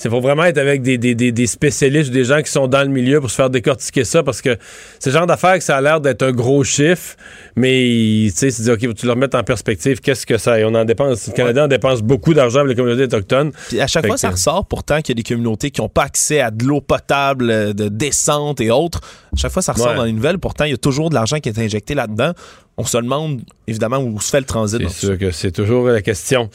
Il 0.03 0.09
faut 0.09 0.21
vraiment 0.21 0.43
être 0.45 0.57
avec 0.57 0.81
des, 0.81 0.97
des, 0.97 1.15
des, 1.15 1.31
des 1.31 1.47
spécialistes, 1.47 2.11
des 2.11 2.23
gens 2.23 2.41
qui 2.41 2.51
sont 2.51 2.67
dans 2.67 2.81
le 2.81 2.87
milieu 2.89 3.19
pour 3.19 3.29
se 3.29 3.35
faire 3.35 3.49
décortiquer 3.49 4.03
ça 4.03 4.23
parce 4.23 4.41
que 4.41 4.57
c'est 4.99 5.09
le 5.11 5.15
genre 5.17 5.27
d'affaires 5.27 5.57
que 5.57 5.63
ça 5.63 5.77
a 5.77 5.81
l'air 5.81 5.99
d'être 6.01 6.23
un 6.23 6.31
gros 6.31 6.63
chiffre, 6.63 7.15
mais 7.55 8.25
tu 8.29 8.31
sais, 8.35 8.51
c'est 8.51 8.63
dire, 8.63 8.73
OK, 8.73 8.95
tu 8.95 9.05
le 9.05 9.11
remettre 9.11 9.37
en 9.37 9.43
perspective, 9.43 9.99
qu'est-ce 10.01 10.25
que 10.25 10.37
ça 10.37 10.55
On 10.65 10.73
en 10.75 10.85
dépense. 10.85 11.27
Le 11.27 11.33
Canada 11.33 11.65
en 11.65 11.67
dépense 11.67 12.01
beaucoup 12.01 12.33
d'argent 12.33 12.59
pour 12.59 12.67
les 12.67 12.75
communautés 12.75 13.03
autochtones. 13.03 13.51
Puis 13.69 13.79
à 13.81 13.87
chaque 13.87 14.03
Fait 14.03 14.07
fois, 14.09 14.17
ça 14.19 14.31
ressort 14.31 14.65
pourtant 14.65 15.01
qu'il 15.01 15.15
y 15.15 15.19
a 15.19 15.21
des 15.21 15.27
communautés 15.27 15.71
qui 15.71 15.81
n'ont 15.81 15.89
pas 15.89 16.03
accès 16.03 16.41
à 16.41 16.51
de 16.51 16.65
l'eau 16.65 16.81
potable, 16.81 17.49
euh, 17.49 17.73
de 17.73 17.87
descente 17.87 18.61
et 18.61 18.71
autres. 18.71 19.01
À 19.33 19.37
chaque 19.37 19.51
fois, 19.51 19.61
ça 19.61 19.73
ressort 19.73 19.89
Ouais. 19.91 19.95
dans 19.95 20.03
les 20.05 20.11
nouvelles. 20.11 20.39
Pourtant, 20.39 20.65
il 20.65 20.71
y 20.71 20.73
a 20.73 20.77
toujours 20.77 21.09
de 21.09 21.15
l'argent 21.15 21.39
qui 21.39 21.49
est 21.49 21.59
injecté 21.59 21.93
là-dedans. 21.95 22.31
On 22.77 22.85
se 22.85 22.97
demande 22.97 23.41
évidemment 23.67 23.97
où 23.99 24.19
se 24.21 24.29
fait 24.29 24.39
le 24.39 24.45
transit. 24.45 24.79
C'est 24.89 25.05
sûr 25.07 25.17
que 25.17 25.31
c'est 25.31 25.51
toujours 25.51 25.87
la 25.87 26.01
question. 26.01 26.49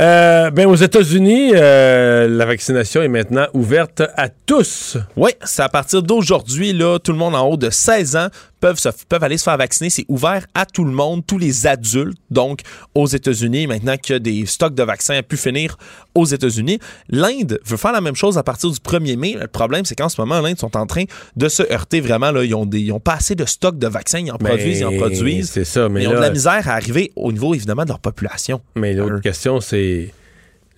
Euh, 0.00 0.50
ben, 0.50 0.66
aux 0.66 0.74
États-Unis, 0.74 1.52
euh, 1.54 2.28
la 2.28 2.44
vaccination 2.44 3.02
est 3.02 3.08
maintenant 3.08 3.46
ouverte 3.54 4.02
à 4.16 4.28
tous. 4.28 4.98
Oui, 5.16 5.30
c'est 5.44 5.62
à 5.62 5.68
partir 5.68 6.02
d'aujourd'hui, 6.02 6.72
là, 6.72 6.98
tout 6.98 7.12
le 7.12 7.18
monde 7.18 7.34
en 7.34 7.46
haut 7.48 7.56
de 7.56 7.70
16 7.70 8.16
ans 8.16 8.28
peuvent, 8.60 8.78
se- 8.78 8.88
peuvent 9.08 9.22
aller 9.24 9.38
se 9.38 9.44
faire 9.44 9.56
vacciner. 9.56 9.88
C'est 9.90 10.04
ouvert 10.08 10.44
à 10.54 10.66
tout 10.66 10.84
le 10.84 10.90
monde, 10.92 11.22
tous 11.26 11.38
les 11.38 11.66
adultes, 11.66 12.16
donc 12.30 12.60
aux 12.94 13.06
États-Unis, 13.06 13.66
maintenant 13.66 13.96
que 13.96 14.14
des 14.14 14.44
stocks 14.46 14.74
de 14.74 14.82
vaccins 14.82 15.18
ont 15.18 15.22
pu 15.22 15.36
finir 15.36 15.76
aux 16.14 16.24
États-Unis. 16.26 16.78
L'Inde 17.08 17.58
veut 17.64 17.76
faire 17.76 17.92
la 17.92 18.00
même 18.00 18.16
chose 18.16 18.36
à 18.38 18.42
partir 18.42 18.70
du 18.70 18.78
1er 18.80 19.16
mai. 19.16 19.36
Le 19.40 19.46
problème, 19.48 19.84
c'est 19.84 19.94
qu'en 19.94 20.08
ce 20.08 20.20
moment, 20.20 20.40
l'Inde 20.40 20.58
sont 20.58 20.76
en 20.76 20.86
train 20.86 21.04
de 21.36 21.48
se 21.48 21.62
heurter 21.72 22.00
vraiment. 22.06 22.30
Là. 22.30 22.44
Ils, 22.44 22.54
ont 22.54 22.66
des, 22.66 22.80
ils 22.80 22.92
ont 22.92 23.00
pas 23.00 23.14
assez 23.14 23.34
de 23.34 23.44
stocks 23.44 23.78
de 23.78 23.86
vaccins. 23.86 24.20
Ils 24.20 24.30
en 24.30 24.38
Mais 24.40 24.50
produisent, 24.50 24.80
ils 24.80 24.84
en 24.84 24.96
produisent. 24.96 25.50
C'est 25.50 25.64
ça, 25.64 25.88
mais 25.88 26.02
ils 26.02 26.08
ont 26.08 26.14
de 26.14 26.18
la 26.18 26.30
misère 26.30 26.68
à 26.68 26.72
arriver 26.74 27.12
au 27.16 27.32
niveau, 27.32 27.54
évidemment, 27.54 27.84
de 27.84 27.88
leur 27.88 28.00
population. 28.00 28.60
Mais 28.76 28.92
l'autre 28.92 29.20
question, 29.20 29.60
c'est 29.60 30.10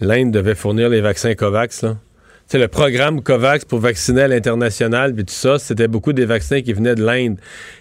l'Inde 0.00 0.30
devait 0.30 0.54
fournir 0.54 0.88
les 0.88 1.00
vaccins 1.00 1.34
COVAX, 1.34 1.82
là. 1.82 1.96
C'est 2.48 2.58
le 2.58 2.68
programme 2.68 3.24
COVAX 3.24 3.64
pour 3.64 3.80
vacciner 3.80 4.22
à 4.22 4.28
l'international, 4.28 5.12
puis 5.12 5.24
tout 5.24 5.34
ça, 5.34 5.58
c'était 5.58 5.88
beaucoup 5.88 6.12
des 6.12 6.26
vaccins 6.26 6.62
qui 6.62 6.72
venaient 6.72 6.94
de 6.94 7.04
l'Inde. 7.04 7.38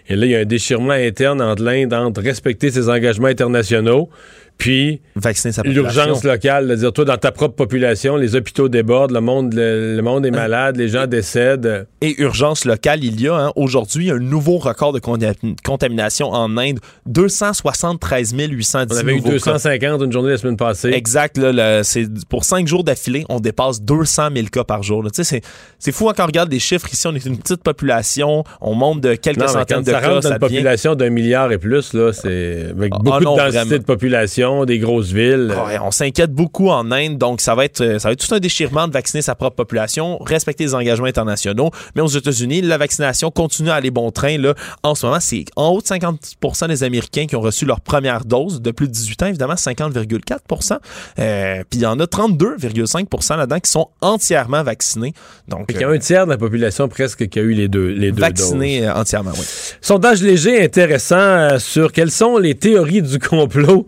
Et 0.07 0.15
là, 0.15 0.25
il 0.25 0.31
y 0.31 0.35
a 0.35 0.39
un 0.39 0.45
déchirement 0.45 0.93
interne 0.93 1.39
entre 1.39 1.61
l'Inde, 1.61 1.93
entre 1.93 2.23
respecter 2.23 2.71
ses 2.71 2.89
engagements 2.89 3.27
internationaux, 3.27 4.09
puis 4.57 5.01
vacciner 5.15 5.51
sa 5.51 5.61
l'urgence 5.63 6.23
locale, 6.23 6.67
de 6.67 6.75
dire, 6.75 6.93
toi, 6.93 7.05
dans 7.05 7.17
ta 7.17 7.31
propre 7.31 7.55
population, 7.55 8.15
les 8.15 8.35
hôpitaux 8.35 8.69
débordent, 8.69 9.11
le 9.11 9.21
monde, 9.21 9.53
le, 9.53 9.95
le 9.95 10.01
monde 10.01 10.25
est 10.25 10.31
malade, 10.31 10.77
les 10.77 10.87
gens 10.87 11.07
décèdent. 11.07 11.87
Et 12.01 12.19
urgence 12.21 12.65
locale, 12.65 13.03
il 13.03 13.19
y 13.21 13.27
a 13.27 13.35
hein, 13.35 13.51
aujourd'hui 13.55 14.11
un 14.11 14.17
nouveau 14.19 14.57
record 14.57 14.93
de 14.93 14.99
conta- 14.99 15.33
contamination 15.63 16.29
en 16.31 16.57
Inde. 16.57 16.79
273 17.05 18.33
810 18.33 18.75
On 18.75 18.97
avait 18.97 19.11
eu 19.13 19.15
nouveaux 19.17 19.29
cas. 19.31 19.33
250 19.53 20.01
une 20.03 20.11
journée 20.11 20.31
la 20.31 20.37
semaine 20.37 20.57
passée. 20.57 20.89
Exact. 20.89 21.37
Là, 21.37 21.83
c'est 21.83 22.05
pour 22.29 22.43
cinq 22.45 22.67
jours 22.67 22.83
d'affilée, 22.83 23.25
on 23.29 23.39
dépasse 23.39 23.81
200 23.81 24.29
000 24.35 24.47
cas 24.51 24.63
par 24.63 24.83
jour. 24.83 25.03
là. 25.03 25.09
Tu 25.09 25.23
sais, 25.23 25.23
C'est 25.23 25.41
c'est 25.79 25.91
fou 25.91 26.09
hein, 26.09 26.13
quand 26.15 26.23
on 26.23 26.27
regarde 26.27 26.51
les 26.51 26.59
chiffres. 26.59 26.87
Ici, 26.91 27.07
on 27.07 27.15
est 27.15 27.25
une 27.25 27.37
petite 27.37 27.61
population. 27.63 28.43
On 28.61 28.73
monte 28.73 29.01
de 29.01 29.15
quelques 29.15 29.39
Non, 29.39 29.47
centaines 29.47 29.81
de 29.83 29.91
ça 29.91 29.99
cas. 30.01 30.07
rentre 30.07 30.21
dans 30.21 30.29
Ça 30.29 30.35
une 30.35 30.39
devient... 30.39 30.55
population 30.55 30.95
d'un 30.95 31.09
milliard 31.09 31.51
et 31.51 31.57
plus, 31.57 31.93
là, 31.93 32.11
c'est 32.13 32.67
avec 32.77 32.91
Ah, 32.95 32.99
beaucoup 33.01 33.23
non, 33.23 33.33
de 33.33 33.37
densité 33.41 33.57
vraiment. 33.59 33.77
de 33.77 33.83
population, 33.83 34.44
des 34.65 34.79
grosses 34.79 35.11
villes. 35.11 35.53
Ouais, 35.65 35.77
on 35.81 35.91
s'inquiète 35.91 36.31
beaucoup 36.31 36.69
en 36.69 36.91
Inde, 36.91 37.17
donc 37.17 37.41
ça 37.41 37.55
va 37.55 37.65
être 37.65 37.81
euh, 37.81 37.99
ça 37.99 38.09
va 38.09 38.13
être 38.13 38.25
tout 38.27 38.33
un 38.33 38.39
déchirement 38.39 38.87
de 38.87 38.93
vacciner 38.93 39.21
sa 39.21 39.35
propre 39.35 39.55
population, 39.55 40.17
respecter 40.19 40.63
les 40.65 40.75
engagements 40.75 41.07
internationaux. 41.07 41.71
Mais 41.95 42.01
aux 42.01 42.07
États-Unis, 42.07 42.61
la 42.61 42.77
vaccination 42.77 43.31
continue 43.31 43.69
à 43.69 43.75
aller 43.75 43.91
bon 43.91 44.11
train. 44.11 44.37
Là, 44.37 44.53
en 44.83 44.95
ce 44.95 45.05
moment, 45.05 45.19
c'est 45.19 45.45
en 45.55 45.69
haut 45.69 45.81
de 45.81 45.85
50% 45.87 46.67
des 46.67 46.83
Américains 46.83 47.25
qui 47.25 47.35
ont 47.35 47.41
reçu 47.41 47.65
leur 47.65 47.81
première 47.81 48.23
dose 48.25 48.61
de 48.61 48.71
plus 48.71 48.87
de 48.87 48.93
18 48.93 49.23
ans, 49.23 49.27
évidemment 49.27 49.55
50,4%. 49.55 50.77
Euh, 51.19 51.63
Puis 51.69 51.79
il 51.79 51.81
y 51.81 51.85
en 51.85 51.99
a 51.99 52.05
32,5% 52.05 53.37
là-dedans 53.37 53.59
qui 53.59 53.71
sont 53.71 53.89
entièrement 54.01 54.63
vaccinés. 54.63 55.13
Donc 55.47 55.65
Il 55.69 55.79
y 55.79 55.83
a 55.83 55.87
euh, 55.89 55.95
un 55.95 55.99
tiers 55.99 56.25
de 56.25 56.31
la 56.31 56.37
population 56.37 56.87
presque 56.87 57.27
qui 57.27 57.39
a 57.39 57.41
eu 57.41 57.53
les 57.53 57.67
deux, 57.67 57.87
les 57.89 58.11
deux 58.11 58.21
vaccinés 58.21 58.81
doses. 58.81 58.89
euh, 58.89 58.99
entièrement, 58.99 59.31
oui. 59.33 59.45
Sondage 59.81 60.21
léger 60.21 60.63
intéressant 60.63 61.15
euh, 61.17 61.59
sur 61.59 61.91
quelles 61.91 62.11
sont 62.11 62.37
les 62.37 62.55
théories 62.55 63.01
du 63.01 63.19
complot 63.19 63.85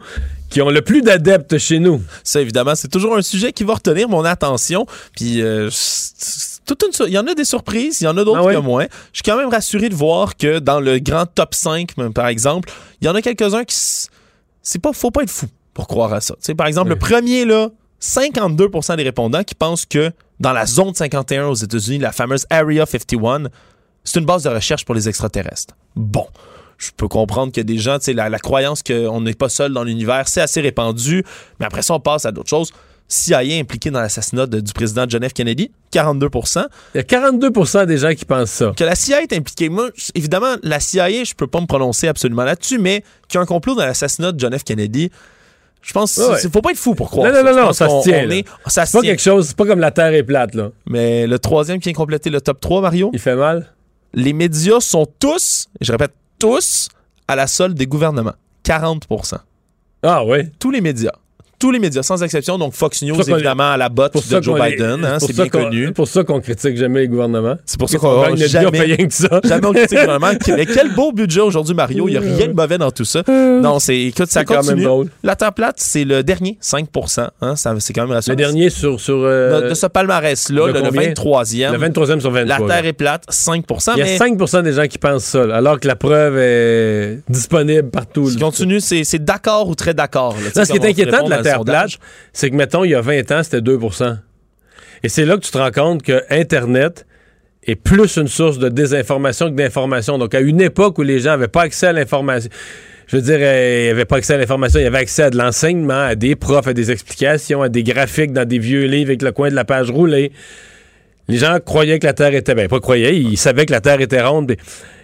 qui 0.50 0.62
ont 0.62 0.70
le 0.70 0.82
plus 0.82 1.02
d'adeptes 1.02 1.58
chez 1.58 1.80
nous. 1.80 2.02
Ça, 2.24 2.42
évidemment, 2.42 2.76
c'est 2.76 2.88
toujours 2.88 3.16
un 3.16 3.22
sujet 3.22 3.52
qui 3.52 3.64
va 3.64 3.76
retenir 3.76 4.08
mon 4.10 4.24
attention. 4.24 4.86
Puis, 5.16 5.42
euh, 5.42 5.70
toute 6.66 6.84
une 6.84 7.08
il 7.08 7.14
y 7.14 7.18
en 7.18 7.28
a 7.28 7.34
des 7.34 7.46
surprises, 7.46 8.02
il 8.02 8.06
y 8.06 8.08
en 8.08 8.18
a 8.18 8.24
d'autres 8.24 8.48
Ah 8.50 8.54
que 8.54 8.60
moins. 8.60 8.88
Je 9.14 9.18
suis 9.18 9.24
quand 9.24 9.38
même 9.38 9.50
rassuré 9.50 9.90
de 9.90 9.96
voir 9.96 10.36
que 10.36 10.60
dans 10.60 10.80
le 10.80 11.00
grand 11.00 11.26
top 11.26 11.54
5, 11.54 11.98
même, 11.98 12.14
par 12.14 12.28
exemple, 12.28 12.70
il 13.02 13.08
y 13.08 13.10
en 13.10 13.16
a 13.16 13.22
quelques-uns 13.22 13.64
qui. 13.64 13.76
C'est 14.62 14.80
pas, 14.80 14.92
faut 14.94 15.12
pas 15.12 15.24
être 15.24 15.30
fou 15.30 15.48
pour 15.74 15.88
croire 15.88 16.14
à 16.14 16.22
ça. 16.22 16.36
Par 16.58 16.68
exemple, 16.68 16.90
le 16.90 16.98
premier, 16.98 17.46
là, 17.46 17.70
52% 18.02 18.96
des 18.98 19.04
répondants 19.04 19.44
qui 19.44 19.56
pensent 19.56 19.86
que 19.86 20.12
dans 20.40 20.52
la 20.52 20.66
zone 20.66 20.94
51 20.94 21.48
aux 21.48 21.56
États-Unis, 21.56 22.00
la 22.00 22.12
fameuse 22.12 22.46
Area 22.50 22.86
51, 22.86 23.44
c'est 24.04 24.20
une 24.20 24.26
base 24.26 24.44
de 24.44 24.50
recherche 24.50 24.86
pour 24.86 24.96
les 24.96 25.10
extraterrestres. 25.10 25.76
Bon. 25.96 26.28
Je 26.78 26.92
peux 26.96 27.08
comprendre 27.08 27.52
que 27.52 27.62
des 27.62 27.78
gens, 27.78 27.98
tu 27.98 28.06
sais, 28.06 28.14
la, 28.14 28.30
la 28.30 28.40
croyance 28.40 28.84
qu'on 28.84 29.22
n'est 29.22 29.34
pas 29.34 29.50
seul 29.50 29.74
dans 29.74 29.84
l'univers, 29.84 30.28
c'est 30.28 30.42
assez 30.42 30.62
répandu. 30.62 31.24
Mais 31.60 31.66
après 31.66 31.82
ça, 31.82 31.94
on 31.96 32.00
passe 32.00 32.26
à 32.26 32.32
d'autres 32.32 32.50
choses. 32.50 32.72
CIA 33.10 33.40
impliqué 33.60 33.90
dans 33.90 34.02
l'assassinat 34.02 34.46
du 34.48 34.74
président 34.74 35.06
John 35.08 35.28
F. 35.28 35.32
Kennedy, 35.34 35.72
42% 35.94 36.66
Il 36.94 36.98
y 36.98 37.00
a 37.00 37.04
42% 37.04 37.86
des 37.86 37.98
gens 37.98 38.14
qui 38.14 38.26
pensent 38.26 38.52
ça. 38.52 38.74
Que 38.76 38.84
la 38.84 38.96
CIA 38.96 39.22
est 39.22 39.32
impliquée. 39.34 39.70
Moi, 39.70 39.90
évidemment, 40.14 40.56
la 40.62 40.80
CIA, 40.82 41.24
je 41.24 41.34
peux 41.34 41.48
pas 41.48 41.62
me 41.62 41.66
prononcer 41.68 42.08
absolument 42.10 42.44
là-dessus, 42.44 42.78
mais 42.80 43.04
qu'il 43.30 43.38
y 43.38 43.38
a 43.38 43.42
un 43.42 43.46
complot 43.46 43.76
dans 43.76 43.86
l'assassinat 43.86 44.34
de 44.34 44.40
John 44.40 44.58
F. 44.58 44.64
Kennedy, 44.66 45.10
je 45.82 45.94
pense 45.94 46.18
Ouais, 46.18 46.28
ouais. 46.34 46.42
qu'il 46.42 46.50
faut 46.52 46.62
pas 46.62 46.72
être 46.72 46.78
fou 46.78 46.96
pour 46.96 47.10
croire. 47.10 47.32
Non, 47.32 47.44
non, 47.44 47.50
non, 47.56 47.66
non, 47.68 47.74
ça 47.74 47.88
se 47.88 48.04
tient. 48.04 48.30
est- 48.30 48.46
ça 48.68 48.86
c'est 48.86 48.98
pas 48.98 49.02
tient. 49.02 49.12
quelque 49.12 49.22
chose, 49.22 49.48
c'est 49.48 49.58
pas 49.58 49.66
comme 49.66 49.80
la 49.80 49.92
Terre 49.92 50.14
est 50.14 50.24
plate, 50.24 50.54
là. 50.54 50.72
Mais 50.86 51.28
le 51.28 51.40
troisième 51.40 51.80
qui 51.80 51.86
vient 51.90 51.94
compléter 51.94 52.30
le 52.30 52.42
top 52.42 52.60
3, 52.60 52.82
Mario? 52.82 53.10
Il 53.14 53.20
fait 53.20 53.36
mal. 53.38 53.74
Les 54.14 54.34
médias 54.34 54.82
sont 54.82 55.08
tous, 55.20 55.68
je 55.80 55.92
répète, 55.94 56.12
tous 56.40 56.90
à 57.28 57.36
la 57.36 57.48
solde 57.48 57.76
des 57.78 57.88
gouvernements. 57.88 58.36
40% 58.64 59.38
Ah 60.04 60.24
oui. 60.26 60.50
Tous 60.60 60.72
les 60.72 60.82
médias. 60.82 61.14
Tous 61.60 61.72
les 61.72 61.80
médias, 61.80 62.04
sans 62.04 62.22
exception. 62.22 62.58
Donc 62.60 62.74
Fox 62.74 63.02
News, 63.02 63.20
évidemment, 63.30 63.72
à 63.72 63.78
la 63.78 63.90
botte 63.90 64.14
Pour 64.14 64.22
de 64.22 64.42
Joe 64.44 64.60
Biden. 64.62 65.04
hein, 65.04 65.18
c'est 65.20 65.34
bien 65.34 65.48
connu. 65.50 65.86
C'est 65.88 65.94
pour 65.94 66.08
ça 66.08 66.24
qu'on 66.24 66.40
critique 66.40 66.78
jamais 66.78 67.02
les 67.02 67.08
gouvernements. 67.08 67.56
C'est 67.66 67.80
pour 67.80 67.90
ça 67.90 67.98
qu'on 67.98 68.22
rien 68.22 68.36
que 68.36 69.14
ça. 69.14 69.40
Jamais 69.44 69.66
on 69.68 69.74
critique 69.74 69.98
le 70.00 70.06
gouvernement. 70.06 70.40
Mais 70.56 70.66
quel 70.66 70.94
beau 70.94 71.12
budget 71.12 71.42
aujourd'hui, 71.42 71.74
Mario. 71.74 72.08
Il 72.08 72.12
n'y 72.12 72.18
a 72.18 72.22
rien 72.22 72.48
de 72.48 72.54
mauvais 72.54 72.78
dans 72.78 72.92
tout 72.92 73.06
ça. 73.06 73.24
Non, 73.28 73.80
c'est, 73.80 73.98
écoute, 73.98 74.30
ça 74.30 74.42
C'est 74.42 74.46
quand 74.46 74.64
même 74.66 74.84
continue. 74.84 75.10
La 75.24 75.36
Terre 75.36 75.54
plate, 75.54 75.76
c'est 75.78 76.04
le 76.04 76.24
dernier, 76.24 76.58
5 76.62 76.88
hein, 77.42 77.56
C'est 77.56 77.94
quand 77.94 78.04
même 78.04 78.12
rassurant. 78.12 78.34
Le 78.34 78.38
dernier 78.38 78.70
sur. 78.70 79.00
sur 79.00 79.18
euh, 79.18 79.62
De, 79.62 79.70
de 79.70 79.74
ce 79.74 79.88
palmarès-là, 79.88 80.68
le, 80.68 80.74
le 80.74 80.82
combien? 80.82 81.02
23e. 81.02 81.72
Le 81.72 81.88
23e 81.90 82.20
sur 82.20 82.32
23. 82.32 82.68
La 82.68 82.76
Terre 82.76 82.86
est 82.86 82.94
plate, 82.94 83.24
5 83.30 83.66
Il 83.96 84.00
y 84.00 84.02
a 84.02 84.06
mais 84.06 84.18
5% 84.18 84.64
des 84.64 84.74
gens 84.74 84.88
qui 84.88 84.98
pensent 84.98 85.26
ça, 85.26 85.44
alors 85.56 85.80
que 85.80 85.88
la 85.88 85.96
preuve 85.96 86.38
est 86.38 87.20
disponible 87.30 87.90
partout. 87.90 88.30
continue, 88.40 88.80
c'est, 88.80 89.24
d'accord 89.24 89.68
ou 89.70 89.76
très 89.76 89.94
d'accord. 89.94 90.36
là. 90.36 90.64
Ce 90.66 90.72
qui 90.72 90.78
est 90.78 90.86
inquiétant 90.86 91.24
de 91.24 91.30
la 91.30 91.47
c'est 92.34 92.50
que, 92.50 92.56
mettons, 92.56 92.84
il 92.84 92.92
y 92.92 92.96
a 92.96 93.02
20 93.02 93.32
ans, 93.32 93.44
c'était 93.44 93.60
2% 93.60 94.18
Et 95.04 95.10
c'est 95.10 95.26
là 95.26 95.36
que 95.36 95.42
tu 95.42 95.52
te 95.52 95.58
rends 95.58 95.72
compte 95.72 96.04
que 96.04 96.24
Internet 96.30 97.06
est 97.64 97.76
plus 97.76 98.18
une 98.18 98.28
source 98.28 98.60
de 98.60 98.70
désinformation 98.70 99.50
que 99.50 99.56
d'information. 99.56 100.18
Donc, 100.18 100.34
à 100.34 100.40
une 100.40 100.62
époque 100.62 100.98
où 100.98 101.04
les 101.04 101.20
gens 101.20 101.32
n'avaient 101.32 101.48
pas 101.48 101.64
accès 101.64 101.88
à 101.88 101.94
l'information, 101.94 102.50
je 103.08 103.18
veux 103.18 103.22
dire, 103.22 103.40
euh, 103.40 103.86
ils 103.86 103.88
n'avaient 103.90 104.06
pas 104.06 104.18
accès 104.18 104.34
à 104.34 104.38
l'information, 104.38 104.80
ils 104.80 104.86
avaient 104.86 104.98
accès 105.00 105.24
à 105.24 105.30
de 105.30 105.38
l'enseignement, 105.38 106.06
à 106.06 106.16
des 106.16 106.36
profs, 106.36 106.68
à 106.68 106.74
des 106.74 106.92
explications, 106.92 107.62
à 107.62 107.70
des 107.70 107.84
graphiques 107.84 108.34
dans 108.34 108.48
des 108.48 108.60
vieux 108.60 108.86
livres 108.86 109.10
avec 109.10 109.22
le 109.22 109.32
coin 109.32 109.50
de 109.50 109.56
la 109.56 109.66
page 109.66 109.92
roulée. 109.92 110.32
Les 111.28 111.38
gens 111.38 111.58
croyaient 111.60 112.00
que 112.00 112.06
la 112.06 112.14
Terre 112.14 112.34
était... 112.34 112.56
Ben, 112.56 112.70
pas 112.70 112.80
croyaient, 112.80 113.18
ils 113.18 113.38
savaient 113.38 113.66
que 113.66 113.74
la 113.74 113.82
Terre 113.82 114.00
était 114.00 114.22
ronde. 114.22 114.56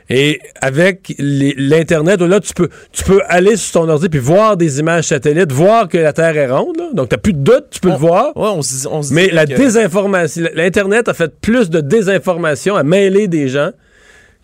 Et 0.10 0.42
avec 0.62 1.16
l'Internet, 1.20 2.20
là, 2.22 2.40
tu 2.40 2.54
peux, 2.54 2.70
tu 2.92 3.04
peux 3.04 3.22
aller 3.28 3.56
sur 3.56 3.82
ton 3.82 3.90
ordi 3.90 4.10
puis 4.10 4.20
voir 4.20 4.58
des 4.58 4.80
images 4.80 5.06
satellites, 5.06 5.52
voir 5.52 5.88
que 5.88 5.98
la 5.98 6.14
Terre 6.14 6.36
est 6.38 6.50
ronde. 6.52 6.78
là. 6.78 6.90
Donc, 6.94 7.10
tu 7.10 7.18
plus 7.18 7.34
de 7.34 7.40
doute, 7.40 7.66
tu 7.72 7.80
peux 7.80 7.90
le 7.90 7.96
voir. 7.96 8.36
Ouais, 8.36 8.50
on 8.54 8.62
se, 8.62 8.88
on 8.88 9.02
se 9.02 9.14
Mais 9.14 9.30
la 9.30 9.46
que- 9.46 9.54
désinformation, 9.56 10.44
l'Internet 10.56 11.08
a 11.08 11.14
fait 11.14 11.32
plus 11.42 11.70
de 11.70 11.80
désinformation 11.82 12.76
à 12.76 12.84
mêler 12.84 13.28
des 13.28 13.48
gens 13.48 13.72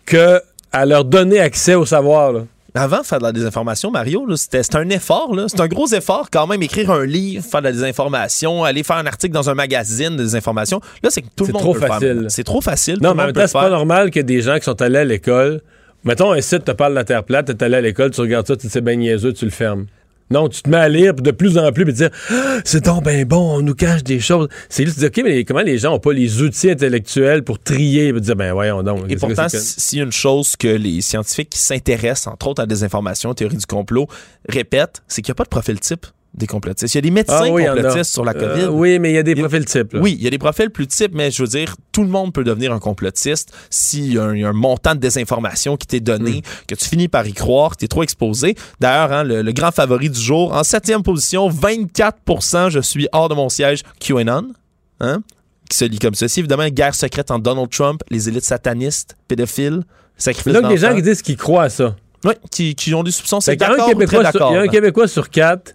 que 0.06 0.40
à 0.72 0.86
leur 0.86 1.04
donner 1.04 1.40
accès 1.40 1.74
au 1.74 1.84
savoir. 1.84 2.32
là. 2.32 2.40
Avant 2.74 3.02
faire 3.02 3.18
de 3.18 3.24
la 3.24 3.32
désinformation, 3.32 3.90
Mario, 3.90 4.26
c'était 4.36 4.60
un 4.76 4.88
effort. 4.90 5.34
C'est 5.48 5.60
un 5.60 5.66
gros 5.66 5.88
effort 5.88 6.28
quand 6.30 6.46
même, 6.46 6.62
écrire 6.62 6.90
un 6.90 7.04
livre, 7.04 7.44
faire 7.44 7.60
de 7.60 7.66
la 7.66 7.72
désinformation, 7.72 8.64
aller 8.64 8.82
faire 8.82 8.96
un 8.96 9.06
article 9.06 9.32
dans 9.32 9.50
un 9.50 9.54
magazine 9.54 10.16
de 10.16 10.22
désinformation. 10.22 10.80
Là, 11.02 11.10
c'est 11.10 11.22
que 11.22 11.28
tout 11.34 11.46
le 11.46 11.52
monde 11.52 11.62
trop 11.62 11.74
peut 11.74 11.80
facile. 11.80 12.26
C'est 12.28 12.44
trop 12.44 12.60
facile. 12.60 12.98
Non, 13.00 13.14
mais 13.14 13.22
en 13.22 13.26
même 13.26 13.34
temps, 13.34 13.46
c'est 13.46 13.52
pas 13.52 13.70
normal 13.70 14.10
que 14.10 14.20
des 14.20 14.42
gens 14.42 14.58
qui 14.58 14.64
sont 14.64 14.80
allés 14.82 14.98
à 14.98 15.04
l'école. 15.04 15.60
Mettons, 16.04 16.32
un 16.32 16.40
site 16.40 16.64
te 16.64 16.70
parle 16.70 16.92
de 16.92 16.98
la 16.98 17.04
Terre 17.04 17.24
plate, 17.24 17.46
t'es 17.46 17.62
allé 17.62 17.76
à 17.76 17.80
l'école, 17.80 18.10
tu 18.10 18.20
regardes 18.22 18.46
ça, 18.46 18.56
tu 18.56 18.68
te 18.68 18.72
sais 18.72 18.80
ben 18.80 18.98
niaiseux, 18.98 19.34
tu 19.34 19.44
le 19.44 19.50
fermes. 19.50 19.86
Non, 20.30 20.48
tu 20.48 20.62
te 20.62 20.70
mets 20.70 20.76
à 20.76 20.88
lire 20.88 21.14
de 21.14 21.30
plus 21.32 21.58
en 21.58 21.72
plus 21.72 21.84
te 21.84 21.90
dire 21.90 22.10
Ah, 22.30 22.60
c'est 22.64 22.84
donc 22.84 23.04
ben 23.04 23.24
bon, 23.24 23.56
on 23.56 23.62
nous 23.62 23.74
cache 23.74 24.04
des 24.04 24.20
choses. 24.20 24.48
C'est 24.68 24.84
là 24.84 24.90
tu 24.90 24.96
te 24.96 25.00
dis 25.00 25.06
OK, 25.06 25.20
mais 25.24 25.44
comment 25.44 25.62
les 25.62 25.78
gens 25.78 25.94
ont 25.94 25.98
pas 25.98 26.12
les 26.12 26.40
outils 26.40 26.70
intellectuels 26.70 27.42
pour 27.42 27.58
trier 27.58 28.08
et 28.08 28.12
dire 28.12 28.36
ben 28.36 28.52
voyons 28.52 28.82
donc. 28.82 29.04
Et 29.08 29.16
pourtant, 29.16 29.46
a 29.46 30.04
une 30.04 30.12
chose 30.12 30.56
que 30.56 30.68
les 30.68 31.00
scientifiques 31.00 31.50
qui 31.50 31.58
s'intéressent, 31.58 32.28
entre 32.28 32.46
autres, 32.48 32.60
à 32.60 32.64
la 32.64 32.68
désinformation, 32.68 33.34
théorie 33.34 33.56
du 33.56 33.66
complot, 33.66 34.06
répètent, 34.48 35.02
c'est 35.08 35.22
qu'il 35.22 35.30
n'y 35.30 35.34
a 35.34 35.36
pas 35.36 35.44
de 35.44 35.48
profil 35.48 35.80
type 35.80 36.06
des 36.32 36.46
complotistes. 36.46 36.94
Il 36.94 36.96
y 36.96 36.98
a 36.98 37.02
des 37.02 37.10
médecins 37.10 37.42
Ah 37.46 37.50
oui, 37.50 37.64
complotistes 37.66 38.12
sur 38.12 38.24
la 38.24 38.32
Euh, 38.36 38.54
COVID? 38.54 38.66
oui, 38.76 38.98
mais 38.98 39.10
il 39.10 39.14
y 39.14 39.18
a 39.18 39.22
des 39.22 39.32
Il 39.32 39.38
profils 39.40 39.64
types. 39.64 39.92
là. 39.94 40.00
Oui, 40.00 40.16
il 40.18 40.22
y 40.22 40.26
a 40.26 40.30
des 40.30 40.38
profils 40.38 40.70
plus 40.70 40.86
types, 40.86 41.12
mais 41.14 41.30
je 41.30 41.42
veux 41.42 41.48
dire, 41.48 41.74
tout 41.92 42.02
le 42.02 42.08
monde 42.08 42.32
peut 42.32 42.44
devenir 42.44 42.72
un 42.72 42.78
complotiste 42.78 43.52
s'il 43.68 44.12
y 44.14 44.18
a 44.18 44.22
un, 44.24 44.34
il 44.34 44.40
y 44.42 44.44
a 44.44 44.48
un 44.48 44.52
montant 44.52 44.94
de 44.94 45.00
désinformation 45.00 45.76
qui 45.76 45.86
t'est 45.88 46.00
donné, 46.00 46.30
Mm. 46.38 46.42
que 46.68 46.74
tu 46.76 46.84
finis 46.88 47.08
par 47.08 47.26
y 47.26 47.32
croire, 47.32 47.72
que 47.72 47.76
tu 47.78 47.84
es 47.86 47.88
trop 47.88 48.02
exposé. 48.04 48.54
D'ailleurs, 48.78 49.12
hein, 49.12 49.24
le, 49.24 49.42
le 49.42 49.52
grand 49.52 49.72
favori 49.72 50.08
du 50.08 50.20
jour, 50.20 50.52
en 50.54 50.62
septième 50.62 51.02
position, 51.02 51.48
24% 51.50 52.70
je 52.70 52.80
suis 52.80 53.08
hors 53.12 53.28
de 53.28 53.34
mon 53.34 53.48
siège, 53.48 53.82
QAnon. 53.98 54.52
Hein? 55.00 55.22
Qui 55.68 55.76
se 55.78 55.84
lit 55.84 55.98
comme 55.98 56.14
ceci. 56.14 56.40
Évidemment, 56.40 56.68
guerre 56.68 56.94
secrète 56.94 57.30
entre 57.30 57.42
Donald 57.42 57.70
Trump, 57.70 58.02
les 58.10 58.28
élites 58.28 58.44
satanistes, 58.44 59.16
pédophiles, 59.28 59.82
sacrifices 60.16 60.52
Là, 60.52 60.62
des 60.68 60.76
gens 60.76 60.94
qui 60.94 61.02
disent 61.02 61.22
qu'ils 61.22 61.36
croient 61.36 61.64
à 61.64 61.68
ça. 61.70 61.94
Oui, 62.24 62.34
qui, 62.50 62.74
qui 62.74 62.92
ont 62.92 63.02
des 63.02 63.12
soupçons. 63.12 63.40
C'est 63.40 63.56
d'accord. 63.56 63.76
Il 63.76 64.54
y 64.54 64.56
a 64.56 64.60
un 64.60 64.66
Québécois 64.68 65.08
sur 65.08 65.30
quatre 65.30 65.74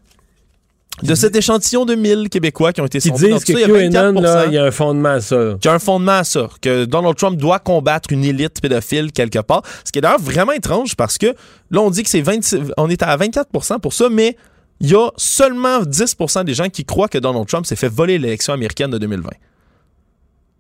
De 1.04 1.14
cet 1.14 1.36
échantillon 1.36 1.86
de 1.86 1.96
1000 1.96 2.30
Québécois 2.30 2.72
qui 2.72 2.82
ont 2.82 2.86
été 2.86 3.00
sondés, 3.00 3.34
disent 3.34 3.44
que 3.44 3.54
ça, 3.54 3.60
il 3.60 3.62
y 3.62 3.64
a 3.64 3.90
QAnon, 3.90 4.22
24%. 4.22 4.22
là, 4.22 4.46
il 4.46 4.54
y 4.54 4.58
a 4.58 4.64
un 4.64 4.72
fondement 4.72 5.10
à 5.10 5.22
ça. 5.22 5.56
qu'il 5.60 5.70
y 5.70 5.72
a 5.72 5.74
un 5.74 5.80
fondement 5.80 6.20
à 6.20 6.24
ça, 6.24 6.48
que 6.62 6.86
Donald 6.86 7.18
Trump 7.18 7.38
doit 7.38 7.60
combattre 7.60 8.14
une 8.14 8.24
élite 8.24 8.62
pédophile 8.62 9.12
quelque 9.12 9.40
part. 9.40 9.64
Ce 9.84 9.92
qui 9.92 10.00
est 10.00 10.02
d'ailleurs 10.02 10.22
vraiment 10.22 10.54
étrange 10.54 10.96
parce 10.96 11.18
que 11.18 11.36
là, 11.72 11.82
on 11.82 11.90
dit 11.90 12.04
que 12.04 12.10
c'est 12.10 12.22
26 12.22 12.60
on 12.78 12.90
est 12.90 13.04
à 13.04 13.18
24% 13.18 13.80
pour 13.80 13.94
ça, 13.94 14.08
mais 14.10 14.38
il 14.80 14.90
y 14.90 14.96
a 14.96 15.10
seulement 15.18 15.82
10 15.82 16.16
des 16.46 16.54
gens 16.54 16.70
qui 16.70 16.86
croient 16.86 17.08
que 17.08 17.18
Donald 17.18 17.48
Trump 17.48 17.66
s'est 17.66 17.76
fait 17.76 17.90
voler 17.90 18.18
l'élection 18.18 18.54
américaine 18.54 18.92
de 18.92 18.98
2020. 18.98 19.30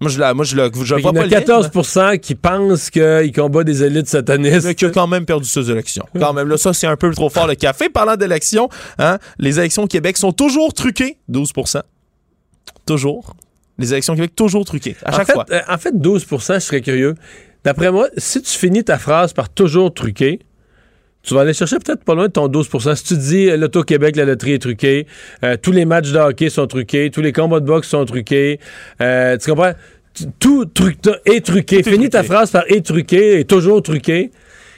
Moi, 0.01 0.09
je, 0.09 0.19
la, 0.19 0.33
moi, 0.33 0.43
je, 0.43 0.55
vois 0.55 0.69
qu'il 0.69 1.31
y 1.31 1.35
a 1.35 1.39
le 1.39 1.45
lien, 1.45 1.61
14% 1.61 2.19
qui 2.19 2.35
pensent 2.35 2.89
qu'il 2.89 3.31
combat 3.33 3.63
des 3.63 3.81
élites 3.81 4.07
satanistes. 4.09 4.65
mais 4.65 4.75
qui 4.75 4.85
a 4.85 4.89
quand 4.89 5.07
même 5.07 5.25
perdu 5.25 5.47
ses 5.47 5.71
élections. 5.71 6.05
Quand 6.19 6.33
même, 6.33 6.49
là, 6.49 6.57
ça, 6.57 6.73
c'est 6.73 6.87
un 6.87 6.97
peu 6.97 7.11
trop 7.11 7.29
fort 7.29 7.47
le 7.47 7.55
café. 7.55 7.87
Parlant 7.87 8.17
d'élections, 8.17 8.67
hein, 8.99 9.19
les 9.39 9.57
élections 9.57 9.83
au 9.83 9.87
Québec 9.87 10.17
sont 10.17 10.33
toujours 10.33 10.73
truquées, 10.73 11.17
12% 11.31 11.81
Toujours. 12.85 13.35
Les 13.77 13.93
élections 13.93 14.13
au 14.13 14.15
Québec, 14.17 14.35
toujours 14.35 14.65
truquées, 14.65 14.95
à 15.03 15.13
en 15.13 15.17
chaque 15.17 15.27
fait, 15.27 15.33
fois. 15.33 15.45
euh, 15.51 15.61
en 15.67 15.77
fait, 15.77 15.93
12% 15.95 16.55
je 16.55 16.59
serais 16.59 16.81
curieux. 16.81 17.15
D'après 17.63 17.91
moi, 17.91 18.07
si 18.17 18.41
tu 18.41 18.51
finis 18.51 18.83
ta 18.83 18.97
phrase 18.97 19.33
par 19.33 19.49
toujours 19.49 19.93
truqué, 19.93 20.39
tu 21.26 21.34
vas 21.34 21.41
aller 21.41 21.53
chercher 21.53 21.78
peut-être 21.78 22.03
pas 22.03 22.13
loin 22.13 22.28
de 22.28 22.32
ton 22.32 22.47
12 22.47 22.69
Si 22.95 23.03
tu 23.03 23.17
dis 23.17 23.49
euh, 23.49 23.57
l'Auto-Québec, 23.57 24.15
la 24.15 24.26
loterie 24.26 24.53
est 24.53 24.59
truquée, 24.59 25.07
euh, 25.43 25.57
tous 25.61 25.71
les 25.71 25.86
matchs 25.86 26.11
de 26.11 26.19
hockey 26.19 26.49
sont 26.49 26.67
truqués, 26.67 27.09
tous 27.09 27.21
les 27.21 27.34
combats 27.34 27.59
de 27.59 27.65
boxe 27.65 27.89
sont 27.89 28.05
truqués, 28.05 28.59
euh, 29.01 29.38
tu 29.38 29.49
comprends? 29.49 29.73
Tout 30.39 30.65
truc 30.65 30.99
est 31.26 31.45
truqué. 31.45 31.82
Tout 31.82 31.89
est 31.89 31.91
Finis 31.91 32.09
ta 32.09 32.23
phrase 32.23 32.49
par 32.51 32.63
est 32.69 32.86
truqué 32.86 33.39
et 33.39 33.43
toujours 33.43 33.82
truqué. 33.82 34.32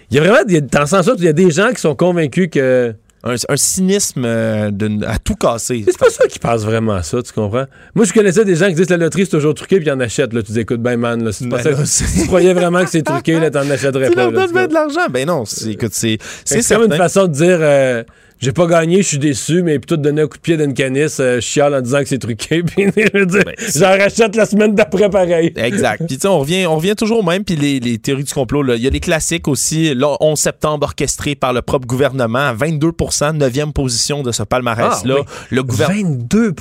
Il 0.09 0.17
y 0.17 0.19
a 0.19 0.23
vraiment, 0.23 0.39
dans 0.71 0.79
le 0.79 0.85
sens 0.87 1.07
où 1.07 1.15
il 1.17 1.25
y 1.25 1.27
a 1.27 1.33
des 1.33 1.51
gens 1.51 1.69
qui 1.69 1.81
sont 1.81 1.95
convaincus 1.95 2.49
que. 2.51 2.95
Un, 3.27 3.35
un 3.49 3.57
cynisme 3.57 4.23
euh, 4.25 4.71
de- 4.71 5.05
à 5.05 5.17
tout 5.19 5.35
casser. 5.35 5.83
C'est 5.85 5.97
pas 5.97 6.09
ça 6.09 6.27
qui 6.27 6.39
passe 6.39 6.63
vraiment 6.63 6.93
à 6.93 7.03
ça, 7.03 7.21
tu 7.21 7.33
comprends? 7.33 7.65
Moi, 7.95 8.05
je 8.05 8.13
connaissais 8.13 8.45
des 8.45 8.55
gens 8.55 8.67
qui 8.69 8.75
disent 8.75 8.85
que 8.87 8.93
la 8.93 8.97
loterie, 8.97 9.25
c'est 9.25 9.31
toujours 9.31 9.53
truqué, 9.53 9.77
puis 9.77 9.87
ils 9.87 9.91
en 9.91 9.99
achètent. 9.99 10.33
Là, 10.33 10.41
tu 10.43 10.51
dis, 10.51 10.59
écoute, 10.61 10.81
ben, 10.81 10.97
man, 10.97 11.23
là, 11.23 11.31
si 11.31 11.43
tu, 11.43 11.49
Ben 11.49 11.85
si 11.85 12.21
tu 12.21 12.27
croyais 12.27 12.53
vraiment 12.53 12.83
que 12.83 12.89
c'est 12.89 13.01
truqué, 13.03 13.39
là, 13.39 13.51
t'en 13.51 13.69
achèterais 13.69 14.09
Tu 14.09 14.15
pas. 14.15 14.23
leur 14.23 14.31
donnes 14.31 14.47
tu 14.47 14.53
bien 14.53 14.61
vois. 14.61 14.67
de 14.67 14.73
l'argent. 14.73 15.07
Ben 15.11 15.27
non, 15.27 15.45
c'est, 15.45 15.71
écoute, 15.71 15.91
c'est, 15.93 16.17
c'est 16.45 16.67
comme 16.75 16.85
une 16.85 16.97
façon 16.97 17.27
de 17.27 17.33
dire 17.33 17.57
euh, 17.61 18.03
j'ai 18.39 18.51
pas 18.51 18.67
gagné, 18.67 18.97
je 18.97 19.07
suis 19.07 19.17
déçu, 19.17 19.63
mais 19.63 19.79
plutôt 19.79 19.97
de 19.97 20.03
donner 20.03 20.21
un 20.21 20.27
coup 20.27 20.37
de 20.37 20.41
pied 20.41 20.57
d'une 20.57 20.73
canisse, 20.73 21.19
euh, 21.19 21.35
je 21.35 21.41
chiale 21.41 21.73
en 21.73 21.81
disant 21.81 21.99
que 21.99 22.05
c'est 22.05 22.19
truqué, 22.19 22.61
puis 22.63 22.85
Ben, 22.85 23.55
j'en 23.75 23.97
rachète 23.97 24.35
la 24.35 24.45
semaine 24.45 24.75
d'après 24.75 25.09
pareil. 25.09 25.53
Exact. 25.55 26.03
Puis 26.07 26.19
on 26.25 26.39
revient, 26.39 26.65
on 26.67 26.75
revient 26.75 26.95
toujours 26.95 27.19
au 27.19 27.23
même. 27.23 27.43
Puis 27.43 27.55
les, 27.55 27.79
les 27.79 27.97
théories 27.97 28.23
du 28.23 28.33
complot, 28.33 28.61
là, 28.61 28.75
il 28.75 28.83
y 28.83 28.87
a 28.87 28.91
des 28.91 28.99
classiques 28.99 29.47
aussi. 29.47 29.93
Là, 29.95 30.15
11 30.19 30.37
septembre 30.37 30.85
orchestré 30.85 31.35
par 31.35 31.53
le 31.53 31.61
propre 31.61 31.87
gouvernement, 31.87 32.49
à 32.49 32.53
22 32.53 32.91
9e 32.91 33.71
position 33.73 34.21
de 34.21 34.31
ce 34.31 34.43
palmarès-là. 34.43 35.15
Ah, 35.17 35.21
oui. 35.21 35.35
Le 35.49 35.63
gouvernement. 35.63 36.17
22 36.19 36.53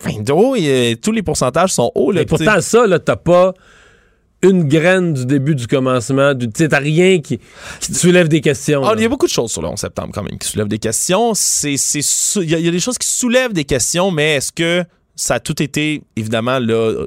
22, 0.00 0.34
et, 0.56 0.92
euh, 0.92 0.94
tous 1.00 1.12
les 1.12 1.22
pourcentages 1.22 1.72
sont 1.72 1.90
hauts. 1.94 2.12
Là, 2.12 2.20
sais, 2.20 2.26
pourtant, 2.26 2.60
ça, 2.60 2.86
là, 2.86 2.98
t'as 2.98 3.16
pas 3.16 3.52
une 4.42 4.64
graine 4.68 5.14
du 5.14 5.26
début 5.26 5.54
du 5.54 5.66
commencement. 5.66 6.34
Du, 6.34 6.46
tu 6.46 6.58
sais, 6.58 6.68
t'as 6.68 6.78
rien 6.78 7.20
qui, 7.20 7.38
qui 7.80 7.92
te 7.92 7.96
soulève 7.96 8.28
des 8.28 8.40
questions. 8.40 8.82
Ah, 8.84 8.92
il 8.96 9.02
y 9.02 9.04
a 9.04 9.08
beaucoup 9.08 9.26
de 9.26 9.30
choses 9.30 9.50
sur 9.50 9.62
le 9.62 9.68
11 9.68 9.78
septembre 9.78 10.10
quand 10.14 10.22
même 10.22 10.38
qui 10.38 10.46
soulèvent 10.48 10.68
des 10.68 10.78
questions. 10.78 11.32
C'est, 11.34 11.76
sou- 11.76 12.42
il, 12.42 12.50
y 12.50 12.54
a, 12.54 12.58
il 12.58 12.64
y 12.64 12.68
a 12.68 12.72
des 12.72 12.80
choses 12.80 12.98
qui 12.98 13.08
soulèvent 13.08 13.52
des 13.52 13.64
questions, 13.64 14.10
mais 14.10 14.34
est-ce 14.36 14.52
que 14.52 14.84
ça 15.14 15.34
a 15.36 15.40
tout 15.40 15.60
été, 15.62 16.02
évidemment, 16.16 16.58
là, 16.58 17.06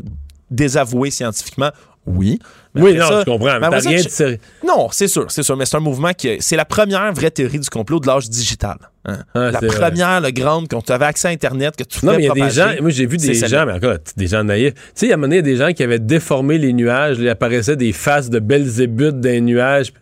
désavoué 0.50 1.12
scientifiquement? 1.12 1.70
Oui. 2.12 2.40
Mais 2.76 2.82
oui, 2.82 2.96
non, 2.98 3.08
ça- 3.08 3.20
je 3.22 3.26
comprends. 3.26 3.60
mais 3.60 3.82
ça, 3.82 3.90
rien 3.90 4.02
de. 4.02 4.38
Non, 4.68 4.88
c'est 4.92 5.08
sûr, 5.08 5.26
c'est 5.30 5.44
sûr, 5.44 5.56
mais 5.58 5.66
c'est 5.66 5.78
un 5.78 5.80
mouvement 5.80 6.12
qui 6.14 6.38
c'est 6.40 6.56
la 6.56 6.66
première 6.66 7.12
vraie 7.14 7.32
théorie 7.32 7.60
du 7.60 7.70
complot 7.70 8.00
de 8.00 8.08
l'âge 8.08 8.30
digital. 8.30 8.78
hein. 9.06 9.18
Ah, 9.34 9.52
la 9.52 9.60
première, 9.60 10.22
le 10.22 10.32
grande, 10.32 10.68
quand 10.70 10.82
tu 10.84 10.92
avais 10.92 11.06
accès 11.06 11.28
à 11.28 11.32
Internet, 11.32 11.76
que 11.76 11.84
tu 11.84 12.06
Non, 12.06 12.14
mais 12.14 12.24
il 12.24 12.26
y 12.26 12.30
a 12.30 12.34
des 12.34 12.50
gens, 12.50 12.70
moi 12.82 12.90
j'ai 12.92 13.06
vu 13.06 13.18
des 13.18 13.34
gens, 13.34 13.66
mais 13.66 13.74
encore, 13.74 13.96
des 14.18 14.28
gens 14.28 14.44
naïfs. 14.44 14.74
Tu 14.74 14.82
sais, 14.96 15.06
il 15.08 15.10
y 15.10 15.12
a 15.12 15.16
un 15.16 15.18
moment 15.18 15.28
donné, 15.28 15.36
il 15.38 15.40
y 15.40 15.50
a 15.52 15.54
des 15.54 15.56
gens 15.58 15.72
qui 15.74 15.84
avaient 15.84 16.00
déformé 16.00 16.58
les 16.58 16.74
nuages, 16.74 17.18
il 17.20 17.28
apparaissait 17.30 17.76
des 17.76 17.92
faces 17.94 18.30
de 18.30 18.40
Belzébuth 18.40 19.20
des 19.20 19.42
nuages. 19.42 19.94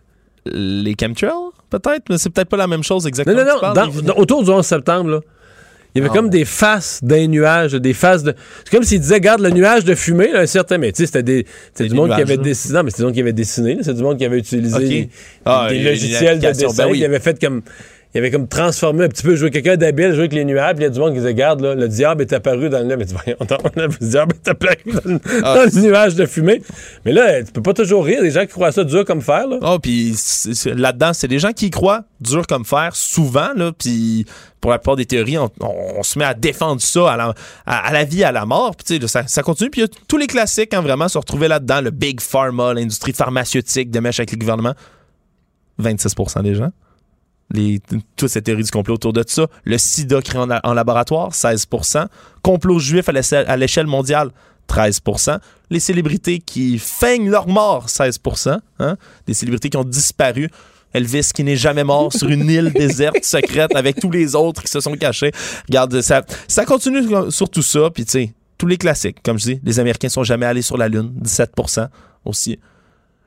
Les 0.46 0.94
chemtrails, 0.98 1.32
peut-être, 1.70 2.04
mais 2.08 2.16
c'est 2.18 2.30
peut-être 2.30 2.48
pas 2.48 2.56
la 2.56 2.66
même 2.66 2.82
chose 2.82 3.04
Non, 3.04 3.08
exactement. 3.08 3.36
non, 3.44 3.44
non, 3.62 3.72
dans- 3.74 3.84
les- 3.86 4.02
dans- 4.02 4.14
autour 4.16 4.42
du 4.44 4.50
11 4.50 4.64
septembre, 4.66 5.10
là. 5.10 5.20
Il 5.98 6.02
y 6.02 6.06
avait 6.06 6.10
Ah 6.12 6.16
comme 6.16 6.26
ouais. 6.26 6.30
des 6.30 6.44
faces 6.44 7.00
d'un 7.02 7.26
nuage, 7.26 7.72
des 7.72 7.92
faces 7.92 8.22
de. 8.22 8.34
C'est 8.64 8.70
comme 8.74 8.84
s'il 8.84 9.00
disait, 9.00 9.20
garde 9.20 9.40
le 9.40 9.50
nuage 9.50 9.84
de 9.84 9.94
fumée, 9.94 10.30
là, 10.32 10.40
un 10.40 10.46
certain. 10.46 10.78
Mais 10.78 10.92
tu 10.92 11.02
sais, 11.02 11.06
c'était 11.06 11.22
des. 11.22 11.46
Du 11.88 11.94
monde 11.94 12.14
qui 12.14 12.22
avait 12.22 12.36
dessiné. 12.36 12.74
Non, 12.74 12.82
mais 12.84 12.90
c'est 12.90 12.98
du 12.98 13.04
monde 13.04 13.14
qui 13.14 13.20
avait 13.20 13.32
dessiné. 13.32 13.78
C'est 13.82 13.94
du 13.94 14.02
monde 14.02 14.16
qui 14.18 14.24
avait 14.24 14.38
utilisé 14.38 14.78
des, 14.78 15.08
Ah, 15.44 15.66
des 15.68 15.82
logiciels 15.82 16.38
de 16.38 16.46
dessin, 16.52 16.68
ben 16.84 16.90
oui. 16.90 16.98
qui 16.98 17.04
avait 17.04 17.20
fait 17.20 17.38
comme. 17.40 17.62
Il 18.14 18.18
avait 18.18 18.30
comme 18.30 18.48
transformé 18.48 19.04
un 19.04 19.08
petit 19.08 19.22
peu, 19.22 19.36
joué 19.36 19.50
quelqu'un 19.50 19.76
d'habile, 19.76 20.10
joué 20.12 20.20
avec 20.20 20.32
les 20.32 20.46
nuages, 20.46 20.74
puis 20.76 20.80
il 20.84 20.84
y 20.84 20.86
a 20.86 20.90
du 20.90 20.98
monde 20.98 21.10
qui 21.12 21.18
disait, 21.18 21.34
garde, 21.34 21.60
là, 21.60 21.74
le 21.74 21.88
diable 21.88 22.22
est 22.22 22.32
apparu 22.32 22.70
dans 22.70 22.78
le. 22.80 22.88
Là, 22.88 22.96
le 23.76 23.88
diable 24.00 24.34
est 24.34 24.48
apparu 24.48 24.76
dans, 24.86 25.00
le- 25.04 25.20
Ah, 25.44 25.54
dans 25.56 25.64
le 25.74 25.80
nuage 25.82 26.14
de 26.14 26.24
fumée. 26.24 26.62
Mais 27.04 27.12
là, 27.12 27.42
tu 27.42 27.52
peux 27.52 27.60
pas 27.60 27.74
toujours 27.74 28.04
rire, 28.06 28.22
des 28.22 28.30
gens 28.30 28.40
qui 28.40 28.46
croient 28.52 28.72
ça 28.72 28.82
dur 28.84 29.04
comme 29.04 29.20
fer, 29.20 29.46
là. 29.46 29.58
Oh, 29.60 29.78
puis 29.78 30.16
là-dedans, 30.64 31.12
c'est 31.12 31.28
des 31.28 31.38
gens 31.38 31.52
qui 31.52 31.66
y 31.66 31.70
croient, 31.70 32.04
dur 32.22 32.46
comme 32.46 32.64
fer, 32.64 32.90
souvent, 32.96 33.50
là, 33.54 33.72
puis 33.78 34.24
pour 34.62 34.70
la 34.70 34.78
plupart 34.78 34.96
des 34.96 35.04
théories, 35.06 35.36
on, 35.36 35.50
on- 35.60 35.98
on 35.98 36.02
se 36.02 36.18
met 36.18 36.24
à 36.24 36.32
défendre 36.32 36.80
ça 36.80 37.12
à 37.12 37.16
la, 37.18 37.34
à, 37.66 37.88
à 37.88 37.92
la 37.92 38.04
vie, 38.04 38.24
à 38.24 38.32
la 38.32 38.46
mort, 38.46 38.74
puis 38.74 38.98
ça, 39.06 39.26
ça 39.26 39.42
continue, 39.42 39.68
puis 39.68 39.82
il 39.82 39.84
y 39.84 39.86
a 39.86 39.90
tous 40.08 40.16
les 40.16 40.26
classiques, 40.26 40.72
hein, 40.72 40.80
vraiment, 40.80 41.08
se 41.08 41.18
retrouver 41.18 41.46
là-dedans, 41.46 41.82
le 41.82 41.90
Big 41.90 42.22
Pharma, 42.22 42.72
l'industrie 42.72 43.12
pharmaceutique, 43.12 43.90
de 43.90 44.00
mèche 44.00 44.18
avec 44.18 44.32
le 44.32 44.38
gouvernement, 44.38 44.72
26% 45.80 46.42
des 46.42 46.54
gens. 46.54 46.70
Les, 47.50 47.80
toute 48.16 48.28
cette 48.28 48.44
théorie 48.44 48.62
du 48.62 48.70
complot 48.70 48.94
autour 48.94 49.12
de 49.12 49.24
ça. 49.26 49.46
Le 49.64 49.78
sida 49.78 50.20
créé 50.20 50.40
en, 50.40 50.48
en 50.50 50.74
laboratoire, 50.74 51.30
16% 51.32 52.06
Complot 52.42 52.78
juif 52.78 53.08
à 53.08 53.12
l'échelle- 53.12 53.46
à 53.48 53.56
l'échelle 53.56 53.86
mondiale, 53.86 54.30
13% 54.68 55.38
Les 55.70 55.80
célébrités 55.80 56.40
qui 56.40 56.78
feignent 56.78 57.30
leur 57.30 57.48
mort, 57.48 57.86
16% 57.86 58.58
hein? 58.80 58.96
Des 59.26 59.34
célébrités 59.34 59.70
qui 59.70 59.76
ont 59.78 59.84
disparu. 59.84 60.50
Elvis 60.94 61.30
qui 61.34 61.44
n'est 61.44 61.56
jamais 61.56 61.84
mort 61.84 62.12
sur 62.12 62.28
une 62.28 62.48
île 62.50 62.72
déserte 62.74 63.22
secrète 63.24 63.74
avec 63.76 64.00
tous 64.00 64.10
les 64.10 64.34
autres 64.34 64.62
qui 64.62 64.68
se 64.70 64.80
sont 64.80 64.92
cachés. 64.94 65.32
Regarde, 65.68 66.00
ça, 66.00 66.22
ça 66.48 66.64
continue 66.64 67.02
sur 67.30 67.48
tout 67.50 67.62
ça. 67.62 67.90
Puis 67.90 68.04
tu 68.06 68.10
sais, 68.12 68.34
tous 68.56 68.66
les 68.66 68.76
classiques, 68.78 69.18
comme 69.22 69.38
je 69.38 69.44
dis, 69.44 69.60
les 69.64 69.80
Américains 69.80 70.08
sont 70.08 70.24
jamais 70.24 70.46
allés 70.46 70.62
sur 70.62 70.76
la 70.76 70.88
Lune, 70.88 71.12
17% 71.22 71.88
aussi. 72.24 72.58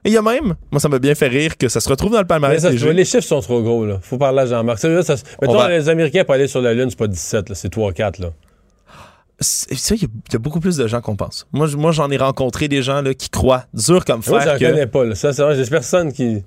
Et 0.04 0.10
il 0.10 0.14
y 0.14 0.18
a 0.18 0.22
même, 0.22 0.56
moi 0.72 0.80
ça 0.80 0.89
m'a 0.89 0.97
bien 0.99 1.14
fait 1.14 1.28
rire 1.28 1.58
que 1.58 1.70
ça 1.70 1.80
se 1.80 1.88
retrouve 1.88 2.12
dans 2.14 2.20
le 2.22 2.26
palmarès 2.26 2.62
ça, 2.62 2.72
des 2.72 2.78
jeux. 2.78 2.89
les 2.91 3.06
chiffres 3.06 3.28
sont 3.28 3.39
trop 3.41 3.62
gros, 3.62 3.86
là. 3.86 3.99
Faut 4.02 4.18
parler 4.18 4.39
à 4.41 4.45
Jean-Marc. 4.47 4.84
Mettons, 4.84 5.54
va- 5.58 5.70
les 5.70 5.89
Américains 5.89 6.24
pour 6.24 6.34
aller 6.34 6.47
sur 6.47 6.62
la 6.62 6.74
Lune, 6.74 6.89
c'est 6.89 6.97
pas 6.97 7.08
17, 7.08 7.49
là, 7.49 7.56
c'est 7.56 7.70
3-4, 7.70 8.20
là. 8.20 8.30
C'est- 9.39 9.74
Ça, 9.76 9.95
il 9.95 10.02
y, 10.04 10.06
y 10.06 10.36
a 10.36 10.39
beaucoup 10.39 10.60
plus 10.60 10.78
de 10.78 10.88
gens 10.88 11.02
qu'on 11.02 11.16
pense. 11.16 11.47
Moi, 11.52 11.68
moi 11.76 11.91
j'en 11.91 12.10
ai 12.12 12.18
rencontré 12.18 12.68
des 12.68 12.82
gens 12.84 13.02
là, 13.02 13.14
qui 13.14 13.30
croient 13.30 13.66
dur 13.74 14.06
comme 14.06 14.22
Moi, 14.28 14.39
fer 14.39 14.54
j'en 14.54 14.60
que 14.60 14.66
connais 14.72 14.88
pas, 14.88 15.04
là. 15.06 15.16
Ça, 15.16 15.34
c'est 15.34 15.41
vrai, 15.41 15.56
j'ai 15.56 15.70
personne 15.70 16.12
qui. 16.14 16.43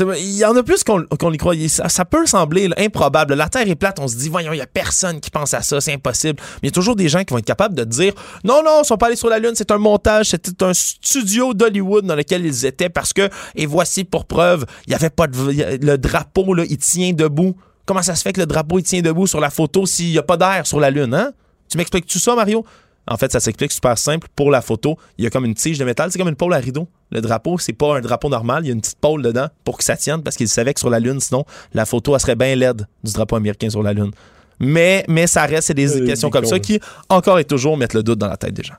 Il 0.00 0.36
y 0.36 0.44
en 0.44 0.56
a 0.56 0.62
plus 0.62 0.82
qu'on 0.82 1.04
qu'on 1.04 1.32
y. 1.32 1.68
Ça, 1.68 2.04
peut 2.04 2.26
sembler 2.26 2.68
improbable. 2.76 3.34
La 3.34 3.48
Terre 3.48 3.68
est 3.68 3.74
plate, 3.74 3.98
on 4.00 4.08
se 4.08 4.16
dit, 4.16 4.28
voyons, 4.28 4.52
il 4.52 4.58
y 4.58 4.62
a 4.62 4.66
personne 4.66 5.20
qui 5.20 5.30
pense 5.30 5.54
à 5.54 5.62
ça, 5.62 5.80
c'est 5.80 5.92
impossible. 5.92 6.40
Mais 6.40 6.58
il 6.62 6.66
y 6.66 6.68
a 6.68 6.72
toujours 6.72 6.96
des 6.96 7.08
gens 7.08 7.22
qui 7.22 7.32
vont 7.32 7.38
être 7.38 7.44
capables 7.44 7.74
de 7.74 7.84
dire, 7.84 8.12
non, 8.42 8.62
non, 8.64 8.82
ils 8.82 8.86
sont 8.86 8.96
pas 8.96 9.06
allés 9.06 9.16
sur 9.16 9.28
la 9.28 9.38
Lune, 9.38 9.52
c'est 9.54 9.70
un 9.70 9.78
montage, 9.78 10.30
c'était 10.30 10.64
un 10.64 10.74
studio 10.74 11.54
d'Hollywood 11.54 12.06
dans 12.06 12.16
lequel 12.16 12.44
ils 12.44 12.66
étaient 12.66 12.88
parce 12.88 13.12
que, 13.12 13.28
et 13.54 13.66
voici 13.66 14.04
pour 14.04 14.24
preuve, 14.24 14.66
il 14.86 14.92
y 14.92 14.94
avait 14.94 15.10
pas 15.10 15.26
de, 15.26 15.38
le 15.80 15.96
drapeau, 15.96 16.54
là, 16.54 16.64
il 16.68 16.78
tient 16.78 17.12
debout. 17.12 17.56
Comment 17.86 18.02
ça 18.02 18.14
se 18.14 18.22
fait 18.22 18.32
que 18.32 18.40
le 18.40 18.46
drapeau, 18.46 18.78
il 18.78 18.82
tient 18.82 19.02
debout 19.02 19.26
sur 19.26 19.40
la 19.40 19.50
photo 19.50 19.86
s'il 19.86 20.10
y 20.10 20.18
a 20.18 20.22
pas 20.22 20.36
d'air 20.36 20.66
sur 20.66 20.80
la 20.80 20.90
Lune, 20.90 21.14
hein? 21.14 21.32
Tu 21.68 21.78
m'expliques 21.78 22.06
tout 22.06 22.18
ça, 22.18 22.34
Mario? 22.34 22.64
En 23.06 23.16
fait, 23.18 23.30
ça 23.32 23.40
s'explique 23.40 23.70
super 23.72 23.98
simple. 23.98 24.28
Pour 24.34 24.50
la 24.50 24.62
photo, 24.62 24.96
il 25.18 25.24
y 25.24 25.26
a 25.26 25.30
comme 25.30 25.44
une 25.44 25.54
tige 25.54 25.78
de 25.78 25.84
métal, 25.84 26.10
c'est 26.10 26.18
comme 26.18 26.28
une 26.28 26.36
pôle 26.36 26.54
à 26.54 26.58
rideau. 26.58 26.88
Le 27.10 27.20
drapeau, 27.20 27.58
c'est 27.58 27.72
pas 27.74 27.98
un 27.98 28.00
drapeau 28.00 28.28
normal, 28.30 28.64
il 28.64 28.68
y 28.68 28.70
a 28.70 28.74
une 28.74 28.80
petite 28.80 28.98
pôle 28.98 29.22
dedans 29.22 29.48
pour 29.64 29.76
que 29.76 29.84
ça 29.84 29.96
tienne 29.96 30.22
parce 30.22 30.36
qu'ils 30.36 30.48
savaient 30.48 30.72
que 30.72 30.80
sur 30.80 30.88
la 30.90 31.00
Lune, 31.00 31.20
sinon, 31.20 31.44
la 31.74 31.84
photo, 31.84 32.14
elle 32.14 32.20
serait 32.20 32.34
bien 32.36 32.54
laide 32.56 32.86
du 33.02 33.12
drapeau 33.12 33.36
américain 33.36 33.68
sur 33.68 33.82
la 33.82 33.92
Lune. 33.92 34.10
Mais, 34.58 35.04
mais 35.08 35.26
ça 35.26 35.42
reste, 35.44 35.66
c'est 35.66 35.74
des 35.74 36.00
Euh, 36.00 36.06
questions 36.06 36.30
comme 36.30 36.44
ça 36.46 36.58
qui, 36.58 36.80
encore 37.08 37.38
et 37.38 37.44
toujours, 37.44 37.76
mettent 37.76 37.94
le 37.94 38.02
doute 38.02 38.18
dans 38.18 38.28
la 38.28 38.36
tête 38.36 38.54
des 38.54 38.62
gens. 38.62 38.74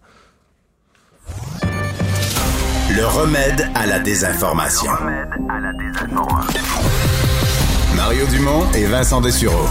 Le 2.96 3.06
remède 3.06 3.68
à 3.76 3.86
la 3.86 4.00
désinformation. 4.00 4.92
Mario 7.96 8.26
Dumont 8.28 8.72
et 8.74 8.86
Vincent 8.86 9.22
Dessureau. 9.22 9.68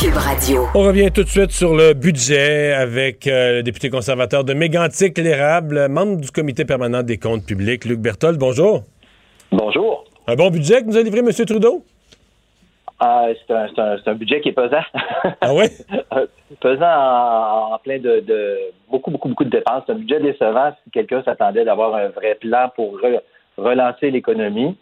Cube 0.00 0.14
Radio. 0.16 0.64
On 0.74 0.82
revient 0.82 1.10
tout 1.10 1.22
de 1.22 1.28
suite 1.28 1.50
sur 1.52 1.74
le 1.74 1.94
budget 1.94 2.72
avec 2.72 3.26
euh, 3.26 3.56
le 3.56 3.62
député 3.62 3.88
conservateur 3.90 4.44
de 4.44 4.52
Mégantic, 4.54 5.16
l'érable, 5.18 5.88
membre 5.88 6.20
du 6.20 6.30
comité 6.30 6.64
permanent 6.64 7.02
des 7.02 7.18
comptes 7.18 7.44
publics, 7.46 7.84
Luc 7.84 8.00
Berthold. 8.00 8.38
Bonjour. 8.38 8.82
Bonjour. 9.50 10.04
Un 10.26 10.34
bon 10.34 10.50
budget 10.50 10.80
que 10.82 10.86
nous 10.86 10.96
a 10.96 11.02
livré 11.02 11.20
M. 11.20 11.30
Trudeau? 11.32 11.84
Ah, 12.98 13.26
c'est 13.46 13.54
un, 13.54 13.66
c'est 13.74 13.80
un- 13.80 13.96
c'est 14.02 14.10
un 14.10 14.14
budget 14.14 14.40
qui 14.40 14.50
est 14.50 14.52
pesant. 14.52 14.84
Ah 15.40 15.54
ouais? 15.54 15.70
Euh, 16.14 16.26
pesant 16.60 16.86
en, 16.86 17.74
en 17.74 17.78
plein 17.78 17.98
de, 17.98 18.20
de 18.20 18.56
beaucoup, 18.90 19.10
beaucoup, 19.10 19.28
beaucoup 19.28 19.44
de 19.44 19.50
dépenses. 19.50 19.82
C'est 19.86 19.92
un 19.92 19.96
budget 19.96 20.20
décevant 20.20 20.72
si 20.84 20.90
quelqu'un 20.90 21.22
s'attendait 21.24 21.64
d'avoir 21.64 21.94
un 21.94 22.08
vrai 22.08 22.36
plan 22.40 22.70
pour 22.74 22.98
re- 22.98 23.20
relancer 23.56 24.10
l'économie. 24.10 24.76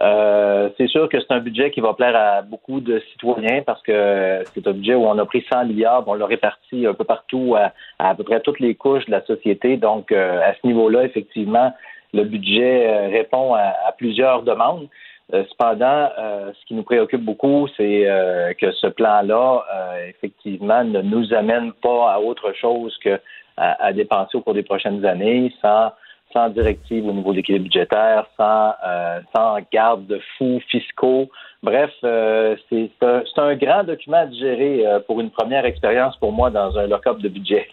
Euh, 0.00 0.68
c'est 0.76 0.86
sûr 0.86 1.08
que 1.08 1.18
c'est 1.20 1.32
un 1.32 1.40
budget 1.40 1.70
qui 1.70 1.80
va 1.80 1.92
plaire 1.92 2.14
à 2.14 2.42
beaucoup 2.42 2.80
de 2.80 3.00
citoyens 3.10 3.62
parce 3.66 3.82
que 3.82 4.44
c'est 4.54 4.66
un 4.66 4.72
budget 4.72 4.94
où 4.94 5.04
on 5.04 5.18
a 5.18 5.26
pris 5.26 5.44
100 5.50 5.64
milliards, 5.64 6.04
on 6.06 6.14
l'a 6.14 6.26
réparti 6.26 6.86
un 6.86 6.94
peu 6.94 7.04
partout 7.04 7.56
à, 7.56 7.72
à 7.98 8.14
peu 8.14 8.22
près 8.22 8.40
toutes 8.40 8.60
les 8.60 8.74
couches 8.76 9.06
de 9.06 9.10
la 9.10 9.24
société. 9.24 9.76
Donc, 9.76 10.12
euh, 10.12 10.40
à 10.40 10.54
ce 10.54 10.66
niveau-là, 10.66 11.04
effectivement, 11.04 11.72
le 12.12 12.24
budget 12.24 12.88
euh, 12.88 13.08
répond 13.08 13.54
à, 13.54 13.92
plusieurs 13.96 14.42
demandes. 14.42 14.88
Euh, 15.34 15.44
cependant, 15.50 16.08
euh, 16.18 16.52
ce 16.58 16.66
qui 16.66 16.74
nous 16.74 16.84
préoccupe 16.84 17.22
beaucoup, 17.22 17.68
c'est 17.76 18.08
euh, 18.08 18.54
que 18.54 18.72
ce 18.72 18.86
plan-là, 18.86 19.64
effectivement, 20.08 20.84
ne 20.84 21.02
nous 21.02 21.34
amène 21.34 21.72
pas 21.72 22.12
à 22.12 22.20
autre 22.20 22.52
chose 22.52 22.96
que 23.02 23.20
à 23.60 23.92
dépenser 23.92 24.38
au 24.38 24.40
cours 24.40 24.54
des 24.54 24.62
prochaines 24.62 25.04
années 25.04 25.52
sans 25.60 25.90
sans 26.32 26.48
directive 26.50 27.06
au 27.06 27.12
niveau 27.12 27.32
de 27.32 27.36
l'équilibre 27.38 27.64
budgétaire, 27.64 28.26
sans, 28.36 28.74
euh, 28.86 29.20
sans 29.34 29.58
garde-fous 29.72 30.60
fiscaux. 30.68 31.28
Bref, 31.62 31.90
euh, 32.04 32.56
c'est 32.68 32.90
un, 33.02 33.56
grand 33.56 33.84
document 33.84 34.18
à 34.18 34.26
digérer 34.26 34.86
euh, 34.86 35.00
pour 35.00 35.20
une 35.20 35.30
première 35.30 35.64
expérience 35.64 36.16
pour 36.18 36.32
moi 36.32 36.50
dans 36.50 36.76
un 36.78 36.86
lock-up 36.86 37.18
de 37.18 37.28
budget. 37.28 37.68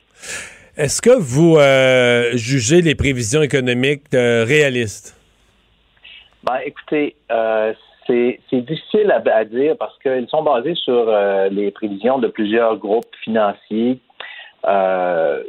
Est-ce 0.78 1.01
que 1.01 1.12
vous 1.12 1.58
euh, 1.58 2.32
jugez 2.34 2.82
les 2.82 2.95
prévisions 2.95 3.41
économiques 3.41 4.08
réalistes? 4.12 5.16
Ben, 6.43 6.60
écoutez, 6.66 7.16
c'est 8.08 8.39
difficile 8.51 9.12
à, 9.12 9.22
à 9.36 9.45
dire 9.45 9.76
parce 9.78 9.97
qu'ils 9.99 10.28
sont 10.30 10.43
basés 10.43 10.76
sur 10.76 11.12
les 11.49 11.72
prévisions 11.72 12.20
de 12.20 12.28
plusieurs 12.28 12.78
groupes 12.78 13.16
financiers. 13.24 13.99
Euh, 14.68 15.43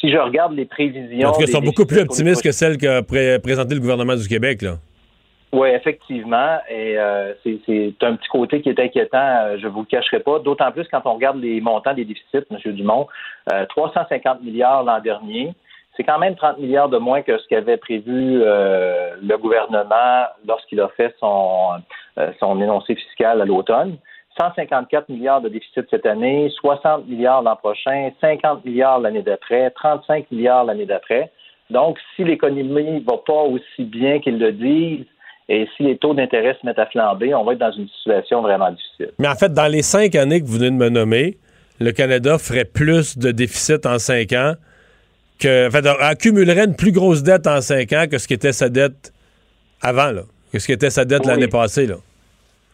si 0.00 0.10
je 0.10 0.18
regarde 0.18 0.52
les 0.54 0.64
prévisions... 0.66 1.28
En 1.28 1.32
tout 1.32 1.40
cas, 1.40 1.46
sont 1.46 1.60
beaucoup 1.60 1.86
plus 1.86 2.00
optimistes 2.00 2.42
que 2.42 2.52
celles 2.52 2.76
qu'a 2.78 3.02
pré- 3.02 3.38
présenté 3.38 3.74
le 3.74 3.80
gouvernement 3.80 4.14
du 4.14 4.28
Québec. 4.28 4.62
Là. 4.62 4.74
Oui, 5.52 5.68
effectivement. 5.70 6.58
Et 6.68 6.98
euh, 6.98 7.32
c'est 7.44 7.94
un 8.02 8.16
petit 8.16 8.28
côté 8.28 8.60
qui 8.60 8.68
est 8.68 8.78
inquiétant, 8.78 9.18
euh, 9.18 9.56
je 9.58 9.68
vous 9.68 9.80
le 9.80 9.86
cacherai 9.86 10.20
pas. 10.20 10.38
D'autant 10.40 10.70
plus 10.72 10.86
quand 10.90 11.00
on 11.04 11.14
regarde 11.14 11.40
les 11.40 11.60
montants 11.60 11.94
des 11.94 12.04
déficits, 12.04 12.44
M. 12.50 12.72
Dumont. 12.74 13.06
Euh, 13.52 13.64
350 13.66 14.42
milliards 14.42 14.82
l'an 14.84 15.00
dernier. 15.00 15.54
C'est 15.96 16.04
quand 16.04 16.18
même 16.18 16.34
30 16.34 16.58
milliards 16.58 16.90
de 16.90 16.98
moins 16.98 17.22
que 17.22 17.38
ce 17.38 17.46
qu'avait 17.48 17.78
prévu 17.78 18.42
euh, 18.42 19.14
le 19.22 19.38
gouvernement 19.38 20.26
lorsqu'il 20.46 20.78
a 20.80 20.88
fait 20.88 21.14
son, 21.20 21.70
euh, 22.18 22.32
son 22.38 22.60
énoncé 22.60 22.94
fiscal 22.94 23.40
à 23.40 23.44
l'automne. 23.46 23.96
154 24.38 25.08
milliards 25.08 25.40
de 25.40 25.48
déficit 25.48 25.86
cette 25.90 26.06
année, 26.06 26.50
60 26.60 27.08
milliards 27.08 27.42
l'an 27.42 27.56
prochain, 27.56 28.10
50 28.20 28.64
milliards 28.64 29.00
l'année 29.00 29.22
d'après, 29.22 29.70
35 29.70 30.30
milliards 30.30 30.64
l'année 30.64 30.86
d'après. 30.86 31.30
Donc, 31.70 31.98
si 32.14 32.24
l'économie 32.24 33.00
va 33.00 33.16
pas 33.26 33.42
aussi 33.42 33.84
bien 33.84 34.20
qu'ils 34.20 34.38
le 34.38 34.52
disent, 34.52 35.06
et 35.48 35.68
si 35.76 35.84
les 35.84 35.96
taux 35.96 36.14
d'intérêt 36.14 36.56
se 36.60 36.66
mettent 36.66 36.78
à 36.78 36.86
flamber, 36.86 37.34
on 37.34 37.44
va 37.44 37.52
être 37.52 37.60
dans 37.60 37.72
une 37.72 37.88
situation 37.88 38.42
vraiment 38.42 38.70
difficile. 38.70 39.10
Mais 39.18 39.28
en 39.28 39.34
fait, 39.34 39.52
dans 39.52 39.70
les 39.70 39.82
cinq 39.82 40.14
années 40.16 40.40
que 40.40 40.46
vous 40.46 40.58
venez 40.58 40.70
de 40.70 40.76
me 40.76 40.88
nommer, 40.88 41.38
le 41.78 41.92
Canada 41.92 42.38
ferait 42.38 42.64
plus 42.64 43.16
de 43.16 43.30
déficit 43.30 43.86
en 43.86 43.98
cinq 43.98 44.32
ans 44.32 44.54
que. 45.38 45.68
En 45.68 45.70
fait, 45.70 45.86
accumulerait 45.86 46.64
une 46.64 46.74
plus 46.74 46.92
grosse 46.92 47.22
dette 47.22 47.46
en 47.46 47.60
cinq 47.60 47.92
ans 47.92 48.06
que 48.10 48.18
ce 48.18 48.26
qui 48.26 48.34
était 48.34 48.52
sa 48.52 48.68
dette 48.68 49.12
avant, 49.80 50.10
là. 50.10 50.22
Que 50.52 50.58
ce 50.58 50.66
qui 50.66 50.72
était 50.72 50.90
sa 50.90 51.04
dette 51.04 51.22
Oui. 51.24 51.28
l'année 51.28 51.48
passée, 51.48 51.86
là. 51.86 51.96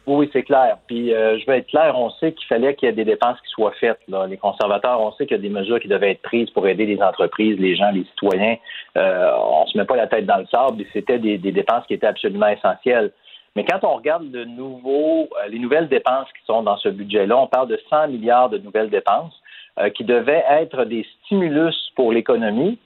Oui, 0.07 0.28
c'est 0.32 0.42
clair. 0.42 0.78
Puis 0.88 1.14
euh, 1.14 1.38
je 1.38 1.46
vais 1.46 1.59
être 1.59 1.68
clair, 1.68 1.96
on 1.96 2.11
sait 2.11 2.32
qu'il 2.32 2.46
fallait 2.48 2.74
qu'il 2.74 2.88
y 2.88 2.90
ait 2.90 2.94
des 2.94 3.05
dépenses 3.05 3.40
qui 3.40 3.50
soient 3.50 3.74
faites. 3.78 4.00
Là. 4.09 4.26
Les 4.26 4.36
conservateurs, 4.36 5.00
on 5.00 5.12
sait 5.12 5.26
qu'il 5.26 5.36
y 5.36 5.40
a 5.40 5.42
des 5.42 5.48
mesures 5.48 5.78
qui 5.78 5.86
devaient 5.86 6.12
être 6.12 6.22
prises 6.22 6.50
pour 6.50 6.66
aider 6.66 6.86
les 6.86 7.00
entreprises, 7.00 7.59
les 7.59 7.76
gens, 7.76 7.90
les 7.92 8.05
citoyens. 8.05 8.57
Euh, 8.96 9.30
on 9.38 9.66
se 9.66 9.78
met 9.78 9.84
pas 9.84 9.96
la 9.96 10.09
tête 10.09 10.26
dans 10.26 10.38
le 10.38 10.46
sable. 10.46 10.84
C'était 10.92 11.20
des, 11.20 11.38
des 11.38 11.53
dépenses 11.53 11.86
qui 11.86 11.94
étaient 11.94 12.07
absolument 12.07 12.48
essentielles. 12.48 13.12
Mais 13.55 13.64
quand 13.64 13.84
on 13.84 13.96
regarde 13.96 14.24
le 14.32 14.44
nouveau, 14.44 15.28
euh, 15.44 15.48
les 15.48 15.59
nouvelles 15.59 15.88
dépenses 15.88 16.28
qui 16.36 16.44
sont 16.46 16.62
dans 16.62 16.78
ce 16.78 16.88
budget-là, 16.88 17.36
on 17.36 17.46
parle 17.46 17.68
de 17.68 17.78
100 17.90 18.09
milliards 18.09 18.48
de 18.48 18.59
nouvelles 18.59 18.90
dépenses 18.90 19.40
euh, 19.78 19.90
qui 19.90 20.05
devaient 20.05 20.44
être 20.50 20.84
des 20.84 21.07
stimulus 21.24 21.76
pour 21.94 22.12
l'économie. 22.12 22.78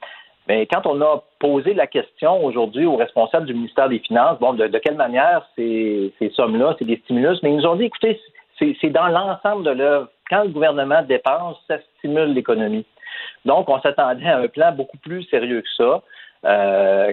Mais 0.49 0.67
quand 0.67 0.87
on 0.87 1.01
a 1.01 1.23
posé 1.41 1.75
la 1.75 1.87
question 1.87 2.45
aujourd'hui 2.45 2.87
aux 2.87 2.97
responsables 2.97 3.47
du 3.47 3.55
ministère 3.55 3.89
des 3.89 3.99
Finances, 3.99 4.39
bon, 4.39 4.53
de, 4.53 4.67
quelle 4.79 4.97
manière 4.97 5.47
ces, 5.57 6.13
ces 6.19 6.31
sommes-là, 6.31 6.77
c'est 6.79 6.85
des 6.85 6.99
stimulus, 7.05 7.39
mais 7.43 7.51
ils 7.51 7.57
nous 7.57 7.67
ont 7.67 7.77
dit, 7.77 7.85
écoutez, 7.85 8.21
c'est 8.59 8.91
dans 8.91 9.09
l'ensemble 9.09 9.65
de 9.65 9.71
l'œuvre. 9.71 10.09
Quand 10.31 10.45
le 10.45 10.51
gouvernement 10.51 11.03
dépense, 11.03 11.57
ça 11.69 11.79
stimule 11.99 12.33
l'économie. 12.33 12.87
Donc, 13.45 13.69
on 13.69 13.81
s'attendait 13.81 14.29
à 14.29 14.39
un 14.39 14.49
plan 14.49 14.73
beaucoup 14.73 14.99
plus 14.99 15.25
sérieux 15.25 15.63
que 15.63 15.69
ça. 15.77 16.03
Euh, 16.45 17.13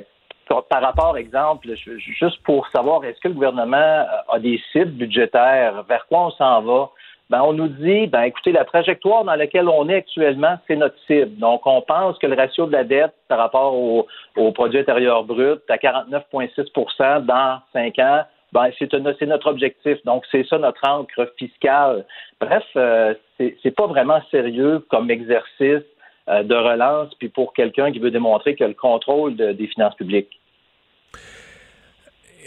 par 0.69 0.81
rapport, 0.81 1.17
exemple, 1.17 1.67
juste 1.75 2.41
pour 2.43 2.67
savoir, 2.69 3.03
est-ce 3.05 3.19
que 3.19 3.29
le 3.29 3.33
gouvernement 3.33 4.05
a 4.29 4.39
des 4.39 4.61
cibles 4.71 4.91
budgétaires, 4.91 5.83
vers 5.83 6.05
quoi 6.07 6.27
on 6.27 6.31
s'en 6.31 6.61
va? 6.61 6.89
Ben, 7.29 7.41
on 7.41 7.53
nous 7.53 7.67
dit, 7.69 8.07
ben, 8.07 8.23
écoutez, 8.23 8.51
la 8.51 8.65
trajectoire 8.65 9.23
dans 9.23 9.35
laquelle 9.35 9.67
on 9.67 9.87
est 9.89 9.95
actuellement, 9.95 10.57
c'est 10.67 10.75
notre 10.75 10.97
cible. 11.07 11.35
Donc, 11.37 11.65
on 11.65 11.81
pense 11.81 12.17
que 12.19 12.27
le 12.27 12.35
ratio 12.35 12.65
de 12.65 12.71
la 12.73 12.83
dette 12.83 13.13
par 13.27 13.39
rapport 13.39 13.73
au, 13.73 14.07
au 14.37 14.51
produit 14.51 14.79
intérieur 14.79 15.23
brut 15.23 15.61
à 15.69 15.77
49,6% 15.77 17.25
dans 17.25 17.59
cinq 17.71 17.97
ans, 17.99 18.23
ben, 18.51 18.69
c'est 18.77 19.25
notre 19.25 19.47
objectif. 19.47 19.97
Donc, 20.05 20.25
c'est 20.31 20.45
ça 20.47 20.59
notre 20.59 20.87
encre 20.87 21.27
fiscale. 21.37 22.05
Bref, 22.39 22.63
euh, 22.75 23.15
c'est 23.37 23.75
pas 23.75 23.87
vraiment 23.87 24.21
sérieux 24.29 24.85
comme 24.89 25.09
exercice 25.09 25.81
euh, 26.29 26.43
de 26.43 26.55
relance, 26.55 27.13
puis 27.15 27.29
pour 27.29 27.53
quelqu'un 27.53 27.91
qui 27.91 27.99
veut 27.99 28.11
démontrer 28.11 28.55
que 28.55 28.63
le 28.63 28.75
contrôle 28.75 29.35
de- 29.35 29.53
des 29.53 29.67
finances 29.67 29.95
publiques. 29.95 30.39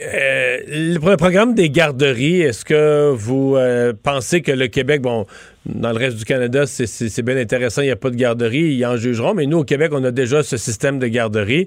Euh, 0.03 0.59
le 0.69 0.99
pro- 0.99 1.17
programme 1.17 1.55
des 1.55 1.71
garderies, 1.71 2.43
est-ce 2.43 2.65
que 2.65 3.11
vous 3.15 3.57
euh, 3.57 3.93
pensez 4.03 4.43
que 4.43 4.53
le 4.53 4.67
Québec, 4.69 5.01
bon, 5.01 5.27
dans 5.65 5.91
le 5.91 5.97
reste 5.97 6.17
du 6.19 6.25
Canada, 6.25 6.67
c'est- 6.67 7.23
bien 7.23 7.37
intéressant, 7.39 7.81
il 7.83 7.87
n'y 7.87 7.91
a 7.91 7.97
pas 7.97 8.11
de 8.11 8.17
garderie, 8.17 8.75
ils 8.75 8.85
en 8.85 8.97
jugeront, 8.97 9.33
mais 9.35 9.47
nous, 9.47 9.59
au 9.59 9.65
Québec, 9.65 9.93
on 9.95 10.05
a 10.05 10.11
déjà 10.11 10.43
ce 10.43 10.57
système 10.59 10.99
de 10.99 11.07
garderie. 11.07 11.67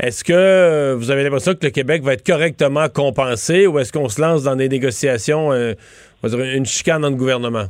Est-ce 0.00 0.24
que 0.24 0.94
vous 0.94 1.10
avez 1.10 1.22
l'impression 1.22 1.52
que 1.54 1.64
le 1.64 1.70
Québec 1.70 2.02
va 2.02 2.14
être 2.14 2.26
correctement 2.26 2.88
compensé 2.88 3.66
ou 3.68 3.78
est-ce 3.78 3.92
qu'on 3.92 4.08
se 4.08 4.20
lance 4.20 4.42
dans 4.42 4.56
des 4.56 4.68
négociations, 4.68 5.52
euh, 5.52 5.74
on 6.24 6.28
va 6.28 6.44
une 6.46 6.66
chicane 6.66 7.02
dans 7.02 7.10
le 7.10 7.16
gouvernement? 7.16 7.66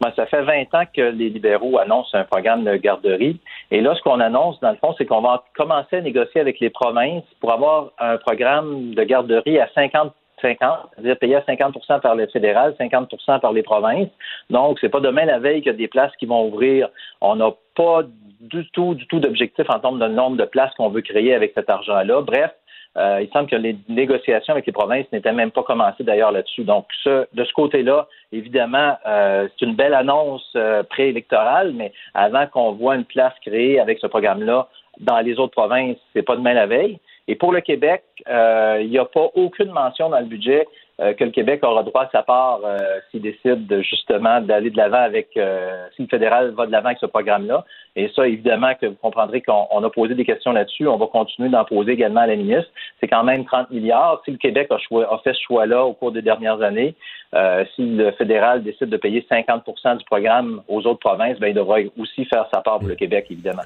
Ben, 0.00 0.12
ça 0.14 0.26
fait 0.26 0.42
20 0.42 0.74
ans 0.74 0.84
que 0.94 1.02
les 1.02 1.28
libéraux 1.28 1.78
annoncent 1.78 2.16
un 2.16 2.24
programme 2.24 2.64
de 2.64 2.76
garderie. 2.76 3.40
Et 3.70 3.80
là, 3.80 3.94
ce 3.94 4.02
qu'on 4.02 4.20
annonce, 4.20 4.60
dans 4.60 4.70
le 4.70 4.76
fond, 4.76 4.94
c'est 4.96 5.06
qu'on 5.06 5.20
va 5.20 5.42
commencer 5.56 5.96
à 5.96 6.00
négocier 6.00 6.40
avec 6.40 6.60
les 6.60 6.70
provinces 6.70 7.24
pour 7.40 7.52
avoir 7.52 7.90
un 7.98 8.16
programme 8.16 8.94
de 8.94 9.02
garderie 9.02 9.58
à 9.58 9.68
50 9.74 10.12
50, 10.40 10.90
c'est-à-dire 10.94 11.18
payé 11.18 11.34
à 11.36 11.40
50% 11.40 12.00
par 12.00 12.14
le 12.14 12.26
fédéral, 12.28 12.74
50% 12.78 13.40
par 13.40 13.52
les 13.52 13.62
provinces. 13.62 14.08
Donc, 14.50 14.78
c'est 14.80 14.88
pas 14.88 15.00
demain 15.00 15.24
la 15.24 15.38
veille 15.38 15.62
qu'il 15.62 15.72
y 15.72 15.74
a 15.74 15.78
des 15.78 15.88
places 15.88 16.14
qui 16.16 16.26
vont 16.26 16.46
ouvrir. 16.46 16.88
On 17.20 17.36
n'a 17.36 17.50
pas 17.74 18.02
du 18.40 18.68
tout, 18.70 18.94
du 18.94 19.06
tout 19.06 19.20
d'objectif 19.20 19.66
en 19.68 19.80
termes 19.80 19.98
de 19.98 20.06
nombre 20.06 20.36
de 20.36 20.44
places 20.44 20.72
qu'on 20.76 20.90
veut 20.90 21.00
créer 21.00 21.34
avec 21.34 21.52
cet 21.54 21.68
argent-là. 21.68 22.20
Bref, 22.22 22.52
Euh, 22.98 23.20
il 23.22 23.30
semble 23.30 23.48
que 23.48 23.56
les 23.56 23.76
négociations 23.88 24.52
avec 24.52 24.66
les 24.66 24.72
provinces 24.72 25.06
n'étaient 25.12 25.32
même 25.32 25.52
pas 25.52 25.62
commencées 25.62 26.02
d'ailleurs 26.02 26.32
là-dessus. 26.32 26.64
Donc, 26.64 26.86
ce, 27.04 27.26
de 27.32 27.44
ce 27.44 27.52
côté-là, 27.52 28.08
évidemment, 28.32 28.96
euh, 29.06 29.46
c'est 29.58 29.66
une 29.66 29.76
belle 29.76 29.94
annonce 29.94 30.50
euh, 30.56 30.82
préélectorale, 30.82 31.72
mais 31.74 31.92
avant 32.14 32.46
qu'on 32.48 32.72
voit 32.72 32.96
une 32.96 33.04
place 33.04 33.34
créée 33.44 33.78
avec 33.78 33.98
ce 34.00 34.08
programme-là 34.08 34.68
dans 34.98 35.20
les 35.20 35.38
autres 35.38 35.52
provinces, 35.52 35.96
c'est 36.12 36.22
pas 36.22 36.34
demain 36.34 36.54
la 36.54 36.66
veille. 36.66 36.98
Et 37.28 37.36
pour 37.36 37.52
le 37.52 37.60
Québec, 37.60 38.02
euh, 38.28 38.78
il 38.80 38.90
n'y 38.90 38.98
a 38.98 39.04
pas 39.04 39.28
aucune 39.34 39.70
mention 39.70 40.08
dans 40.08 40.18
le 40.18 40.26
budget 40.26 40.66
euh, 41.00 41.12
que 41.12 41.22
le 41.22 41.30
Québec 41.30 41.60
aura 41.62 41.84
droit 41.84 42.04
à 42.04 42.10
sa 42.10 42.22
part 42.24 42.60
s'il 43.10 43.20
décide 43.20 43.68
de, 43.68 43.80
justement 43.82 44.40
d'aller 44.40 44.70
de 44.70 44.76
l'avant 44.76 45.02
avec, 45.02 45.28
si 45.34 46.02
le 46.02 46.08
fédéral 46.08 46.50
va 46.50 46.66
de 46.66 46.72
l'avant 46.72 46.86
avec 46.86 46.98
ce 46.98 47.06
programme-là. 47.06 47.64
Et 47.98 48.08
ça, 48.14 48.28
évidemment, 48.28 48.72
que 48.80 48.86
vous 48.86 48.96
comprendrez 49.02 49.40
qu'on 49.40 49.66
on 49.72 49.82
a 49.82 49.90
posé 49.90 50.14
des 50.14 50.24
questions 50.24 50.52
là-dessus. 50.52 50.86
On 50.86 50.98
va 50.98 51.06
continuer 51.08 51.48
d'en 51.48 51.64
poser 51.64 51.92
également 51.92 52.20
à 52.20 52.28
la 52.28 52.36
ministre. 52.36 52.70
C'est 53.00 53.08
quand 53.08 53.24
même 53.24 53.44
30 53.44 53.72
milliards. 53.72 54.22
Si 54.24 54.30
le 54.30 54.36
Québec 54.36 54.68
a, 54.70 54.78
fait 55.24 55.32
ce 55.32 55.40
choix-là 55.48 55.84
au 55.84 55.94
cours 55.94 56.12
des 56.12 56.22
dernières 56.22 56.62
années, 56.62 56.94
euh, 57.34 57.64
si 57.74 57.84
le 57.84 58.12
fédéral 58.12 58.62
décide 58.62 58.88
de 58.88 58.96
payer 58.96 59.26
50% 59.28 59.98
du 59.98 60.04
programme 60.04 60.62
aux 60.68 60.86
autres 60.86 61.00
provinces, 61.00 61.40
ben, 61.40 61.48
il 61.48 61.54
devra 61.54 61.78
aussi 61.98 62.24
faire 62.26 62.46
sa 62.54 62.60
part 62.60 62.78
pour 62.78 62.86
le 62.86 62.94
Québec, 62.94 63.26
évidemment. 63.30 63.64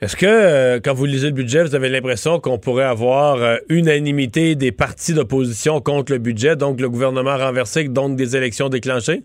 Est-ce 0.00 0.16
que, 0.16 0.24
euh, 0.24 0.80
quand 0.82 0.94
vous 0.94 1.04
lisez 1.04 1.26
le 1.26 1.34
budget, 1.34 1.64
vous 1.64 1.74
avez 1.74 1.90
l'impression 1.90 2.40
qu'on 2.40 2.58
pourrait 2.58 2.84
avoir 2.84 3.36
euh, 3.36 3.56
unanimité 3.68 4.54
des 4.54 4.72
partis 4.72 5.12
d'opposition 5.12 5.82
contre 5.82 6.12
le 6.12 6.18
budget, 6.18 6.56
donc 6.56 6.80
le 6.80 6.88
gouvernement 6.88 7.36
renversé, 7.36 7.86
donc 7.88 8.16
des 8.16 8.36
élections 8.36 8.70
déclenchées? 8.70 9.22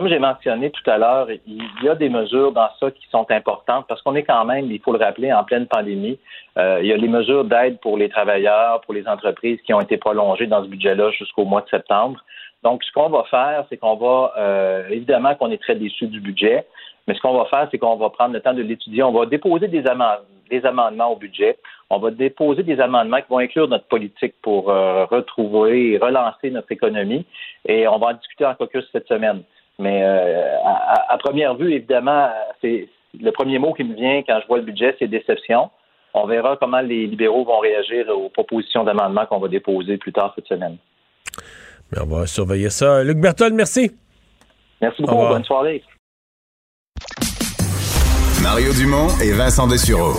Comme 0.00 0.08
j'ai 0.08 0.18
mentionné 0.18 0.70
tout 0.70 0.90
à 0.90 0.96
l'heure, 0.96 1.28
il 1.46 1.62
y 1.82 1.88
a 1.90 1.94
des 1.94 2.08
mesures 2.08 2.52
dans 2.52 2.70
ça 2.80 2.90
qui 2.90 3.06
sont 3.10 3.30
importantes 3.30 3.84
parce 3.86 4.00
qu'on 4.00 4.14
est 4.14 4.22
quand 4.22 4.46
même, 4.46 4.72
il 4.72 4.80
faut 4.80 4.94
le 4.94 4.98
rappeler, 4.98 5.30
en 5.30 5.44
pleine 5.44 5.66
pandémie. 5.66 6.18
Euh, 6.56 6.78
il 6.80 6.86
y 6.86 6.92
a 6.94 6.96
les 6.96 7.06
mesures 7.06 7.44
d'aide 7.44 7.78
pour 7.80 7.98
les 7.98 8.08
travailleurs, 8.08 8.80
pour 8.80 8.94
les 8.94 9.06
entreprises 9.06 9.60
qui 9.60 9.74
ont 9.74 9.80
été 9.82 9.98
prolongées 9.98 10.46
dans 10.46 10.64
ce 10.64 10.68
budget-là 10.68 11.10
jusqu'au 11.10 11.44
mois 11.44 11.60
de 11.60 11.68
septembre. 11.68 12.18
Donc, 12.62 12.82
ce 12.82 12.90
qu'on 12.92 13.10
va 13.10 13.24
faire, 13.24 13.66
c'est 13.68 13.76
qu'on 13.76 13.96
va, 13.96 14.32
euh, 14.38 14.88
évidemment 14.88 15.34
qu'on 15.34 15.50
est 15.50 15.60
très 15.60 15.74
déçus 15.74 16.06
du 16.06 16.20
budget, 16.20 16.64
mais 17.06 17.12
ce 17.12 17.20
qu'on 17.20 17.36
va 17.36 17.44
faire, 17.44 17.68
c'est 17.70 17.76
qu'on 17.76 17.96
va 17.96 18.08
prendre 18.08 18.32
le 18.32 18.40
temps 18.40 18.54
de 18.54 18.62
l'étudier. 18.62 19.02
On 19.02 19.12
va 19.12 19.26
déposer 19.26 19.68
des 19.68 19.86
amendements 20.64 21.12
au 21.12 21.16
budget. 21.16 21.58
On 21.90 21.98
va 21.98 22.10
déposer 22.10 22.62
des 22.62 22.80
amendements 22.80 23.18
qui 23.18 23.28
vont 23.28 23.38
inclure 23.38 23.68
notre 23.68 23.86
politique 23.86 24.32
pour 24.40 24.70
euh, 24.70 25.04
retrouver 25.04 25.92
et 25.92 25.98
relancer 25.98 26.50
notre 26.50 26.72
économie. 26.72 27.26
Et 27.68 27.86
on 27.86 27.98
va 27.98 28.06
en 28.06 28.12
discuter 28.14 28.46
en 28.46 28.54
caucus 28.54 28.88
cette 28.92 29.06
semaine. 29.06 29.42
Mais 29.80 30.02
euh, 30.04 30.56
à, 31.08 31.16
première 31.18 31.54
vue, 31.56 31.72
évidemment, 31.72 32.28
c'est 32.60 32.88
le 33.18 33.30
premier 33.32 33.58
mot 33.58 33.72
qui 33.72 33.82
me 33.82 33.94
vient 33.94 34.22
quand 34.26 34.38
je 34.42 34.46
vois 34.46 34.58
le 34.58 34.64
budget, 34.64 34.94
c'est 34.98 35.08
déception. 35.08 35.70
On 36.12 36.26
verra 36.26 36.56
comment 36.60 36.80
les 36.80 37.06
libéraux 37.06 37.44
vont 37.44 37.58
réagir 37.60 38.08
aux 38.08 38.28
propositions 38.28 38.84
d'amendement 38.84 39.26
qu'on 39.26 39.38
va 39.38 39.48
déposer 39.48 39.96
plus 39.96 40.12
tard 40.12 40.32
cette 40.34 40.46
semaine. 40.46 40.76
Mais 41.92 42.02
on 42.02 42.06
va 42.06 42.26
surveiller 42.26 42.70
ça. 42.70 43.02
Luc 43.02 43.18
Berthold, 43.18 43.54
merci. 43.54 43.90
Merci 44.80 45.02
Au 45.02 45.06
beaucoup. 45.06 45.28
Bonne 45.28 45.44
soirée. 45.44 45.82
Mario 48.42 48.72
Dumont 48.72 49.08
et 49.22 49.32
Vincent 49.32 49.66
Dessureau. 49.66 50.14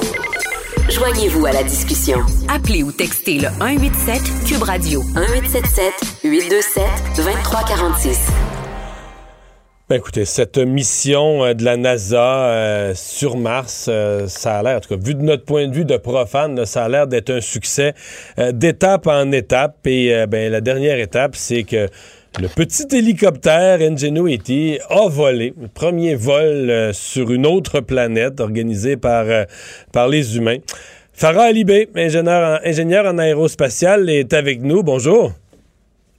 Joignez-vous 0.90 1.46
à 1.46 1.52
la 1.52 1.64
discussion. 1.64 2.20
Appelez 2.50 2.84
ou 2.84 2.92
textez 2.92 3.40
le 3.40 3.48
187 3.60 4.22
Cube 4.48 4.64
Radio 4.64 5.02
1877 5.16 6.22
827 6.24 6.84
2346. 7.18 8.51
Ben 9.92 9.98
écoutez, 9.98 10.24
cette 10.24 10.58
mission 10.58 11.44
euh, 11.44 11.54
de 11.54 11.66
la 11.66 11.76
NASA 11.76 12.46
euh, 12.46 12.94
sur 12.96 13.36
Mars, 13.36 13.88
euh, 13.90 14.26
ça 14.28 14.60
a 14.60 14.64
l'air, 14.64 14.78
en 14.78 14.80
tout 14.80 14.88
cas, 14.88 14.96
vu 14.96 15.16
de 15.16 15.22
notre 15.22 15.44
point 15.44 15.68
de 15.68 15.76
vue 15.76 15.84
de 15.84 15.98
profane, 15.98 16.66
ça 16.66 16.86
a 16.86 16.88
l'air 16.88 17.08
d'être 17.08 17.30
un 17.30 17.42
succès 17.42 17.94
d'étape 18.54 19.08
en 19.08 19.34
étape. 19.34 19.86
Et 19.86 20.26
ben, 20.30 20.50
la 20.50 20.62
dernière 20.62 20.98
étape, 20.98 21.36
c'est 21.36 21.64
que 21.64 21.90
le 22.40 22.48
petit 22.48 22.88
hélicoptère 22.96 23.82
Ingenuity 23.82 24.80
a 24.90 25.10
volé, 25.10 25.54
premier 25.74 26.16
vol 26.16 26.94
sur 26.94 27.30
une 27.30 27.46
autre 27.46 27.82
planète 27.82 28.40
organisé 28.40 28.96
par, 28.96 29.26
par 29.92 30.08
les 30.08 30.38
humains. 30.38 30.60
Farah 31.12 31.44
Alibé, 31.44 31.90
ingénieur 31.98 32.62
en, 32.62 32.66
ingénieur 32.66 33.06
en 33.08 33.18
aérospatial, 33.18 34.10
est 34.10 34.32
avec 34.32 34.62
nous. 34.62 34.84
Bonjour. 34.84 35.34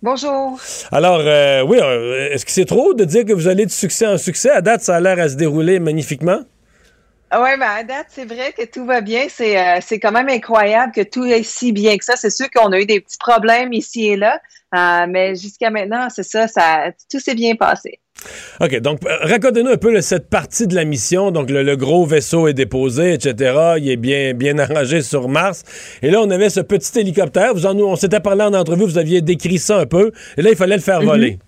Bonjour. 0.03 0.59
Alors, 0.91 1.21
euh, 1.21 1.63
oui, 1.63 1.79
euh, 1.81 2.29
est-ce 2.33 2.45
que 2.45 2.51
c'est 2.51 2.65
trop 2.65 2.93
de 2.93 3.05
dire 3.05 3.25
que 3.25 3.33
vous 3.33 3.47
allez 3.47 3.67
de 3.67 3.71
succès 3.71 4.05
en 4.05 4.19
succès? 4.19 4.51
À 4.51 4.61
date, 4.61 4.83
ça 4.83 4.97
a 4.97 5.01
l'air 5.01 5.17
à 5.21 5.29
se 5.29 5.37
dérouler 5.37 5.79
magnifiquement. 5.79 6.41
Oui, 7.33 7.51
ben 7.57 7.69
à 7.69 7.85
date, 7.85 8.09
c'est 8.11 8.25
vrai 8.25 8.53
que 8.53 8.65
tout 8.65 8.85
va 8.85 9.01
bien. 9.01 9.27
C'est 9.29 9.57
euh, 9.57 9.79
c'est 9.81 10.01
quand 10.01 10.11
même 10.11 10.29
incroyable 10.29 10.93
que 10.93 11.03
tout 11.03 11.25
est 11.25 11.45
si 11.45 11.73
bien 11.73 11.97
que 11.97 12.05
ça. 12.05 12.17
C'est 12.17 12.31
sûr 12.31 12.51
qu'on 12.51 12.73
a 12.73 12.81
eu 12.81 12.85
des 12.85 13.01
petits 13.01 13.17
problèmes 13.17 13.73
ici 13.73 14.09
et 14.09 14.17
là, 14.17 14.41
euh, 14.75 15.07
mais 15.09 15.37
jusqu'à 15.37 15.71
maintenant, 15.71 16.09
c'est 16.11 16.25
ça, 16.25 16.49
ça, 16.49 16.91
tout 17.09 17.21
s'est 17.21 17.37
bien 17.37 17.55
passé. 17.55 18.01
OK, 18.61 18.81
donc 18.81 19.01
euh, 19.05 19.17
racontez-nous 19.23 19.71
un 19.71 19.77
peu 19.77 20.01
cette 20.01 20.29
partie 20.31 20.67
de 20.67 20.75
la 20.75 20.85
mission. 20.85 21.31
Donc, 21.31 21.51
le, 21.51 21.63
le 21.63 21.77
gros 21.77 22.05
vaisseau 22.07 22.49
est 22.49 22.55
déposé, 22.55 23.15
etc. 23.15 23.75
Il 23.79 23.91
est 23.91 23.97
bien, 23.97 24.35
bien 24.35 24.59
arrangé 24.59 25.03
sur 25.03 25.29
Mars. 25.29 25.63
Et 26.03 26.11
là, 26.11 26.21
on 26.21 26.31
avait 26.31 26.51
ce 26.51 26.61
petit 26.61 26.99
hélicoptère. 27.01 27.55
Vous 27.55 27.67
en, 27.67 27.77
on 27.79 27.97
s'était 27.97 28.21
parlé 28.21 28.43
en 28.45 28.55
entrevue, 28.55 28.85
vous 28.85 28.99
aviez 28.99 29.21
décrit 29.21 29.59
ça 29.59 29.79
un 29.79 29.87
peu. 29.87 30.13
Et 30.37 30.43
là, 30.43 30.51
il 30.51 30.57
fallait 30.57 30.77
le 30.77 30.83
faire 30.83 31.01
Mhm. 31.01 31.07
voler. 31.07 31.39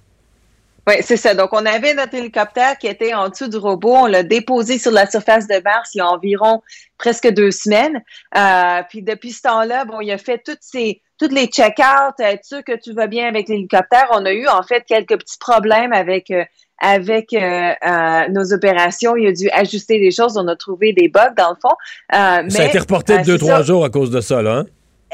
Oui, 0.86 0.96
c'est 1.00 1.16
ça. 1.16 1.34
Donc, 1.34 1.48
on 1.52 1.64
avait 1.64 1.94
notre 1.94 2.14
hélicoptère 2.14 2.76
qui 2.76 2.86
était 2.88 3.14
en 3.14 3.30
dessous 3.30 3.48
du 3.48 3.56
robot. 3.56 3.94
On 4.02 4.06
l'a 4.06 4.22
déposé 4.22 4.78
sur 4.78 4.90
la 4.92 5.08
surface 5.10 5.46
de 5.46 5.62
Mars 5.64 5.90
il 5.94 5.98
y 5.98 6.00
a 6.02 6.06
environ 6.08 6.60
presque 6.98 7.28
deux 7.28 7.50
semaines. 7.50 8.02
Euh, 8.36 8.82
puis 8.90 9.00
depuis 9.00 9.30
ce 9.32 9.42
temps-là, 9.42 9.86
bon, 9.86 10.00
il 10.02 10.10
a 10.12 10.18
fait 10.18 10.42
toutes 10.44 10.58
ces 10.60 11.00
toutes 11.16 11.32
les 11.32 11.46
check-outs, 11.46 12.18
être 12.18 12.44
sûr 12.44 12.64
que 12.64 12.72
tout 12.72 12.92
va 12.92 13.06
bien 13.06 13.28
avec 13.28 13.48
l'hélicoptère. 13.48 14.08
On 14.10 14.26
a 14.26 14.32
eu 14.32 14.48
en 14.48 14.62
fait 14.64 14.82
quelques 14.86 15.16
petits 15.16 15.38
problèmes 15.38 15.92
avec 15.92 16.30
euh, 16.32 16.44
avec 16.80 17.32
euh, 17.32 17.72
euh, 17.86 18.28
nos 18.30 18.52
opérations. 18.52 19.16
Il 19.16 19.26
a 19.28 19.32
dû 19.32 19.48
ajuster 19.50 19.98
des 19.98 20.10
choses. 20.10 20.36
On 20.36 20.46
a 20.48 20.56
trouvé 20.56 20.92
des 20.92 21.08
bugs 21.08 21.34
dans 21.36 21.50
le 21.50 21.56
fond. 21.60 21.74
Euh, 22.12 22.48
ça 22.50 22.62
a 22.62 22.66
été 22.66 22.78
reporté 22.78 23.18
de 23.18 23.24
deux, 23.24 23.38
trois 23.38 23.58
ça. 23.58 23.62
jours 23.62 23.84
à 23.84 23.90
cause 23.90 24.10
de 24.10 24.20
ça, 24.20 24.42
là. 24.42 24.58
hein? 24.58 24.66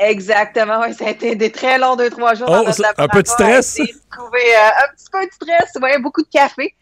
Exactement, 0.03 0.81
oui, 0.81 0.95
ça 0.95 1.07
a 1.07 1.11
été 1.11 1.37
des 1.37 1.53
très 1.53 1.79
longs 1.79 1.95
deux, 1.95 2.09
trois 2.09 2.33
jours. 2.35 2.47
Oh, 2.49 2.53
dans 2.55 2.63
notre 2.65 2.75
ça- 2.75 2.95
un 2.97 3.09
peu 3.09 3.23
de 3.23 3.29
stress? 3.29 3.79
un 3.81 3.85
petit 3.85 3.93
peu 5.13 5.27
de 5.27 5.31
stress, 5.33 5.73
ouais, 5.83 5.99
beaucoup 5.99 6.23
de 6.23 6.29
café. 6.33 6.75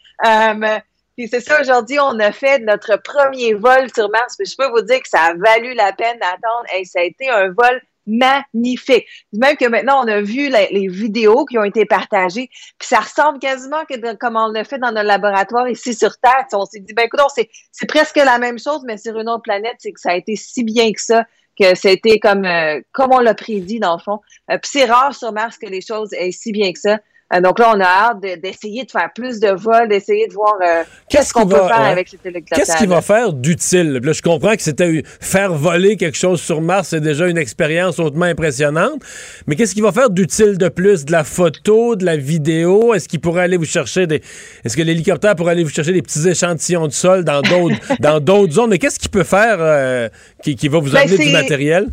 Puis 1.16 1.26
c'est 1.26 1.40
ça, 1.40 1.60
aujourd'hui, 1.60 1.98
on 1.98 2.16
a 2.20 2.30
fait 2.30 2.60
notre 2.60 2.96
premier 3.02 3.54
vol 3.54 3.88
sur 3.92 4.08
Mars. 4.10 4.36
Puis 4.38 4.46
je 4.48 4.56
peux 4.56 4.68
vous 4.70 4.82
dire 4.82 5.02
que 5.02 5.08
ça 5.08 5.18
a 5.22 5.34
valu 5.34 5.74
la 5.74 5.92
peine 5.92 6.16
d'attendre. 6.20 6.64
Hey, 6.72 6.86
ça 6.86 7.00
a 7.00 7.02
été 7.02 7.28
un 7.28 7.48
vol 7.48 7.80
magnifique. 8.08 9.06
Même 9.32 9.56
que 9.56 9.66
maintenant, 9.66 10.02
on 10.04 10.08
a 10.08 10.20
vu 10.20 10.48
les 10.48 10.88
vidéos 10.88 11.44
qui 11.44 11.58
ont 11.58 11.64
été 11.64 11.84
partagées, 11.84 12.48
puis 12.78 12.88
ça 12.88 13.00
ressemble 13.00 13.38
quasiment 13.38 13.84
que 13.84 14.14
comme 14.16 14.36
on 14.36 14.48
l'a 14.48 14.64
fait 14.64 14.78
dans 14.78 14.92
notre 14.92 15.06
laboratoire 15.06 15.68
ici 15.68 15.94
sur 15.94 16.16
Terre. 16.18 16.46
On 16.52 16.64
s'est 16.64 16.80
dit, 16.80 16.94
ben 16.94 17.04
écoute, 17.06 17.20
c'est 17.34 17.48
c'est 17.72 17.86
presque 17.86 18.16
la 18.16 18.38
même 18.38 18.58
chose, 18.58 18.82
mais 18.86 18.96
sur 18.96 19.18
une 19.18 19.28
autre 19.28 19.42
planète, 19.42 19.76
c'est 19.78 19.92
que 19.92 20.00
ça 20.00 20.10
a 20.10 20.14
été 20.16 20.34
si 20.36 20.64
bien 20.64 20.90
que 20.92 21.00
ça, 21.00 21.24
que 21.58 21.74
c'était 21.74 22.18
comme 22.18 22.44
euh, 22.44 22.80
comme 22.92 23.12
on 23.12 23.20
l'a 23.20 23.34
prédit 23.34 23.80
dans 23.80 23.96
le 23.96 24.02
fond. 24.02 24.20
Euh, 24.50 24.58
puis 24.58 24.70
c'est 24.72 24.84
rare 24.86 25.14
sur 25.14 25.32
Mars 25.32 25.58
que 25.58 25.66
les 25.66 25.80
choses 25.80 26.12
aient 26.12 26.32
si 26.32 26.52
bien 26.52 26.72
que 26.72 26.80
ça. 26.80 26.98
Euh, 27.32 27.40
donc 27.42 27.58
là, 27.58 27.72
on 27.76 27.80
a 27.80 27.84
hâte 27.84 28.22
de- 28.22 28.40
d'essayer 28.40 28.84
de, 28.84 28.90
faire 28.90 29.10
plus 29.14 29.38
de 29.38 29.48
vols, 29.48 29.88
d'essayer 29.88 30.26
de 30.28 30.32
voir 30.32 30.54
euh, 30.62 30.82
qu'est-ce 31.10 31.34
qu'on 31.34 31.46
peut 31.46 31.56
faire 31.56 31.80
ouais. 31.80 31.90
avec 31.90 32.08
cet 32.08 32.24
hélicoptère. 32.24 32.58
Qu'est-ce 32.58 32.76
qu'il 32.78 32.88
va 32.88 33.02
faire 33.02 33.34
d'utile? 33.34 34.00
Là, 34.02 34.12
je 34.12 34.22
comprends 34.22 34.56
que 34.56 34.62
c'était 34.62 35.02
faire 35.20 35.52
voler 35.52 35.96
quelque 35.96 36.16
chose 36.16 36.40
sur 36.40 36.62
Mars, 36.62 36.88
c'est 36.88 37.00
déjà 37.02 37.26
une 37.28 37.36
expérience 37.36 37.98
hautement 37.98 38.24
impressionnante. 38.24 39.02
Mais 39.46 39.56
qu'est-ce 39.56 39.74
qu'il 39.74 39.82
va 39.82 39.92
faire 39.92 40.08
d'utile 40.08 40.56
de 40.56 40.68
plus? 40.68 41.04
De 41.04 41.12
la 41.12 41.22
photo, 41.22 41.96
de 41.96 42.04
la 42.06 42.16
vidéo? 42.16 42.94
Est-ce 42.94 43.08
qu'il 43.08 43.20
pourrait 43.20 43.42
aller 43.42 43.58
vous 43.58 43.66
chercher 43.66 44.06
des. 44.06 44.22
Est-ce 44.64 44.76
que 44.76 44.82
l'hélicoptère 44.82 45.36
pourrait 45.36 45.52
aller 45.52 45.64
vous 45.64 45.70
chercher 45.70 45.92
des 45.92 46.02
petits 46.02 46.26
échantillons 46.26 46.86
de 46.86 46.92
sol 46.92 47.24
dans 47.24 47.42
d'autres 47.42 47.76
dans 48.00 48.20
d'autres 48.20 48.54
zones? 48.54 48.70
Mais 48.70 48.78
qu'est-ce 48.78 48.98
qu'il 48.98 49.10
peut 49.10 49.24
faire 49.24 49.56
euh, 49.60 50.08
qui, 50.42 50.56
qui 50.56 50.68
va 50.68 50.78
vous 50.78 50.90
Ben, 50.92 51.02
amener 51.02 51.18
du 51.18 51.32
matériel? 51.32 51.88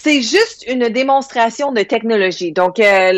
C'est 0.00 0.22
juste 0.22 0.64
une 0.68 0.90
démonstration 0.90 1.72
de 1.72 1.82
technologie. 1.82 2.52
Donc, 2.52 2.78
euh, 2.78 3.10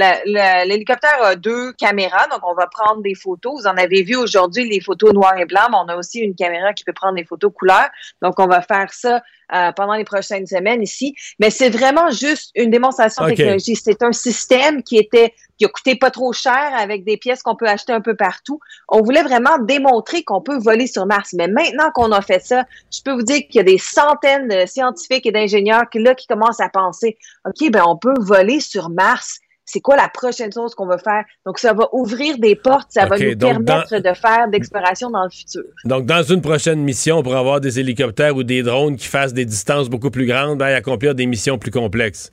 l'hélicoptère 0.65 1.23
a 1.23 1.36
deux 1.36 1.74
caméras, 1.74 2.27
donc 2.28 2.40
on 2.43 2.55
va 2.55 2.69
prendre 2.69 3.02
des 3.02 3.15
photos. 3.15 3.61
Vous 3.61 3.66
en 3.66 3.77
avez 3.77 4.02
vu 4.02 4.16
aujourd'hui 4.16 4.66
les 4.66 4.81
photos 4.81 5.12
noir 5.12 5.36
et 5.36 5.44
blanc, 5.44 5.69
mais 5.70 5.77
on 5.77 5.89
a 5.89 5.97
aussi 5.97 6.20
une 6.20 6.35
caméra 6.35 6.73
qui 6.73 6.85
peut 6.85 6.94
prendre 6.94 7.16
des 7.16 7.24
photos 7.24 7.52
couleurs. 7.52 7.90
Donc, 8.23 8.39
on 8.39 8.47
va 8.47 8.62
faire 8.62 8.94
ça 8.94 9.20
euh, 9.55 9.72
pendant 9.72 9.94
les 9.94 10.05
prochaines 10.05 10.47
semaines 10.47 10.82
ici. 10.82 11.14
Mais 11.39 11.51
c'est 11.51 11.70
vraiment 11.70 12.10
juste 12.10 12.51
une 12.55 12.70
démonstration 12.70 13.24
de 13.24 13.31
Ok. 13.31 13.36
technologie. 13.36 13.77
C'est 13.77 14.02
un 14.02 14.12
système 14.12 14.82
qui 14.82 14.97
était 14.97 15.35
qui 15.59 15.66
a 15.66 15.68
coûté 15.68 15.94
pas 15.94 16.10
trop 16.10 16.32
cher 16.32 16.72
avec 16.78 17.05
des 17.05 17.18
pièces 17.18 17.43
qu'on 17.43 17.55
peut 17.55 17.68
acheter 17.68 17.93
un 17.93 18.01
peu 18.01 18.16
partout. 18.16 18.60
On 18.89 19.02
voulait 19.02 19.22
vraiment 19.22 19.59
démontrer 19.59 20.22
qu'on 20.22 20.40
peut 20.40 20.56
voler 20.56 20.86
sur 20.86 21.05
Mars. 21.05 21.35
Mais 21.35 21.48
maintenant 21.48 21.90
qu'on 21.94 22.12
a 22.12 22.22
fait 22.22 22.43
ça, 22.43 22.64
je 22.90 23.02
peux 23.05 23.12
vous 23.12 23.22
dire 23.22 23.40
qu'il 23.40 23.56
y 23.56 23.60
a 23.60 23.64
des 23.64 23.77
centaines 23.77 24.48
de 24.48 24.64
scientifiques 24.64 25.27
et 25.27 25.32
d'ingénieurs 25.32 25.90
qui 25.90 25.98
là 25.98 26.14
qui 26.14 26.27
commencent 26.27 26.60
à 26.60 26.70
penser, 26.70 27.18
ok, 27.47 27.70
ben 27.70 27.82
on 27.86 27.98
peut 27.98 28.14
voler 28.20 28.60
sur 28.60 28.89
Mars. 28.89 29.40
C'est 29.72 29.80
quoi 29.80 29.97
la 29.97 30.09
prochaine 30.09 30.52
chose 30.52 30.74
qu'on 30.74 30.86
va 30.86 30.98
faire? 30.98 31.24
Donc, 31.47 31.59
ça 31.59 31.72
va 31.72 31.88
ouvrir 31.92 32.38
des 32.38 32.56
portes, 32.56 32.88
ça 32.90 33.06
va 33.06 33.16
nous 33.18 33.36
permettre 33.36 33.90
dans- 33.90 34.10
de 34.10 34.14
faire 34.16 34.48
d'exploration 34.48 35.10
dans 35.10 35.22
le 35.24 35.30
futur. 35.30 35.62
Donc, 35.84 36.06
dans 36.06 36.22
une 36.22 36.42
prochaine 36.42 36.80
mission, 36.80 37.18
on 37.18 37.22
pourra 37.22 37.38
avoir 37.38 37.60
des 37.60 37.78
hélicoptères 37.78 38.34
ou 38.34 38.42
des 38.42 38.62
drones 38.62 38.97
qui 38.97 39.06
fassent 39.06 39.32
des 39.34 39.44
distances 39.44 39.88
beaucoup 39.88 40.10
plus 40.10 40.26
grandes 40.26 40.59
ben, 40.59 40.68
et 40.68 40.74
accomplir 40.74 41.14
des 41.14 41.26
missions 41.26 41.56
plus 41.59 41.70
complexes. 41.70 42.32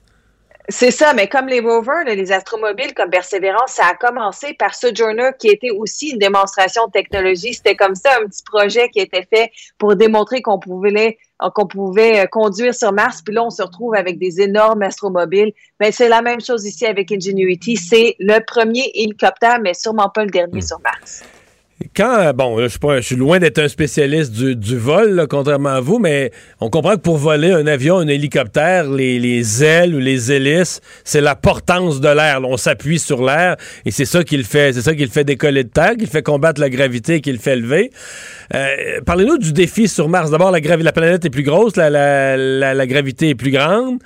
C'est 0.70 0.92
ça, 0.92 1.14
mais 1.14 1.28
comme 1.30 1.48
les 1.48 1.62
rovers, 1.62 2.04
là, 2.06 2.14
les 2.14 2.30
astromobiles 2.34 2.94
comme 2.94 3.10
Persévérance, 3.10 3.72
ça 3.72 3.86
a 3.86 3.96
commencé 3.96 4.54
par 4.54 4.76
Sojourner 4.76 5.30
qui 5.40 5.48
était 5.48 5.70
aussi 5.70 6.10
une 6.10 6.18
démonstration 6.18 6.88
de 6.88 6.92
technologie. 6.92 7.54
C'était 7.54 7.78
comme 7.78 7.96
ça 7.96 8.10
un 8.22 8.28
petit 8.28 8.44
projet 8.44 8.90
qui 8.90 9.00
était 9.00 9.26
fait 9.34 9.50
pour 9.78 9.96
démontrer 9.96 10.42
qu'on 10.42 10.60
pouvait 10.60 11.18
qu'on 11.54 11.68
pouvait 11.68 12.22
euh, 12.22 12.26
conduire 12.26 12.76
sur 12.76 12.92
Mars. 12.92 13.22
Puis 13.22 13.34
là, 13.34 13.46
on 13.46 13.50
se 13.50 13.62
retrouve 13.62 13.96
avec 13.96 14.20
des 14.20 14.42
énormes 14.42 14.82
astromobiles. 14.82 15.54
Mais 15.80 15.94
c'est 15.94 16.10
la 16.10 16.22
même 16.22 16.42
chose 16.42 16.66
ici 16.66 16.86
avec 16.86 17.12
Ingenuity. 17.12 17.78
C'est 17.78 18.16
le 18.20 18.40
premier 18.40 18.92
hélicoptère, 18.94 19.60
mais 19.62 19.74
sûrement 19.74 20.10
pas 20.10 20.26
le 20.26 20.32
dernier 20.32 20.62
sur 20.62 20.80
Mars. 20.82 21.24
Quand, 21.96 22.18
euh, 22.20 22.34
bon, 22.34 22.60
je 22.60 22.68
suis 22.70 22.80
pas- 22.80 22.98
je 22.98 23.06
suis 23.06 23.16
loin 23.16 23.38
d'être 23.38 23.60
un 23.60 23.68
spécialiste 23.68 24.32
du, 24.32 24.56
du 24.56 24.78
vol, 24.78 25.12
là, 25.12 25.28
contrairement 25.28 25.70
à 25.70 25.80
vous, 25.80 26.00
mais 26.00 26.32
on 26.60 26.72
comprend 26.72 26.94
que 26.96 27.02
pour 27.02 27.18
voler 27.18 27.52
un 27.52 27.68
avion, 27.68 27.98
un 28.00 28.08
hélicoptère, 28.08 28.90
les, 28.90 29.20
les 29.20 29.64
ailes 29.64 29.94
ou 29.94 30.00
les 30.00 30.32
hélices, 30.32 30.82
c'est 31.04 31.22
la 31.22 31.36
portance 31.36 32.02
de 32.02 32.10
l'air. 32.10 32.40
On 32.44 32.58
s'appuie 32.58 32.98
sur 32.98 33.24
l'air 33.24 33.58
et 33.86 33.92
c'est 33.92 34.06
ça 34.06 34.24
qui 34.24 34.38
le 34.38 34.44
fait, 34.44 34.74
c'est 34.74 34.82
ça 34.82 34.96
qui 34.96 35.04
le 35.04 35.12
fait 35.12 35.24
décoller 35.24 35.64
de 35.66 35.70
terre, 35.70 35.92
qui 35.96 36.06
le 36.06 36.10
fait 36.10 36.24
combattre 36.24 36.60
la 36.60 36.70
gravité 36.72 37.16
et 37.16 37.22
qui 37.22 37.32
le 37.32 37.38
fait 37.38 37.56
lever. 37.56 37.92
Euh, 38.56 39.00
Parlez-nous 39.06 39.38
du 39.38 39.54
défi 39.54 39.88
sur 39.88 40.10
Mars. 40.10 40.32
D'abord, 40.32 40.50
la, 40.50 40.60
la 40.60 40.92
planète 40.92 41.26
est 41.26 41.30
plus 41.30 41.44
grosse, 41.44 41.76
la, 41.76 41.92
la, 41.92 42.38
la- 42.38 42.74
la 42.74 42.88
gravité 42.88 43.30
est 43.30 43.36
plus 43.36 43.52
grande. 43.52 44.00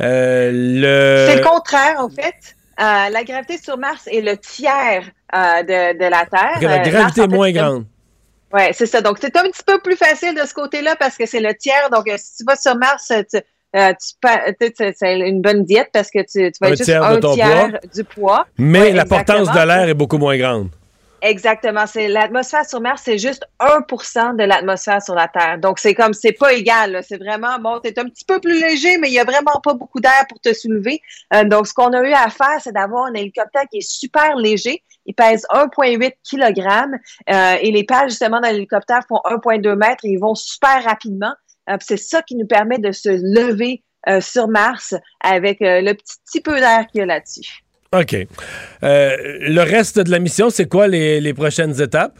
Euh, 0.00 0.50
le... 0.50 1.30
C'est 1.30 1.38
le 1.40 1.44
contraire, 1.46 1.96
en 1.98 2.08
fait. 2.08 2.56
Euh, 2.80 3.08
la 3.10 3.24
gravité 3.24 3.58
sur 3.58 3.76
Mars 3.76 4.06
est 4.06 4.20
le 4.20 4.36
tiers 4.36 5.04
euh, 5.34 5.62
de, 5.62 5.98
de 5.98 6.04
la 6.04 6.26
Terre. 6.26 6.58
La 6.60 6.74
Euh, 6.74 6.78
gravité 6.78 6.90
Mars, 6.98 7.18
en 7.18 7.22
est 7.24 7.28
fait, 7.30 7.34
moins 7.36 7.50
grande. 7.52 7.84
Oui, 8.52 8.62
c'est 8.72 8.86
ça. 8.86 9.00
Donc, 9.00 9.18
c'est 9.20 9.36
un 9.36 9.42
petit 9.42 9.62
peu 9.66 9.78
plus 9.80 9.96
facile 9.96 10.34
de 10.34 10.46
ce 10.46 10.54
côté-là 10.54 10.94
parce 10.98 11.16
que 11.16 11.26
c'est 11.26 11.40
le 11.40 11.54
tiers. 11.54 11.90
Donc, 11.92 12.04
si 12.16 12.36
tu 12.38 12.44
vas 12.44 12.56
sur 12.56 12.76
Mars, 12.76 13.12
tu, 13.30 13.36
euh, 13.76 13.92
tu 13.92 14.14
pa- 14.22 14.52
tu 14.58 14.72
sais, 14.76 14.94
c'est 14.96 15.18
une 15.18 15.42
bonne 15.42 15.64
diète 15.64 15.90
parce 15.92 16.10
que 16.10 16.20
tu, 16.20 16.50
vas 16.60 16.68
Un 16.68 16.70
être 16.72 16.78
juste 16.78 16.84
tiers 16.84 17.02
un 17.04 17.20
tiers 17.20 17.68
poids. 17.70 17.80
du 17.94 18.04
poids. 18.04 18.46
Mais 18.58 18.80
Ouais, 18.80 18.92
la 18.92 19.04
portance 19.04 19.50
de 19.52 19.66
l'air 19.66 19.88
est 19.88 19.94
beaucoup 19.94 20.18
moins 20.18 20.36
grande. 20.38 20.68
Exactement. 21.20 21.86
C'est 21.86 22.08
l'atmosphère 22.08 22.64
sur 22.64 22.80
Mars, 22.80 23.02
c'est 23.04 23.18
juste 23.18 23.44
1% 23.60 24.36
de 24.36 24.44
l'atmosphère 24.44 25.02
sur 25.02 25.14
la 25.14 25.28
Terre. 25.28 25.58
Donc, 25.58 25.78
c'est 25.78 25.94
comme, 25.94 26.14
c'est 26.14 26.32
pas 26.32 26.52
égal. 26.52 27.00
C'est 27.06 27.18
vraiment, 27.18 27.58
bon, 27.58 27.80
t'es 27.80 27.98
un 27.98 28.04
petit 28.04 28.24
peu 28.24 28.40
plus 28.40 28.60
léger, 28.60 28.98
mais 28.98 29.08
il 29.08 29.14
y 29.14 29.18
a 29.18 29.24
vraiment 29.24 29.60
pas 29.62 29.74
beaucoup 29.74 30.00
d'air 30.00 30.24
pour 30.28 30.40
te 30.40 30.52
soulever. 30.52 31.00
Euh, 31.34 31.44
donc, 31.44 31.66
ce 31.66 31.74
qu'on 31.74 31.92
a 31.92 32.02
eu 32.02 32.12
à 32.12 32.30
faire, 32.30 32.60
c'est 32.60 32.72
d'avoir 32.72 33.06
un 33.06 33.14
hélicoptère 33.14 33.64
qui 33.70 33.78
est 33.78 33.88
super 33.88 34.36
léger. 34.36 34.82
Il 35.06 35.14
pèse 35.14 35.44
1,8 35.50 36.12
kg 36.30 37.00
euh, 37.30 37.56
et 37.60 37.70
les 37.72 37.84
pales, 37.84 38.10
justement, 38.10 38.40
dans 38.40 38.50
l'hélicoptère 38.50 39.00
font 39.08 39.20
1,2 39.24 39.74
mètres 39.74 40.04
et 40.04 40.10
ils 40.10 40.20
vont 40.20 40.34
super 40.34 40.84
rapidement. 40.84 41.32
Euh, 41.68 41.76
c'est 41.80 41.96
ça 41.96 42.22
qui 42.22 42.36
nous 42.36 42.46
permet 42.46 42.78
de 42.78 42.92
se 42.92 43.08
lever 43.08 43.82
euh, 44.08 44.20
sur 44.20 44.48
Mars 44.48 44.94
avec 45.20 45.60
euh, 45.60 45.80
le 45.80 45.92
petit, 45.94 46.16
petit 46.24 46.40
peu 46.40 46.58
d'air 46.60 46.86
qu'il 46.86 47.00
y 47.00 47.02
a 47.02 47.06
là-dessus. 47.06 47.64
OK. 47.96 48.14
Euh, 48.14 49.16
le 49.40 49.60
reste 49.60 49.98
de 49.98 50.10
la 50.10 50.18
mission, 50.18 50.50
c'est 50.50 50.68
quoi 50.68 50.88
les, 50.88 51.32
prochaines 51.32 51.80
étapes? 51.80 52.18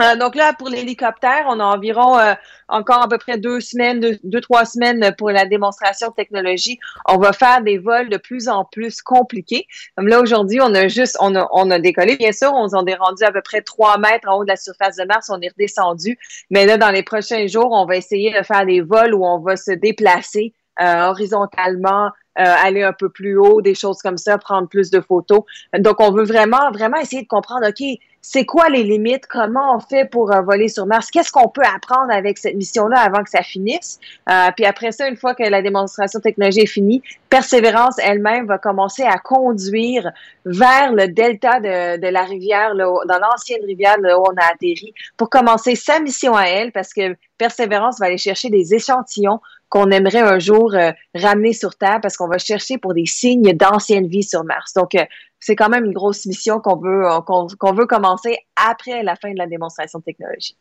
Euh, 0.00 0.16
donc 0.16 0.34
là, 0.34 0.52
pour 0.52 0.68
l'hélicoptère, 0.68 1.46
on 1.48 1.58
a 1.58 1.64
environ 1.64 2.18
euh, 2.18 2.34
encore 2.68 3.02
à 3.02 3.08
peu 3.08 3.18
près 3.18 3.38
deux 3.38 3.60
semaines, 3.60 4.00
deux, 4.00 4.18
deux, 4.22 4.40
trois 4.40 4.64
semaines 4.64 5.12
pour 5.16 5.30
la 5.30 5.44
démonstration 5.44 6.08
de 6.08 6.14
technologie. 6.14 6.78
On 7.08 7.18
va 7.18 7.32
faire 7.32 7.62
des 7.62 7.78
vols 7.78 8.08
de 8.08 8.16
plus 8.16 8.48
en 8.48 8.64
plus 8.64 9.00
compliqués. 9.00 9.66
Là, 9.96 10.20
aujourd'hui, 10.20 10.60
on 10.60 10.74
a 10.74 10.88
juste, 10.88 11.16
on 11.20 11.34
a, 11.34 11.78
décollé, 11.78 12.16
bien 12.16 12.32
sûr, 12.32 12.52
on, 12.52 12.68
on 12.72 12.86
est 12.86 12.94
rendu 12.94 13.24
à 13.24 13.32
peu 13.32 13.42
près 13.42 13.62
trois 13.62 13.98
mètres 13.98 14.28
en 14.28 14.38
haut 14.38 14.44
de 14.44 14.48
la 14.48 14.56
surface 14.56 14.96
de 14.96 15.04
Mars, 15.04 15.30
on 15.30 15.40
est 15.40 15.48
redescendu. 15.48 16.18
Mais 16.50 16.66
là, 16.66 16.76
dans 16.78 16.90
les 16.90 17.02
prochains 17.04 17.46
jours, 17.46 17.70
on 17.70 17.84
va 17.84 17.96
essayer 17.96 18.36
de 18.36 18.44
faire 18.44 18.66
des 18.66 18.80
vols 18.80 19.14
où 19.14 19.24
on 19.24 19.38
va 19.38 19.56
se 19.56 19.72
déplacer 19.72 20.52
horizontalement, 20.80 22.10
aller 22.38 22.82
un 22.82 22.92
peu 22.92 23.08
plus 23.08 23.36
haut, 23.36 23.60
des 23.60 23.74
choses 23.74 23.98
comme 23.98 24.18
ça, 24.18 24.38
prendre 24.38 24.68
plus 24.68 24.90
de 24.90 25.00
photos. 25.00 25.40
Donc, 25.78 25.96
on 26.00 26.12
veut 26.12 26.24
vraiment, 26.24 26.70
vraiment 26.72 26.98
essayer 26.98 27.22
de 27.22 27.28
comprendre, 27.28 27.66
OK, 27.68 27.98
c'est 28.20 28.44
quoi 28.44 28.68
les 28.68 28.82
limites? 28.82 29.26
Comment 29.26 29.76
on 29.76 29.80
fait 29.80 30.04
pour 30.04 30.32
euh, 30.32 30.42
voler 30.42 30.68
sur 30.68 30.86
Mars? 30.86 31.10
Qu'est-ce 31.10 31.32
qu'on 31.32 31.48
peut 31.48 31.62
apprendre 31.62 32.12
avec 32.12 32.36
cette 32.36 32.56
mission-là 32.56 33.00
avant 33.00 33.22
que 33.22 33.30
ça 33.30 33.42
finisse? 33.42 33.98
Euh, 34.28 34.50
puis 34.54 34.66
après 34.66 34.92
ça, 34.92 35.08
une 35.08 35.16
fois 35.16 35.34
que 35.34 35.44
la 35.44 35.62
démonstration 35.62 36.18
de 36.18 36.22
technologie 36.22 36.60
est 36.60 36.66
finie, 36.66 37.02
Persévérance 37.30 37.96
elle-même 37.98 38.46
va 38.46 38.58
commencer 38.58 39.02
à 39.02 39.18
conduire 39.18 40.10
vers 40.44 40.92
le 40.92 41.08
delta 41.08 41.60
de, 41.60 41.98
de 42.00 42.08
la 42.08 42.24
rivière, 42.24 42.74
là, 42.74 42.92
dans 43.06 43.18
l'ancienne 43.18 43.64
rivière 43.64 43.98
là, 44.00 44.18
où 44.18 44.22
on 44.22 44.36
a 44.36 44.52
atterri, 44.52 44.92
pour 45.16 45.30
commencer 45.30 45.74
sa 45.74 46.00
mission 46.00 46.34
à 46.34 46.44
elle, 46.44 46.72
parce 46.72 46.92
que 46.92 47.16
Persévérance 47.38 47.98
va 48.00 48.06
aller 48.06 48.18
chercher 48.18 48.50
des 48.50 48.74
échantillons 48.74 49.40
qu'on 49.68 49.90
aimerait 49.90 50.20
un 50.20 50.38
jour 50.38 50.74
euh, 50.74 50.92
ramener 51.14 51.52
sur 51.52 51.74
Terre, 51.74 51.98
parce 52.00 52.16
qu'on 52.16 52.28
va 52.28 52.38
chercher 52.38 52.78
pour 52.78 52.94
des 52.94 53.06
signes 53.06 53.52
d'ancienne 53.52 54.06
vie 54.06 54.22
sur 54.22 54.44
Mars. 54.44 54.72
Donc, 54.74 54.94
euh, 54.94 55.04
c'est 55.40 55.56
quand 55.56 55.68
même 55.68 55.84
une 55.84 55.92
grosse 55.92 56.26
mission 56.26 56.60
qu'on 56.60 56.76
veut, 56.76 57.06
euh, 57.06 57.20
qu'on 57.20 57.72
veut 57.72 57.86
commencer 57.86 58.38
après 58.56 59.02
la 59.02 59.16
fin 59.16 59.32
de 59.32 59.38
la 59.38 59.46
démonstration 59.46 59.98
de 59.98 60.04
technologie. 60.04 60.56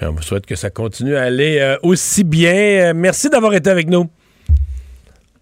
Mais 0.00 0.06
on 0.06 0.12
vous 0.12 0.22
souhaite 0.22 0.46
que 0.46 0.54
ça 0.54 0.70
continue 0.70 1.16
à 1.16 1.22
aller 1.22 1.58
euh, 1.58 1.76
aussi 1.82 2.24
bien. 2.24 2.92
Merci 2.94 3.28
d'avoir 3.30 3.52
été 3.54 3.68
avec 3.68 3.88
nous. 3.88 4.08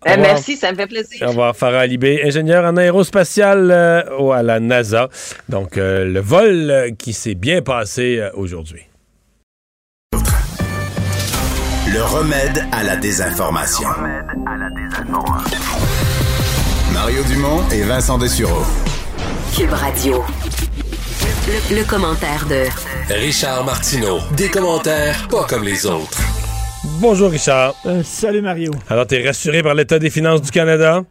Au 0.06 0.10
revoir. 0.10 0.28
merci, 0.28 0.56
ça 0.56 0.70
me 0.70 0.76
fait 0.76 0.86
plaisir. 0.86 1.26
Au 1.26 1.30
revoir, 1.30 1.56
Farah 1.56 1.80
Alibé, 1.80 2.22
ingénieur 2.24 2.64
en 2.64 2.76
aérospatial 2.76 3.70
à 3.70 4.42
la 4.44 4.60
NASA. 4.60 5.08
Donc, 5.48 5.74
le 5.74 6.20
vol 6.20 6.92
qui 6.96 7.12
s'est 7.12 7.34
bien 7.34 7.62
passé 7.62 8.22
aujourd'hui. 8.34 8.87
Le 11.92 12.02
remède 12.02 12.64
à 12.72 12.82
la 12.82 12.96
désinformation. 12.96 13.88
Mario 16.92 17.22
Dumont 17.24 17.62
et 17.70 17.82
Vincent 17.82 18.18
Dessureau. 18.18 18.62
Cube 19.56 19.72
Radio. 19.72 20.22
Le, 21.46 21.76
le 21.76 21.84
commentaire 21.84 22.46
de 22.46 22.64
Richard 23.14 23.64
Martineau. 23.64 24.18
Des 24.36 24.48
commentaires 24.48 25.28
pas 25.28 25.44
comme 25.44 25.64
les 25.64 25.86
autres. 25.86 26.18
Bonjour, 27.00 27.30
Richard. 27.30 27.74
Euh, 27.86 28.02
salut 28.04 28.42
Mario. 28.42 28.72
Alors, 28.88 29.06
t'es 29.06 29.24
rassuré 29.26 29.62
par 29.62 29.74
l'état 29.74 29.98
des 29.98 30.10
finances 30.10 30.42
du 30.42 30.50
Canada? 30.50 31.02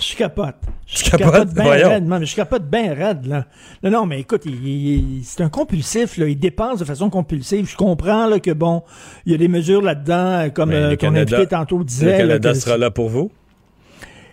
Je 0.00 0.16
capote. 0.16 0.56
Je 0.86 1.10
capote? 1.10 1.54
bien 1.54 1.64
raide, 1.88 2.06
man, 2.06 2.20
mais 2.20 2.26
je 2.26 2.34
capote 2.36 2.64
bien 2.68 2.94
raide, 2.94 3.26
là. 3.26 3.46
Non, 3.82 3.90
non, 3.90 4.06
mais 4.06 4.20
écoute, 4.20 4.42
il- 4.46 4.66
il- 4.66 5.18
il- 5.18 5.24
c'est 5.24 5.42
un 5.42 5.48
compulsif, 5.48 6.16
là. 6.18 6.26
Il 6.28 6.38
dépense 6.38 6.78
de 6.80 6.84
façon 6.84 7.08
compulsive. 7.10 7.68
Je 7.70 7.76
comprends, 7.76 8.26
là, 8.26 8.40
que 8.40 8.50
bon, 8.50 8.82
il 9.26 9.32
y 9.32 9.34
a 9.34 9.38
des 9.38 9.48
mesures 9.48 9.82
là-dedans, 9.82 10.14
euh, 10.46 10.48
comme 10.50 10.70
euh, 10.72 10.90
ton 10.96 11.08
Canada- 11.08 11.36
invité 11.36 11.48
tantôt 11.48 11.82
disait. 11.84 12.06
Le 12.06 12.12
là, 12.12 12.18
Canada 12.18 12.52
que 12.52 12.58
sera 12.58 12.76
là 12.78 12.90
pour 12.90 13.08
vous? 13.08 13.30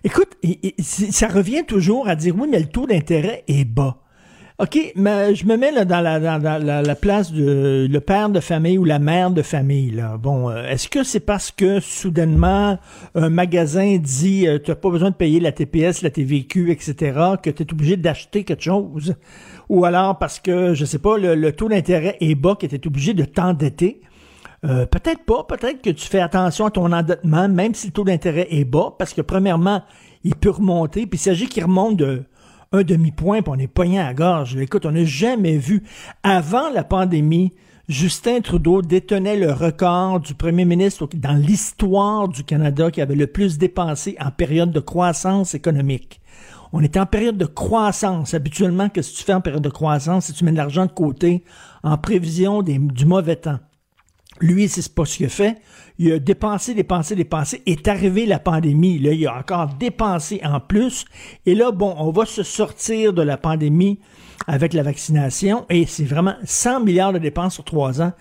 Écoute, 0.03 0.29
il- 0.43 0.73
ça 0.83 1.27
revient 1.27 1.63
toujours 1.67 2.07
à 2.07 2.15
dire 2.15 2.33
oui, 2.37 2.47
mais 2.49 2.59
le 2.59 2.67
taux 2.67 2.87
d'intérêt 2.87 3.43
est 3.47 3.65
bas. 3.65 3.97
OK, 4.59 4.91
mais 4.95 5.35
je 5.35 5.45
me 5.45 5.55
mets 5.55 5.71
là, 5.71 5.85
dans, 5.85 6.01
la, 6.01 6.95
place 6.95 7.31
de 7.31 7.87
le 7.89 7.99
père 8.01 8.29
de 8.29 8.41
famille 8.41 8.77
ou 8.77 8.83
la 8.83 8.99
mère 8.99 9.31
de 9.31 9.41
famille. 9.41 9.91
Là. 9.91 10.17
Bon, 10.17 10.49
euh, 10.49 10.65
est-ce 10.65 10.89
que 10.89 11.05
c'est 11.05 11.21
parce 11.21 11.49
que 11.49 11.79
soudainement 11.79 12.77
un 13.15 13.29
magasin 13.29 13.97
dit 13.97 14.49
euh, 14.49 14.59
tu 14.61 14.69
n'as 14.69 14.75
pas 14.75 14.89
besoin 14.89 15.11
de 15.11 15.15
payer 15.15 15.39
la 15.39 15.53
TPS, 15.53 16.01
la 16.01 16.09
TVQ, 16.09 16.71
etc., 16.71 16.95
que 17.41 17.49
tu 17.49 17.63
es 17.63 17.71
obligé 17.71 17.95
d'acheter 17.95 18.43
quelque 18.43 18.63
chose? 18.63 19.15
Ou 19.69 19.85
alors 19.85 20.17
parce 20.17 20.39
que, 20.39 20.73
je 20.73 20.83
sais 20.83 20.99
pas, 20.99 21.17
le, 21.17 21.35
le 21.35 21.53
taux 21.53 21.69
d'intérêt 21.69 22.17
est 22.19 22.35
bas, 22.35 22.57
que 22.59 22.67
tu 22.67 22.75
es 22.75 22.85
obligé 22.85 23.13
de 23.13 23.23
t'endetter? 23.23 24.01
Euh, 24.65 24.85
peut-être 24.85 25.23
pas, 25.23 25.45
peut-être 25.45 25.81
que 25.81 25.89
tu 25.89 26.05
fais 26.05 26.19
attention 26.19 26.65
à 26.65 26.71
ton 26.71 26.91
endettement, 26.91 27.47
même 27.47 27.73
si 27.73 27.87
le 27.87 27.93
taux 27.93 28.03
d'intérêt 28.03 28.47
est 28.49 28.65
bas, 28.65 28.93
parce 28.99 29.13
que 29.13 29.21
premièrement, 29.21 29.83
il 30.25 30.35
peut 30.35 30.49
remonter, 30.49 31.07
puis 31.07 31.17
il 31.17 31.21
s'agit 31.21 31.47
qu'il 31.47 31.63
remonte 31.63 31.95
de 31.95 32.23
un 32.71 32.83
demi-point, 32.83 33.41
puis 33.41 33.51
on 33.55 33.59
est 33.59 33.67
pogné 33.67 33.99
à 33.99 34.13
gorge. 34.13 34.55
Écoute, 34.55 34.85
on 34.85 34.91
n'a 34.91 35.05
jamais 35.05 35.57
vu, 35.57 35.83
avant 36.23 36.69
la 36.69 36.83
pandémie, 36.83 37.51
Justin 37.87 38.41
Trudeau 38.41 38.83
détenait 38.83 39.37
le 39.37 39.51
record 39.51 40.19
du 40.19 40.35
premier 40.35 40.63
ministre 40.63 41.09
dans 41.15 41.33
l'histoire 41.33 42.27
du 42.27 42.43
Canada 42.43 42.91
qui 42.91 43.01
avait 43.01 43.15
le 43.15 43.25
plus 43.25 43.57
dépensé 43.57 44.15
en 44.19 44.29
période 44.29 44.71
de 44.71 44.79
croissance 44.79 45.55
économique. 45.55 46.21
On 46.71 46.83
est 46.83 46.97
en 46.97 47.07
période 47.07 47.37
de 47.37 47.47
croissance. 47.47 48.35
Habituellement, 48.35 48.89
qu'est-ce 48.89 49.13
que 49.13 49.17
tu 49.17 49.23
fais 49.23 49.33
en 49.33 49.41
période 49.41 49.63
de 49.63 49.69
croissance? 49.69 50.27
Que 50.27 50.37
tu 50.37 50.45
mets 50.45 50.51
de 50.51 50.57
l'argent 50.57 50.85
de 50.85 50.91
côté 50.91 51.43
en 51.81 51.97
prévision 51.97 52.61
du 52.61 53.05
mauvais 53.05 53.37
temps? 53.37 53.57
Lui, 54.41 54.67
c'est 54.67 54.93
pas 54.93 55.05
ce 55.05 55.17
qu'il 55.17 55.25
a 55.25 55.29
fait. 55.29 55.57
Il 55.97 56.11
a 56.13 56.19
dépensé, 56.19 56.73
dépensé, 56.73 57.15
dépensé. 57.15 57.61
Est 57.65 57.87
arrivé 57.87 58.25
la 58.25 58.39
pandémie. 58.39 58.99
Là, 58.99 59.11
il 59.11 59.27
a 59.27 59.37
encore 59.37 59.67
dépensé 59.79 60.39
en 60.43 60.59
plus. 60.59 61.05
Et 61.45 61.55
là, 61.55 61.71
bon, 61.71 61.93
on 61.97 62.11
va 62.11 62.25
se 62.25 62.43
sortir 62.43 63.13
de 63.13 63.21
la 63.21 63.37
pandémie 63.37 63.99
avec 64.47 64.73
la 64.73 64.83
vaccination. 64.83 65.65
Et 65.69 65.85
c'est 65.85 66.05
vraiment 66.05 66.35
100 66.43 66.81
milliards 66.81 67.13
de 67.13 67.19
dépenses 67.19 67.55
sur 67.55 67.65
trois 67.65 68.01
ans. 68.01 68.13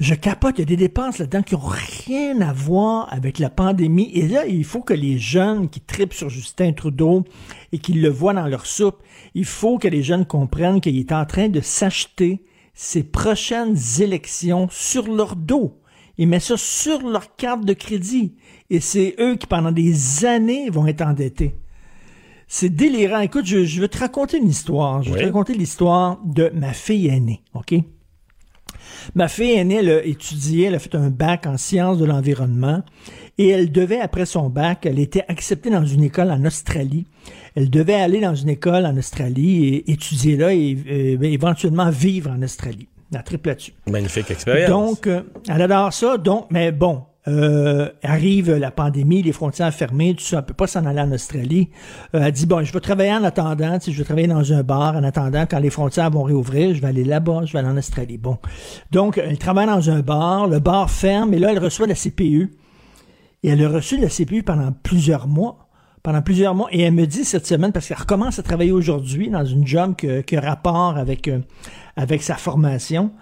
Je 0.00 0.14
capote, 0.14 0.54
il 0.58 0.60
y 0.60 0.62
a 0.62 0.66
des 0.66 0.76
dépenses 0.76 1.18
là-dedans 1.18 1.42
qui 1.42 1.54
n'ont 1.54 1.72
rien 2.06 2.40
à 2.40 2.52
voir 2.52 3.12
avec 3.12 3.40
la 3.40 3.50
pandémie. 3.50 4.10
Et 4.14 4.28
là, 4.28 4.46
il 4.46 4.64
faut 4.64 4.80
que 4.80 4.94
les 4.94 5.18
jeunes 5.18 5.68
qui 5.68 5.80
tripent 5.80 6.14
sur 6.14 6.28
Justin 6.28 6.72
Trudeau 6.72 7.24
et 7.72 7.78
qui 7.78 7.94
le 7.94 8.08
voient 8.08 8.34
dans 8.34 8.46
leur 8.46 8.64
soupe, 8.64 9.02
il 9.34 9.44
faut 9.44 9.76
que 9.78 9.88
les 9.88 10.04
jeunes 10.04 10.24
comprennent 10.24 10.80
qu'il 10.80 10.96
est 10.98 11.10
en 11.10 11.24
train 11.24 11.48
de 11.48 11.60
s'acheter 11.60 12.44
ses 12.80 13.02
prochaines 13.02 13.76
élections 13.98 14.68
sur 14.70 15.12
leur 15.12 15.34
dos. 15.34 15.80
Il 16.16 16.28
met 16.28 16.38
ça 16.38 16.56
sur 16.56 17.02
leur 17.08 17.34
carte 17.34 17.64
de 17.64 17.72
crédit. 17.72 18.36
Et 18.70 18.78
c'est 18.78 19.16
eux 19.18 19.34
qui, 19.34 19.48
pendant 19.48 19.72
des 19.72 20.24
années, 20.24 20.70
vont 20.70 20.86
être 20.86 21.02
endettés. 21.02 21.56
C'est 22.46 22.68
délirant. 22.68 23.18
Écoute, 23.18 23.46
je, 23.46 23.64
je 23.64 23.80
vais 23.80 23.88
te 23.88 23.98
raconter 23.98 24.38
une 24.38 24.48
histoire. 24.48 25.02
Je 25.02 25.08
vais 25.10 25.14
Oui. 25.16 25.20
te 25.22 25.26
raconter 25.26 25.54
l'histoire 25.54 26.20
de 26.24 26.52
ma 26.54 26.72
fille 26.72 27.08
aînée, 27.08 27.42
OK? 27.54 27.74
Ma 29.16 29.26
fille 29.26 29.50
aînée, 29.54 29.76
elle 29.76 29.90
a 29.90 30.04
étudié, 30.04 30.66
elle 30.66 30.76
a 30.76 30.78
fait 30.78 30.94
un 30.94 31.10
bac 31.10 31.46
en 31.46 31.56
sciences 31.56 31.98
de 31.98 32.04
l'environnement 32.04 32.84
et 33.38 33.48
elle 33.48 33.70
devait, 33.70 34.00
après 34.00 34.26
son 34.26 34.50
bac, 34.50 34.84
elle 34.84 34.98
était 34.98 35.24
acceptée 35.28 35.70
dans 35.70 35.84
une 35.84 36.02
école 36.02 36.30
en 36.30 36.44
Australie. 36.44 37.06
Elle 37.54 37.70
devait 37.70 37.94
aller 37.94 38.20
dans 38.20 38.34
une 38.34 38.48
école 38.48 38.84
en 38.84 38.96
Australie 38.96 39.66
et 39.66 39.90
étudier 39.92 40.36
là 40.36 40.52
et 40.52 40.76
euh, 40.90 41.22
éventuellement 41.22 41.90
vivre 41.90 42.30
en 42.30 42.42
Australie. 42.42 42.88
La 43.10 43.22
triple 43.22 43.48
là-dessus. 43.48 43.72
Magnifique 43.88 44.30
expérience. 44.30 44.68
Donc, 44.68 45.06
euh, 45.06 45.22
elle 45.48 45.62
adore 45.62 45.92
ça. 45.92 46.18
Donc, 46.18 46.46
mais 46.50 46.72
bon, 46.72 47.04
euh, 47.28 47.88
arrive 48.02 48.54
la 48.54 48.70
pandémie, 48.70 49.22
les 49.22 49.32
frontières 49.32 49.72
fermées, 49.74 50.14
tout 50.14 50.24
ça, 50.24 50.38
elle 50.38 50.44
peut 50.44 50.54
pas 50.54 50.66
s'en 50.66 50.86
aller 50.86 51.00
en 51.00 51.12
Australie. 51.12 51.68
Euh, 52.14 52.22
elle 52.24 52.32
dit 52.32 52.46
bon, 52.46 52.64
je 52.64 52.72
vais 52.72 52.80
travailler 52.80 53.12
en 53.12 53.24
attendant, 53.24 53.78
je 53.86 53.90
vais 53.90 54.04
travailler 54.04 54.28
dans 54.28 54.52
un 54.52 54.62
bar 54.62 54.96
en 54.96 55.04
attendant 55.04 55.44
quand 55.44 55.58
les 55.58 55.68
frontières 55.68 56.10
vont 56.10 56.22
réouvrir, 56.22 56.74
je 56.74 56.80
vais 56.80 56.88
aller 56.88 57.04
là-bas, 57.04 57.42
je 57.44 57.52
vais 57.52 57.58
aller 57.58 57.68
en 57.68 57.76
Australie. 57.76 58.16
Bon, 58.16 58.38
donc 58.92 59.18
elle 59.18 59.36
travaille 59.36 59.66
dans 59.66 59.90
un 59.90 60.00
bar, 60.00 60.46
le 60.46 60.58
bar 60.58 60.90
ferme 60.90 61.34
et 61.34 61.38
là 61.38 61.50
elle 61.52 61.58
reçoit 61.58 61.86
la 61.86 61.94
CPU 61.94 62.50
et 63.42 63.48
elle 63.48 63.64
a 63.64 63.68
reçu 63.68 63.98
la 63.98 64.08
CPU 64.08 64.42
pendant 64.42 64.72
plusieurs 64.72 65.28
mois. 65.28 65.68
Pendant 66.02 66.22
plusieurs 66.22 66.54
mois. 66.54 66.68
Et 66.70 66.82
elle 66.82 66.94
me 66.94 67.06
dit 67.06 67.24
cette 67.24 67.46
semaine, 67.46 67.72
parce 67.72 67.88
qu'elle 67.88 67.98
recommence 67.98 68.38
à 68.38 68.42
travailler 68.42 68.72
aujourd'hui 68.72 69.30
dans 69.30 69.44
une 69.44 69.66
job 69.66 69.94
qui 69.96 70.36
a 70.36 70.40
rapport 70.40 70.96
avec, 70.96 71.28
euh, 71.28 71.40
avec 71.96 72.22
sa 72.22 72.36
formation 72.36 73.12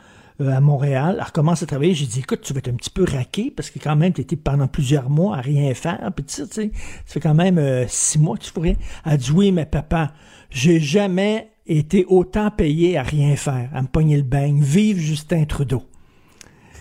euh, 0.41 0.51
à 0.53 0.61
Montréal. 0.61 1.17
Elle 1.19 1.25
recommence 1.25 1.63
à 1.63 1.67
travailler. 1.67 1.95
J'ai 1.95 2.07
dit, 2.07 2.21
écoute, 2.21 2.43
tu 2.43 2.53
vas 2.53 2.59
être 2.59 2.69
un 2.69 2.75
petit 2.75 2.91
peu 2.91 3.05
raqué 3.05 3.51
parce 3.51 3.71
que 3.71 3.79
quand 3.79 3.97
même, 3.97 4.13
tu 4.13 4.21
étais 4.21 4.37
pendant 4.37 4.69
plusieurs 4.69 5.11
mois 5.11 5.39
à 5.39 5.41
rien 5.41 5.73
faire. 5.75 6.11
Puis 6.15 6.25
tu 6.25 6.35
sais, 6.35 6.47
ça 6.47 6.63
fait 7.07 7.21
quand 7.21 7.35
même 7.35 7.59
euh, 7.59 7.87
six 7.89 8.19
mois 8.19 8.37
que 8.37 8.45
tu 8.45 8.51
fais 8.51 8.61
rien. 8.61 8.75
Elle 9.05 9.17
dit, 9.17 9.33
oui, 9.33 9.53
mais 9.53 9.67
papa, 9.67 10.13
j'ai 10.51 10.79
jamais 10.79 11.51
été 11.67 12.05
autant 12.09 12.51
payé 12.51 12.97
à 12.97 13.03
rien 13.03 13.35
faire, 13.37 13.71
à 13.75 13.83
me 13.83 13.89
pogner 13.89 14.17
le 14.17 14.23
beigne. 14.23 14.61
Vive 14.63 14.99
Justin 14.99 15.45
Trudeau. 15.45 15.83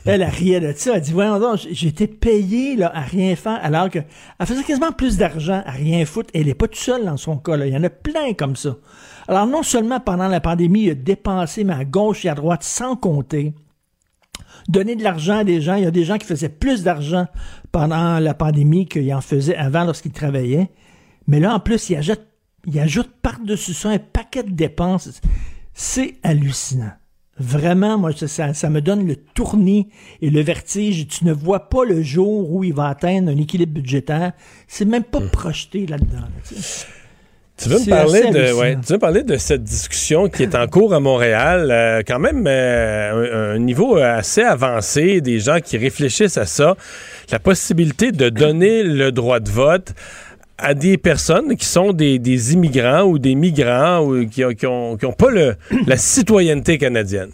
Elle, 0.06 0.22
elle 0.22 0.30
riait 0.30 0.60
de 0.60 0.72
ça. 0.76 0.96
Elle 0.96 1.02
dit, 1.02 1.12
voyons 1.12 1.40
donc, 1.40 1.60
j'étais 1.72 2.08
payé 2.08 2.76
là, 2.76 2.92
à 2.94 3.02
rien 3.02 3.36
faire, 3.36 3.60
alors 3.64 3.90
que 3.90 4.00
elle 4.40 4.46
faisait 4.46 4.64
quasiment 4.64 4.92
plus 4.92 5.18
d'argent 5.18 5.64
à 5.66 5.72
rien 5.72 6.06
foutre. 6.06 6.30
Elle 6.34 6.46
n'est 6.46 6.54
pas 6.54 6.68
toute 6.68 6.78
seule 6.78 7.06
dans 7.06 7.18
son 7.18 7.38
cas. 7.38 7.58
Là. 7.58 7.66
Il 7.66 7.74
y 7.74 7.78
en 7.78 7.84
a 7.84 7.90
plein 7.90 8.34
comme 8.34 8.56
ça. 8.56 8.78
Alors, 9.28 9.48
non 9.48 9.64
seulement 9.64 10.00
pendant 10.00 10.28
la 10.28 10.40
pandémie, 10.40 10.84
il 10.84 10.92
a 10.92 10.96
dépensé, 10.96 11.64
mais 11.64 11.74
à 11.74 11.86
gauche 11.86 12.26
et 12.26 12.30
à 12.30 12.36
droite, 12.36 12.64
sans 12.64 12.96
compter. 12.96 13.54
Donner 14.68 14.96
de 14.96 15.04
l'argent 15.04 15.40
à 15.40 15.44
des 15.44 15.62
gens. 15.62 15.76
Il 15.76 15.84
y 15.84 15.88
a 15.88 15.92
des 15.92 16.06
gens 16.06 16.18
qui 16.18 16.28
faisaient 16.28 16.50
plus 16.50 16.84
d'argent 16.84 17.26
pendant 17.72 18.20
la 18.20 18.34
pandémie 18.36 18.86
qu'ils 18.86 19.14
en 19.14 19.22
faisaient 19.22 19.56
avant 19.56 19.84
lorsqu'ils 19.84 20.12
travaillaient. 20.12 20.70
Mais 21.28 21.40
là, 21.40 21.56
en 21.56 21.60
plus, 21.60 21.90
il 21.90 21.96
ajoute, 21.96 22.22
il 22.66 22.80
ajoute 22.80 23.10
par-dessus 23.22 23.74
ça 23.74 23.90
un 23.90 24.00
paquet 24.00 24.44
de 24.44 24.52
dépenses. 24.52 25.22
C'est 25.74 26.16
hallucinant. 26.24 26.94
Vraiment, 27.38 27.98
moi, 27.98 28.12
ça, 28.14 28.70
me 28.70 28.80
donne 28.80 29.06
le 29.06 29.18
tournis 29.18 29.90
et 30.22 30.30
le 30.30 30.42
vertige. 30.42 31.08
Tu 31.08 31.26
ne 31.26 31.34
vois 31.34 31.68
pas 31.70 31.84
le 31.84 32.02
jour 32.02 32.50
où 32.52 32.64
il 32.64 32.74
va 32.74 32.88
atteindre 32.88 33.30
un 33.30 33.38
équilibre 33.38 33.74
budgétaire. 33.74 34.32
C'est 34.68 34.86
même 34.86 35.04
pas 35.04 35.20
projeté 35.20 35.86
là-dedans. 35.86 36.22
là, 36.22 36.62
tu 37.58 37.70
veux, 37.70 37.80
me 37.80 37.90
parler 37.90 38.22
de, 38.32 38.54
ouais, 38.54 38.76
tu 38.76 38.88
veux 38.88 38.96
me 38.96 39.00
parler 39.00 39.24
de 39.24 39.36
cette 39.36 39.64
discussion 39.64 40.30
qui 40.30 40.44
est 40.44 40.56
en 40.56 40.68
cours 40.68 40.94
à 40.94 41.02
Montréal, 41.02 41.72
euh, 41.72 42.04
quand 42.06 42.20
même 42.20 42.46
euh, 42.48 43.54
un, 43.54 43.56
un 43.56 43.60
niveau 43.60 43.98
assez 43.98 44.42
avancé, 44.42 45.20
des 45.20 45.40
gens 45.40 45.60
qui 45.60 45.78
réfléchissent 45.78 46.38
à 46.38 46.46
ça, 46.46 46.76
la 47.32 47.40
possibilité 47.40 48.12
de 48.12 48.30
donner 48.30 48.84
le 48.84 49.12
droit 49.12 49.40
de 49.40 49.50
vote 49.50 49.94
à 50.58 50.74
des 50.74 50.98
personnes 50.98 51.56
qui 51.58 51.66
sont 51.66 51.92
des, 51.94 52.20
des 52.20 52.54
immigrants 52.54 53.04
ou 53.04 53.20
des 53.20 53.36
migrants 53.36 54.00
ou 54.06 54.26
qui 54.28 54.42
n'ont 54.42 54.54
qui 54.54 54.66
ont, 54.66 54.98
qui 54.98 55.06
ont 55.06 55.14
pas 55.14 55.30
le, 55.30 55.56
la 55.88 55.98
citoyenneté 55.98 56.78
canadienne. 56.78 57.32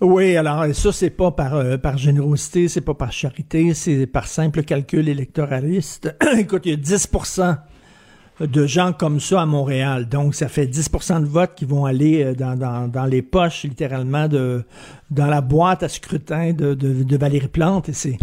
Oui, 0.00 0.34
alors 0.36 0.64
ça, 0.74 0.92
c'est 0.92 1.10
pas 1.10 1.30
par, 1.30 1.54
euh, 1.54 1.76
par 1.76 1.98
générosité, 1.98 2.68
c'est 2.68 2.80
pas 2.80 2.94
par 2.94 3.12
charité, 3.12 3.74
c'est 3.74 4.06
par 4.06 4.26
simple 4.26 4.62
calcul 4.62 5.08
électoraliste. 5.08 6.16
Écoute, 6.38 6.62
il 6.64 6.70
y 6.70 6.74
a 6.74 6.78
10% 6.78 7.58
de 8.40 8.66
gens 8.66 8.94
comme 8.94 9.20
ça 9.20 9.42
à 9.42 9.46
Montréal. 9.46 10.08
Donc, 10.08 10.34
ça 10.34 10.48
fait 10.48 10.64
10% 10.64 11.20
de 11.20 11.26
votes 11.26 11.54
qui 11.54 11.66
vont 11.66 11.84
aller 11.84 12.24
euh, 12.24 12.34
dans, 12.34 12.56
dans, 12.56 12.88
dans 12.88 13.04
les 13.04 13.20
poches, 13.20 13.64
littéralement, 13.64 14.26
de, 14.26 14.64
dans 15.10 15.26
la 15.26 15.42
boîte 15.42 15.82
à 15.82 15.88
scrutin 15.90 16.54
de, 16.54 16.72
de, 16.72 17.02
de 17.02 17.16
Valérie 17.18 17.48
Plante. 17.48 17.90
Et 17.90 17.92
c'est, 17.92 18.16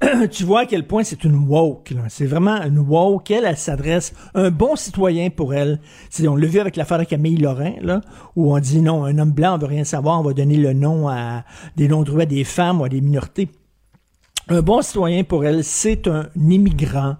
tu 0.30 0.44
vois 0.44 0.60
à 0.60 0.66
quel 0.66 0.86
point 0.86 1.04
c'est 1.04 1.24
une 1.24 1.46
woke. 1.46 1.92
C'est 2.08 2.26
vraiment 2.26 2.62
une 2.62 2.78
woke. 2.78 3.30
Elle, 3.30 3.44
elle 3.44 3.56
s'adresse 3.56 4.14
un 4.34 4.50
bon 4.50 4.76
citoyen 4.76 5.30
pour 5.30 5.52
elle. 5.54 5.80
C'est, 6.08 6.26
on 6.26 6.36
l'a 6.36 6.46
vu 6.46 6.58
avec 6.58 6.76
l'affaire 6.76 7.06
Camille 7.06 7.36
Lorrain, 7.36 7.74
là, 7.82 8.00
où 8.34 8.54
on 8.54 8.58
dit 8.58 8.80
non, 8.80 9.04
un 9.04 9.18
homme 9.18 9.32
blanc, 9.32 9.56
on 9.56 9.58
veut 9.58 9.66
rien 9.66 9.84
savoir, 9.84 10.20
on 10.20 10.22
va 10.22 10.32
donner 10.32 10.56
le 10.56 10.72
nom 10.72 11.08
à 11.08 11.44
des 11.76 11.88
noms 11.88 12.02
de 12.02 12.18
à 12.18 12.26
des 12.26 12.44
femmes 12.44 12.80
ou 12.80 12.84
à 12.84 12.88
des 12.88 13.00
minorités. 13.00 13.48
Un 14.48 14.62
bon 14.62 14.82
citoyen 14.82 15.22
pour 15.22 15.44
elle, 15.44 15.62
c'est 15.64 16.08
un 16.08 16.28
immigrant 16.36 17.16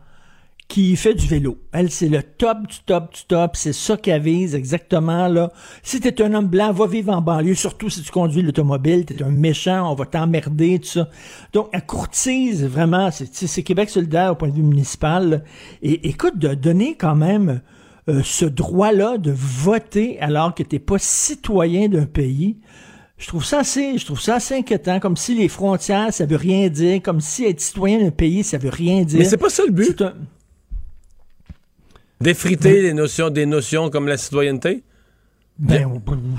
qui 0.71 0.95
fait 0.95 1.15
du 1.15 1.27
vélo. 1.27 1.59
Elle, 1.73 1.91
c'est 1.91 2.09
le 2.09 2.23
top 2.23 2.69
du 2.69 2.77
top 2.87 3.13
du 3.13 3.25
top. 3.27 3.57
C'est 3.57 3.73
ça 3.73 3.97
qu'elle 3.97 4.23
vise 4.23 4.55
exactement, 4.55 5.27
là. 5.27 5.53
Si 5.83 6.01
t'es 6.01 6.23
un 6.23 6.33
homme 6.33 6.47
blanc, 6.47 6.73
va 6.73 6.87
vivre 6.87 7.13
en 7.13 7.21
banlieue, 7.21 7.57
surtout 7.57 7.91
si 7.91 8.03
tu 8.03 8.13
conduis 8.13 8.41
l'automobile, 8.41 9.05
t'es 9.05 9.21
un 9.23 9.31
méchant, 9.31 9.91
on 9.91 9.97
va 9.97 10.07
t'emmerder, 10.07 10.79
tout 10.79 10.87
ça. 10.87 11.09
Donc, 11.53 11.69
elle 11.73 11.85
courtise 11.85 12.65
vraiment, 12.65 13.11
c'est, 13.11 13.63
Québec 13.65 13.91
solidaire 13.91 14.31
au 14.31 14.35
point 14.37 14.49
de 14.49 14.55
vue 14.55 14.63
municipal. 14.63 15.29
là. 15.29 15.39
Et 15.83 16.09
écoute, 16.09 16.39
de 16.39 16.55
donner 16.55 16.95
quand 16.95 17.17
même 17.17 17.63
euh, 18.09 18.23
ce 18.23 18.45
droit-là 18.45 19.19
de 19.19 19.33
voter 19.35 20.21
alors 20.21 20.55
que 20.55 20.63
t'es 20.63 20.79
pas 20.79 20.99
citoyen 20.99 21.89
d'un 21.89 22.07
pays, 22.07 22.59
je 23.19 23.27
trouve 23.27 23.45
ça 23.45 23.59
assez, 23.59 23.99
je 23.99 24.05
trouve 24.05 24.21
ça 24.21 24.37
assez 24.37 24.55
inquiétant, 24.55 25.01
comme 25.01 25.17
si 25.17 25.35
les 25.35 25.49
frontières, 25.49 26.15
ça 26.15 26.27
veut 26.27 26.37
rien 26.37 26.69
dire, 26.69 27.03
comme 27.03 27.21
si 27.21 27.45
être 27.45 27.61
citoyen 27.61 27.99
d'un 27.99 28.13
pays, 28.13 28.45
ça 28.45 28.57
veut 28.57 28.71
rien 28.71 29.03
dire. 29.03 29.19
Mais 29.19 29.25
c'est 29.25 29.37
pas 29.37 29.51
ça 29.51 29.65
le 29.67 29.73
but. 29.73 30.05
Un- 32.21 32.25
D'effriter 32.25 32.83
les 32.83 32.93
notions, 32.93 33.31
des 33.31 33.47
notions 33.47 33.89
comme 33.91 34.07
la 34.07 34.17
citoyenneté? 34.19 34.83
Ben, 35.59 35.91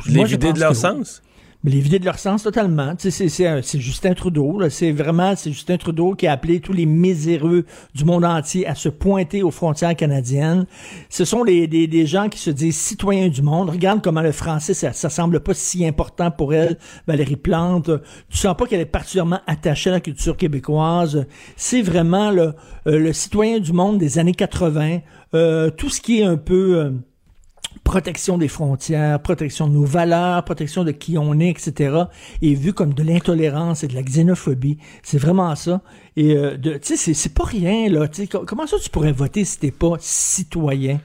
les 0.07 0.15
moi, 0.15 0.25
vider 0.25 0.53
de 0.53 0.59
leur 0.59 0.75
sens? 0.75 1.21
Mais 1.63 1.69
les 1.69 1.79
vider 1.79 1.99
de 1.99 2.05
leur 2.05 2.17
sens 2.17 2.41
totalement. 2.41 2.95
C'est- 2.97 3.11
c'est 3.29 3.45
un- 3.45 3.61
c'est 3.61 3.79
Justin 3.79 4.15
Trudeau. 4.15 4.67
C'est 4.69 4.91
vraiment 4.91 5.35
c'est 5.35 5.51
Justin 5.51 5.77
Trudeau 5.77 6.15
qui 6.15 6.25
a 6.25 6.31
appelé 6.31 6.59
tous 6.59 6.73
les 6.73 6.87
miséreux 6.87 7.65
du 7.93 8.03
monde 8.03 8.25
entier 8.25 8.65
à 8.65 8.73
se 8.73 8.89
pointer 8.89 9.43
aux 9.43 9.51
frontières 9.51 9.95
canadiennes. 9.95 10.65
Ce 11.09 11.23
sont 11.23 11.43
les, 11.43 11.67
des, 11.67 11.85
des 11.85 12.07
gens 12.07 12.29
qui 12.29 12.39
se 12.39 12.49
disent 12.49 12.77
citoyens 12.77 13.29
du 13.29 13.43
monde. 13.43 13.69
Regarde 13.69 14.01
comment 14.03 14.21
le 14.23 14.31
français, 14.31 14.73
ça, 14.73 14.91
ça 14.91 15.09
semble 15.11 15.39
pas 15.39 15.53
si 15.53 15.85
important 15.85 16.31
pour 16.31 16.51
elle. 16.55 16.79
Valérie 17.07 17.35
Plante, 17.35 17.91
tu 18.29 18.37
sens 18.39 18.57
pas 18.57 18.65
qu'elle 18.65 18.81
est 18.81 18.85
particulièrement 18.85 19.41
attachée 19.45 19.91
à 19.91 19.93
la 19.93 19.99
culture 19.99 20.37
québécoise. 20.37 21.27
C'est 21.57 21.83
vraiment 21.83 22.31
le, 22.31 22.53
euh, 22.87 22.97
le 22.97 23.13
citoyen 23.13 23.59
du 23.59 23.71
monde 23.71 23.99
des 23.99 24.17
années 24.17 24.33
80. 24.33 25.01
Euh, 25.33 25.69
tout 25.69 25.89
ce 25.89 26.01
qui 26.01 26.19
est 26.21 26.23
un 26.25 26.37
peu... 26.37 26.77
euh, 26.77 26.91
protection 27.85 28.37
des 28.37 28.47
frontières, 28.49 29.21
protection 29.21 29.67
de 29.67 29.73
nos 29.73 29.85
valeurs, 29.85 30.43
protection 30.43 30.83
de 30.83 30.91
qui 30.91 31.17
on 31.17 31.39
est, 31.39 31.49
etc., 31.49 31.95
est 32.41 32.53
vu 32.53 32.73
comme 32.73 32.93
de 32.93 33.01
l'intolérance 33.01 33.83
et 33.83 33.87
de 33.87 33.95
la 33.95 34.03
xénophobie. 34.03 34.77
C'est 35.03 35.17
vraiment 35.17 35.55
ça. 35.55 35.81
Et 36.17 36.35
euh, 36.35 36.57
tu 36.61 36.95
sais, 36.97 37.13
c'est- 37.13 37.33
pas 37.33 37.45
rien 37.45 37.89
là. 37.89 38.07
Comment 38.45 38.67
ça 38.67 38.77
tu 38.77 38.89
pourrais 38.89 39.13
voter 39.13 39.45
si 39.45 39.57
t'es 39.57 39.71
pas 39.71 39.93
citoyen? 39.99 40.99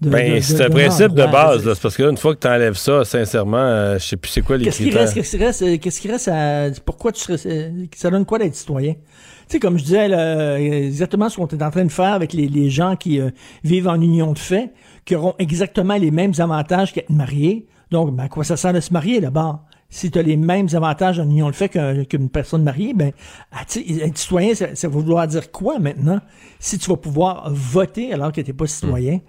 Ben, 0.00 0.42
c'est 0.42 0.60
un 0.62 0.68
principe 0.68 1.14
de 1.14 1.24
base. 1.24 1.64
là. 1.64 1.74
C'est 1.74 1.80
parce 1.82 1.96
que 1.96 2.02
là, 2.02 2.10
une 2.10 2.18
fois 2.18 2.34
que 2.34 2.40
tu 2.40 2.48
enlèves 2.48 2.76
ça, 2.76 3.04
sincèrement, 3.06 3.56
euh, 3.56 3.98
je 3.98 4.04
sais 4.04 4.16
plus 4.18 4.30
c'est 4.30 4.42
quoi 4.42 4.58
les 4.58 4.66
Qu'est-ce 4.66 4.76
qui 4.78 4.82
critères. 4.84 5.00
reste, 5.02 5.14
qu'est-ce 5.14 5.30
qui 5.36 5.42
reste, 5.44 5.62
euh, 5.62 5.78
qu'est-ce 5.78 6.00
qui 6.00 6.10
reste 6.10 6.28
à, 6.28 6.66
pourquoi 6.84 7.12
tu 7.12 7.20
serais, 7.22 7.38
euh, 7.46 7.70
ça 7.96 8.10
donne 8.10 8.26
quoi 8.26 8.38
d'être 8.38 8.54
citoyen? 8.54 8.94
Tu 9.48 9.52
sais, 9.54 9.60
comme 9.60 9.78
je 9.78 9.84
disais, 9.84 10.08
là, 10.08 10.58
exactement 10.58 11.28
ce 11.28 11.36
qu'on 11.36 11.46
est 11.46 11.62
en 11.62 11.70
train 11.70 11.84
de 11.84 11.92
faire 11.92 12.12
avec 12.14 12.32
les, 12.32 12.48
les 12.48 12.70
gens 12.70 12.96
qui 12.96 13.20
euh, 13.20 13.30
vivent 13.62 13.88
en 13.88 14.00
union 14.00 14.32
de 14.32 14.38
fait, 14.38 14.72
qui 15.04 15.14
auront 15.14 15.34
exactement 15.38 15.96
les 15.96 16.10
mêmes 16.10 16.32
avantages 16.38 16.92
qu'être 16.92 17.10
mariés. 17.10 17.66
Donc, 17.90 18.14
ben, 18.16 18.24
à 18.24 18.28
quoi 18.28 18.42
ça 18.44 18.56
sert 18.56 18.72
de 18.72 18.80
se 18.80 18.92
marier 18.92 19.20
d'abord? 19.20 19.60
Si 19.90 20.10
tu 20.10 20.18
as 20.18 20.22
les 20.22 20.36
mêmes 20.36 20.66
avantages 20.72 21.20
en 21.20 21.24
union 21.24 21.48
de 21.50 21.54
fait 21.54 21.68
qu'un- 21.68 22.04
qu'une 22.04 22.28
personne 22.28 22.64
mariée, 22.64 22.94
ben, 22.94 23.12
ah, 23.52 23.60
être 23.62 24.18
citoyen, 24.18 24.54
ça, 24.54 24.74
ça 24.74 24.88
va 24.88 24.94
vouloir 24.98 25.26
dire 25.28 25.52
quoi 25.52 25.78
maintenant? 25.78 26.18
Si 26.58 26.78
tu 26.78 26.90
vas 26.90 26.96
pouvoir 26.96 27.48
voter 27.52 28.12
alors 28.12 28.32
que 28.32 28.40
tu 28.40 28.48
n'es 28.50 28.56
pas 28.56 28.66
citoyen? 28.66 29.20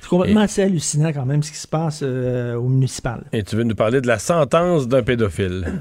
C'est 0.00 0.08
complètement 0.08 0.40
assez 0.42 0.62
hallucinant 0.62 1.12
quand 1.12 1.26
même 1.26 1.42
ce 1.42 1.50
qui 1.50 1.58
se 1.58 1.66
passe 1.68 2.00
euh, 2.02 2.54
au 2.56 2.68
municipal. 2.68 3.24
Et 3.32 3.42
tu 3.42 3.56
veux 3.56 3.64
nous 3.64 3.74
parler 3.74 4.00
de 4.00 4.06
la 4.06 4.18
sentence 4.18 4.86
d'un 4.86 5.02
pédophile. 5.02 5.80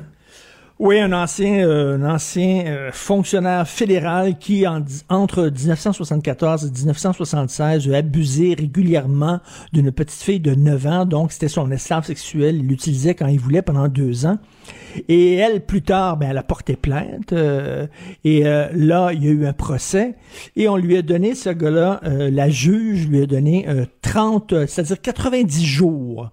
Oui, 0.80 1.00
un 1.00 1.14
ancien, 1.14 1.66
euh, 1.68 1.98
un 1.98 2.16
ancien 2.16 2.66
euh, 2.66 2.90
fonctionnaire 2.92 3.68
fédéral 3.68 4.40
qui, 4.40 4.66
entre 4.68 5.44
1974 5.44 6.66
et 6.66 6.72
1976, 6.72 7.94
a 7.94 7.98
abusé 7.98 8.56
régulièrement 8.58 9.40
d'une 9.72 9.92
petite 9.92 10.22
fille 10.22 10.40
de 10.40 10.56
9 10.56 10.88
ans. 10.88 11.06
Donc, 11.06 11.32
c'était 11.32 11.48
son 11.48 11.70
esclave 11.72 12.06
sexuel. 12.06 12.58
Il 12.58 12.68
l'utilisait 12.68 13.14
quand 13.14 13.28
il 13.28 13.40
voulait 13.40 13.62
pendant 13.62 13.88
deux 13.88 14.26
ans. 14.26 14.40
Et 15.08 15.36
elle, 15.36 15.64
plus 15.64 15.84
tard, 15.84 16.18
ben, 16.18 16.32
elle 16.32 16.38
a 16.38 16.44
porté 16.44 16.76
plainte. 16.76 17.34
euh, 17.34 17.88
et 18.24 18.44
là, 18.44 19.12
il 19.14 19.24
y 19.24 19.28
a 19.28 19.32
eu 19.32 19.46
un 19.46 19.54
procès. 19.54 20.16
Et 20.56 20.68
on 20.68 20.76
lui 20.76 20.98
a 20.98 21.02
donné, 21.02 21.36
ce 21.36 21.50
gars-là, 21.50 22.02
la 22.04 22.50
juge 22.50 23.08
lui 23.08 23.22
a 23.22 23.26
donné 23.26 23.66
euh, 23.70 23.86
30, 24.02 24.54
euh, 24.54 24.68
c'est-à-dire 24.68 25.02
90 25.02 25.66
jours 25.66 26.32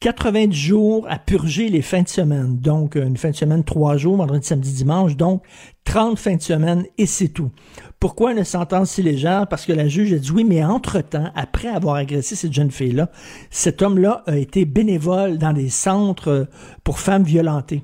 90 0.00 0.52
jours 0.52 1.06
à 1.08 1.18
purger 1.18 1.68
les 1.68 1.80
fins 1.80 2.02
de 2.02 2.08
semaine. 2.08 2.58
Donc, 2.58 2.96
une 2.96 3.16
fin 3.16 3.30
de 3.30 3.36
semaine, 3.36 3.64
trois 3.64 3.96
jours, 3.96 4.16
vendredi, 4.16 4.46
samedi, 4.46 4.72
dimanche. 4.72 5.16
Donc, 5.16 5.42
30 5.84 6.18
fins 6.18 6.36
de 6.36 6.42
semaine 6.42 6.84
et 6.98 7.06
c'est 7.06 7.28
tout. 7.28 7.50
Pourquoi 7.98 8.32
une 8.32 8.44
sentence 8.44 8.92
si 8.92 9.02
légère? 9.02 9.46
Parce 9.48 9.64
que 9.64 9.72
la 9.72 9.88
juge 9.88 10.12
a 10.12 10.18
dit 10.18 10.30
oui, 10.30 10.44
mais 10.44 10.62
entre-temps, 10.62 11.30
après 11.34 11.68
avoir 11.68 11.94
agressé 11.94 12.36
cette 12.36 12.52
jeune 12.52 12.70
fille-là, 12.70 13.10
cet 13.50 13.80
homme-là 13.80 14.22
a 14.26 14.36
été 14.36 14.64
bénévole 14.66 15.38
dans 15.38 15.52
des 15.52 15.70
centres 15.70 16.28
euh, 16.28 16.44
pour 16.84 16.98
femmes 16.98 17.24
violentées. 17.24 17.82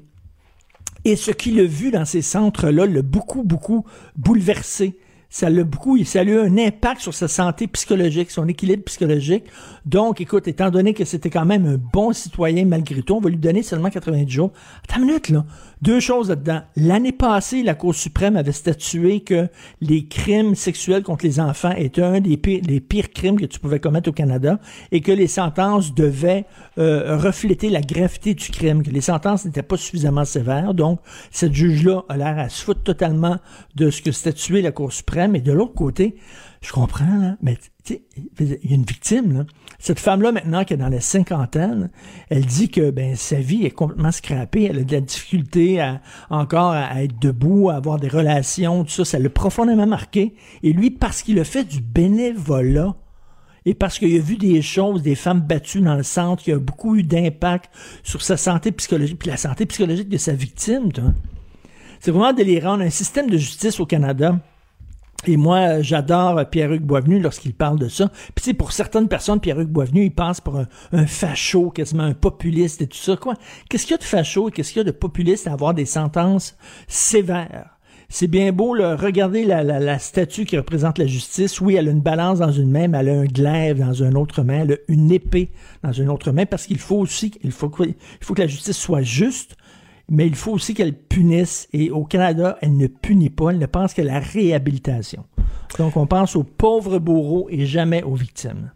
Et 1.04 1.16
ce 1.16 1.30
qu'il 1.30 1.58
a 1.58 1.64
vu 1.64 1.90
dans 1.90 2.04
ces 2.04 2.22
centres-là 2.22 2.86
l'a 2.86 3.02
beaucoup, 3.02 3.42
beaucoup 3.42 3.84
bouleversé. 4.16 4.98
Ça 5.34 5.48
l'a 5.48 5.64
beaucoup, 5.64 5.96
ça 6.04 6.20
a 6.20 6.24
eu 6.24 6.38
un 6.38 6.58
impact 6.58 7.00
sur 7.00 7.14
sa 7.14 7.26
santé 7.26 7.66
psychologique, 7.66 8.30
son 8.30 8.46
équilibre 8.48 8.84
psychologique. 8.84 9.44
Donc, 9.86 10.20
écoute, 10.20 10.46
étant 10.46 10.68
donné 10.68 10.92
que 10.92 11.06
c'était 11.06 11.30
quand 11.30 11.46
même 11.46 11.64
un 11.64 11.78
bon 11.78 12.12
citoyen 12.12 12.66
malgré 12.66 13.00
tout, 13.00 13.14
on 13.14 13.20
va 13.20 13.30
lui 13.30 13.38
donner 13.38 13.62
seulement 13.62 13.88
90 13.88 14.30
jours. 14.30 14.52
Attends 14.84 15.00
une 15.00 15.06
minute, 15.06 15.30
là. 15.30 15.46
Deux 15.82 15.98
choses 15.98 16.28
là-dedans. 16.28 16.60
L'année 16.76 17.10
passée, 17.10 17.64
la 17.64 17.74
Cour 17.74 17.92
suprême 17.92 18.36
avait 18.36 18.52
statué 18.52 19.18
que 19.18 19.48
les 19.80 20.06
crimes 20.06 20.54
sexuels 20.54 21.02
contre 21.02 21.24
les 21.24 21.40
enfants 21.40 21.72
étaient 21.72 22.04
un 22.04 22.20
des 22.20 22.36
pires, 22.36 23.10
crimes 23.10 23.40
que 23.40 23.46
tu 23.46 23.58
pouvais 23.58 23.80
commettre 23.80 24.08
au 24.08 24.12
Canada 24.12 24.60
et 24.92 25.00
que 25.00 25.10
les 25.10 25.26
sentences 25.26 25.92
devaient 25.92 26.44
euh, 26.78 27.16
refléter 27.16 27.68
la 27.68 27.80
gravité 27.80 28.34
du 28.34 28.48
crime, 28.50 28.84
que 28.84 28.90
les 28.90 29.00
sentences 29.00 29.44
n'étaient 29.44 29.64
pas 29.64 29.76
suffisamment 29.76 30.24
sévères. 30.24 30.72
Donc, 30.72 31.00
cette 31.32 31.52
juge-là 31.52 32.04
a 32.08 32.16
l'air 32.16 32.38
à 32.38 32.48
se 32.48 32.62
foutre 32.62 32.84
totalement 32.84 33.38
de 33.74 33.90
ce 33.90 34.02
que 34.02 34.12
statuait 34.12 34.62
la 34.62 34.70
Cour 34.70 34.92
suprême. 34.92 35.34
Et 35.34 35.40
de 35.40 35.50
l'autre 35.50 35.74
côté, 35.74 36.14
je 36.60 36.70
comprends, 36.70 37.18
là, 37.18 37.36
mais 37.42 37.58
il 37.90 37.98
y 38.38 38.72
a 38.72 38.76
une 38.76 38.84
victime. 38.84 39.32
Là. 39.32 39.44
Cette 39.82 39.98
femme-là, 39.98 40.30
maintenant, 40.30 40.62
qui 40.62 40.74
est 40.74 40.76
dans 40.76 40.88
la 40.88 41.00
cinquantaine, 41.00 41.90
elle 42.30 42.46
dit 42.46 42.70
que 42.70 42.92
ben, 42.92 43.16
sa 43.16 43.40
vie 43.40 43.66
est 43.66 43.72
complètement 43.72 44.12
scrappée. 44.12 44.68
Elle 44.70 44.78
a 44.78 44.84
de 44.84 44.92
la 44.92 45.00
difficulté 45.00 45.80
à, 45.80 46.00
encore 46.30 46.70
à 46.70 47.02
être 47.02 47.18
debout, 47.20 47.68
à 47.68 47.74
avoir 47.74 47.98
des 47.98 48.06
relations, 48.06 48.84
tout 48.84 48.92
ça. 48.92 49.04
Ça 49.04 49.18
l'a 49.18 49.28
profondément 49.28 49.88
marqué. 49.88 50.36
Et 50.62 50.72
lui, 50.72 50.92
parce 50.92 51.24
qu'il 51.24 51.40
a 51.40 51.44
fait 51.44 51.64
du 51.64 51.80
bénévolat, 51.80 52.94
et 53.64 53.74
parce 53.74 53.98
qu'il 53.98 54.16
a 54.16 54.20
vu 54.20 54.36
des 54.36 54.62
choses, 54.62 55.02
des 55.02 55.16
femmes 55.16 55.40
battues 55.40 55.80
dans 55.80 55.96
le 55.96 56.04
centre, 56.04 56.44
qui 56.44 56.52
a 56.52 56.60
beaucoup 56.60 56.94
eu 56.94 57.02
d'impact 57.02 57.68
sur 58.04 58.22
sa 58.22 58.36
santé 58.36 58.70
psychologique, 58.70 59.18
puis 59.18 59.30
la 59.30 59.36
santé 59.36 59.66
psychologique 59.66 60.08
de 60.08 60.16
sa 60.16 60.32
victime. 60.32 60.90
C'est 61.98 62.12
vraiment 62.12 62.32
délirant. 62.32 62.76
On 62.78 62.82
a 62.82 62.84
un 62.84 62.90
système 62.90 63.28
de 63.28 63.36
justice 63.36 63.80
au 63.80 63.86
Canada. 63.86 64.38
Et 65.26 65.36
moi, 65.36 65.82
j'adore 65.82 66.44
Pierre-Hugues 66.50 66.82
Boisvenu 66.82 67.20
lorsqu'il 67.20 67.54
parle 67.54 67.78
de 67.78 67.88
ça. 67.88 68.10
Puis 68.34 68.44
sais, 68.44 68.54
pour 68.54 68.72
certaines 68.72 69.08
personnes, 69.08 69.40
Pierre-Hugues 69.40 69.70
Boisvenu, 69.70 70.04
il 70.04 70.10
passe 70.10 70.40
pour 70.40 70.58
un, 70.58 70.66
un 70.92 71.06
facho, 71.06 71.70
quasiment 71.70 72.02
un 72.02 72.14
populiste 72.14 72.82
et 72.82 72.86
tout 72.86 72.98
ça. 72.98 73.16
Quoi? 73.16 73.34
Qu'est-ce 73.68 73.84
qu'il 73.84 73.92
y 73.92 73.94
a 73.94 73.98
de 73.98 74.04
facho 74.04 74.48
et 74.48 74.52
qu'est-ce 74.52 74.72
qu'il 74.72 74.80
y 74.80 74.82
a 74.82 74.84
de 74.84 74.90
populiste 74.90 75.46
à 75.46 75.52
avoir 75.52 75.74
des 75.74 75.86
sentences 75.86 76.56
sévères? 76.88 77.78
C'est 78.14 78.26
bien 78.26 78.52
beau, 78.52 78.74
là, 78.74 78.94
regardez 78.94 79.42
la, 79.42 79.98
statue 79.98 80.44
qui 80.44 80.58
représente 80.58 80.98
la 80.98 81.06
justice. 81.06 81.62
Oui, 81.62 81.76
elle 81.76 81.88
a 81.88 81.92
une 81.92 82.02
balance 82.02 82.40
dans 82.40 82.52
une 82.52 82.70
main, 82.70 82.86
mais 82.86 82.98
elle 82.98 83.08
a 83.08 83.20
un 83.20 83.24
glaive 83.24 83.78
dans 83.78 83.94
une 83.94 84.18
autre 84.18 84.42
main, 84.42 84.64
elle 84.64 84.72
a 84.72 84.76
une 84.88 85.10
épée 85.10 85.50
dans 85.82 85.92
une 85.92 86.10
autre 86.10 86.30
main, 86.30 86.44
parce 86.44 86.66
qu'il 86.66 86.78
faut 86.78 86.98
aussi, 86.98 87.32
il 87.42 87.52
faut 87.52 87.70
que 87.70 87.86
la 88.36 88.46
justice 88.46 88.76
soit 88.76 89.00
juste, 89.00 89.56
mais 90.12 90.26
il 90.26 90.36
faut 90.36 90.52
aussi 90.52 90.74
qu'elle 90.74 90.92
punisse. 90.94 91.68
Et 91.72 91.90
au 91.90 92.04
Canada, 92.04 92.58
elle 92.60 92.76
ne 92.76 92.86
punit 92.86 93.30
pas, 93.30 93.50
elle 93.50 93.58
ne 93.58 93.66
pense 93.66 93.94
qu'à 93.94 94.04
la 94.04 94.20
réhabilitation. 94.20 95.24
Donc, 95.78 95.96
on 95.96 96.06
pense 96.06 96.36
aux 96.36 96.44
pauvres 96.44 96.98
bourreaux 96.98 97.48
et 97.50 97.64
jamais 97.64 98.02
aux 98.02 98.14
victimes. 98.14 98.70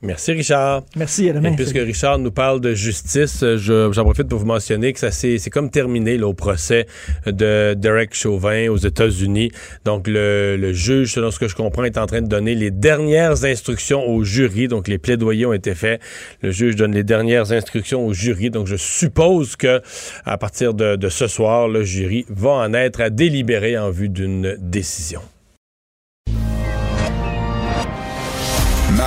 Merci, 0.00 0.30
Richard. 0.30 0.84
Merci, 0.96 1.28
à 1.28 1.32
demain. 1.32 1.52
Et 1.52 1.56
puisque. 1.56 1.74
Richard 1.76 2.20
nous 2.20 2.30
parle 2.30 2.60
de 2.60 2.72
justice, 2.72 3.42
euh, 3.42 3.56
je- 3.58 3.90
j'en 3.90 4.04
profite 4.04 4.28
pour 4.28 4.38
vous 4.38 4.46
mentionner 4.46 4.92
que 4.92 5.00
ça 5.00 5.10
c'est 5.10 5.38
comme 5.50 5.70
terminé 5.70 6.16
là, 6.16 6.28
au 6.28 6.34
procès 6.34 6.86
de 7.26 7.74
Derek 7.74 8.14
Chauvin 8.14 8.68
aux 8.68 8.76
États-Unis. 8.76 9.50
Donc, 9.84 10.06
le, 10.06 10.56
le 10.56 10.72
juge, 10.72 11.14
selon 11.14 11.32
ce 11.32 11.40
que 11.40 11.48
je 11.48 11.56
comprends, 11.56 11.82
est 11.82 11.98
en 11.98 12.06
train 12.06 12.22
de 12.22 12.28
donner 12.28 12.54
les 12.54 12.70
dernières 12.70 13.44
instructions 13.44 14.06
au 14.06 14.22
jury. 14.22 14.68
Donc, 14.68 14.86
les 14.86 14.98
plaidoyers 14.98 15.46
ont 15.46 15.52
été 15.52 15.74
faits. 15.74 16.00
Le 16.42 16.52
juge 16.52 16.76
donne 16.76 16.92
les 16.94 17.02
dernières 17.04 17.50
instructions 17.50 18.06
au 18.06 18.12
jury. 18.12 18.50
Donc, 18.50 18.68
je 18.68 18.76
suppose 18.76 19.56
que 19.56 19.82
à 20.24 20.38
partir 20.38 20.74
de, 20.74 20.94
de 20.94 21.08
ce 21.08 21.26
soir, 21.26 21.66
le 21.66 21.82
jury 21.82 22.24
va 22.28 22.50
en 22.50 22.72
être 22.72 23.00
à 23.00 23.10
délibérer 23.10 23.76
en 23.76 23.90
vue 23.90 24.08
d'une 24.08 24.56
décision. 24.60 25.22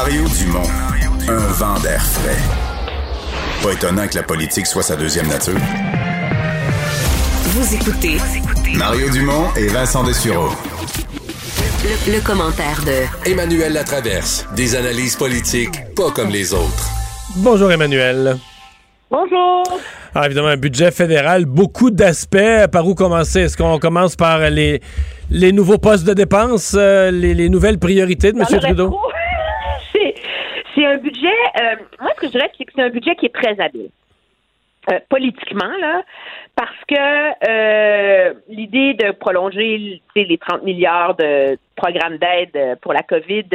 Mario 0.03 0.23
Dumont, 0.29 0.67
un 1.29 1.37
vent 1.53 1.79
d'air 1.79 2.01
frais. 2.01 2.35
Pas 3.61 3.73
étonnant 3.73 4.07
que 4.07 4.15
la 4.15 4.23
politique 4.23 4.65
soit 4.65 4.81
sa 4.81 4.95
deuxième 4.95 5.27
nature. 5.27 5.59
Vous 7.43 7.75
écoutez 7.75 8.17
Mario 8.75 9.11
Dumont 9.11 9.53
et 9.55 9.67
Vincent 9.67 10.03
Dessureau. 10.03 10.49
le, 11.83 12.13
le 12.13 12.19
commentaire 12.21 12.81
de 12.83 13.29
Emmanuel 13.29 13.73
Latraverse. 13.73 14.47
Des 14.55 14.75
analyses 14.75 15.15
politiques 15.15 15.93
pas 15.95 16.09
comme 16.09 16.29
les 16.31 16.51
autres. 16.51 16.89
Bonjour, 17.35 17.71
Emmanuel. 17.71 18.37
Bonjour. 19.11 19.61
Ah, 20.15 20.25
évidemment, 20.25 20.47
un 20.47 20.57
budget 20.57 20.89
fédéral, 20.89 21.45
beaucoup 21.45 21.91
d'aspects. 21.91 22.67
Par 22.71 22.87
où 22.87 22.95
commencer? 22.95 23.41
Est-ce 23.41 23.55
qu'on 23.55 23.77
commence 23.77 24.15
par 24.15 24.49
les, 24.49 24.81
les 25.29 25.51
nouveaux 25.51 25.77
postes 25.77 26.05
de 26.05 26.13
dépenses, 26.15 26.73
euh, 26.75 27.11
les, 27.11 27.35
les 27.35 27.49
nouvelles 27.49 27.77
priorités 27.77 28.31
de 28.31 28.39
M. 28.39 28.45
Trudeau? 28.59 28.97
C'est, 30.81 30.87
un 30.87 30.97
budget, 30.97 31.27
euh, 31.61 31.75
moi, 31.99 32.11
ce 32.15 32.21
que 32.21 32.27
je 32.27 32.31
dirais, 32.31 32.51
c'est 32.57 32.65
que 32.65 32.71
c'est 32.75 32.81
un 32.81 32.89
budget 32.89 33.15
qui 33.15 33.27
est 33.27 33.33
très 33.33 33.59
habile. 33.59 33.89
Euh, 34.91 34.99
politiquement, 35.09 35.77
là, 35.79 36.01
parce 36.55 36.71
que 36.87 36.95
euh, 37.49 38.33
l'idée 38.49 38.95
de 38.95 39.11
prolonger 39.11 40.01
les 40.15 40.37
30 40.39 40.63
milliards 40.63 41.15
de 41.15 41.57
programmes 41.75 42.17
d'aide 42.17 42.79
pour 42.81 42.93
la 42.93 43.03
COVID 43.03 43.45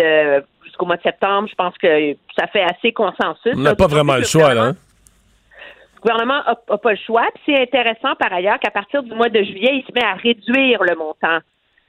jusqu'au 0.65 0.87
mois 0.87 0.97
de 0.97 1.03
septembre, 1.03 1.49
je 1.49 1.55
pense 1.57 1.77
que 1.79 2.15
ça 2.39 2.47
fait 2.47 2.63
assez 2.63 2.93
consensus. 2.93 3.55
On 3.57 3.61
n'a 3.61 3.75
pas 3.75 3.89
vraiment 3.89 4.15
le 4.15 4.23
choix, 4.23 4.55
là. 4.55 4.63
hein? 4.67 4.77
Le 5.97 6.01
gouvernement 6.01 6.43
n'a 6.47 6.79
pas 6.79 6.93
le 6.93 6.99
choix. 7.05 7.27
C'est 7.45 7.61
intéressant 7.61 8.15
par 8.15 8.33
ailleurs 8.33 8.61
qu'à 8.61 8.71
partir 8.71 9.03
du 9.03 9.13
mois 9.13 9.29
de 9.29 9.43
juillet, 9.43 9.83
il 9.83 9.85
se 9.85 9.93
met 9.93 10.05
à 10.05 10.15
réduire 10.15 10.85
le 10.85 10.95
montant 10.95 11.41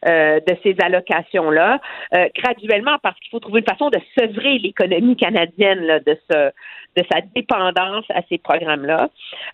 euh, 0.05 0.39
de 0.41 0.55
ces 0.61 0.75
allocations-là 0.79 1.79
euh, 2.13 2.27
graduellement 2.35 2.97
parce 3.01 3.17
qu'il 3.19 3.31
faut 3.31 3.39
trouver 3.39 3.61
une 3.61 3.65
façon 3.65 3.89
de 3.89 3.97
sevrer 4.15 4.59
l'économie 4.59 5.15
canadienne 5.15 6.01
de, 6.05 6.17
sa 6.29 7.21
dépendance 7.35 8.05
à 8.09 8.21
ces 8.29 8.37
programmes-là. 8.37 9.09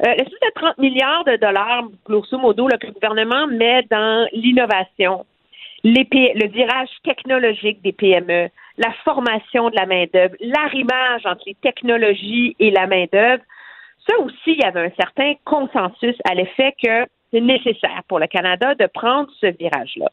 Euh, 0.05 0.09
L'espèce 0.09 0.27
de 0.33 0.53
30 0.55 0.77
milliards 0.79 1.23
de 1.23 1.37
dollars, 1.37 1.85
grosso 2.05 2.37
modo, 2.37 2.67
là, 2.67 2.77
que 2.77 2.87
le 2.87 2.91
gouvernement 2.91 3.47
met 3.47 3.83
dans 3.89 4.27
l'innovation, 4.33 5.25
le 5.85 6.47
virage 6.47 6.89
technologique 7.05 7.81
des 7.81 7.93
PME, 7.93 8.49
la 8.77 8.91
formation 9.05 9.69
de 9.69 9.75
la 9.77 9.85
main-d'œuvre, 9.85 10.35
l'arrimage 10.41 11.25
entre 11.25 11.43
les 11.45 11.55
technologies 11.55 12.55
et 12.59 12.69
la 12.69 12.87
main-d'œuvre, 12.87 13.43
ça 14.09 14.19
aussi, 14.19 14.35
il 14.47 14.59
y 14.59 14.65
avait 14.65 14.87
un 14.87 14.91
certain 14.99 15.33
consensus 15.45 16.15
à 16.29 16.33
l'effet 16.33 16.73
que 16.83 17.05
c'est 17.33 17.41
nécessaire 17.41 18.03
pour 18.07 18.19
le 18.19 18.27
Canada 18.27 18.75
de 18.75 18.85
prendre 18.85 19.29
ce 19.41 19.47
virage-là. 19.47 20.09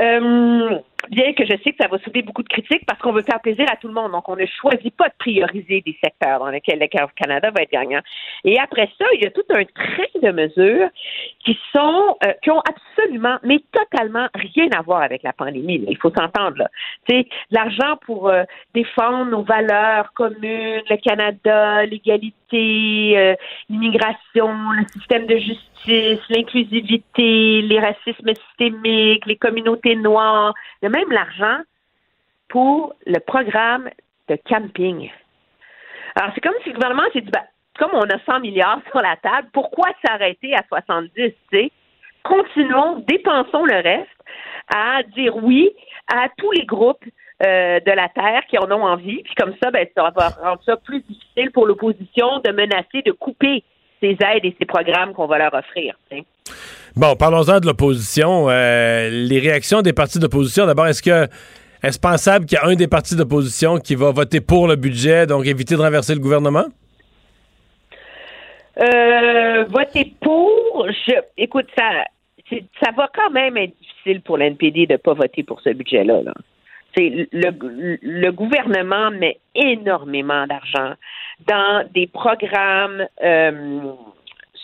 Euh, 0.00 0.78
bien 1.10 1.32
que 1.34 1.44
je 1.44 1.52
sais 1.62 1.72
que 1.72 1.76
ça 1.80 1.88
va 1.88 1.98
soulever 1.98 2.22
beaucoup 2.22 2.42
de 2.42 2.48
critiques 2.48 2.84
parce 2.86 3.00
qu'on 3.00 3.12
veut 3.12 3.22
faire 3.22 3.40
plaisir 3.40 3.66
à 3.70 3.76
tout 3.76 3.88
le 3.88 3.94
monde. 3.94 4.12
Donc, 4.12 4.28
on 4.28 4.36
ne 4.36 4.46
choisit 4.46 4.94
pas 4.96 5.08
de 5.08 5.14
prioriser 5.18 5.82
des 5.84 5.96
secteurs 6.02 6.38
dans 6.38 6.48
lesquels 6.48 6.78
le 6.78 6.86
Canada 6.86 7.50
va 7.50 7.62
être 7.62 7.72
gagnant. 7.72 8.00
Et 8.44 8.58
après 8.58 8.88
ça, 8.98 9.04
il 9.14 9.22
y 9.22 9.26
a 9.26 9.30
tout 9.30 9.44
un 9.50 9.64
train 9.64 10.20
de 10.22 10.30
mesures 10.30 10.88
qui 11.44 11.58
sont, 11.72 12.16
euh, 12.24 12.32
qui 12.42 12.50
ont 12.50 12.60
absolument, 12.60 13.38
mais 13.42 13.60
totalement 13.72 14.28
rien 14.34 14.68
à 14.76 14.82
voir 14.82 15.02
avec 15.02 15.22
la 15.22 15.32
pandémie. 15.32 15.84
Il 15.88 15.96
faut 15.98 16.10
s'entendre, 16.10 16.58
là. 16.58 16.68
Sais, 17.08 17.26
l'argent 17.50 17.96
pour 18.06 18.28
euh, 18.28 18.44
défendre 18.74 19.30
nos 19.30 19.42
valeurs 19.42 20.12
communes, 20.14 20.82
le 20.88 20.96
Canada, 20.96 21.84
l'égalité, 21.84 22.36
euh, 22.56 23.34
l'immigration, 23.68 24.72
le 24.72 24.86
système 24.88 25.26
de 25.26 25.36
justice, 25.36 26.20
l'inclusivité, 26.30 27.62
les 27.62 27.80
racismes 27.80 28.34
systémiques, 28.48 29.26
les 29.26 29.36
communautés 29.36 29.96
noires, 29.96 30.54
il 30.80 30.86
y 30.86 30.88
a 30.88 30.90
même 30.90 31.10
l'argent 31.10 31.58
pour 32.48 32.94
le 33.06 33.18
programme 33.18 33.88
de 34.28 34.38
camping. 34.46 35.10
Alors, 36.14 36.32
c'est 36.34 36.40
comme 36.40 36.54
si 36.62 36.68
le 36.68 36.74
gouvernement 36.74 37.08
s'est 37.12 37.22
dit, 37.22 37.30
ben, 37.30 37.44
comme 37.78 37.92
on 37.94 38.02
a 38.02 38.18
100 38.26 38.40
milliards 38.40 38.80
sur 38.90 39.00
la 39.00 39.16
table, 39.16 39.48
pourquoi 39.52 39.88
s'arrêter 40.04 40.54
à 40.54 40.62
70, 40.68 41.10
tu 41.14 41.32
sais? 41.50 41.72
Continuons, 42.24 43.04
dépensons 43.08 43.64
le 43.64 43.82
reste 43.82 44.08
à 44.74 45.02
dire 45.14 45.36
oui 45.36 45.70
à 46.12 46.28
tous 46.36 46.50
les 46.52 46.64
groupes 46.64 47.04
euh, 47.44 47.80
de 47.80 47.90
la 47.90 48.08
Terre 48.08 48.42
qui 48.48 48.58
en 48.58 48.70
ont 48.70 48.84
envie. 48.84 49.22
Puis 49.24 49.34
comme 49.36 49.52
ça, 49.62 49.70
ben, 49.70 49.86
ça 49.96 50.12
va 50.16 50.28
rendre 50.28 50.60
ça 50.64 50.76
plus 50.76 51.00
difficile 51.00 51.50
pour 51.52 51.66
l'opposition 51.66 52.38
de 52.44 52.52
menacer 52.52 53.02
de 53.04 53.12
couper 53.12 53.64
ces 54.00 54.16
aides 54.20 54.44
et 54.44 54.54
ces 54.58 54.64
programmes 54.64 55.12
qu'on 55.12 55.26
va 55.26 55.38
leur 55.38 55.54
offrir. 55.54 55.94
Bon, 56.96 57.16
parlons-en 57.16 57.60
de 57.60 57.66
l'opposition. 57.66 58.48
Euh, 58.48 59.08
les 59.10 59.38
réactions 59.38 59.82
des 59.82 59.92
partis 59.92 60.18
d'opposition, 60.18 60.66
d'abord, 60.66 60.86
est-ce 60.86 61.02
que 61.02 61.28
est-ce 61.82 61.98
pensable 61.98 62.46
qu'il 62.46 62.58
y 62.58 62.60
a 62.60 62.66
un 62.66 62.76
des 62.76 62.86
partis 62.86 63.16
d'opposition 63.16 63.78
qui 63.78 63.96
va 63.96 64.12
voter 64.12 64.40
pour 64.40 64.68
le 64.68 64.76
budget, 64.76 65.26
donc 65.26 65.46
éviter 65.46 65.74
de 65.74 65.80
renverser 65.80 66.14
le 66.14 66.20
gouvernement? 66.20 66.66
Euh, 68.80 69.64
voter 69.64 70.14
pour, 70.20 70.86
je, 70.88 71.12
écoute, 71.36 71.66
ça, 71.76 72.04
ça 72.82 72.90
va 72.96 73.08
quand 73.14 73.30
même 73.30 73.56
être 73.56 73.76
difficile 73.78 74.22
pour 74.22 74.38
l'NPD 74.38 74.86
de 74.86 74.92
ne 74.92 74.96
pas 74.98 75.14
voter 75.14 75.42
pour 75.42 75.60
ce 75.60 75.70
budget-là. 75.70 76.22
Là. 76.22 76.32
Le, 76.96 77.98
le 78.02 78.30
gouvernement 78.32 79.10
met 79.10 79.38
énormément 79.54 80.46
d'argent 80.46 80.94
dans 81.46 81.86
des 81.92 82.06
programmes 82.06 83.06
euh, 83.22 83.92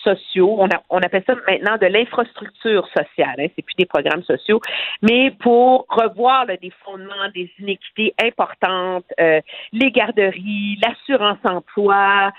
sociaux. 0.03 0.55
On, 0.59 0.67
a- 0.67 0.81
on 0.89 0.99
appelle 0.99 1.23
ça 1.25 1.35
maintenant 1.47 1.77
de 1.77 1.87
l'infrastructure 1.87 2.87
sociale. 2.87 3.35
Hein, 3.39 3.47
c'est 3.55 3.63
plus 3.63 3.75
des 3.77 3.85
programmes 3.87 4.23
sociaux, 4.23 4.61
mais 5.01 5.31
pour 5.39 5.85
revoir 5.89 6.45
là, 6.45 6.57
des 6.57 6.71
fondements, 6.85 7.29
des 7.33 7.51
inéquités 7.59 8.13
importantes, 8.23 9.05
euh, 9.19 9.41
les 9.73 9.91
garderies, 9.91 10.79
l'assurance 10.83 11.39
emploi. 11.43 12.31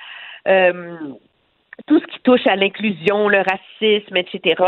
euh, 0.49 0.97
tout 1.87 2.01
ce 2.01 2.07
qui 2.07 2.21
touche 2.21 2.47
à 2.47 2.57
l'inclusion, 2.57 3.29
le 3.29 3.39
racisme, 3.39 4.17
etc., 4.17 4.63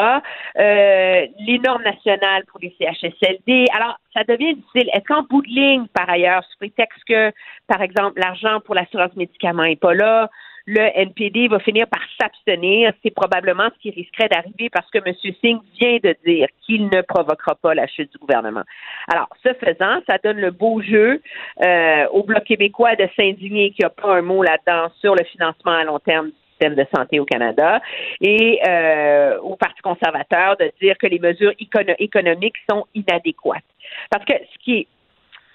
euh, 0.58 1.26
les 1.46 1.58
normes 1.58 1.82
nationales 1.82 2.44
pour 2.46 2.60
les 2.60 2.74
CHSLD. 2.78 3.66
Alors, 3.74 3.98
ça 4.14 4.24
devient 4.24 4.54
difficile. 4.54 4.90
Est-ce 4.92 5.04
qu'en 5.04 5.22
bout 5.22 5.42
de 5.42 5.48
ligne, 5.48 5.86
par 5.94 6.08
ailleurs, 6.08 6.44
sous 6.44 6.58
prétexte 6.58 7.02
que, 7.06 7.32
par 7.66 7.82
exemple, 7.82 8.20
l'argent 8.20 8.60
pour 8.60 8.74
l'assurance 8.74 9.14
médicaments 9.16 9.64
n'est 9.64 9.76
pas 9.76 9.94
là, 9.94 10.30
le 10.64 10.96
NPD 10.96 11.48
va 11.48 11.58
finir 11.58 11.86
par 11.88 12.00
s'abstenir? 12.20 12.92
C'est 13.02 13.14
probablement 13.14 13.68
ce 13.74 13.80
qui 13.80 13.90
risquerait 13.90 14.28
d'arriver 14.28 14.70
parce 14.70 14.88
que 14.90 14.98
M. 14.98 15.14
Singh 15.22 15.60
vient 15.80 15.98
de 16.02 16.14
dire 16.24 16.46
qu'il 16.64 16.84
ne 16.84 17.00
provoquera 17.02 17.56
pas 17.56 17.74
la 17.74 17.86
chute 17.86 18.12
du 18.12 18.18
gouvernement. 18.18 18.62
Alors, 19.08 19.28
ce 19.44 19.52
faisant, 19.54 20.00
ça 20.08 20.18
donne 20.22 20.38
le 20.38 20.50
beau 20.50 20.80
jeu 20.80 21.20
euh, 21.64 22.06
au 22.12 22.22
Bloc 22.22 22.44
québécois 22.44 22.94
de 22.94 23.08
s'indigner 23.16 23.72
qu'il 23.72 23.84
n'y 23.84 23.86
a 23.86 23.90
pas 23.90 24.16
un 24.16 24.22
mot 24.22 24.42
là-dedans 24.42 24.92
sur 25.00 25.14
le 25.14 25.24
financement 25.24 25.72
à 25.72 25.84
long 25.84 25.98
terme 25.98 26.30
système 26.62 26.74
de 26.74 26.86
santé 26.94 27.18
au 27.20 27.24
Canada 27.24 27.80
et 28.20 28.60
euh, 28.66 29.38
au 29.40 29.56
Parti 29.56 29.80
conservateur 29.82 30.56
de 30.56 30.70
dire 30.80 30.96
que 30.98 31.06
les 31.06 31.18
mesures 31.18 31.52
écono- 31.58 31.96
économiques 31.98 32.56
sont 32.70 32.86
inadéquates. 32.94 33.64
Parce 34.10 34.24
que 34.24 34.34
ce 34.34 34.58
qui 34.64 34.78
est, 34.78 34.86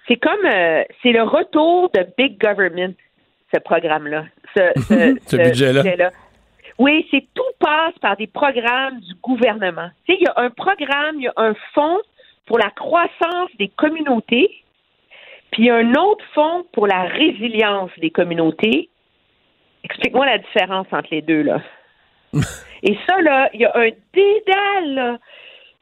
c'est 0.08 0.18
comme, 0.18 0.46
euh, 0.46 0.84
c'est 1.02 1.12
le 1.12 1.24
retour 1.24 1.90
de 1.92 2.06
big 2.18 2.40
government, 2.40 2.94
ce 3.54 3.60
programme-là, 3.60 4.26
ce, 4.56 4.62
ce, 4.76 5.18
Ce 5.26 5.38
budget-là. 5.38 6.12
Oui, 6.80 7.08
c'est 7.10 7.26
tout 7.34 7.44
passe 7.60 7.98
par 8.02 8.18
des 8.18 8.28
programmes 8.28 9.00
du 9.00 9.16
gouvernement. 9.24 9.90
Tu 10.06 10.14
sais, 10.14 10.20
il 10.22 10.26
y 10.26 10.28
a 10.28 10.34
un 10.38 10.50
programme, 10.52 11.16
il 11.16 11.24
y 11.24 11.28
a 11.28 11.34
un 11.38 11.56
fonds 11.74 12.00
pour 12.46 12.60
la 12.60 12.70
croissance 12.70 13.50
des 13.58 13.70
communautés, 13.70 14.50
puis 15.52 15.64
il 15.64 15.66
y 15.66 15.70
a 15.70 15.76
un 15.76 15.94
autre 15.96 16.24
fonds 16.34 16.66
pour 16.74 16.88
la 16.88 17.04
résilience 17.04 17.92
des 17.98 18.12
communautés. 18.12 18.90
Explique-moi 19.84 20.26
la 20.26 20.38
différence 20.40 20.88
entre 20.92 21.08
les 21.12 21.22
deux, 21.22 21.44
là. 21.44 21.62
Et 22.84 22.98
ça, 23.08 23.22
là, 23.22 23.50
il 23.54 23.62
y 23.62 23.66
a 23.66 23.72
un 23.76 23.90
dédale, 24.14 24.94
là, 24.96 25.18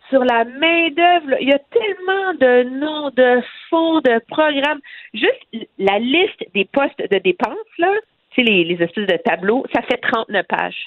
sur 0.09 0.23
la 0.23 0.45
main-d'œuvre. 0.45 1.37
Il 1.41 1.49
y 1.49 1.53
a 1.53 1.59
tellement 1.71 2.33
de 2.39 2.63
noms, 2.79 3.09
de 3.09 3.41
fonds, 3.69 3.99
de 4.01 4.19
programmes. 4.29 4.79
Juste 5.13 5.67
la 5.79 5.97
liste 5.99 6.43
des 6.53 6.65
postes 6.65 6.99
de 6.99 7.17
dépenses, 7.19 7.55
là, 7.79 7.91
tu 8.31 8.43
sais, 8.43 8.49
les, 8.51 8.63
les 8.65 8.83
espèces 8.83 9.07
de 9.07 9.17
tableaux, 9.25 9.65
ça 9.73 9.81
fait 9.81 9.97
39 9.97 10.45
pages. 10.47 10.85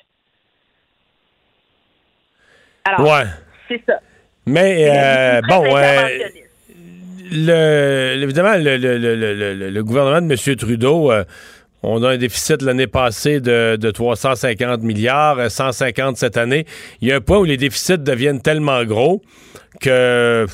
Alors, 2.85 3.01
Ouais. 3.11 3.25
c'est 3.69 3.83
ça. 3.87 4.01
Mais 4.47 4.89
euh, 4.89 5.41
bon, 5.47 5.65
euh, 5.77 6.09
le, 7.31 8.23
évidemment, 8.23 8.55
le, 8.57 8.77
le- 8.79 8.97
le- 8.97 9.15
le- 9.17 9.55
le- 9.55 9.71
le 9.71 9.85
gouvernement 9.85 10.23
de 10.27 10.33
M. 10.33 10.57
Trudeau, 10.57 11.13
euh, 11.13 11.25
on 11.83 12.03
a 12.03 12.11
un 12.11 12.17
déficit 12.17 12.63
l'année 12.63 12.87
passée 12.87 13.41
de, 13.41 13.77
de 13.77 13.91
350 13.91 14.83
milliards, 14.83 15.39
euh, 15.39 15.49
150 15.49 16.17
cette 16.17 16.37
année. 16.37 16.65
Il 17.01 17.09
y 17.09 17.13
a 17.13 17.17
un 17.17 17.21
point 17.21 17.39
où 17.39 17.45
les 17.45 17.57
déficits 17.57 17.99
deviennent 17.99 18.43
tellement 18.43 18.85
gros 18.85 19.23
que... 19.81 20.47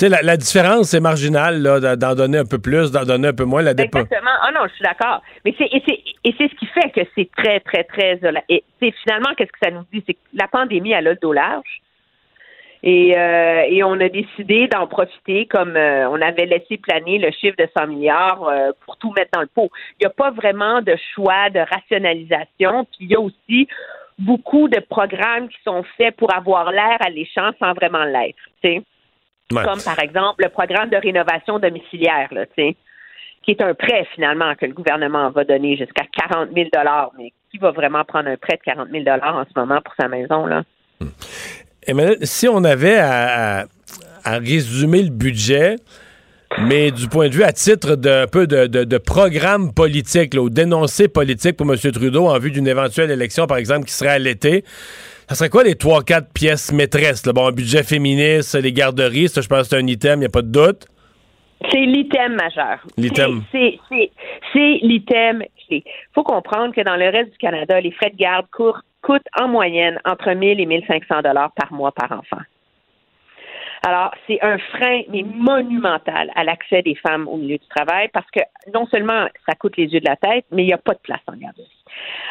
La, 0.00 0.20
la 0.22 0.36
différence, 0.36 0.88
c'est 0.88 1.00
marginal, 1.00 1.62
là, 1.62 1.96
d'en- 1.96 2.14
donner 2.14 2.38
un 2.38 2.44
peu 2.44 2.58
plus, 2.58 2.90
d'en 2.90 3.04
donner 3.04 3.28
un 3.28 3.32
peu 3.34 3.44
moins. 3.44 3.62
La. 3.62 3.70
Exactement. 3.70 4.30
Ah 4.42 4.50
non, 4.52 4.60
je 4.66 4.74
suis 4.74 4.82
d'accord. 4.82 5.22
Mais 5.44 5.54
c'est 5.56 5.66
et 5.66 6.34
c'est 6.38 6.48
ce 6.48 6.54
qui 6.58 6.66
fait 6.66 6.90
que 6.90 7.08
c'est 7.14 7.30
très 7.36 7.60
très 7.60 7.84
très 7.84 8.18
et 8.48 8.64
finalement 9.04 9.28
qu'est-ce 9.36 9.52
que 9.52 9.58
ça 9.62 9.70
nous 9.70 9.84
dit, 9.92 10.02
c'est 10.06 10.14
que 10.14 10.18
la 10.34 10.48
pandémie 10.48 10.94
a 10.94 11.02
le 11.02 11.16
dos 11.20 11.32
large. 11.32 11.82
Et, 12.84 13.16
euh, 13.16 13.62
et 13.68 13.84
on 13.84 13.92
a 14.00 14.08
décidé 14.08 14.66
d'en 14.66 14.88
profiter 14.88 15.46
comme 15.46 15.76
euh, 15.76 16.08
on 16.08 16.20
avait 16.20 16.46
laissé 16.46 16.78
planer 16.78 17.18
le 17.18 17.30
chiffre 17.30 17.56
de 17.56 17.68
100 17.76 17.86
milliards 17.86 18.42
euh, 18.48 18.72
pour 18.84 18.96
tout 18.96 19.12
mettre 19.12 19.30
dans 19.32 19.40
le 19.40 19.46
pot. 19.46 19.70
Il 19.92 20.04
n'y 20.04 20.06
a 20.06 20.10
pas 20.10 20.32
vraiment 20.32 20.82
de 20.82 20.96
choix 21.14 21.48
de 21.50 21.60
rationalisation. 21.60 22.84
Puis 22.86 22.98
il 23.02 23.10
y 23.10 23.14
a 23.14 23.20
aussi 23.20 23.68
beaucoup 24.18 24.68
de 24.68 24.80
programmes 24.80 25.48
qui 25.48 25.58
sont 25.64 25.84
faits 25.96 26.16
pour 26.16 26.34
avoir 26.34 26.72
l'air 26.72 26.96
alléchant 27.00 27.50
sans 27.60 27.72
vraiment 27.72 28.04
l'être. 28.04 28.38
tu 28.62 28.68
sais. 28.68 28.82
Ouais. 29.52 29.64
Comme 29.64 29.82
par 29.84 29.98
exemple 30.00 30.42
le 30.42 30.48
programme 30.48 30.88
de 30.88 30.96
rénovation 30.96 31.58
domiciliaire, 31.58 32.28
là, 32.32 32.46
qui 32.56 33.50
est 33.50 33.62
un 33.62 33.74
prêt 33.74 34.06
finalement 34.14 34.54
que 34.54 34.66
le 34.66 34.72
gouvernement 34.72 35.30
va 35.30 35.44
donner 35.44 35.76
jusqu'à 35.76 36.04
40 36.30 36.50
000 36.54 36.68
mais 37.18 37.32
qui 37.50 37.58
va 37.58 37.70
vraiment 37.70 38.02
prendre 38.04 38.28
un 38.28 38.36
prêt 38.36 38.56
de 38.56 38.62
40 38.62 38.88
000 38.90 39.04
en 39.08 39.44
ce 39.44 39.58
moment 39.58 39.80
pour 39.82 39.94
sa 40.00 40.08
maison 40.08 40.46
là? 40.46 40.62
Emmanuel, 41.86 42.16
si 42.22 42.48
on 42.48 42.64
avait 42.64 42.96
à, 42.98 43.60
à- 43.60 43.64
à 44.24 44.38
résumer 44.38 45.02
le 45.02 45.10
budget, 45.10 45.76
mais 46.60 46.90
du 46.90 47.08
point 47.08 47.28
de 47.28 47.34
vue 47.34 47.42
à 47.42 47.52
titre 47.52 47.96
d'un 47.96 48.26
peu 48.26 48.46
de, 48.46 48.66
de- 48.66 48.84
de 48.84 48.98
programme 48.98 49.72
politique, 49.72 50.34
là, 50.34 50.42
ou 50.42 50.50
d'énoncé 50.50 51.08
politique 51.08 51.56
pour 51.56 51.66
M. 51.70 51.76
Trudeau 51.92 52.28
en 52.28 52.38
vue 52.38 52.50
d'une 52.50 52.68
éventuelle 52.68 53.10
élection, 53.10 53.46
par 53.46 53.56
exemple, 53.56 53.86
qui 53.86 53.92
serait 53.94 54.10
à 54.10 54.18
l'été, 54.18 54.64
ça 55.28 55.34
serait 55.34 55.48
quoi 55.50 55.64
les 55.64 55.74
trois, 55.76 56.02
quatre 56.04 56.30
pièces 56.32 56.70
maîtresses? 56.72 57.24
là? 57.26 57.32
Bon, 57.32 57.46
un 57.48 57.52
budget 57.52 57.82
féministe, 57.82 58.54
les 58.54 58.72
garderies, 58.72 59.28
ça, 59.28 59.40
je 59.40 59.48
pense 59.48 59.62
que 59.62 59.68
c'est 59.76 59.82
un 59.82 59.86
item, 59.86 60.18
il 60.18 60.20
n'y 60.20 60.26
a 60.26 60.30
pas 60.30 60.42
de 60.42 60.48
doute. 60.52 60.86
C'est 61.70 61.78
l'item 61.78 62.34
majeur. 62.34 62.78
L'item. 62.96 63.42
C'est 63.52 63.78
l'item 64.82 65.38
clé. 65.66 65.84
Il 65.86 66.12
faut 66.14 66.24
comprendre 66.24 66.74
que 66.74 66.80
dans 66.82 66.96
le 66.96 67.08
reste 67.08 67.30
du 67.32 67.38
Canada, 67.38 67.80
les 67.80 67.92
frais 67.92 68.10
de 68.10 68.16
garde 68.16 68.46
courent- 68.52 68.82
coûtent 69.02 69.28
en 69.38 69.48
moyenne 69.48 69.98
entre 70.04 70.32
1000 70.32 70.60
et 70.60 70.66
1500 70.66 71.22
dollars 71.22 71.52
par 71.52 71.72
mois 71.72 71.92
par 71.92 72.12
enfant. 72.12 72.42
Alors, 73.84 74.12
c'est 74.28 74.38
un 74.42 74.58
frein, 74.58 75.02
mais 75.08 75.24
monumental 75.24 76.30
à 76.36 76.44
l'accès 76.44 76.82
des 76.82 76.94
femmes 76.94 77.26
au 77.26 77.36
milieu 77.36 77.58
du 77.58 77.66
travail 77.66 78.08
parce 78.12 78.30
que 78.30 78.40
non 78.72 78.86
seulement 78.86 79.26
ça 79.44 79.56
coûte 79.56 79.76
les 79.76 79.86
yeux 79.86 79.98
de 79.98 80.08
la 80.08 80.14
tête, 80.14 80.44
mais 80.52 80.62
il 80.62 80.66
n'y 80.66 80.72
a 80.72 80.78
pas 80.78 80.94
de 80.94 81.00
place 81.00 81.20
en 81.26 81.36
garderie. 81.36 81.66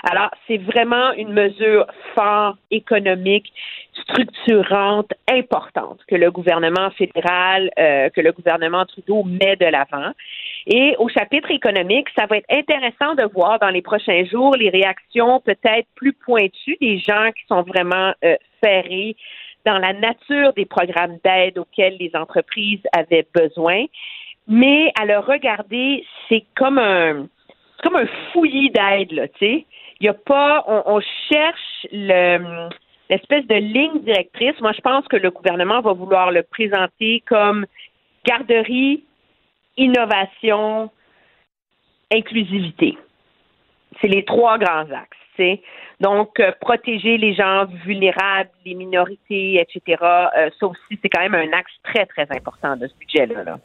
Alors, 0.03 0.31
c'est 0.48 0.57
vraiment 0.57 1.11
une 1.14 1.34
mesure 1.34 1.85
fort 2.15 2.57
économique, 2.72 3.52
structurante, 3.93 5.11
importante 5.30 5.99
que 6.07 6.15
le 6.15 6.31
gouvernement 6.31 6.89
fédéral, 6.91 7.69
euh, 7.77 8.10
que 8.10 8.22
le 8.22 8.31
gouvernement 8.31 8.85
Trudeau 8.85 9.23
met 9.23 9.57
de 9.57 9.65
l'avant. 9.65 10.11
Et 10.68 10.96
au 11.00 11.10
chapitre 11.10 11.50
économique, 11.52 12.08
ça 12.16 12.26
va 12.28 12.38
être 12.38 12.46
intéressant 12.50 13.16
de 13.16 13.26
voir 13.34 13.60
dans 13.60 13.70
les 13.70 13.82
prochains 13.82 14.26
jours 14.26 14.56
les 14.56 14.70
réactions 14.70 15.40
peut-être 15.40 15.88
plus 15.96 16.14
pointues 16.14 16.78
des 16.80 17.00
gens 17.00 17.32
qui 17.32 17.44
sont 17.48 17.64
vraiment 17.64 18.14
euh, 18.24 18.36
ferrés 18.64 19.16
dans 19.66 19.78
la 19.78 19.94
nature 19.94 20.54
des 20.54 20.66
programmes 20.66 21.18
d'aide 21.24 21.58
auxquels 21.58 21.98
les 22.00 22.12
entreprises 22.16 22.82
avaient 22.96 23.28
besoin. 23.34 23.86
Mais 24.48 24.92
à 25.00 25.06
le 25.06 25.20
regarder, 25.20 26.06
c'est 26.28 26.44
comme 26.56 26.78
un, 26.78 27.28
comme 27.84 27.96
un 27.96 28.08
fouillis 28.32 28.72
d'aide, 28.72 29.12
là, 29.12 29.28
tu 29.28 29.40
sais. 29.40 29.66
Il 30.00 30.06
y 30.06 30.10
a 30.10 30.14
pas, 30.14 30.64
on, 30.68 30.82
on 30.98 31.02
cherche 31.32 31.86
le, 31.92 32.70
l'espèce 33.10 33.46
de 33.46 33.56
ligne 33.56 34.00
directrice. 34.02 34.60
Moi, 34.62 34.72
je 34.74 34.82
pense 34.82 35.08
que 35.08 35.18
le 35.18 35.30
gouvernement 35.30 35.82
va 35.82 35.94
vouloir 35.94 36.32
le 36.32 36.42
présenter 36.42 37.22
comme 37.28 37.68
garderie, 38.26 39.04
innovation, 39.77 40.89
inclusivité. 42.11 42.98
C'est 43.99 44.07
les 44.07 44.26
trois 44.26 44.57
grands 44.57 44.88
axes. 44.91 45.18
Donc, 45.99 46.39
euh, 46.39 46.52
protéger 46.60 47.18
les 47.18 47.34
gens 47.34 47.65
vulnérables, 47.85 48.49
les 48.65 48.73
minorités, 48.73 49.60
etc. 49.61 50.02
Euh, 50.02 50.49
ça 50.60 50.65
aussi, 50.65 50.99
c'est 51.02 51.10
quand 51.10 51.22
même 51.22 51.35
un 51.35 51.57
axe 51.57 51.72
très, 51.84 52.06
très 52.06 52.27
important 52.35 52.76
de 52.76 52.88
ce 52.88 52.93
budget-là. 52.99 53.43
là. 53.43 53.60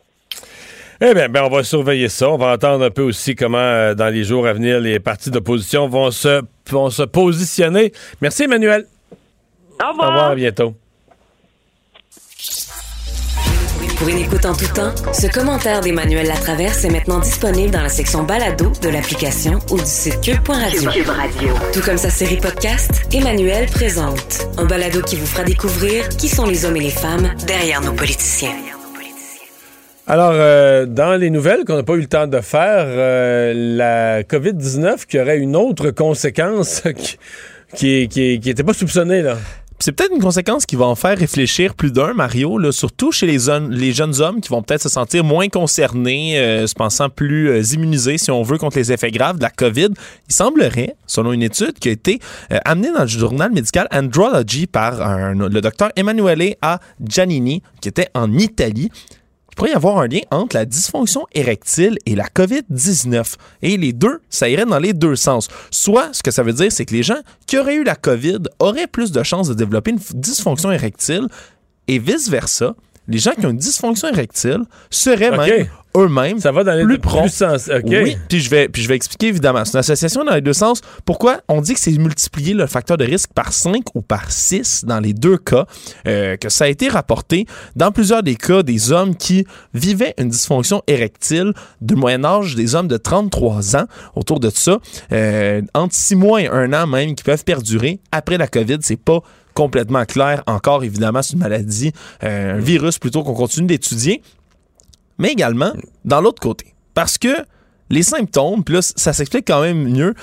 Eh 1.00 1.14
bien, 1.14 1.28
ben, 1.28 1.44
on 1.44 1.48
va 1.48 1.62
surveiller 1.62 2.08
ça. 2.08 2.30
On 2.30 2.36
va 2.36 2.52
entendre 2.52 2.84
un 2.84 2.90
peu 2.90 3.02
aussi 3.02 3.34
comment, 3.34 3.58
euh, 3.58 3.94
dans 3.94 4.12
les 4.12 4.24
jours 4.24 4.46
à 4.46 4.52
venir, 4.52 4.80
les 4.80 4.98
partis 5.00 5.30
d'opposition 5.30 5.88
vont 5.88 6.10
se, 6.10 6.42
vont 6.70 6.90
se 6.90 7.02
positionner. 7.02 7.92
Merci, 8.20 8.44
Emmanuel. 8.44 8.84
Au 9.82 9.86
Au 9.86 9.90
revoir, 9.90 10.30
à 10.30 10.34
bientôt. 10.34 10.74
Pour 13.96 14.08
une 14.08 14.18
écoute 14.18 14.44
en 14.44 14.54
tout 14.54 14.72
temps, 14.74 14.94
ce 15.14 15.26
commentaire 15.26 15.80
d'Emmanuel 15.80 16.26
Latraverse 16.26 16.84
est 16.84 16.90
maintenant 16.90 17.18
disponible 17.18 17.70
dans 17.70 17.80
la 17.80 17.88
section 17.88 18.24
balado 18.24 18.70
de 18.82 18.88
l'application 18.90 19.58
ou 19.70 19.78
du 19.78 19.86
site 19.86 20.20
cube.radio. 20.20 20.90
Cube 20.90 21.08
Radio. 21.08 21.54
Tout 21.72 21.80
comme 21.80 21.96
sa 21.96 22.10
série 22.10 22.36
podcast, 22.36 23.06
Emmanuel 23.12 23.66
présente 23.66 24.48
un 24.58 24.66
balado 24.66 25.00
qui 25.00 25.16
vous 25.16 25.24
fera 25.24 25.44
découvrir 25.44 26.08
qui 26.10 26.28
sont 26.28 26.44
les 26.44 26.66
hommes 26.66 26.76
et 26.76 26.80
les 26.80 26.90
femmes 26.90 27.30
derrière 27.46 27.80
nos 27.80 27.92
politiciens. 27.92 28.54
Alors, 30.06 30.32
euh, 30.34 30.84
dans 30.84 31.14
les 31.14 31.30
nouvelles 31.30 31.64
qu'on 31.64 31.76
n'a 31.76 31.82
pas 31.82 31.94
eu 31.94 32.00
le 32.00 32.06
temps 32.06 32.26
de 32.26 32.40
faire, 32.40 32.84
euh, 32.86 33.52
la 33.54 34.22
COVID-19 34.24 35.06
qui 35.06 35.18
aurait 35.18 35.38
une 35.38 35.56
autre 35.56 35.90
conséquence 35.90 36.82
qui, 37.74 38.08
qui, 38.08 38.38
qui, 38.40 38.50
était 38.50 38.62
pas 38.62 38.74
soupçonnée, 38.74 39.22
là. 39.22 39.38
C'est 39.78 39.92
peut-être 39.92 40.12
une 40.14 40.22
conséquence 40.22 40.64
qui 40.64 40.74
va 40.74 40.86
en 40.86 40.94
faire 40.94 41.18
réfléchir 41.18 41.74
plus 41.74 41.92
d'un, 41.92 42.14
Mario, 42.14 42.72
surtout 42.72 43.12
chez 43.12 43.26
les, 43.26 43.92
jeunes 43.92 44.20
hommes 44.20 44.40
qui 44.40 44.48
vont 44.48 44.62
peut-être 44.62 44.82
se 44.82 44.88
sentir 44.88 45.22
moins 45.22 45.48
concernés, 45.48 46.38
euh, 46.38 46.66
se 46.66 46.74
pensant 46.74 47.10
plus 47.10 47.50
euh, 47.50 47.62
immunisés, 47.62 48.16
si 48.16 48.30
on 48.30 48.42
veut, 48.42 48.56
contre 48.56 48.78
les 48.78 48.90
effets 48.90 49.10
graves 49.10 49.36
de 49.36 49.42
la 49.42 49.50
COVID. 49.50 49.90
Il 50.28 50.34
semblerait, 50.34 50.96
selon 51.06 51.32
une 51.32 51.42
étude 51.42 51.74
qui 51.78 51.88
a 51.88 51.92
été 51.92 52.20
euh, 52.52 52.58
amenée 52.64 52.90
dans 52.90 53.02
le 53.02 53.06
journal 53.06 53.52
médical 53.52 53.86
Andrology 53.92 54.66
par 54.66 55.34
le 55.34 55.60
docteur 55.60 55.90
Emanuele 55.96 56.56
A. 56.62 56.80
Giannini, 57.06 57.62
qui 57.80 57.88
était 57.88 58.08
en 58.14 58.32
Italie, 58.32 58.90
pourrait 59.56 59.70
y 59.70 59.74
avoir 59.74 59.98
un 59.98 60.06
lien 60.06 60.20
entre 60.30 60.54
la 60.54 60.64
dysfonction 60.64 61.26
érectile 61.32 61.98
et 62.06 62.14
la 62.14 62.26
COVID-19. 62.26 63.34
Et 63.62 63.76
les 63.76 63.92
deux, 63.92 64.20
ça 64.30 64.48
irait 64.48 64.66
dans 64.66 64.78
les 64.78 64.92
deux 64.92 65.16
sens. 65.16 65.48
Soit, 65.70 66.10
ce 66.12 66.22
que 66.22 66.30
ça 66.30 66.44
veut 66.44 66.52
dire, 66.52 66.70
c'est 66.70 66.84
que 66.84 66.94
les 66.94 67.02
gens 67.02 67.18
qui 67.46 67.58
auraient 67.58 67.74
eu 67.74 67.82
la 67.82 67.96
COVID 67.96 68.38
auraient 68.60 68.86
plus 68.86 69.10
de 69.10 69.22
chances 69.24 69.48
de 69.48 69.54
développer 69.54 69.90
une 69.90 70.00
dysfonction 70.14 70.70
érectile 70.70 71.26
et 71.88 71.98
vice-versa. 71.98 72.76
Les 73.08 73.18
gens 73.18 73.32
qui 73.32 73.46
ont 73.46 73.50
une 73.50 73.56
dysfonction 73.56 74.08
érectile 74.08 74.60
seraient 74.90 75.36
même 75.36 75.68
eux-mêmes 75.96 76.40
Ça 76.40 76.52
va 76.52 76.64
dans 76.64 76.74
les 76.74 76.98
plus 76.98 77.28
sens. 77.28 77.70
Oui, 77.84 78.16
puis 78.28 78.40
je 78.40 78.50
vais, 78.50 78.68
puis 78.68 78.82
je 78.82 78.88
vais 78.88 78.96
expliquer 78.96 79.28
évidemment. 79.28 79.64
C'est 79.64 79.74
une 79.74 79.80
association 79.80 80.24
dans 80.24 80.34
les 80.34 80.40
deux 80.40 80.52
sens. 80.52 80.80
Pourquoi 81.04 81.40
on 81.48 81.60
dit 81.60 81.74
que 81.74 81.80
c'est 81.80 81.92
multiplier 81.92 82.54
le 82.54 82.66
facteur 82.66 82.96
de 82.96 83.04
risque 83.04 83.30
par 83.34 83.52
5 83.52 83.82
ou 83.94 84.02
par 84.02 84.30
6 84.30 84.84
dans 84.84 85.00
les 85.00 85.12
deux 85.12 85.38
cas, 85.38 85.66
euh, 86.06 86.36
que 86.36 86.48
ça 86.48 86.64
a 86.64 86.68
été 86.68 86.88
rapporté 86.88 87.46
dans 87.74 87.92
plusieurs 87.92 88.22
des 88.22 88.36
cas 88.36 88.62
des 88.62 88.92
hommes 88.92 89.16
qui 89.16 89.46
vivaient 89.74 90.14
une 90.18 90.28
dysfonction 90.28 90.82
érectile 90.86 91.52
de 91.80 91.94
moyen 91.94 92.24
âge 92.24 92.54
des 92.54 92.74
hommes 92.74 92.88
de 92.88 92.96
33 92.96 93.76
ans, 93.76 93.86
autour 94.14 94.40
de 94.40 94.50
ça, 94.50 94.78
euh, 95.12 95.62
entre 95.74 95.94
6 95.94 96.16
mois 96.16 96.42
et 96.42 96.48
1 96.48 96.72
an 96.72 96.86
même, 96.86 97.14
qui 97.14 97.24
peuvent 97.24 97.44
perdurer 97.44 98.00
après 98.12 98.38
la 98.38 98.48
COVID. 98.48 98.78
C'est 98.82 99.00
pas 99.00 99.22
complètement 99.56 100.04
clair 100.04 100.44
encore, 100.46 100.84
évidemment, 100.84 101.22
c'est 101.22 101.32
une 101.32 101.40
maladie, 101.40 101.92
euh, 102.22 102.58
un 102.58 102.60
virus 102.60 102.98
plutôt 103.00 103.24
qu'on 103.24 103.34
continue 103.34 103.66
d'étudier 103.66 104.22
mais 105.18 105.32
également 105.32 105.72
dans 106.04 106.20
l'autre 106.20 106.40
côté. 106.40 106.74
Parce 106.94 107.18
que 107.18 107.34
les 107.90 108.02
symptômes, 108.02 108.64
puis 108.64 108.74
là, 108.74 108.82
ça 108.82 109.12
s'explique 109.12 109.46
quand 109.46 109.62
même 109.62 109.88
mieux. 109.88 110.14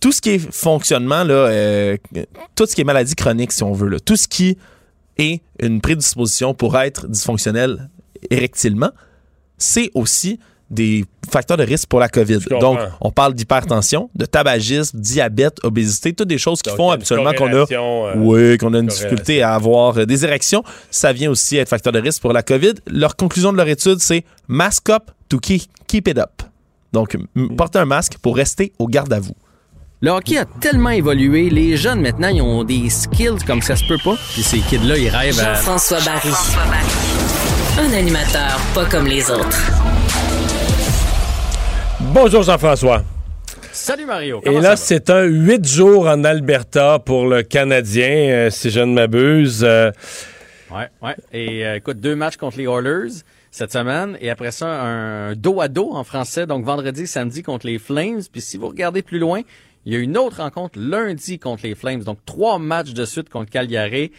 Tout 0.00 0.12
ce 0.12 0.20
qui 0.20 0.30
est 0.30 0.52
fonctionnement, 0.52 1.24
euh, 1.28 1.96
tout 2.56 2.66
ce 2.66 2.74
qui 2.74 2.80
est 2.80 2.84
maladie 2.84 3.14
chronique, 3.14 3.52
si 3.52 3.62
on 3.62 3.72
veut, 3.72 3.88
là, 3.88 4.00
tout 4.00 4.16
ce 4.16 4.26
qui 4.26 4.58
est 5.18 5.42
une 5.60 5.80
prédisposition 5.80 6.54
pour 6.54 6.76
être 6.78 7.06
dysfonctionnel 7.06 7.88
érectilement, 8.30 8.90
c'est 9.58 9.90
aussi 9.94 10.40
des 10.72 11.04
facteurs 11.30 11.56
de 11.56 11.62
risque 11.62 11.86
pour 11.88 12.00
la 12.00 12.08
COVID. 12.08 12.38
Donc, 12.60 12.78
on 13.00 13.10
parle 13.10 13.34
d'hypertension, 13.34 14.10
de 14.14 14.24
tabagisme, 14.24 14.98
diabète, 14.98 15.58
obésité, 15.62 16.12
toutes 16.12 16.28
des 16.28 16.38
choses 16.38 16.62
qui 16.62 16.70
Donc, 16.70 16.78
font 16.78 16.84
il 16.84 16.88
y 16.88 16.90
a 16.90 16.94
une 16.94 17.26
habituellement 17.28 17.32
qu'on 17.34 17.46
a, 17.46 17.66
euh, 17.70 18.14
oui, 18.16 18.58
qu'on 18.58 18.74
a 18.74 18.78
une 18.78 18.86
difficulté 18.86 19.42
à 19.42 19.54
avoir 19.54 19.98
euh, 19.98 20.06
des 20.06 20.24
érections. 20.24 20.64
Ça 20.90 21.12
vient 21.12 21.30
aussi 21.30 21.58
être 21.58 21.68
facteur 21.68 21.92
de 21.92 22.00
risque 22.00 22.22
pour 22.22 22.32
la 22.32 22.42
COVID. 22.42 22.74
Leur 22.86 23.16
conclusion 23.16 23.52
de 23.52 23.58
leur 23.58 23.68
étude, 23.68 23.98
c'est 24.00 24.24
mask 24.48 24.88
up 24.88 25.10
to 25.28 25.38
keep, 25.38 25.62
keep 25.86 26.08
it 26.08 26.18
up. 26.18 26.42
Donc, 26.92 27.16
porter 27.56 27.78
un 27.78 27.86
masque 27.86 28.14
pour 28.20 28.36
rester 28.36 28.72
au 28.78 28.86
garde 28.86 29.12
à 29.12 29.20
vous. 29.20 29.34
Le 30.00 30.10
hockey 30.10 30.36
a 30.36 30.44
tellement 30.44 30.90
évolué, 30.90 31.48
les 31.48 31.76
jeunes 31.76 32.00
maintenant, 32.00 32.28
ils 32.28 32.42
ont 32.42 32.64
des 32.64 32.90
skills 32.90 33.38
comme 33.46 33.62
ça 33.62 33.76
se 33.76 33.84
peut 33.84 33.98
pas. 34.02 34.16
Puis 34.32 34.42
ces 34.42 34.58
kids-là, 34.58 34.98
ils 34.98 35.08
rêvent 35.08 35.38
à... 35.38 35.54
Jean-François 35.54 36.00
Barry. 36.00 36.32
Un 37.78 37.92
animateur 37.92 38.58
pas 38.74 38.84
comme 38.86 39.06
les 39.06 39.30
autres. 39.30 39.58
Bonjour, 42.14 42.42
Jean-François. 42.42 43.02
Salut 43.72 44.04
Mario. 44.04 44.40
Et 44.44 44.60
là, 44.60 44.76
c'est 44.76 45.08
un 45.08 45.22
huit 45.22 45.66
jours 45.66 46.06
en 46.06 46.24
Alberta 46.24 46.98
pour 46.98 47.26
le 47.26 47.42
Canadien, 47.42 48.10
euh, 48.10 48.50
si 48.50 48.70
je 48.70 48.80
ne 48.80 48.92
m'abuse. 48.92 49.62
Euh, 49.64 49.90
Ouais, 50.70 50.88
ouais. 51.02 51.14
Et 51.32 51.66
euh, 51.66 51.76
écoute, 51.76 52.00
deux 52.00 52.16
matchs 52.16 52.36
contre 52.36 52.56
les 52.56 52.64
Oilers 52.64 53.12
cette 53.50 53.72
semaine 53.72 54.16
et 54.22 54.30
après 54.30 54.50
ça 54.50 54.66
un 54.66 55.34
dos 55.34 55.60
à 55.60 55.68
dos 55.68 55.90
en 55.92 56.04
français 56.04 56.46
donc 56.46 56.64
vendredi 56.64 57.06
samedi 57.06 57.42
contre 57.42 57.66
les 57.66 57.78
Flames 57.78 58.22
puis 58.32 58.40
si 58.40 58.56
vous 58.56 58.68
regardez 58.68 59.02
plus 59.02 59.18
loin 59.18 59.42
il 59.84 59.92
y 59.92 59.96
a 59.96 59.98
une 59.98 60.16
autre 60.16 60.38
rencontre 60.38 60.78
lundi 60.78 61.38
contre 61.38 61.64
les 61.64 61.74
Flames 61.74 62.02
donc 62.02 62.16
trois 62.24 62.58
matchs 62.58 62.94
de 62.94 63.04
suite 63.04 63.28
contre 63.28 63.50
Calgary 63.50 64.12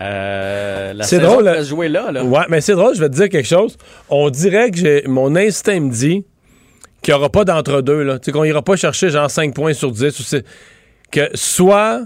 euh, 0.00 0.94
C'est 1.02 1.18
drôle, 1.18 1.54
se 1.56 1.64
jouer 1.68 1.90
là, 1.90 2.10
là. 2.10 2.24
Ouais, 2.24 2.46
mais 2.48 2.62
c'est 2.62 2.74
drôle, 2.74 2.94
je 2.94 3.00
vais 3.00 3.10
te 3.10 3.14
dire 3.14 3.28
quelque 3.28 3.46
chose. 3.48 3.76
On 4.08 4.30
dirait 4.30 4.70
que 4.70 4.78
j'ai 4.78 5.02
mon 5.06 5.36
instinct 5.36 5.80
me 5.80 5.90
dit 5.90 6.24
qu'il 7.02 7.14
n'y 7.14 7.18
aura 7.18 7.30
pas 7.30 7.44
d'entre-deux, 7.44 8.02
là. 8.02 8.18
Qu'on 8.18 8.44
ira 8.44 8.62
pas 8.62 8.76
chercher 8.76 9.10
genre 9.10 9.30
5 9.30 9.54
points 9.54 9.72
sur 9.72 9.92
10 9.92 10.20
ou 10.20 10.36
que 11.10 11.30
soit 11.34 12.02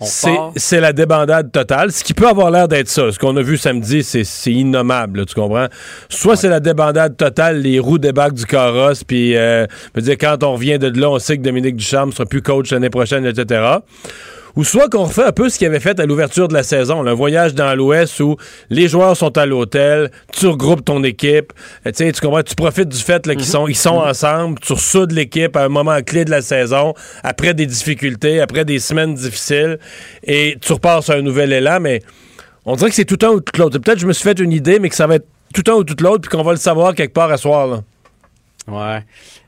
c'est 0.00 0.80
la 0.80 0.92
débandade 0.92 1.50
totale, 1.50 1.90
ce 1.90 2.04
qui 2.04 2.12
peut 2.12 2.28
avoir 2.28 2.50
l'air 2.50 2.68
d'être 2.68 2.88
ça. 2.88 3.10
Ce 3.10 3.18
qu'on 3.18 3.34
a 3.36 3.42
vu 3.42 3.56
samedi, 3.56 4.02
c'est 4.02 4.52
innommable, 4.52 5.20
là, 5.20 5.24
tu 5.24 5.34
comprends? 5.34 5.68
Soit 6.08 6.36
c'est 6.36 6.48
la 6.48 6.60
débandade 6.60 7.16
totale, 7.16 7.60
les 7.60 7.78
roues 7.78 7.98
débarquent 7.98 8.34
du 8.34 8.46
carrosse, 8.46 9.04
puis 9.04 9.36
euh, 9.36 9.66
dire, 9.96 10.16
quand 10.18 10.42
on 10.42 10.52
revient 10.52 10.78
de 10.78 10.88
là, 11.00 11.10
on 11.10 11.18
sait 11.18 11.38
que 11.38 11.42
Dominique 11.42 11.76
Ducharme 11.76 12.12
sera 12.12 12.26
plus 12.26 12.42
coach 12.42 12.70
l'année 12.72 12.90
prochaine, 12.90 13.24
etc. 13.24 13.78
Ou 14.56 14.64
soit 14.64 14.88
qu'on 14.88 15.04
refait 15.04 15.24
un 15.24 15.32
peu 15.32 15.50
ce 15.50 15.58
qu'il 15.58 15.66
avait 15.66 15.80
fait 15.80 16.00
à 16.00 16.06
l'ouverture 16.06 16.48
de 16.48 16.54
la 16.54 16.62
saison, 16.62 17.02
là, 17.02 17.12
un 17.12 17.14
voyage 17.14 17.54
dans 17.54 17.74
l'Ouest 17.74 18.18
où 18.20 18.36
les 18.70 18.88
joueurs 18.88 19.16
sont 19.16 19.36
à 19.36 19.44
l'hôtel, 19.44 20.10
tu 20.32 20.46
regroupes 20.46 20.84
ton 20.84 21.04
équipe, 21.04 21.52
euh, 21.86 21.92
tu 21.92 22.10
comprends, 22.20 22.42
tu 22.42 22.54
profites 22.54 22.88
du 22.88 22.98
fait 22.98 23.22
qu'ils 23.22 23.44
sont, 23.44 23.68
ils 23.68 23.76
sont 23.76 23.96
ensemble, 23.96 24.58
tu 24.60 24.72
ressoudes 24.72 25.12
l'équipe 25.12 25.54
à 25.56 25.64
un 25.64 25.68
moment 25.68 26.00
clé 26.00 26.24
de 26.24 26.30
la 26.30 26.40
saison, 26.40 26.94
après 27.22 27.52
des 27.52 27.66
difficultés, 27.66 28.40
après 28.40 28.64
des 28.64 28.78
semaines 28.78 29.14
difficiles, 29.14 29.78
et 30.24 30.56
tu 30.60 30.72
repars 30.72 31.02
sur 31.02 31.14
un 31.14 31.22
nouvel 31.22 31.52
élan, 31.52 31.78
mais 31.80 32.02
on 32.64 32.76
dirait 32.76 32.90
que 32.90 32.96
c'est 32.96 33.04
tout 33.04 33.24
un 33.24 33.30
ou 33.30 33.40
tout 33.40 33.60
l'autre. 33.60 33.78
Peut-être 33.78 33.96
que 33.96 34.02
je 34.02 34.06
me 34.06 34.12
suis 34.12 34.24
fait 34.24 34.38
une 34.40 34.52
idée, 34.52 34.78
mais 34.78 34.88
que 34.88 34.96
ça 34.96 35.06
va 35.06 35.16
être 35.16 35.26
tout 35.54 35.70
un 35.70 35.74
ou 35.74 35.84
tout 35.84 36.02
l'autre, 36.02 36.22
puis 36.22 36.30
qu'on 36.30 36.42
va 36.42 36.52
le 36.52 36.58
savoir 36.58 36.94
quelque 36.94 37.12
part 37.12 37.30
à 37.30 37.36
soir. 37.36 37.66
Là. 37.66 37.82
Ouais. 38.68 39.04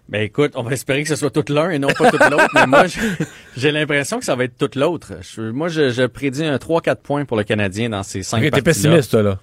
Ben 0.09 0.23
écoute, 0.23 0.53
on 0.55 0.63
va 0.63 0.73
espérer 0.73 1.03
que 1.03 1.09
ce 1.09 1.17
soit 1.17 1.31
tout 1.31 1.45
l'un 1.53 1.69
et 1.71 1.79
non 1.79 1.89
pas 1.89 2.11
tout 2.11 2.17
l'autre, 2.31 2.49
mais 2.55 2.67
moi 2.67 2.85
j'ai- 3.57 3.71
l'impression 3.73 4.19
que 4.19 4.25
ça 4.25 4.35
va 4.37 4.45
être 4.45 4.57
tout 4.57 4.71
l'autre. 4.79 5.13
Je- 5.21 5.43
Moi 5.51 5.69
je, 5.69 5.91
je 5.91 6.05
prédis 6.05 6.45
un 6.45 6.57
3-4 6.57 6.97
points 7.03 7.25
pour 7.27 7.37
le 7.37 7.45
Canadien 7.45 7.91
dans 7.91 8.03
ces 8.03 8.23
cinq 8.23 8.41
parties-là. 8.51 8.63
pessimiste, 8.63 9.15
là. 9.15 9.39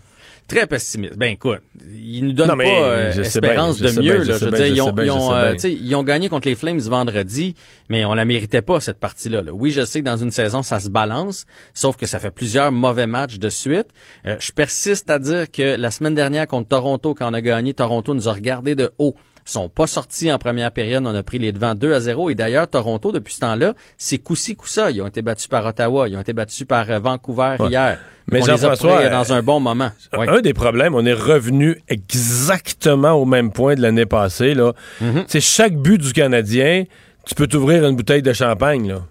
Très 0.48 0.68
pessimiste. 0.68 1.18
Ben 1.18 1.32
écoute, 1.34 1.62
ils 1.92 2.24
nous 2.24 2.32
donnent 2.34 2.50
Non, 2.50 2.56
mais 2.56 2.66
pas 2.66 2.84
euh, 2.84 3.12
espérance 3.14 3.80
bien, 3.82 3.92
de 3.94 3.96
mieux. 4.00 4.02
bien, 4.02 4.24
là. 4.24 4.38
Je 4.40 4.46
veux 4.46 4.52
dire, 4.52 4.68
ils 4.68 4.82
ont, 4.82 4.92
bien, 4.92 5.06
ils 5.06 5.12
ont, 5.12 5.34
euh, 5.34 5.44
bien. 5.46 5.54
tu 5.54 5.60
sais, 5.60 5.74
ils 5.74 5.96
ont 5.96 6.04
gagné 6.04 6.30
contre 6.30 6.48
les 6.48 6.54
Flames 6.56 6.78
vendredi, 6.80 7.56
mais 7.90 8.06
on 8.06 8.14
la 8.14 8.26
méritait 8.26 8.62
pas 8.62 8.80
cette 8.80 9.00
partie-là. 9.00 9.42
là. 9.42 9.52
Oui, 9.54 9.72
je 9.72 9.84
sais 9.86 10.02
que 10.02 10.06
dans 10.06 10.18
une 10.18 10.30
saison 10.32 10.62
ça 10.64 10.80
se 10.80 10.90
balance, 10.90 11.46
sauf 11.74 11.96
que 11.98 12.06
ça 12.06 12.20
fait 12.20 12.30
plusieurs 12.32 12.72
mauvais 12.72 13.08
matchs 13.08 13.40
de 13.40 13.50
suite. 13.50 13.88
Euh, 14.28 14.36
je 14.40 14.52
persiste 14.52 15.10
à 15.10 15.18
dire 15.20 15.50
que 15.52 15.78
la 15.78 15.90
semaine 15.90 16.14
dernière 16.16 16.46
contre 16.48 16.70
Toronto, 16.70 17.16
quand 17.16 17.30
on 17.30 17.34
a 17.34 17.42
gagné, 17.42 17.74
Toronto 17.74 18.14
nous 18.14 18.30
a 18.30 18.34
regardé 18.34 18.76
de 18.76 18.92
haut. 19.00 19.16
Ils 19.48 19.52
sont 19.52 19.70
pas 19.70 19.86
sortis 19.86 20.32
en 20.32 20.40
première 20.40 20.72
période, 20.72 21.04
on 21.06 21.14
a 21.14 21.22
pris 21.22 21.38
les 21.38 21.52
devants 21.52 21.76
2 21.76 21.94
à 21.94 22.00
0 22.00 22.32
et 22.32 22.36
d'ailleurs 22.36 22.68
Toronto 22.68 23.12
depuis 23.12 23.36
ce 23.36 23.42
temps-là, 23.42 23.76
c'est 23.98 24.18
coup-ci 24.18 24.56
coup 24.56 24.68
ça, 24.68 24.90
ils 24.90 25.02
ont 25.02 25.08
été 25.08 25.22
battus 25.22 25.48
par 25.48 25.66
Ottawa, 25.66 26.10
ils 26.10 26.18
ont 26.18 26.22
été 26.22 26.34
battus 26.34 26.66
par 26.66 26.90
euh, 26.90 27.00
Vancouver 27.00 27.56
Ouais. 27.60 27.70
hier. 27.70 28.00
Mais 28.32 28.42
Jean-François, 28.42 29.02
euh, 29.02 29.06
euh, 29.06 29.12
dans 29.12 29.34
un 29.34 29.44
bon 29.44 29.60
moment. 29.60 29.92
Ouais. 30.18 30.28
Un 30.28 30.42
des 30.42 30.54
problèmes, 30.54 30.96
on 30.96 31.06
est 31.06 31.14
revenu 31.14 31.80
exactement 31.88 33.12
au 33.14 33.26
même 33.26 33.52
point 33.52 33.76
de 33.76 33.82
l'année 33.84 34.08
passée. 34.08 34.56
Là. 34.56 34.74
Mm-hmm. 35.04 35.26
C'est 35.28 35.42
chaque 35.42 35.76
but 35.76 36.02
du 36.02 36.12
Canadien, 36.12 36.86
tu 37.28 37.36
peux 37.36 37.46
t'ouvrir 37.46 37.86
une 37.86 37.96
bouteille 37.96 38.24
de 38.24 38.34
champagne. 38.34 38.88
Là. 38.90 39.02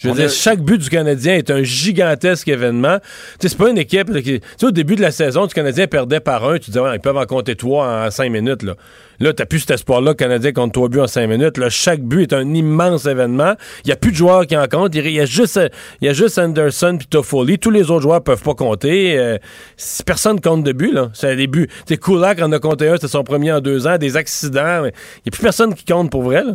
Je 0.00 0.08
veux 0.08 0.12
On 0.12 0.16
dire, 0.16 0.24
a- 0.24 0.28
chaque 0.28 0.60
but 0.60 0.78
du 0.78 0.88
Canadien 0.88 1.34
est 1.34 1.50
un 1.50 1.62
gigantesque 1.62 2.48
événement. 2.48 2.98
Tu 3.00 3.04
sais, 3.42 3.48
c'est 3.50 3.58
pas 3.58 3.68
une 3.68 3.76
équipe 3.76 4.08
là, 4.08 4.22
qui. 4.22 4.40
Tu 4.40 4.46
sais, 4.56 4.66
au 4.66 4.70
début 4.70 4.96
de 4.96 5.02
la 5.02 5.10
saison, 5.10 5.44
du 5.46 5.52
Canadien 5.52 5.86
perdait 5.86 6.20
par 6.20 6.48
un. 6.48 6.54
Tu 6.58 6.70
disais, 6.70 6.80
ouais, 6.80 6.96
ils 6.96 7.00
peuvent 7.00 7.18
en 7.18 7.26
compter 7.26 7.54
trois 7.54 8.06
en 8.06 8.10
cinq 8.10 8.30
minutes. 8.30 8.62
Là, 8.62 8.76
là 9.18 9.34
t'as 9.34 9.44
plus 9.44 9.58
cet 9.60 9.72
espoir-là, 9.72 10.12
le 10.12 10.14
Canadien 10.14 10.52
compte 10.52 10.72
trois 10.72 10.88
buts 10.88 11.00
en 11.00 11.06
cinq 11.06 11.26
minutes. 11.26 11.58
Là, 11.58 11.68
chaque 11.68 12.00
but 12.00 12.22
est 12.22 12.34
un 12.34 12.54
immense 12.54 13.04
événement. 13.04 13.52
Il 13.84 13.90
y 13.90 13.92
a 13.92 13.96
plus 13.96 14.10
de 14.12 14.16
joueurs 14.16 14.46
qui 14.46 14.56
en 14.56 14.66
comptent. 14.68 14.94
Il 14.94 15.06
y 15.10 15.20
a 15.20 15.26
juste, 15.26 15.60
il 16.00 16.06
y 16.06 16.08
a 16.08 16.14
juste 16.14 16.38
Anderson 16.38 16.96
puis 16.98 17.06
Toffoli. 17.06 17.58
Tous 17.58 17.70
les 17.70 17.90
autres 17.90 18.00
joueurs 18.00 18.22
peuvent 18.22 18.42
pas 18.42 18.54
compter. 18.54 19.18
Euh, 19.18 19.36
si 19.76 20.02
personne 20.02 20.40
compte 20.40 20.64
de 20.64 20.72
buts, 20.72 20.92
là. 20.92 21.10
C'est 21.12 21.36
des 21.36 21.46
buts. 21.46 21.68
Tu 21.86 21.94
sais, 21.94 21.96
Kulak 21.98 22.40
en 22.40 22.50
a 22.52 22.58
compté 22.58 22.88
un, 22.88 22.94
c'était 22.94 23.08
son 23.08 23.22
premier 23.22 23.52
en 23.52 23.60
deux 23.60 23.86
ans. 23.86 23.98
Des 23.98 24.16
accidents. 24.16 24.86
Il 24.86 24.92
y 25.26 25.28
a 25.28 25.30
plus 25.30 25.42
personne 25.42 25.74
qui 25.74 25.84
compte 25.84 26.10
pour 26.10 26.22
vrai, 26.22 26.42
là. 26.42 26.54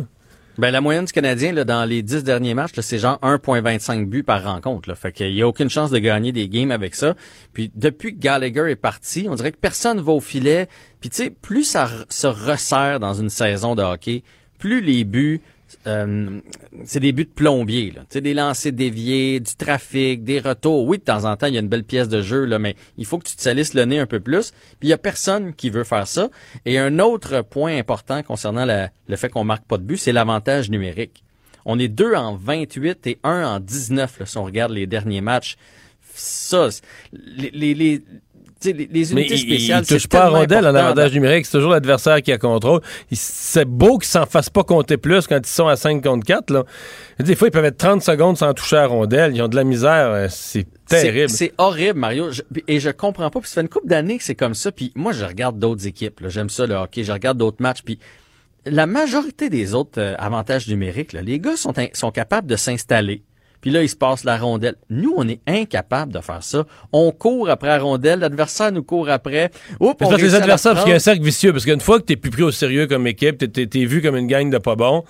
Ben, 0.58 0.70
la 0.70 0.80
moyenne 0.80 1.04
du 1.04 1.12
Canadien, 1.12 1.52
là, 1.52 1.64
dans 1.64 1.84
les 1.84 2.02
10 2.02 2.24
derniers 2.24 2.54
matchs, 2.54 2.72
c'est 2.80 2.98
genre 2.98 3.18
1,25 3.20 4.06
buts 4.06 4.22
par 4.22 4.42
rencontre. 4.42 4.88
Là. 4.88 4.94
Fait 4.94 5.12
qu'il 5.12 5.34
y 5.34 5.42
a 5.42 5.46
aucune 5.48 5.68
chance 5.68 5.90
de 5.90 5.98
gagner 5.98 6.32
des 6.32 6.48
games 6.48 6.70
avec 6.70 6.94
ça. 6.94 7.14
Puis 7.52 7.70
depuis 7.74 8.14
que 8.14 8.20
Gallagher 8.20 8.70
est 8.70 8.76
parti, 8.76 9.26
on 9.28 9.34
dirait 9.34 9.52
que 9.52 9.58
personne 9.58 10.00
va 10.00 10.12
au 10.12 10.20
filet. 10.20 10.66
Puis 11.00 11.10
tu 11.10 11.24
sais, 11.24 11.30
plus 11.30 11.64
ça 11.64 11.90
se 12.08 12.26
resserre 12.26 13.00
dans 13.00 13.12
une 13.12 13.28
saison 13.28 13.74
de 13.74 13.82
hockey, 13.82 14.22
plus 14.58 14.80
les 14.80 15.04
buts, 15.04 15.42
euh, 15.86 16.40
c'est 16.84 17.00
des 17.00 17.12
buts 17.12 17.24
de 17.24 17.30
plombier. 17.30 17.92
Là. 17.92 18.20
Des 18.20 18.34
lancers 18.34 18.72
déviés, 18.72 19.40
du 19.40 19.54
trafic, 19.54 20.24
des 20.24 20.40
retours. 20.40 20.86
Oui, 20.86 20.98
de 20.98 21.04
temps 21.04 21.24
en 21.24 21.36
temps, 21.36 21.46
il 21.46 21.54
y 21.54 21.56
a 21.56 21.60
une 21.60 21.68
belle 21.68 21.84
pièce 21.84 22.08
de 22.08 22.22
jeu, 22.22 22.44
là, 22.44 22.58
mais 22.58 22.76
il 22.96 23.06
faut 23.06 23.18
que 23.18 23.28
tu 23.28 23.36
te 23.36 23.42
salisses 23.42 23.74
le 23.74 23.84
nez 23.84 23.98
un 23.98 24.06
peu 24.06 24.20
plus. 24.20 24.50
Puis 24.80 24.88
il 24.88 24.88
y 24.88 24.92
a 24.92 24.98
personne 24.98 25.54
qui 25.54 25.70
veut 25.70 25.84
faire 25.84 26.06
ça. 26.06 26.30
Et 26.64 26.78
un 26.78 26.98
autre 26.98 27.42
point 27.42 27.76
important 27.76 28.22
concernant 28.22 28.66
le 28.66 29.16
fait 29.16 29.28
qu'on 29.28 29.44
marque 29.44 29.64
pas 29.64 29.78
de 29.78 29.84
but, 29.84 29.96
c'est 29.96 30.12
l'avantage 30.12 30.70
numérique. 30.70 31.22
On 31.64 31.78
est 31.78 31.88
deux 31.88 32.14
en 32.14 32.36
28 32.36 33.06
et 33.08 33.18
un 33.24 33.44
en 33.44 33.60
19 33.60 34.20
là, 34.20 34.26
si 34.26 34.38
on 34.38 34.44
regarde 34.44 34.72
les 34.72 34.86
derniers 34.86 35.20
matchs. 35.20 35.56
Ça, 36.14 36.68
les, 37.12 38.02
les- 38.72 39.12
unités 39.12 39.36
spéciales, 39.36 39.82
il 39.82 39.86
touche 39.86 40.06
pas 40.08 40.24
à 40.24 40.28
rondelle 40.28 40.64
en 40.66 40.74
avantage 40.74 41.12
numérique. 41.12 41.46
C'est 41.46 41.52
toujours 41.58 41.72
l'adversaire 41.72 42.22
qui 42.22 42.32
a 42.32 42.38
contrôle. 42.38 42.80
C'est 43.12 43.64
beau 43.64 43.98
qu'ils 43.98 44.08
s'en 44.08 44.26
fassent 44.26 44.50
pas 44.50 44.64
compter 44.64 44.96
plus 44.96 45.26
quand 45.26 45.38
ils 45.38 45.46
sont 45.46 45.66
à 45.68 45.76
5 45.76 46.02
contre 46.02 46.26
4. 46.26 46.50
Là. 46.50 46.64
Des 47.20 47.34
fois, 47.34 47.48
ils 47.48 47.50
peuvent 47.50 47.64
être 47.64 47.76
30 47.78 48.02
secondes 48.02 48.36
sans 48.36 48.52
toucher 48.54 48.76
à 48.76 48.86
rondelle. 48.86 49.34
Ils 49.34 49.42
ont 49.42 49.48
de 49.48 49.56
la 49.56 49.64
misère. 49.64 50.08
euh, 50.10 50.26
C'est 50.30 50.66
terrible. 51.02 51.30
C'est 51.30 51.52
horrible, 51.58 51.98
Mario. 51.98 52.30
Je- 52.32 52.42
et 52.68 52.80
je 52.80 52.90
comprends 52.90 53.30
pas. 53.30 53.40
Puis 53.40 53.48
ça 53.48 53.54
fait 53.56 53.60
une 53.62 53.68
couple 53.68 53.88
d'années 53.88 54.18
que 54.18 54.24
c'est 54.24 54.34
comme 54.34 54.54
ça. 54.54 54.70
Puis 54.72 54.92
moi, 54.94 55.12
je 55.12 55.24
regarde 55.24 55.58
d'autres 55.58 55.86
équipes. 55.86 56.20
J'aime 56.28 56.48
ça, 56.50 56.66
le 56.66 56.74
hockey. 56.74 57.04
Je 57.04 57.12
regarde 57.12 57.38
d'autres 57.38 57.60
matchs. 57.60 57.82
Puis 57.84 57.98
la 58.66 58.86
majorité 58.86 59.48
des 59.48 59.74
autres 59.74 60.00
euh, 60.00 60.14
avantages 60.18 60.66
numériques, 60.68 61.12
là, 61.12 61.22
les 61.22 61.38
gars 61.38 61.56
sont, 61.56 61.72
sont 61.92 62.10
capables 62.10 62.46
de 62.48 62.56
s'installer. 62.56 63.22
Puis 63.60 63.70
là, 63.70 63.82
ils 63.82 63.88
se 63.88 63.96
passent 63.96 64.24
la 64.24 64.36
rondelle. 64.36 64.76
Nous, 64.90 65.12
on 65.16 65.26
est 65.28 65.40
incapable 65.46 66.12
de 66.12 66.20
faire 66.20 66.42
ça. 66.42 66.64
On 66.92 67.10
court 67.10 67.48
après 67.50 67.68
la 67.68 67.78
rondelle. 67.78 68.20
L'adversaire 68.20 68.70
nous 68.72 68.82
court 68.82 69.08
après. 69.10 69.50
Oups, 69.80 69.90
on 69.90 69.94
parce 69.94 70.10
que 70.10 70.16
réussit 70.16 70.30
les 70.30 70.34
adversaires, 70.42 70.72
parce 70.72 70.84
qu'il 70.84 70.90
y 70.90 70.94
a 70.94 70.96
un 70.96 71.00
cercle 71.00 71.22
vicieux. 71.22 71.52
Parce 71.52 71.64
qu'une 71.64 71.80
fois 71.80 71.98
que 71.98 72.04
t'es 72.04 72.16
plus 72.16 72.30
pris 72.30 72.42
au 72.42 72.50
sérieux 72.50 72.86
comme 72.86 73.06
équipe, 73.06 73.38
t'es- 73.52 73.84
vu 73.86 74.02
comme 74.02 74.16
une 74.16 74.26
gang 74.26 74.50
de 74.50 74.58
pas 74.58 74.76
bons. 74.76 75.04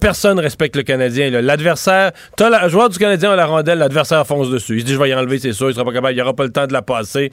Personne 0.00 0.38
respecte 0.38 0.76
le 0.76 0.82
Canadien. 0.82 1.30
L'adversaire, 1.30 2.12
t'as 2.36 2.50
la- 2.50 2.64
un 2.64 2.68
joueur 2.68 2.88
du 2.88 2.98
Canadien 2.98 3.32
à 3.32 3.36
la 3.36 3.46
rondelle, 3.46 3.78
l'adversaire 3.78 4.26
fonce 4.26 4.50
dessus. 4.50 4.76
Il 4.76 4.80
se 4.80 4.86
dit, 4.86 4.92
je 4.94 4.98
vais 4.98 5.10
y 5.10 5.14
enlever, 5.14 5.38
c'est 5.38 5.52
sûr, 5.52 5.70
il 5.70 5.74
sera 5.74 5.84
pas 5.84 5.92
capable, 5.92 6.14
il 6.14 6.20
aura 6.20 6.34
pas 6.34 6.44
le 6.44 6.52
temps 6.52 6.66
de 6.66 6.72
la 6.72 6.82
passer. 6.82 7.32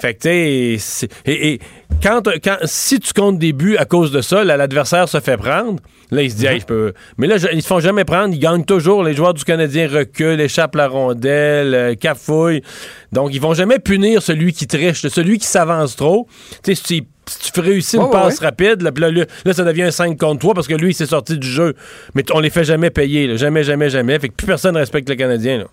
Fait 0.00 0.14
que, 0.14 0.22
tu 0.74 0.78
sais, 0.80 1.08
et, 1.26 1.52
et 1.54 1.60
quand, 2.02 2.22
quand, 2.42 2.56
si 2.64 2.98
tu 3.00 3.12
comptes 3.12 3.38
des 3.38 3.52
buts 3.52 3.76
à 3.78 3.84
cause 3.84 4.10
de 4.12 4.20
ça, 4.20 4.42
l'adversaire 4.44 5.08
se 5.08 5.20
fait 5.20 5.36
prendre. 5.36 5.80
Là, 6.10 6.22
il 6.22 6.30
se 6.30 6.36
dit, 6.36 6.46
Hey, 6.46 6.60
je 6.60 6.66
peux. 6.66 6.92
Mais 7.16 7.26
là, 7.26 7.38
je- 7.38 7.46
ils 7.52 7.62
se 7.62 7.66
font 7.66 7.80
jamais 7.80 8.04
prendre. 8.04 8.34
Ils 8.34 8.38
gagnent 8.38 8.64
toujours. 8.64 9.02
Les 9.04 9.14
joueurs 9.14 9.34
du 9.34 9.44
Canadien 9.44 9.88
reculent, 9.88 10.40
échappent 10.40 10.74
la 10.76 10.88
rondelle, 10.88 11.74
euh, 11.74 11.94
cafouillent. 11.94 12.62
Donc, 13.12 13.30
ils 13.32 13.40
vont 13.40 13.54
jamais 13.54 13.78
punir 13.78 14.22
celui 14.22 14.52
qui 14.52 14.66
triche, 14.66 15.06
celui 15.06 15.38
qui 15.38 15.46
s'avance 15.46 15.96
trop. 15.96 16.28
Tu 16.62 16.74
sais, 16.74 16.82
si, 16.84 17.06
si 17.26 17.52
tu 17.52 17.60
réussis 17.60 17.96
une 17.96 18.10
passe 18.10 18.40
ouais. 18.40 18.46
rapide, 18.46 18.82
là, 18.82 18.90
là, 18.96 19.24
là, 19.44 19.52
ça 19.52 19.64
devient 19.64 19.84
un 19.84 19.90
5 19.90 20.18
contre 20.18 20.40
3 20.40 20.54
parce 20.54 20.66
que 20.68 20.74
lui, 20.74 20.90
il 20.90 20.94
s'est 20.94 21.06
sorti 21.06 21.38
du 21.38 21.48
jeu. 21.48 21.74
Mais 22.14 22.22
on 22.32 22.40
les 22.40 22.50
fait 22.50 22.64
jamais 22.64 22.90
payer. 22.90 23.26
là. 23.28 23.36
Jamais, 23.36 23.64
jamais, 23.64 23.88
jamais. 23.88 24.18
Fait 24.18 24.28
que 24.28 24.34
plus 24.34 24.46
personne 24.46 24.76
respecte 24.76 25.08
le 25.08 25.14
Canadien. 25.14 25.58
Là. 25.58 25.64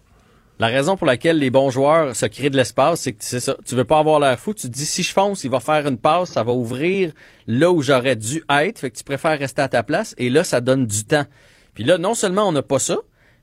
La 0.60 0.68
raison 0.68 0.96
pour 0.96 1.08
laquelle 1.08 1.40
les 1.40 1.50
bons 1.50 1.72
joueurs 1.72 2.16
se 2.16 2.28
créent 2.28 2.52
de 2.52 2.58
l'espace, 2.58 3.02
c'est 3.02 3.14
que 3.14 3.24
c'est 3.24 3.40
ça. 3.40 3.56
Tu 3.66 3.74
veux 3.76 3.84
pas 3.84 3.98
avoir 3.98 4.20
l'air 4.20 4.40
fou. 4.40 4.54
Tu 4.54 4.68
te 4.68 4.74
dis, 4.74 4.86
si 4.86 5.02
je 5.02 5.12
fonce, 5.12 5.44
il 5.44 5.50
va 5.50 5.60
faire 5.60 5.88
une 5.88 5.98
passe, 5.98 6.30
ça 6.32 6.44
va 6.44 6.52
ouvrir 6.52 7.12
là 7.48 7.72
où 7.72 7.82
j'aurais 7.82 8.16
dû 8.16 8.44
être. 8.50 8.78
Fait 8.80 8.92
que 8.92 8.98
tu 8.98 9.04
préfères 9.04 9.40
rester 9.40 9.62
à 9.64 9.68
ta 9.70 9.82
place. 9.82 10.14
Et 10.20 10.30
là, 10.30 10.44
ça 10.44 10.62
donne 10.62 10.86
du 10.86 11.04
temps. 11.04 11.26
Puis 11.74 11.84
là, 11.84 11.98
non 11.98 12.14
seulement 12.14 12.48
on 12.48 12.52
n'a 12.52 12.62
pas 12.62 12.78
ça, 12.78 12.98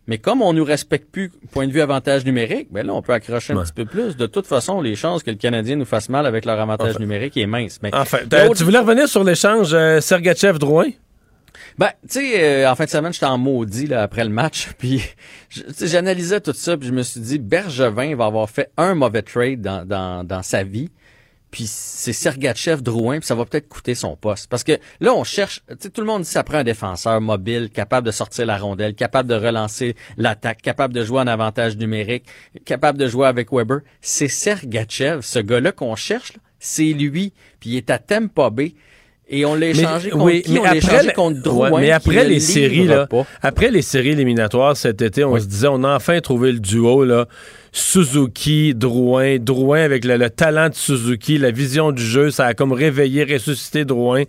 mais 0.07 0.19
comme 0.19 0.43
on 0.43 0.53
nous 0.53 0.65
respecte 0.65 1.11
plus, 1.11 1.31
point 1.51 1.67
de 1.67 1.73
vue 1.73 1.81
avantage 1.81 2.25
numérique, 2.25 2.69
ben 2.71 2.87
là, 2.87 2.95
on 2.95 3.03
peut 3.03 3.13
accrocher 3.15 3.53
un 3.53 3.57
Ouais. 3.57 3.65
petit 3.65 3.73
peu 3.73 3.85
plus. 3.85 4.17
De 4.17 4.27
toute 4.27 4.47
façon, 4.47 4.81
les 4.81 4.95
chances 4.95 5.23
que 5.25 5.31
le 5.31 5.37
Canadien 5.37 5.75
nous 5.77 5.85
fasse 5.87 6.09
mal 6.09 6.25
avec 6.25 6.45
leur 6.45 6.61
avantage 6.61 6.91
Enfin. 6.91 7.01
numérique 7.01 7.37
est 7.37 7.47
mince. 7.47 7.81
Mais 7.83 7.91
Enfin, 7.93 8.19
tu 8.57 8.63
voulais 8.65 8.79
revenir 8.79 9.09
sur 9.09 9.25
l'échange 9.25 9.75
euh, 9.75 10.01
Sergachev-Drouin? 10.01 10.91
Ben, 11.79 11.91
tu 12.03 12.21
sais, 12.21 12.43
euh, 12.43 12.71
en 12.71 12.75
fin 12.75 12.85
de 12.85 12.91
semaine, 12.91 13.13
j'étais 13.13 13.27
en 13.27 13.39
maudit 13.39 13.87
là, 13.87 14.03
après 14.03 14.25
le 14.25 14.31
match, 14.31 14.69
puis 14.79 15.03
j'analysais 15.81 16.41
tout 16.41 16.53
ça, 16.53 16.77
puis 16.77 16.89
je 16.89 16.93
me 16.93 17.03
suis 17.03 17.21
dit, 17.21 17.39
Bergevin 17.39 18.15
va 18.17 18.27
avoir 18.27 18.49
fait 18.51 18.71
un 18.77 18.95
mauvais 18.95 19.23
trade 19.23 19.61
dans, 19.61 19.87
dans, 19.87 20.25
dans 20.25 20.43
sa 20.43 20.63
vie, 20.63 20.91
puis 21.51 21.65
c'est 21.67 22.13
Sergachev 22.13 22.83
Drouin, 22.83 23.19
puis 23.19 23.27
ça 23.27 23.35
va 23.35 23.45
peut-être 23.47 23.69
coûter 23.69 23.95
son 23.95 24.17
poste. 24.17 24.49
Parce 24.51 24.65
que 24.65 24.79
là, 25.01 25.15
on 25.15 25.25
cherche, 25.25 25.63
tu 25.69 25.77
sais, 25.81 25.91
tout 25.91 26.03
le 26.03 26.07
monde 26.07 26.23
dit 26.23 26.29
ça 26.29 26.43
prend 26.43 26.59
un 26.59 26.65
défenseur 26.65 27.21
mobile, 27.21 27.71
capable 27.71 28.07
de 28.07 28.11
sortir 28.11 28.45
la 28.45 28.59
rondelle, 28.59 28.95
capable 28.95 29.29
de 29.29 29.35
relancer 29.35 29.97
l'attaque, 30.19 30.61
capable 30.61 30.93
de 30.93 31.05
jouer 31.05 31.21
en 31.21 31.27
avantage 31.27 31.77
numérique, 31.77 32.27
capable 32.67 32.99
de 32.99 33.09
jouer 33.09 33.27
avec 33.27 33.51
Weber. 33.51 33.81
C'est 34.03 34.29
Sergachev, 34.29 35.23
ce 35.23 35.39
gars-là 35.39 35.73
qu'on 35.73 35.97
cherche, 35.97 36.35
là, 36.35 36.41
c'est 36.61 36.93
lui, 36.93 37.33
puis 37.61 37.71
il 37.71 37.77
est 37.77 37.91
à 37.91 37.99
Tampa 37.99 38.51
Bay. 38.51 38.75
Et 39.31 39.45
on 39.45 39.55
l'a 39.55 39.67
échangé 39.69 40.09
contre 40.11 40.25
oui, 40.25 40.43
qui? 40.43 40.53
mais 40.53 40.61
on 40.61 40.63
l'a 40.63 40.69
après, 40.71 40.79
échangé 40.79 41.07
le- 41.09 41.13
contre 41.13 41.43
Drouin. 41.43 41.71
ouais, 41.71 41.81
mais 41.83 41.91
après 41.91 42.25
le 42.25 42.31
les 42.31 42.41
séries, 42.41 42.87
là, 42.87 43.07
pas. 43.07 43.27
après 43.43 43.71
les 43.71 43.83
séries 43.83 44.11
éliminatoires 44.11 44.75
cet 44.77 45.03
été, 45.03 45.23
on 45.23 45.39
se 45.39 45.45
disait, 45.45 45.69
on 45.69 45.85
a 45.85 45.95
enfin 45.97 46.19
trouvé 46.21 46.51
le 46.53 46.61
duo, 46.61 47.05
là. 47.05 47.27
Suzuki, 47.71 48.75
Drouin, 48.75 49.37
Drouin 49.39 49.81
avec 49.83 50.07
le, 50.07 50.17
le 50.17 50.31
talent 50.31 50.71
de 50.71 50.75
Suzuki, 50.75 51.37
la 51.37 51.51
vision 51.51 51.93
du 51.93 52.03
jeu, 52.03 52.31
ça 52.31 52.47
a 52.47 52.55
comme 52.55 52.73
réveillé, 52.73 53.25
ressuscité 53.25 53.85
Drouin. 53.85 54.23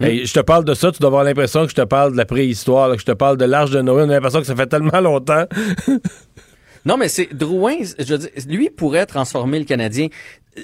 Mm. 0.00 0.04
Et 0.04 0.26
je 0.26 0.32
te 0.34 0.40
parle 0.40 0.64
de 0.66 0.74
ça, 0.74 0.92
tu 0.92 0.98
dois 1.00 1.08
avoir 1.08 1.24
l'impression 1.24 1.64
que 1.64 1.70
je 1.70 1.74
te 1.74 1.82
parle 1.86 2.12
de 2.12 2.16
la 2.18 2.26
préhistoire, 2.26 2.88
là, 2.88 2.94
que 2.96 3.00
je 3.00 3.06
te 3.06 3.12
parle 3.12 3.38
de 3.38 3.46
l'Arche 3.46 3.70
de 3.70 3.80
Noé. 3.80 4.02
On 4.02 4.10
a 4.10 4.12
l'impression 4.12 4.40
que 4.40 4.46
ça 4.46 4.54
fait 4.54 4.66
tellement 4.66 5.00
longtemps. 5.00 5.44
Non, 6.84 6.96
mais 6.96 7.08
c'est 7.08 7.32
Drouin, 7.32 7.76
je 7.98 8.12
veux 8.14 8.18
dire, 8.18 8.28
lui 8.48 8.68
pourrait 8.68 9.06
transformer 9.06 9.58
le 9.58 9.64
Canadien. 9.64 10.08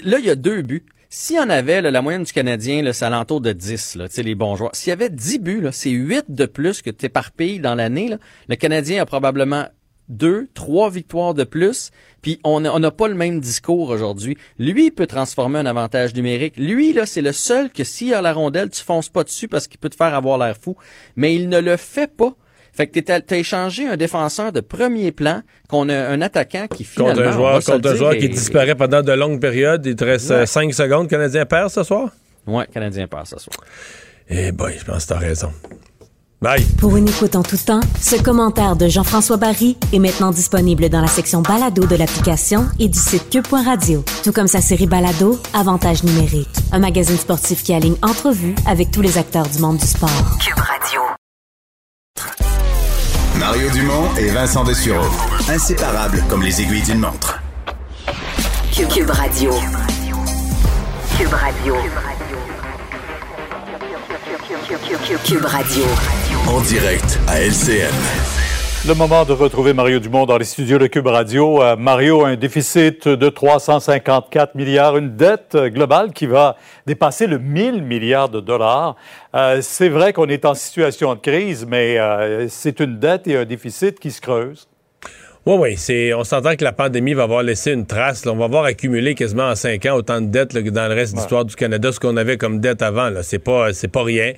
Là, 0.03 0.19
il 0.19 0.25
y 0.25 0.29
a 0.29 0.35
deux 0.35 0.61
buts. 0.61 0.85
S'il 1.11 1.37
y 1.37 1.39
en 1.39 1.49
avait, 1.49 1.81
là, 1.81 1.89
la 1.89 2.03
moyenne 2.03 2.21
du 2.21 2.31
Canadien, 2.31 2.87
c'est 2.93 3.03
alentour 3.03 3.41
de 3.41 3.51
10, 3.51 3.95
là, 3.95 4.05
les 4.15 4.35
bons 4.35 4.55
joueurs. 4.55 4.69
S'il 4.75 4.89
y 4.89 4.93
avait 4.93 5.09
10 5.09 5.39
buts, 5.39 5.67
c'est 5.71 5.89
8 5.89 6.25
de 6.29 6.45
plus 6.45 6.83
que 6.83 6.91
tu 6.91 7.07
éparpilles 7.07 7.59
dans 7.59 7.73
l'année. 7.73 8.15
Le 8.47 8.55
Canadien 8.55 9.01
a 9.01 9.07
probablement 9.07 9.65
deux, 10.07 10.47
trois 10.53 10.91
victoires 10.91 11.33
de 11.33 11.43
plus, 11.45 11.89
puis 12.21 12.39
on 12.43 12.59
n'a 12.59 12.75
on 12.75 12.77
n'a 12.77 12.91
pas 12.91 13.07
le 13.07 13.15
même 13.15 13.39
discours 13.39 13.89
aujourd'hui. 13.89 14.37
Lui, 14.59 14.85
il 14.85 14.91
peut 14.91 15.07
transformer 15.07 15.57
un 15.57 15.65
avantage 15.65 16.13
numérique. 16.13 16.57
Lui, 16.57 16.93
là, 16.93 17.07
c'est 17.07 17.23
le 17.23 17.31
seul 17.31 17.71
que 17.71 17.83
s'il 17.83 18.13
a 18.13 18.21
la 18.21 18.31
rondelle, 18.31 18.69
tu 18.69 18.83
fonces 18.83 19.09
pas 19.09 19.23
dessus 19.23 19.47
parce 19.47 19.67
qu'il 19.67 19.79
peut 19.79 19.89
te 19.89 19.95
faire 19.95 20.13
avoir 20.13 20.37
l'air 20.37 20.57
fou. 20.61 20.75
Mais 21.15 21.33
il 21.33 21.49
ne 21.49 21.59
le 21.59 21.75
fait 21.77 22.11
pas. 22.15 22.35
Fait 22.79 22.87
que 22.87 22.97
t'es- 22.97 23.19
t'as 23.19 23.35
échangé 23.35 23.85
un 23.89 23.97
défenseur 23.97 24.53
de 24.53 24.61
premier 24.61 25.11
plan 25.11 25.41
qu'on 25.67 25.89
a 25.89 25.95
un 26.07 26.21
attaquant 26.21 26.65
qui 26.73 26.85
finalement 26.85 27.13
Contre 27.13 27.27
un 27.27 27.31
on 27.31 27.33
joueur, 27.33 27.59
va 27.59 27.73
contre 27.73 27.89
un 27.89 27.95
joueur 27.95 28.15
qui 28.15 28.29
disparaît 28.29 28.73
pendant 28.75 29.01
de 29.01 29.11
longues 29.11 29.41
périodes. 29.41 29.85
Il 29.85 29.97
te 29.97 30.05
reste 30.05 30.29
Ouais. 30.29 30.45
5 30.45 30.73
secondes. 30.73 31.09
Canadien 31.09 31.45
perd 31.45 31.69
ce 31.71 31.83
soir? 31.83 32.11
Ouais, 32.47 32.65
Canadien 32.73 33.05
perd 33.07 33.27
ce 33.27 33.37
soir. 33.37 33.57
Eh 34.29 34.53
boy, 34.53 34.75
je 34.79 34.85
pense 34.85 35.03
que 35.03 35.09
t'as 35.09 35.17
raison. 35.19 35.51
Bye. 36.41 36.63
Pour 36.77 36.95
une 36.95 37.09
écoute 37.09 37.35
en 37.35 37.43
tout 37.43 37.57
temps, 37.57 37.81
ce 37.99 38.15
commentaire 38.23 38.77
de 38.77 38.87
Jean-François 38.87 39.35
Barry 39.35 39.75
est 39.91 39.99
maintenant 39.99 40.31
disponible 40.31 40.87
dans 40.87 41.01
la 41.01 41.07
section 41.07 41.41
balado 41.41 41.85
de 41.85 41.97
l'application 41.97 42.65
et 42.79 42.87
du 42.87 42.97
site 42.97 43.29
cube.radio. 43.29 44.05
Tout 44.23 44.31
comme 44.31 44.47
sa 44.47 44.61
série 44.61 44.87
balado, 44.87 45.37
Avantage 45.53 46.05
numérique. 46.05 46.47
Un 46.71 46.79
magazine 46.79 47.17
sportif 47.17 47.61
qui 47.61 47.73
aligne 47.73 47.97
entrevues 48.01 48.55
avec 48.65 48.89
tous 48.89 49.01
les 49.01 49.17
acteurs 49.17 49.49
du 49.49 49.59
monde 49.59 49.75
du 49.79 49.85
sport. 49.85 50.37
Cube 50.39 50.57
Radio. 50.59 51.01
Mario 53.39 53.69
Dumont 53.69 54.09
et 54.17 54.27
Vincent 54.29 54.65
Dessureau. 54.65 55.07
Inséparables 55.47 56.21
comme 56.27 56.43
les 56.43 56.61
aiguilles 56.61 56.81
d'une 56.81 56.99
montre. 56.99 57.41
Cube, 58.73 59.09
Radio. 59.09 59.51
Cube 61.17 61.33
Radio. 61.33 61.75
Cube 65.23 65.45
Radio. 65.45 65.83
En 66.47 66.59
direct 66.61 67.17
à 67.27 67.39
LCN. 67.39 67.93
Le 68.87 68.93
moment 68.93 69.25
de 69.25 69.33
retrouver 69.33 69.73
Mario 69.73 69.99
Dumont 69.99 70.25
dans 70.25 70.37
les 70.37 70.45
studios 70.45 70.77
de 70.77 70.87
Cube 70.87 71.07
Radio. 71.07 71.61
Euh, 71.61 71.75
Mario 71.75 72.23
a 72.23 72.29
un 72.29 72.37
déficit 72.37 73.09
de 73.09 73.27
354 73.27 74.55
milliards, 74.55 74.95
une 74.95 75.17
dette 75.17 75.57
globale 75.57 76.13
qui 76.13 76.27
va 76.27 76.55
dépasser 76.85 77.27
le 77.27 77.39
1000 77.39 77.83
milliards 77.83 78.29
de 78.29 78.39
dollars. 78.39 78.95
Euh, 79.35 79.59
c'est 79.61 79.89
vrai 79.89 80.13
qu'on 80.13 80.29
est 80.29 80.45
en 80.45 80.53
situation 80.53 81.13
de 81.13 81.19
crise, 81.19 81.65
mais 81.67 81.99
euh, 81.99 82.47
c'est 82.47 82.79
une 82.79 82.99
dette 82.99 83.27
et 83.27 83.35
un 83.35 83.43
déficit 83.43 83.99
qui 83.99 84.11
se 84.11 84.21
creusent. 84.21 84.69
Oui, 85.49 85.55
oui, 85.59 85.73
c'est, 85.77 86.13
on 86.13 86.23
s'entend 86.23 86.55
que 86.55 86.63
la 86.63 86.73
pandémie 86.73 87.15
va 87.15 87.23
avoir 87.23 87.41
laissé 87.41 87.71
une 87.71 87.87
trace. 87.87 88.23
là. 88.23 88.33
on 88.33 88.35
va 88.35 88.45
avoir 88.45 88.65
accumulé 88.65 89.15
quasiment 89.15 89.47
en 89.49 89.55
cinq 89.55 89.83
ans 89.87 89.95
autant 89.95 90.21
de 90.21 90.27
dettes 90.27 90.53
là, 90.53 90.61
que 90.61 90.69
dans 90.69 90.87
le 90.87 90.93
reste 90.93 91.13
de 91.13 91.17
l'histoire 91.17 91.43
du 91.43 91.55
Canada, 91.55 91.91
ce 91.91 91.99
qu'on 91.99 92.17
avait 92.17 92.37
comme 92.37 92.59
dette 92.59 92.83
avant. 92.83 93.09
Là, 93.09 93.23
c'est 93.23 93.39
pas, 93.39 93.73
c'est 93.73 93.87
pas 93.87 94.03
rien. 94.03 94.33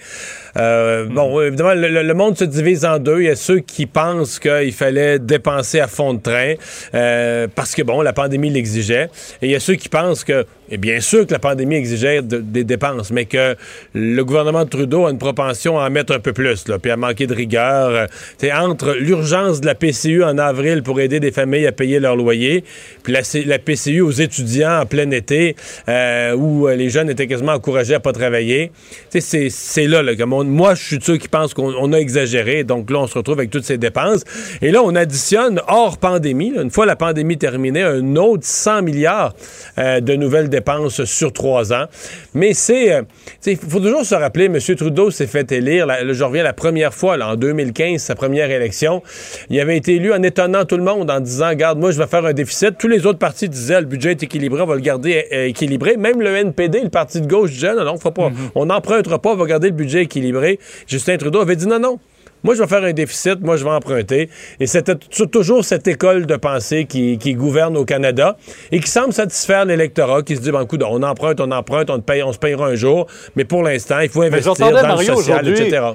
Euh, 0.55 1.07
Bon, 1.09 1.41
évidemment, 1.41 1.73
le, 1.73 1.89
le- 1.89 2.03
le 2.03 2.13
monde 2.13 2.37
se 2.37 2.45
divise 2.45 2.85
en 2.85 2.97
deux. 2.97 3.19
Il 3.19 3.25
y 3.25 3.29
a 3.29 3.35
ceux 3.35 3.59
qui 3.59 3.87
pensent 3.87 4.39
qu'il 4.39 4.71
fallait 4.71 5.19
dépenser 5.19 5.81
à 5.81 5.87
fond 5.87 6.13
de 6.13 6.21
train 6.21 6.53
euh, 6.93 7.47
parce 7.53 7.75
que 7.75 7.81
bon, 7.81 8.01
la 8.01 8.13
pandémie 8.13 8.49
l'exigeait, 8.49 9.09
et 9.41 9.47
il 9.47 9.51
y 9.51 9.55
a 9.55 9.59
ceux 9.59 9.75
qui 9.75 9.89
pensent 9.89 10.23
que, 10.23 10.45
et 10.71 10.77
bien 10.77 10.99
sûr 11.01 11.27
que 11.27 11.33
la 11.33 11.39
pandémie 11.39 11.75
exigeait 11.75 12.21
de- 12.21 12.37
des 12.37 12.63
dépenses, 12.63 13.11
mais 13.11 13.25
que 13.25 13.55
le 13.93 14.23
gouvernement 14.23 14.63
de 14.63 14.69
Trudeau 14.69 15.05
a 15.05 15.11
une 15.11 15.17
propension 15.17 15.77
à 15.77 15.87
en 15.87 15.89
mettre 15.89 16.13
un 16.15 16.19
peu 16.19 16.31
plus, 16.33 16.63
puis 16.81 16.91
à 16.91 16.97
manquer 16.97 17.27
de 17.27 17.33
rigueur. 17.33 18.07
C'est 18.37 18.53
entre 18.53 18.93
l'urgence 18.93 19.59
de 19.61 19.65
la 19.65 19.75
PCU 19.75 20.23
en 20.23 20.37
avril 20.37 20.81
pour 20.81 20.99
aider 21.01 21.19
des 21.19 21.31
familles 21.31 21.67
à 21.67 21.73
payer 21.73 21.99
leur 21.99 22.15
loyer, 22.15 22.63
puis 23.03 23.13
la, 23.13 23.59
PCU 23.59 23.99
aux 24.01 24.11
étudiants 24.11 24.79
en 24.81 24.85
plein 24.85 25.11
été, 25.11 25.55
euh, 25.89 26.33
où 26.35 26.67
les 26.69 26.89
jeunes 26.89 27.09
étaient 27.09 27.27
quasiment 27.27 27.51
encouragés 27.53 27.95
à 27.95 27.99
pas 27.99 28.13
travailler. 28.13 28.71
C'est 29.09 29.87
là, 29.87 30.01
on- 30.31 30.43
moi, 30.45 30.73
je 30.75 30.83
suis 30.83 30.97
de 30.99 31.03
ceux 31.03 31.17
qui 31.17 31.27
pensent 31.27 31.53
qu'on 31.53 31.73
on 31.77 31.91
a 31.91 31.97
exagéré. 31.97 32.63
Donc 32.63 32.89
là, 32.89 32.99
on 32.99 33.07
se 33.07 33.17
retrouve 33.17 33.39
avec 33.39 33.49
toutes 33.49 33.65
ces 33.65 33.77
dépenses. 33.77 34.23
Et 34.61 34.71
là, 34.71 34.81
on 34.83 34.95
additionne, 34.95 35.61
hors 35.67 35.97
pandémie, 35.97 36.53
une 36.55 36.71
fois 36.71 36.85
la 36.85 36.95
pandémie 36.95 37.37
terminée, 37.37 37.81
un 37.83 38.15
autre 38.15 38.43
100 38.45 38.81
milliards 38.83 39.33
euh, 39.77 39.99
de 39.99 40.15
nouvelles 40.15 40.47
dépenses 40.47 40.60
sur 40.89 41.33
trois 41.33 41.73
ans. 41.73 41.85
Mais 42.33 42.53
c'est... 42.53 42.93
euh, 42.93 43.01
Il 43.45 43.57
faut 43.57 43.79
toujours 43.79 44.05
se 44.05 44.15
rappeler, 44.15 44.45
M. 44.45 44.57
Trudeau 44.75 45.11
s'est 45.11 45.27
fait 45.27 45.51
élire, 45.51 45.85
là, 45.85 45.99
je 46.11 46.23
reviens 46.23 46.43
la 46.43 46.53
première 46.53 46.93
fois, 46.93 47.17
là, 47.17 47.29
en 47.29 47.35
2015, 47.35 48.01
sa 48.01 48.15
première 48.15 48.49
élection. 48.49 49.01
Il 49.49 49.59
avait 49.59 49.77
été 49.77 49.95
élu 49.95 50.13
en 50.13 50.21
étonnant 50.23 50.65
tout 50.65 50.77
le 50.77 50.83
monde, 50.83 51.09
en 51.11 51.19
disant, 51.19 51.49
regarde, 51.49 51.79
moi, 51.79 51.91
je 51.91 51.97
vais 51.97 52.07
faire 52.07 52.25
un 52.25 52.33
déficit. 52.33 52.77
Tous 52.77 52.87
les 52.87 53.05
autres 53.05 53.19
partis 53.19 53.49
disaient, 53.49 53.79
le 53.81 53.87
budget 53.87 54.11
est 54.11 54.23
équilibré, 54.23 54.61
on 54.61 54.65
va 54.65 54.75
le 54.75 54.81
garder 54.81 55.25
euh, 55.31 55.47
équilibré. 55.47 55.97
Même 55.97 56.21
le 56.21 56.35
NPD, 56.35 56.81
le 56.81 56.89
parti 56.89 57.21
de 57.21 57.27
gauche, 57.27 57.51
disait, 57.51 57.73
non, 57.75 57.83
non, 57.83 57.97
faut 57.97 58.11
pas, 58.11 58.29
on 58.55 58.65
n'empruntera 58.65 59.19
pas, 59.19 59.31
on 59.31 59.35
va 59.35 59.45
garder 59.45 59.67
le 59.69 59.75
budget 59.75 60.03
équilibré. 60.03 60.59
Justin 60.87 61.17
Trudeau 61.17 61.39
avait 61.41 61.55
dit, 61.55 61.67
non, 61.67 61.79
non. 61.79 61.99
Moi, 62.43 62.55
je 62.55 62.61
vais 62.61 62.67
faire 62.67 62.83
un 62.83 62.93
déficit, 62.93 63.41
moi, 63.41 63.55
je 63.55 63.63
vais 63.63 63.69
emprunter. 63.69 64.29
Et 64.59 64.67
c'était 64.67 64.95
toujours 64.95 65.63
cette 65.63 65.87
école 65.87 66.25
de 66.25 66.35
pensée 66.35 66.85
qui, 66.85 67.17
qui 67.17 67.33
gouverne 67.33 67.77
au 67.77 67.85
Canada 67.85 68.37
et 68.71 68.79
qui 68.79 68.89
semble 68.89 69.13
satisfaire 69.13 69.65
l'électorat, 69.65 70.23
qui 70.23 70.35
se 70.35 70.41
dit, 70.41 70.51
ben, 70.51 70.65
coup, 70.65 70.77
on 70.81 71.03
emprunte, 71.03 71.39
on 71.39 71.51
emprunte, 71.51 71.89
on, 71.89 71.99
paye, 71.99 72.23
on 72.23 72.33
se 72.33 72.39
payera 72.39 72.67
un 72.67 72.75
jour, 72.75 73.07
mais 73.35 73.45
pour 73.45 73.63
l'instant, 73.63 73.99
il 73.99 74.09
faut 74.09 74.21
investir 74.21 74.53
dans 74.55 74.67
le 74.69 74.81
Mario 74.81 75.15
social, 75.15 75.41
aujourd'hui. 75.41 75.67
etc. 75.67 75.91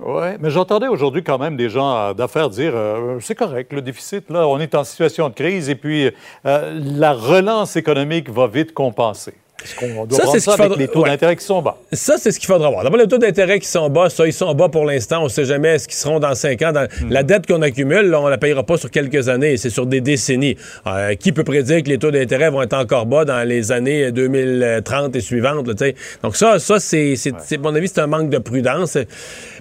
Oui, 0.00 0.28
mais 0.40 0.50
j'entendais 0.50 0.86
aujourd'hui 0.86 1.24
quand 1.24 1.38
même 1.38 1.56
des 1.56 1.68
gens 1.68 1.96
euh, 1.96 2.14
d'affaires 2.14 2.50
dire 2.50 2.72
euh, 2.74 3.18
c'est 3.20 3.34
correct, 3.34 3.72
le 3.72 3.82
déficit, 3.82 4.30
là, 4.30 4.46
on 4.46 4.60
est 4.60 4.74
en 4.74 4.84
situation 4.84 5.28
de 5.28 5.34
crise 5.34 5.68
et 5.68 5.74
puis 5.74 6.10
euh, 6.46 6.80
la 6.80 7.12
relance 7.12 7.74
économique 7.74 8.30
va 8.30 8.46
vite 8.46 8.72
compenser. 8.72 9.34
Est-ce 9.64 9.74
qu'on 9.74 10.06
doit 10.06 10.16
Ça, 10.18 10.24
c'est 10.30 10.38
ça 10.40 10.52
ce 10.52 10.56
qu'il 10.56 10.62
avec 10.64 10.72
faudra- 10.72 10.78
les 10.78 10.88
taux 10.88 11.02
ouais. 11.02 11.10
d'intérêt 11.10 11.34
qui 11.36 11.44
sont 11.44 11.60
bas? 11.62 11.76
Ça, 11.92 12.14
c'est 12.16 12.30
ce 12.30 12.38
qu'il 12.38 12.46
faudra 12.46 12.70
voir. 12.70 12.84
D'abord, 12.84 13.00
les 13.00 13.08
taux 13.08 13.18
d'intérêt 13.18 13.58
qui 13.58 13.66
sont 13.66 13.90
bas, 13.90 14.08
ça, 14.08 14.24
ils 14.24 14.32
sont 14.32 14.54
bas 14.54 14.68
pour 14.68 14.84
l'instant. 14.84 15.20
On 15.20 15.24
ne 15.24 15.28
sait 15.28 15.44
jamais 15.44 15.70
est-ce 15.74 15.88
qu'ils 15.88 15.96
seront 15.96 16.20
dans 16.20 16.34
cinq 16.36 16.62
ans. 16.62 16.70
Dans-. 16.70 16.86
La 17.10 17.24
dette 17.24 17.46
qu'on 17.46 17.60
accumule, 17.62 18.06
là, 18.06 18.20
on 18.20 18.26
ne 18.26 18.30
la 18.30 18.38
payera 18.38 18.62
pas 18.62 18.76
sur 18.76 18.88
quelques 18.88 19.28
années, 19.28 19.56
c'est 19.56 19.70
sur 19.70 19.86
des 19.86 20.00
décennies. 20.00 20.56
Euh, 20.86 21.14
qui 21.16 21.32
peut 21.32 21.42
prédire 21.42 21.82
que 21.82 21.88
les 21.88 21.98
taux 21.98 22.12
d'intérêt 22.12 22.50
vont 22.50 22.62
être 22.62 22.74
encore 22.74 23.06
bas 23.06 23.24
dans 23.24 23.42
les 23.46 23.72
années 23.72 24.12
2030 24.12 25.16
et 25.16 25.20
suivantes? 25.20 25.66
là? 25.66 25.74
Donc 26.22 26.36
ça, 26.36 26.60
ça 26.60 26.78
c'est, 26.78 27.16
mon 27.60 27.74
avis, 27.74 27.88
c'est 27.88 28.00
un 28.00 28.06
manque 28.06 28.30
de 28.30 28.38
prudence. 28.38 28.96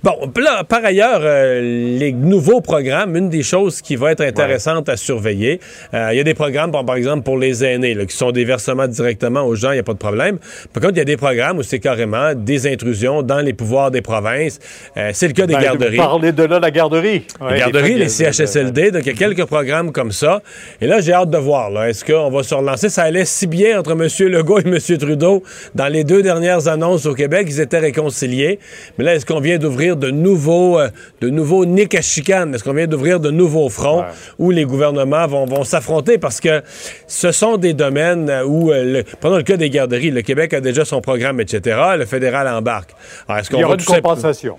Bon, 0.04 0.14
là, 0.40 0.64
par 0.64 0.86
ailleurs, 0.86 1.22
euh, 1.24 1.60
les 1.98 2.12
nouveaux 2.12 2.62
programmes, 2.62 3.16
une 3.16 3.30
des 3.30 3.42
choses 3.42 3.82
qui 3.82 3.96
va 3.96 4.12
être 4.12 4.22
intéressante 4.22 4.90
à 4.90 4.98
surveiller, 4.98 5.60
euh, 5.96 6.10
il 6.12 6.18
y 6.18 6.20
a 6.20 6.24
des 6.24 6.36
programmes, 6.36 6.72
par, 6.72 6.96
exemple, 6.96 7.24
pour 7.24 7.38
les 7.40 7.64
aînés, 7.66 7.96
là, 7.96 8.06
qui 8.06 8.16
sont 8.16 8.32
des 8.32 8.46
versements 8.46 8.88
directement 8.88 9.42
aux 9.42 9.56
gens, 9.56 9.72
a 9.72 9.84
pas 9.88 9.94
de 9.94 9.98
problème. 9.98 10.38
Par 10.74 10.82
contre, 10.84 10.96
il 10.96 11.00
y 11.00 11.02
a 11.02 11.06
des 11.06 11.18
programmes 11.18 11.58
où 11.58 11.64
c'est 11.64 11.80
carrément 11.80 12.34
des 12.36 12.72
intrusions 12.72 13.22
dans 13.24 13.40
les 13.40 13.54
pouvoirs 13.54 13.90
des 13.90 14.02
provinces. 14.02 14.60
Euh, 14.98 15.12
c'est 15.14 15.28
le 15.28 15.34
cas 15.34 15.48
des 15.48 15.54
Ben, 15.56 15.62
garderies. 15.62 15.98
Vous 15.98 16.04
parlez 16.04 16.32
de 16.32 16.44
là, 16.44 16.60
la 16.60 16.72
garderie. 16.72 17.26
Ouais, 17.42 17.54
Les 17.54 17.60
garderies, 17.60 17.96
les 17.96 18.10
CHSLD, 18.10 18.92
donc 18.92 19.04
il 19.06 19.14
y 19.14 19.16
a 19.16 19.18
quelques 19.18 19.46
programmes 19.46 19.92
comme 19.92 20.12
ça. 20.12 20.42
Et 20.82 20.88
là, 20.88 21.00
j'ai 21.02 21.14
hâte 21.14 21.30
de 21.30 21.38
voir. 21.38 21.72
Est-ce 21.86 22.04
qu'on 22.06 22.30
va 22.30 22.44
se 22.44 22.54
relancer? 22.54 22.90
Ça 22.90 23.04
allait 23.04 23.26
si 23.26 23.48
bien 23.48 23.80
entre 23.80 23.92
M. 23.92 24.08
Legault 24.30 24.60
et 24.60 24.68
M. 24.68 24.78
Trudeau 24.98 25.42
dans 25.74 25.88
les 25.88 26.04
deux 26.04 26.22
dernières 26.22 26.68
annonces 26.68 27.06
au 27.06 27.14
Québec. 27.14 27.48
Ils 27.50 27.62
étaient 27.62 27.80
réconciliés. 27.80 28.60
Mais 28.98 29.06
là, 29.06 29.16
est-ce 29.16 29.26
qu'on 29.26 29.40
vient 29.40 29.58
d'ouvrir 29.58 29.96
de 29.96 30.10
nouveaux, 30.12 30.80
euh, 30.80 30.90
de 31.22 31.30
nouveaux 31.30 31.66
nids 31.66 31.88
à 31.98 32.02
chicane? 32.02 32.54
Est-ce 32.54 32.64
qu'on 32.64 32.74
vient 32.74 32.88
d'ouvrir 32.88 33.20
de 33.20 33.32
nouveaux 33.32 33.70
fronts 33.70 34.04
où 34.38 34.52
les 34.52 34.66
gouvernements 34.66 35.26
vont, 35.28 35.46
vont 35.46 35.64
s'affronter? 35.64 36.18
Parce 36.18 36.40
que 36.42 36.62
ce 37.08 37.32
sont 37.32 37.58
des 37.58 37.74
domaines 37.74 38.30
où, 38.46 38.72
euh, 38.72 38.84
le- 38.84 39.04
prenons 39.20 39.38
le 39.38 39.44
cas 39.44 39.56
des 39.58 39.70
garderies, 39.70 39.77
le 39.86 40.22
Québec 40.22 40.54
a 40.54 40.62
déjà 40.62 40.86
son 40.86 41.02
programme, 41.02 41.40
etc. 41.40 41.80
Le 41.98 42.06
fédéral 42.06 42.48
embarque. 42.48 42.92
Alors, 43.28 43.40
est-ce 43.40 43.50
qu'on 43.50 43.58
Il 43.58 43.62
y 43.62 43.64
aura 43.64 43.76
une 43.76 43.84
compensation. 43.84 44.58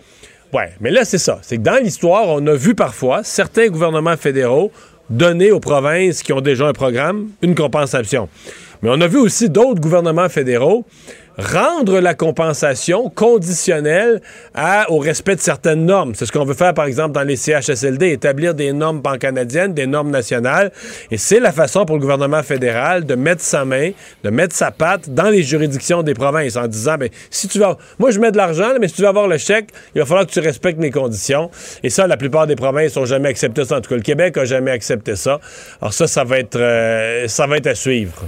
oui, 0.52 0.62
mais 0.80 0.90
là, 0.90 1.04
c'est 1.04 1.18
ça. 1.18 1.38
C'est 1.42 1.56
que 1.56 1.62
dans 1.62 1.82
l'histoire, 1.82 2.28
on 2.28 2.46
a 2.46 2.54
vu 2.54 2.74
parfois 2.74 3.22
certains 3.24 3.68
gouvernements 3.68 4.16
fédéraux 4.16 4.70
donner 5.10 5.50
aux 5.52 5.60
provinces 5.60 6.22
qui 6.22 6.32
ont 6.32 6.40
déjà 6.40 6.66
un 6.66 6.72
programme 6.72 7.28
une 7.42 7.54
compensation. 7.54 8.28
Mais 8.82 8.90
on 8.92 9.00
a 9.00 9.06
vu 9.06 9.18
aussi 9.18 9.48
d'autres 9.48 9.80
gouvernements 9.80 10.28
fédéraux 10.28 10.84
rendre 11.38 12.00
la 12.00 12.14
compensation 12.14 13.10
conditionnelle 13.10 14.20
au 14.88 14.98
respect 14.98 15.36
de 15.36 15.40
certaines 15.40 15.86
normes. 15.86 16.14
C'est 16.14 16.26
ce 16.26 16.32
qu'on 16.32 16.44
veut 16.44 16.54
faire, 16.54 16.74
par 16.74 16.86
exemple, 16.86 17.12
dans 17.12 17.22
les 17.22 17.36
CHSLD, 17.36 18.10
établir 18.10 18.54
des 18.54 18.72
normes 18.72 19.02
pan-canadiennes, 19.02 19.72
des 19.72 19.86
normes 19.86 20.10
nationales. 20.10 20.72
Et 21.10 21.16
c'est 21.16 21.40
la 21.40 21.52
façon 21.52 21.84
pour 21.84 21.96
le 21.96 22.00
gouvernement 22.00 22.42
fédéral 22.42 23.04
de 23.04 23.14
mettre 23.14 23.42
sa 23.42 23.64
main, 23.64 23.92
de 24.24 24.30
mettre 24.30 24.54
sa 24.54 24.70
patte 24.70 25.10
dans 25.10 25.30
les 25.30 25.42
juridictions 25.42 26.02
des 26.02 26.14
provinces 26.14 26.56
en 26.56 26.66
disant, 26.66 26.96
ben, 26.98 27.08
si 27.30 27.48
tu 27.48 27.58
vas, 27.58 27.76
moi 27.98 28.10
je 28.10 28.18
mets 28.18 28.32
de 28.32 28.36
l'argent, 28.36 28.72
mais 28.80 28.88
si 28.88 28.94
tu 28.94 29.02
veux 29.02 29.08
avoir 29.08 29.28
le 29.28 29.38
chèque, 29.38 29.68
il 29.94 30.00
va 30.00 30.06
falloir 30.06 30.26
que 30.26 30.32
tu 30.32 30.40
respectes 30.40 30.78
mes 30.78 30.90
conditions. 30.90 31.50
Et 31.82 31.90
ça, 31.90 32.06
la 32.06 32.16
plupart 32.16 32.46
des 32.46 32.56
provinces 32.56 32.96
n'ont 32.96 33.04
jamais 33.04 33.28
accepté 33.28 33.64
ça. 33.64 33.78
En 33.78 33.80
tout 33.80 33.90
cas, 33.90 33.96
le 33.96 34.02
Québec 34.02 34.36
a 34.36 34.44
jamais 34.44 34.70
accepté 34.70 35.14
ça. 35.14 35.40
Alors 35.80 35.92
ça, 35.92 36.06
ça 36.06 36.24
va 36.24 36.38
être, 36.38 36.58
euh, 36.58 37.28
ça 37.28 37.46
va 37.46 37.58
être 37.58 37.68
à 37.68 37.74
suivre. 37.74 38.24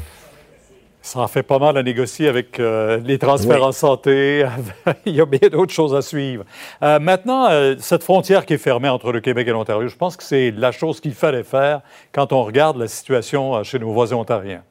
Ça 1.10 1.18
en 1.18 1.26
fait 1.26 1.42
pas 1.42 1.58
mal 1.58 1.76
à 1.76 1.82
négocier 1.82 2.28
avec 2.28 2.60
euh, 2.60 3.00
les 3.04 3.18
transferts 3.18 3.58
Oui. 3.58 3.66
en 3.66 3.72
santé. 3.72 4.46
Il 5.06 5.16
y 5.16 5.20
a 5.20 5.26
bien 5.26 5.48
d'autres 5.50 5.72
choses 5.72 5.92
à 5.92 6.02
suivre. 6.02 6.44
Euh, 6.84 7.00
maintenant, 7.00 7.50
euh, 7.50 7.74
cette 7.80 8.04
frontière 8.04 8.46
qui 8.46 8.54
est 8.54 8.58
fermée 8.58 8.88
entre 8.88 9.10
le 9.10 9.18
Québec 9.18 9.48
et 9.48 9.50
l'Ontario, 9.50 9.88
je 9.88 9.96
pense 9.96 10.16
que 10.16 10.22
c'est 10.22 10.52
la 10.52 10.70
chose 10.70 11.00
qu'il 11.00 11.14
fallait 11.14 11.42
faire 11.42 11.80
quand 12.12 12.32
on 12.32 12.44
regarde 12.44 12.76
la 12.76 12.86
situation 12.86 13.60
chez 13.64 13.80
nos 13.80 13.90
voisins 13.90 14.18
ontariens. 14.18 14.62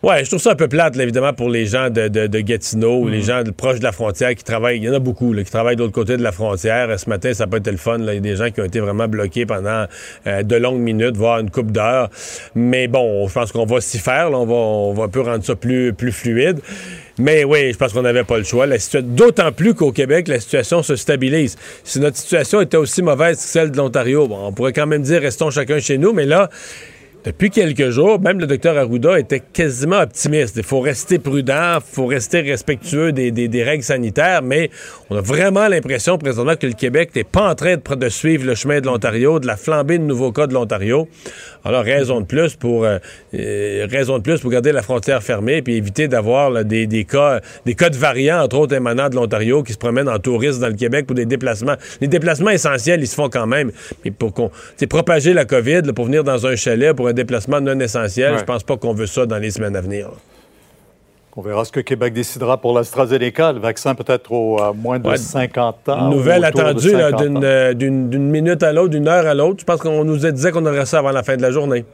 Ouais, 0.00 0.22
je 0.24 0.28
trouve 0.30 0.40
ça 0.40 0.52
un 0.52 0.54
peu 0.54 0.68
plate, 0.68 0.94
là, 0.94 1.02
évidemment, 1.02 1.32
pour 1.32 1.48
les 1.50 1.66
gens 1.66 1.90
de, 1.90 2.06
de- 2.06 2.28
de 2.28 2.38
Gatineau 2.40 3.08
les 3.08 3.18
Mhm. 3.18 3.22
gens 3.24 3.42
de- 3.42 3.50
proches 3.50 3.80
de 3.80 3.84
la 3.84 3.90
frontière 3.90 4.32
qui 4.36 4.44
travaillent. 4.44 4.76
Il 4.78 4.84
y 4.84 4.88
en 4.88 4.92
a 4.94 5.00
beaucoup 5.00 5.32
là, 5.32 5.42
qui 5.42 5.50
travaillent 5.50 5.74
de 5.74 5.80
l'autre 5.82 5.92
côté 5.92 6.16
de 6.16 6.22
la 6.22 6.30
frontière. 6.30 6.88
Ce 7.00 7.10
matin, 7.10 7.34
ça 7.34 7.44
n'a 7.46 7.50
pas 7.50 7.56
été 7.56 7.72
le 7.72 7.78
fun. 7.78 7.98
là. 7.98 8.12
Il 8.12 8.16
y 8.16 8.18
a 8.18 8.20
des 8.20 8.36
gens 8.36 8.48
qui 8.52 8.60
ont 8.60 8.64
été 8.64 8.78
vraiment 8.78 9.08
bloqués 9.08 9.44
pendant 9.44 9.86
euh, 10.28 10.42
de 10.44 10.54
longues 10.56 10.78
minutes, 10.78 11.16
voire 11.16 11.40
une 11.40 11.50
coupe 11.50 11.72
d'heures. 11.72 12.10
Mais 12.54 12.86
bon, 12.86 13.26
je 13.26 13.32
pense 13.34 13.50
qu'on 13.50 13.66
va 13.66 13.80
s'y 13.80 13.98
faire. 13.98 14.30
là. 14.30 14.38
On, 14.38 14.46
va, 14.46 14.54
on 14.54 14.92
va 14.94 15.02
un 15.04 15.08
peu 15.08 15.20
rendre 15.20 15.44
ça 15.44 15.56
plus, 15.56 15.92
plus 15.92 16.12
fluide. 16.12 16.60
Mais 17.18 17.42
oui, 17.42 17.72
je 17.72 17.76
pense 17.76 17.92
qu'on 17.92 18.02
n'avait 18.02 18.22
pas 18.22 18.38
le 18.38 18.44
choix. 18.44 18.66
D'autant 19.02 19.50
plus 19.50 19.74
qu'au 19.74 19.90
Québec, 19.90 20.28
la 20.28 20.38
situation 20.38 20.84
se 20.84 20.94
stabilise. 20.94 21.56
Si 21.82 21.98
notre 21.98 22.16
situation 22.18 22.60
était 22.60 22.76
aussi 22.76 23.02
mauvaise 23.02 23.38
que 23.38 23.42
celle 23.42 23.72
de 23.72 23.76
l'Ontario, 23.76 24.28
bon, 24.28 24.38
on 24.46 24.52
pourrait 24.52 24.72
quand 24.72 24.86
même 24.86 25.02
dire 25.02 25.20
restons 25.22 25.50
chacun 25.50 25.80
chez 25.80 25.98
nous, 25.98 26.12
mais 26.12 26.24
là, 26.24 26.48
depuis 27.24 27.50
quelques 27.50 27.90
jours, 27.90 28.20
même 28.20 28.38
le 28.38 28.46
docteur 28.46 28.78
Arruda 28.78 29.18
était 29.18 29.40
quasiment 29.40 29.98
optimiste. 30.00 30.56
Il 30.56 30.62
faut 30.62 30.80
rester 30.80 31.18
prudent, 31.18 31.78
il 31.78 31.94
faut 31.94 32.06
rester 32.06 32.40
respectueux 32.40 33.12
des, 33.12 33.62
règles 33.62 33.82
sanitaires, 33.82 34.42
mais 34.42 34.70
on 35.10 35.16
a 35.16 35.20
vraiment 35.20 35.66
l'impression 35.66 36.16
présentement 36.16 36.54
que 36.54 36.66
le 36.66 36.74
Québec 36.74 37.10
n'est 37.16 37.24
pas 37.24 37.50
en 37.50 37.54
train 37.54 37.76
de, 37.76 38.08
suivre 38.08 38.46
le 38.46 38.54
chemin 38.54 38.80
de 38.80 38.86
l'Ontario, 38.86 39.40
de 39.40 39.46
la 39.46 39.56
flambée 39.56 39.98
de 39.98 40.04
nouveaux 40.04 40.30
cas 40.30 40.46
de 40.46 40.54
l'Ontario. 40.54 41.08
Alors, 41.64 41.82
raison 41.82 42.20
de 42.20 42.26
plus 42.26 42.54
pour 42.54 42.84
euh, 42.84 42.98
euh, 43.34 43.86
raison 43.90 44.18
de 44.18 44.22
plus 44.22 44.40
pour 44.40 44.50
garder 44.50 44.70
la 44.70 44.82
frontière 44.82 45.22
fermée 45.22 45.60
puis 45.60 45.74
éviter 45.74 46.06
d'avoir 46.06 46.64
des, 46.64 47.04
cas 47.04 47.40
des 47.66 47.74
cas 47.74 47.90
de 47.90 47.96
variants, 47.96 48.42
entre 48.42 48.58
autres 48.58 48.74
émanant 48.74 49.08
de 49.08 49.16
l'Ontario, 49.16 49.64
qui 49.64 49.72
se 49.72 49.78
promènent 49.78 50.08
en 50.08 50.18
tourisme 50.18 50.60
dans 50.60 50.68
le 50.68 50.74
Québec 50.74 51.06
pour 51.06 51.16
des 51.16 51.26
déplacements. 51.26 51.76
Les 52.00 52.08
déplacements 52.08 52.50
essentiels, 52.50 53.00
ils 53.00 53.08
se 53.08 53.16
font 53.16 53.28
quand 53.28 53.46
même. 53.46 53.72
Mais 54.04 54.12
pour 54.12 54.32
qu'on 54.32 54.50
propager 54.88 55.34
la 55.34 55.44
COVID, 55.44 55.82
pour 55.94 56.06
venir 56.06 56.24
dans 56.24 56.46
un 56.46 56.56
chalet 56.56 56.94
pour 56.94 57.07
un 57.08 57.12
déplacement 57.12 57.60
non 57.60 57.78
essentiel, 57.80 58.32
Ouais. 58.34 58.38
je 58.38 58.44
pense 58.44 58.62
pas 58.62 58.76
qu'on 58.76 58.94
veut 58.94 59.06
ça 59.06 59.26
dans 59.26 59.38
les 59.38 59.50
semaines 59.50 59.76
à 59.76 59.80
venir. 59.80 60.10
On 61.36 61.40
verra 61.42 61.64
ce 61.64 61.70
que 61.70 61.78
Québec 61.80 62.12
décidera 62.14 62.56
pour 62.60 62.74
l'AstraZeneca, 62.76 63.52
le 63.52 63.60
vaccin 63.60 63.94
peut-être 63.94 64.32
au 64.32 64.58
moins 64.74 64.98
de 64.98 65.08
Ouais, 65.08 65.16
50 65.16 65.88
ans. 65.88 66.08
Nouvelle 66.10 66.44
attendue 66.44 66.90
là, 66.92 67.10
50 67.10 67.22
d'une 67.22 67.36
ans. 67.38 67.40
euh, 67.44 67.74
d'une- 67.74 68.08
minute 68.30 68.62
à 68.64 68.72
l'autre, 68.72 68.88
d'une 68.90 69.06
heure 69.06 69.24
à 69.24 69.34
l'autre. 69.34 69.60
Je 69.60 69.64
pense 69.64 69.80
qu'on 69.80 70.04
nous 70.04 70.16
disait 70.16 70.50
qu'on 70.50 70.66
aurait 70.66 70.84
ça 70.86 70.98
avant 70.98 71.12
la 71.12 71.22
fin 71.22 71.36
de 71.36 71.42
la 71.42 71.52
journée. 71.52 71.84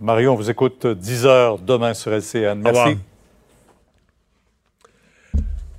Mario, 0.00 0.32
on 0.32 0.34
vous 0.34 0.48
écoute 0.50 0.86
10 0.86 1.26
heures 1.26 1.58
demain 1.58 1.92
sur 1.92 2.10
LCN. 2.12 2.60
Merci. 2.62 2.96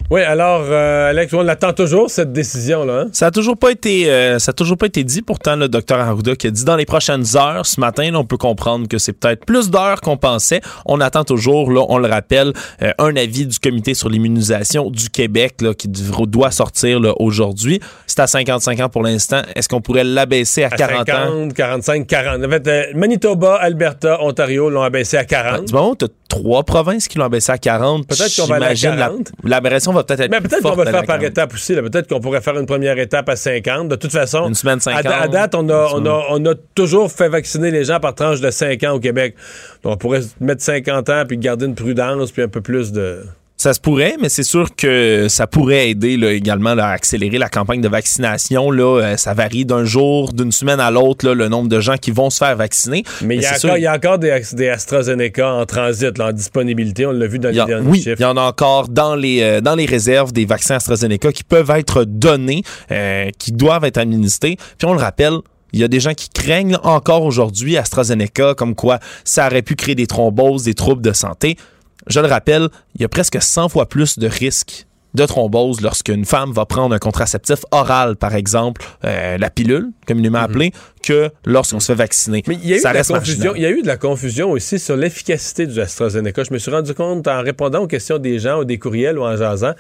Oui, 0.09 0.21
alors, 0.21 0.61
euh, 0.69 1.09
Alex, 1.09 1.33
on 1.33 1.45
attend 1.49 1.73
toujours, 1.73 2.09
cette 2.09 2.31
décision-là. 2.31 3.01
hein? 3.01 3.09
Ça 3.11 3.25
a 3.25 3.31
toujours 3.31 3.57
pas 3.57 3.71
été, 3.71 4.09
euh, 4.09 4.39
ça 4.39 4.51
a 4.51 4.53
toujours 4.53 4.77
pas 4.77 4.85
été 4.85 5.03
dit. 5.03 5.21
Pourtant, 5.21 5.57
le 5.57 5.67
docteur 5.67 5.99
Arruda 5.99 6.33
qui 6.37 6.47
a 6.47 6.49
dit 6.51 6.63
dans 6.63 6.77
les 6.77 6.85
prochaines 6.85 7.25
heures, 7.35 7.65
ce 7.65 7.81
matin, 7.81 8.09
là, 8.11 8.17
on 8.17 8.23
peut 8.23 8.37
comprendre 8.37 8.87
que 8.87 8.99
c'est 8.99 9.11
peut-être 9.11 9.43
plus 9.45 9.69
d'heures 9.69 9.99
qu'on 9.99 10.15
pensait. 10.15 10.61
On 10.85 11.01
attend 11.01 11.25
toujours, 11.25 11.71
là, 11.73 11.83
on 11.89 11.97
le 11.97 12.07
rappelle, 12.07 12.53
euh, 12.81 12.91
un 12.99 13.17
avis 13.17 13.45
du 13.47 13.59
comité 13.59 13.93
sur 13.95 14.07
l'immunisation 14.07 14.89
du 14.89 15.09
Québec 15.09 15.55
là, 15.61 15.73
qui 15.73 15.89
doit 15.89 16.51
sortir 16.51 17.01
aujourd'hui. 17.19 17.81
C'est 18.05 18.21
à 18.21 18.27
55 18.27 18.79
ans 18.79 18.87
pour 18.89 19.03
l'instant. 19.03 19.41
Est-ce 19.55 19.67
qu'on 19.67 19.81
pourrait 19.81 20.05
l'abaisser 20.05 20.63
à, 20.63 20.67
À 20.67 20.77
40 20.77 21.09
ans? 21.09 21.13
50, 21.49 21.53
45, 21.53 22.07
40. 22.07 22.45
En 22.45 22.49
fait, 22.49 22.67
euh, 22.69 22.83
Manitoba, 22.95 23.55
Alberta, 23.55 24.23
Ontario 24.23 24.69
l'ont 24.69 24.83
abaissé 24.83 25.17
à 25.17 25.25
40. 25.25 25.65
Du 25.65 25.73
moment 25.73 25.91
où 25.91 25.95
tu 25.97 26.05
as 26.05 26.09
trois 26.29 26.63
provinces 26.63 27.09
qui 27.09 27.17
l'ont 27.17 27.25
abaissé 27.25 27.51
à 27.51 27.57
40, 27.57 28.07
Peut-être 28.07 28.33
qu'on 28.39 28.47
va 28.47 28.55
aller 28.55 28.65
à 28.67 28.73
j'imagine 28.73 28.99
la- 28.99 29.07
40. 29.07 29.31
L'aberration 29.43 29.96
va 29.97 30.03
peut-être 30.03 30.19
être 30.21 30.31
Mais 30.31 30.41
peut-être 30.41 30.61
qu'on 30.61 30.75
va 30.75 30.85
faire 30.85 31.03
par 31.05 31.19
40. 31.19 31.23
étapes 31.23 31.53
aussi. 31.53 31.73
Peut-être 31.75 32.07
qu'on 32.07 32.19
pourrait 32.19 32.41
faire 32.41 32.57
une 32.57 32.65
première 32.65 32.97
étape 32.97 33.27
à 33.29 33.35
50. 33.35 33.89
De 33.89 33.95
toute 33.95 34.11
façon, 34.11 34.47
Une 34.47 34.55
semaine 34.55 34.79
50. 34.79 35.05
À, 35.05 35.21
à 35.21 35.27
date, 35.27 35.55
on 35.55 35.67
a, 35.69 35.89
on, 35.93 36.05
a, 36.05 36.25
on 36.31 36.45
a 36.45 36.53
toujours 36.75 37.11
fait 37.11 37.29
vacciner 37.29 37.71
les 37.71 37.83
gens 37.83 37.99
par 37.99 38.15
tranche 38.15 38.41
de 38.41 38.49
5 38.49 38.83
ans 38.83 38.93
au 38.93 38.99
Québec. 38.99 39.35
Donc, 39.83 39.93
on 39.93 39.97
pourrait 39.97 40.21
mettre 40.39 40.61
50 40.61 41.09
ans 41.09 41.23
puis 41.27 41.37
garder 41.37 41.65
une 41.65 41.75
prudence 41.75 42.31
puis 42.31 42.41
un 42.41 42.47
peu 42.47 42.61
plus 42.61 42.91
de... 42.91 43.23
Ça 43.59 43.73
se 43.73 43.79
pourrait, 43.79 44.17
mais 44.21 44.29
c'est 44.29 44.43
sûr 44.43 44.75
que 44.75 45.25
ça 45.29 45.47
pourrait 45.47 45.89
aider 45.89 46.15
là, 46.15 46.31
également 46.31 46.75
là, 46.75 46.89
à 46.89 46.91
accélérer 46.91 47.39
la 47.39 47.49
campagne 47.49 47.81
de 47.81 47.87
vaccination. 47.87 48.69
Là, 48.69 49.01
Euh, 49.01 49.17
ça 49.17 49.33
varie 49.33 49.65
d'un 49.65 49.83
jour, 49.83 50.31
d'une 50.31 50.51
semaine 50.51 50.79
à 50.79 50.91
l'autre, 50.91 51.27
le 51.27 51.47
nombre 51.49 51.67
de 51.67 51.79
gens 51.79 51.97
qui 51.97 52.11
vont 52.11 52.29
se 52.29 52.37
faire 52.37 52.55
vacciner. 52.55 53.03
Mais 53.23 53.35
il 53.37 53.41
y, 53.41 53.45
a 53.45 53.49
encore, 53.49 53.59
sûr- 53.59 53.77
il 53.77 53.81
y 53.81 53.87
a 53.87 53.95
encore 53.95 54.19
des, 54.19 54.39
des 54.53 54.69
AstraZeneca 54.69 55.51
en 55.53 55.65
transit, 55.65 56.15
là, 56.19 56.27
en 56.27 56.31
disponibilité. 56.33 57.07
On 57.07 57.11
l'a 57.11 57.25
vu 57.25 57.39
dans 57.39 57.49
les 57.49 57.59
a- 57.59 57.65
derniers 57.65 57.87
oui, 57.89 57.97
chiffres. 58.03 58.15
il 58.19 58.21
y 58.21 58.25
en 58.25 58.37
a 58.37 58.41
encore 58.41 58.89
dans 58.89 59.15
les, 59.15 59.41
euh, 59.41 59.59
dans 59.59 59.73
les 59.75 59.87
réserves 59.87 60.31
des 60.33 60.45
vaccins 60.45 60.75
AstraZeneca 60.75 61.31
qui 61.31 61.43
peuvent 61.43 61.71
être 61.71 62.03
donnés, 62.03 62.61
euh, 62.91 63.31
qui 63.39 63.51
doivent 63.53 63.85
être 63.85 63.97
administrés. 63.97 64.57
Puis 64.77 64.87
on 64.87 64.93
le 64.93 64.99
rappelle, 64.99 65.33
il 65.73 65.79
y 65.79 65.83
a 65.83 65.87
des 65.87 65.99
gens 65.99 66.13
qui 66.13 66.29
craignent 66.29 66.77
encore 66.83 67.23
aujourd'hui 67.23 67.75
AstraZeneca, 67.75 68.53
comme 68.53 68.75
quoi 68.75 68.99
ça 69.23 69.47
aurait 69.47 69.63
pu 69.63 69.75
créer 69.75 69.95
des 69.95 70.05
thromboses, 70.07 70.63
des 70.63 70.75
troubles 70.75 71.01
de 71.01 71.11
santé. 71.13 71.57
Je 72.05 72.19
le 72.19 72.27
rappelle, 72.27 72.69
il 72.95 73.01
y 73.01 73.05
a 73.05 73.09
presque 73.09 73.41
100 73.41 73.69
fois 73.69 73.89
plus 73.89 74.19
de 74.19 74.27
risques 74.27 74.87
de 75.13 75.25
thrombose 75.25 75.81
lorsqu'une 75.81 76.25
femme 76.25 76.51
va 76.51 76.65
prendre 76.65 76.93
un 76.93 76.99
contraceptif 76.99 77.59
oral, 77.71 78.15
par 78.15 78.35
exemple, 78.35 78.85
euh, 79.03 79.37
la 79.37 79.49
pilule, 79.49 79.89
communément 80.05 80.37
appelée, 80.37 80.71
que 81.01 81.29
lorsqu'on 81.45 81.79
se 81.79 81.87
fait 81.87 81.95
vacciner. 81.95 82.43
Mais 82.47 82.55
il 82.55 82.69
y, 82.69 82.73
a 82.73 82.77
eu 82.77 82.79
ça 82.79 82.91
de 82.91 82.97
la 82.97 83.03
confusion, 83.03 83.53
il 83.55 83.61
y 83.61 83.65
a 83.65 83.71
eu 83.71 83.81
de 83.81 83.87
la 83.87 83.97
confusion 83.97 84.51
aussi 84.51 84.79
sur 84.79 84.95
l'efficacité 84.95 85.65
du 85.65 85.79
AstraZeneca. 85.79 86.43
Je 86.43 86.53
me 86.53 86.59
suis 86.59 86.71
rendu 86.71 86.93
compte 86.93 87.27
en 87.27 87.41
répondant 87.41 87.83
aux 87.83 87.87
questions 87.87 88.19
des 88.19 88.39
gens 88.39 88.59
ou 88.59 88.65
des 88.65 88.77
courriels 88.77 89.17
ou 89.17 89.23
en 89.23 89.35
jasant. 89.35 89.73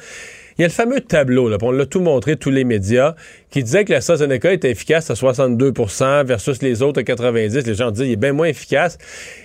Il 0.57 0.61
y 0.61 0.65
a 0.65 0.67
le 0.67 0.73
fameux 0.73 1.01
tableau, 1.01 1.49
là, 1.49 1.57
on 1.61 1.71
l'a 1.71 1.85
tout 1.85 1.99
montré, 1.99 2.35
tous 2.35 2.49
les 2.49 2.63
médias, 2.63 3.15
qui 3.51 3.63
disait 3.63 3.85
que 3.85 3.93
l'AstraZeneca 3.93 4.51
était 4.51 4.71
efficace 4.71 5.11
à 5.11 5.13
62% 5.13 6.25
versus 6.25 6.61
les 6.61 6.81
autres 6.81 7.01
à 7.01 7.03
90 7.03 7.67
Les 7.67 7.75
gens 7.75 7.91
disaient 7.91 8.07
il 8.07 8.13
est 8.13 8.15
bien 8.15 8.33
moins 8.33 8.47
efficace. 8.47 8.97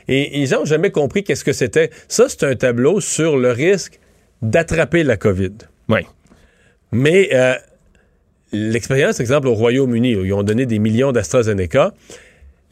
Et, 0.09 0.36
et 0.36 0.40
les 0.40 0.47
gens 0.47 0.60
n'ont 0.60 0.64
jamais 0.64 0.90
compris 0.90 1.22
qu'est-ce 1.22 1.44
que 1.44 1.52
c'était. 1.52 1.90
Ça, 2.09 2.26
c'est 2.28 2.44
un 2.44 2.55
tableau 2.55 3.01
sur 3.01 3.36
le 3.36 3.51
risque 3.51 4.01
d'attraper 4.40 5.05
la 5.05 5.16
COVID. 5.16 5.52
Oui. 5.89 6.01
Mais 6.93 7.30
euh, 7.32 7.55
l'expérience, 8.52 9.20
exemple, 9.20 9.48
au 9.48 9.55
Royaume-Uni, 9.55 10.16
où 10.16 10.24
ils 10.24 10.32
ont 10.32 10.43
donné 10.43 10.66
des 10.66 10.78
millions 10.78 11.12
d'AstraZeneca, 11.12 11.94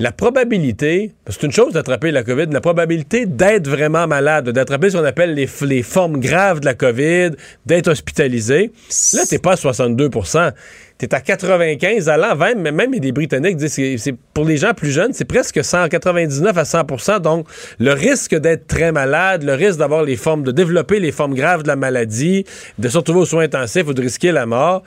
la 0.00 0.12
probabilité, 0.12 1.12
c'est 1.28 1.42
une 1.42 1.52
chose 1.52 1.74
d'attraper 1.74 2.10
la 2.10 2.22
COVID, 2.22 2.46
la 2.46 2.62
probabilité 2.62 3.26
d'être 3.26 3.68
vraiment 3.68 4.06
malade, 4.06 4.48
d'attraper 4.48 4.88
ce 4.88 4.96
qu'on 4.96 5.04
appelle 5.04 5.34
les, 5.34 5.82
formes 5.82 6.18
graves 6.18 6.60
de 6.60 6.64
la 6.64 6.72
COVID, 6.72 7.32
d'être 7.66 7.88
hospitalisé, 7.88 8.72
là, 9.12 9.26
t'es 9.28 9.38
pas 9.38 9.52
à 9.52 9.56
62% 9.56 10.52
T'es 10.96 11.14
à 11.14 11.20
95 11.20 12.10
allant 12.10 12.34
20, 12.34 12.56
mais 12.56 12.72
même 12.72 12.90
des 12.98 13.12
Britanniques 13.12 13.56
disent 13.56 13.76
que 13.76 13.96
c'est 13.96 14.14
pour 14.34 14.44
les 14.44 14.58
gens 14.58 14.74
plus 14.74 14.90
jeunes, 14.90 15.14
c'est 15.14 15.24
presque 15.24 15.64
199 15.64 16.56
à 16.58 16.62
100% 16.62 17.20
Donc, 17.20 17.46
le 17.78 17.92
risque 17.92 18.34
d'être 18.34 18.66
très 18.66 18.92
malade, 18.92 19.42
le 19.42 19.54
risque 19.54 19.78
d'avoir 19.78 20.02
les 20.02 20.16
formes, 20.16 20.42
de 20.42 20.52
développer 20.52 21.00
les 21.00 21.10
formes 21.10 21.34
graves 21.34 21.62
de 21.62 21.68
la 21.68 21.76
maladie, 21.76 22.44
de 22.78 22.88
se 22.88 22.98
retrouver 22.98 23.20
aux 23.20 23.26
soins 23.26 23.44
intensifs 23.44 23.86
ou 23.86 23.94
de 23.94 24.02
risquer 24.02 24.30
la 24.30 24.44
mort, 24.44 24.82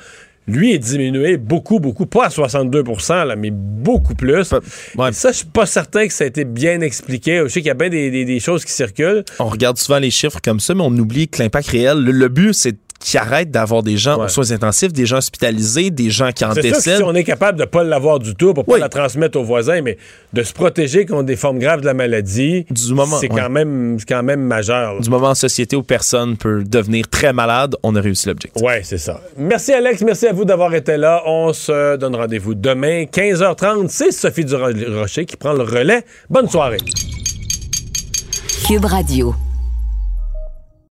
lui 0.47 0.73
est 0.73 0.79
diminué 0.79 1.37
beaucoup, 1.37 1.79
beaucoup, 1.79 2.05
pas 2.05 2.25
à 2.25 2.29
62 2.29 2.83
là, 3.09 3.35
mais 3.35 3.51
beaucoup 3.51 4.15
plus. 4.15 4.43
Ça, 4.43 4.59
je 5.31 5.37
suis 5.37 5.45
pas 5.45 5.65
certain 5.65 6.07
que 6.07 6.13
ça 6.13 6.23
a 6.23 6.27
été 6.27 6.43
bien 6.45 6.81
expliqué. 6.81 7.41
Je 7.43 7.47
sais 7.47 7.61
qu'il 7.61 7.67
y 7.67 7.71
a 7.71 7.75
bien 7.75 7.89
des, 7.89 8.11
des- 8.11 8.25
des 8.25 8.39
choses 8.39 8.65
qui 8.65 8.71
circulent. 8.71 9.23
On 9.39 9.45
regarde 9.47 9.77
souvent 9.77 9.99
les 9.99 10.11
chiffres 10.11 10.39
comme 10.43 10.59
ça, 10.59 10.73
mais 10.75 10.83
on 10.83 10.91
oublie 10.97 11.27
que 11.27 11.41
l'impact 11.41 11.69
réel, 11.69 11.99
le, 12.03 12.11
le 12.11 12.27
but, 12.27 12.53
c'est 12.53 12.75
qu'ils 13.03 13.19
arrêtent 13.19 13.51
d'avoir 13.51 13.83
des 13.83 13.97
gens 13.97 14.23
aux 14.23 14.27
soins 14.27 14.51
intensifs, 14.51 14.93
des 14.93 15.05
gens 15.05 15.17
hospitalisés, 15.17 15.91
des 15.91 16.09
gens 16.09 16.31
qui 16.31 16.45
en 16.45 16.53
C'est 16.53 16.61
sûr 16.61 16.71
que 16.71 16.75
décèdent. 16.77 16.97
si 16.97 17.03
on 17.03 17.13
est 17.13 17.23
capable 17.23 17.59
de 17.59 17.65
pas 17.65 17.83
l'avoir 17.83 18.19
du 18.19 18.35
tout 18.35 18.53
pour 18.53 18.65
pas 18.65 18.77
la 18.77 18.89
transmettre 18.89 19.37
aux 19.37 19.43
voisins, 19.43 19.81
mais 19.81 19.97
de 20.31 20.43
se 20.43 20.53
protéger 20.53 21.05
contre 21.05 21.23
des 21.23 21.35
formes 21.35 21.59
graves 21.59 21.81
de 21.81 21.85
la 21.85 21.93
maladie, 21.93 22.65
moment, 22.89 23.17
c'est 23.19 23.31
ouais. 23.31 23.41
quand 23.41 23.49
même, 23.49 23.97
c'est 23.99 24.07
quand 24.07 24.23
même 24.23 24.41
majeur. 24.41 24.95
là. 24.95 24.99
Du 24.99 25.09
moment 25.09 25.29
en 25.29 25.35
société 25.35 25.75
où 25.75 25.83
personne 25.83 26.37
peut 26.37 26.63
devenir 26.63 27.07
très 27.09 27.33
malade, 27.33 27.75
on 27.83 27.95
a 27.95 28.01
réussi 28.01 28.27
l'objectif. 28.27 28.61
Ouais, 28.63 28.81
c'est 28.83 28.97
ça. 28.97 29.19
Merci 29.37 29.73
Alex, 29.73 30.01
merci 30.01 30.27
à 30.27 30.33
vous 30.33 30.45
d'avoir 30.45 30.73
été 30.73 30.97
là. 30.97 31.21
On 31.25 31.53
se 31.53 31.97
donne 31.97 32.15
rendez-vous 32.15 32.55
demain, 32.55 33.03
15h30. 33.03 33.87
C'est 33.89 34.11
Sophie 34.11 34.45
Durocher 34.45 35.25
qui 35.25 35.35
prend 35.35 35.53
le 35.53 35.63
relais. 35.63 36.03
Bonne 36.29 36.49
soirée. 36.49 36.77
Cube 38.67 38.85
Radio. 38.85 39.35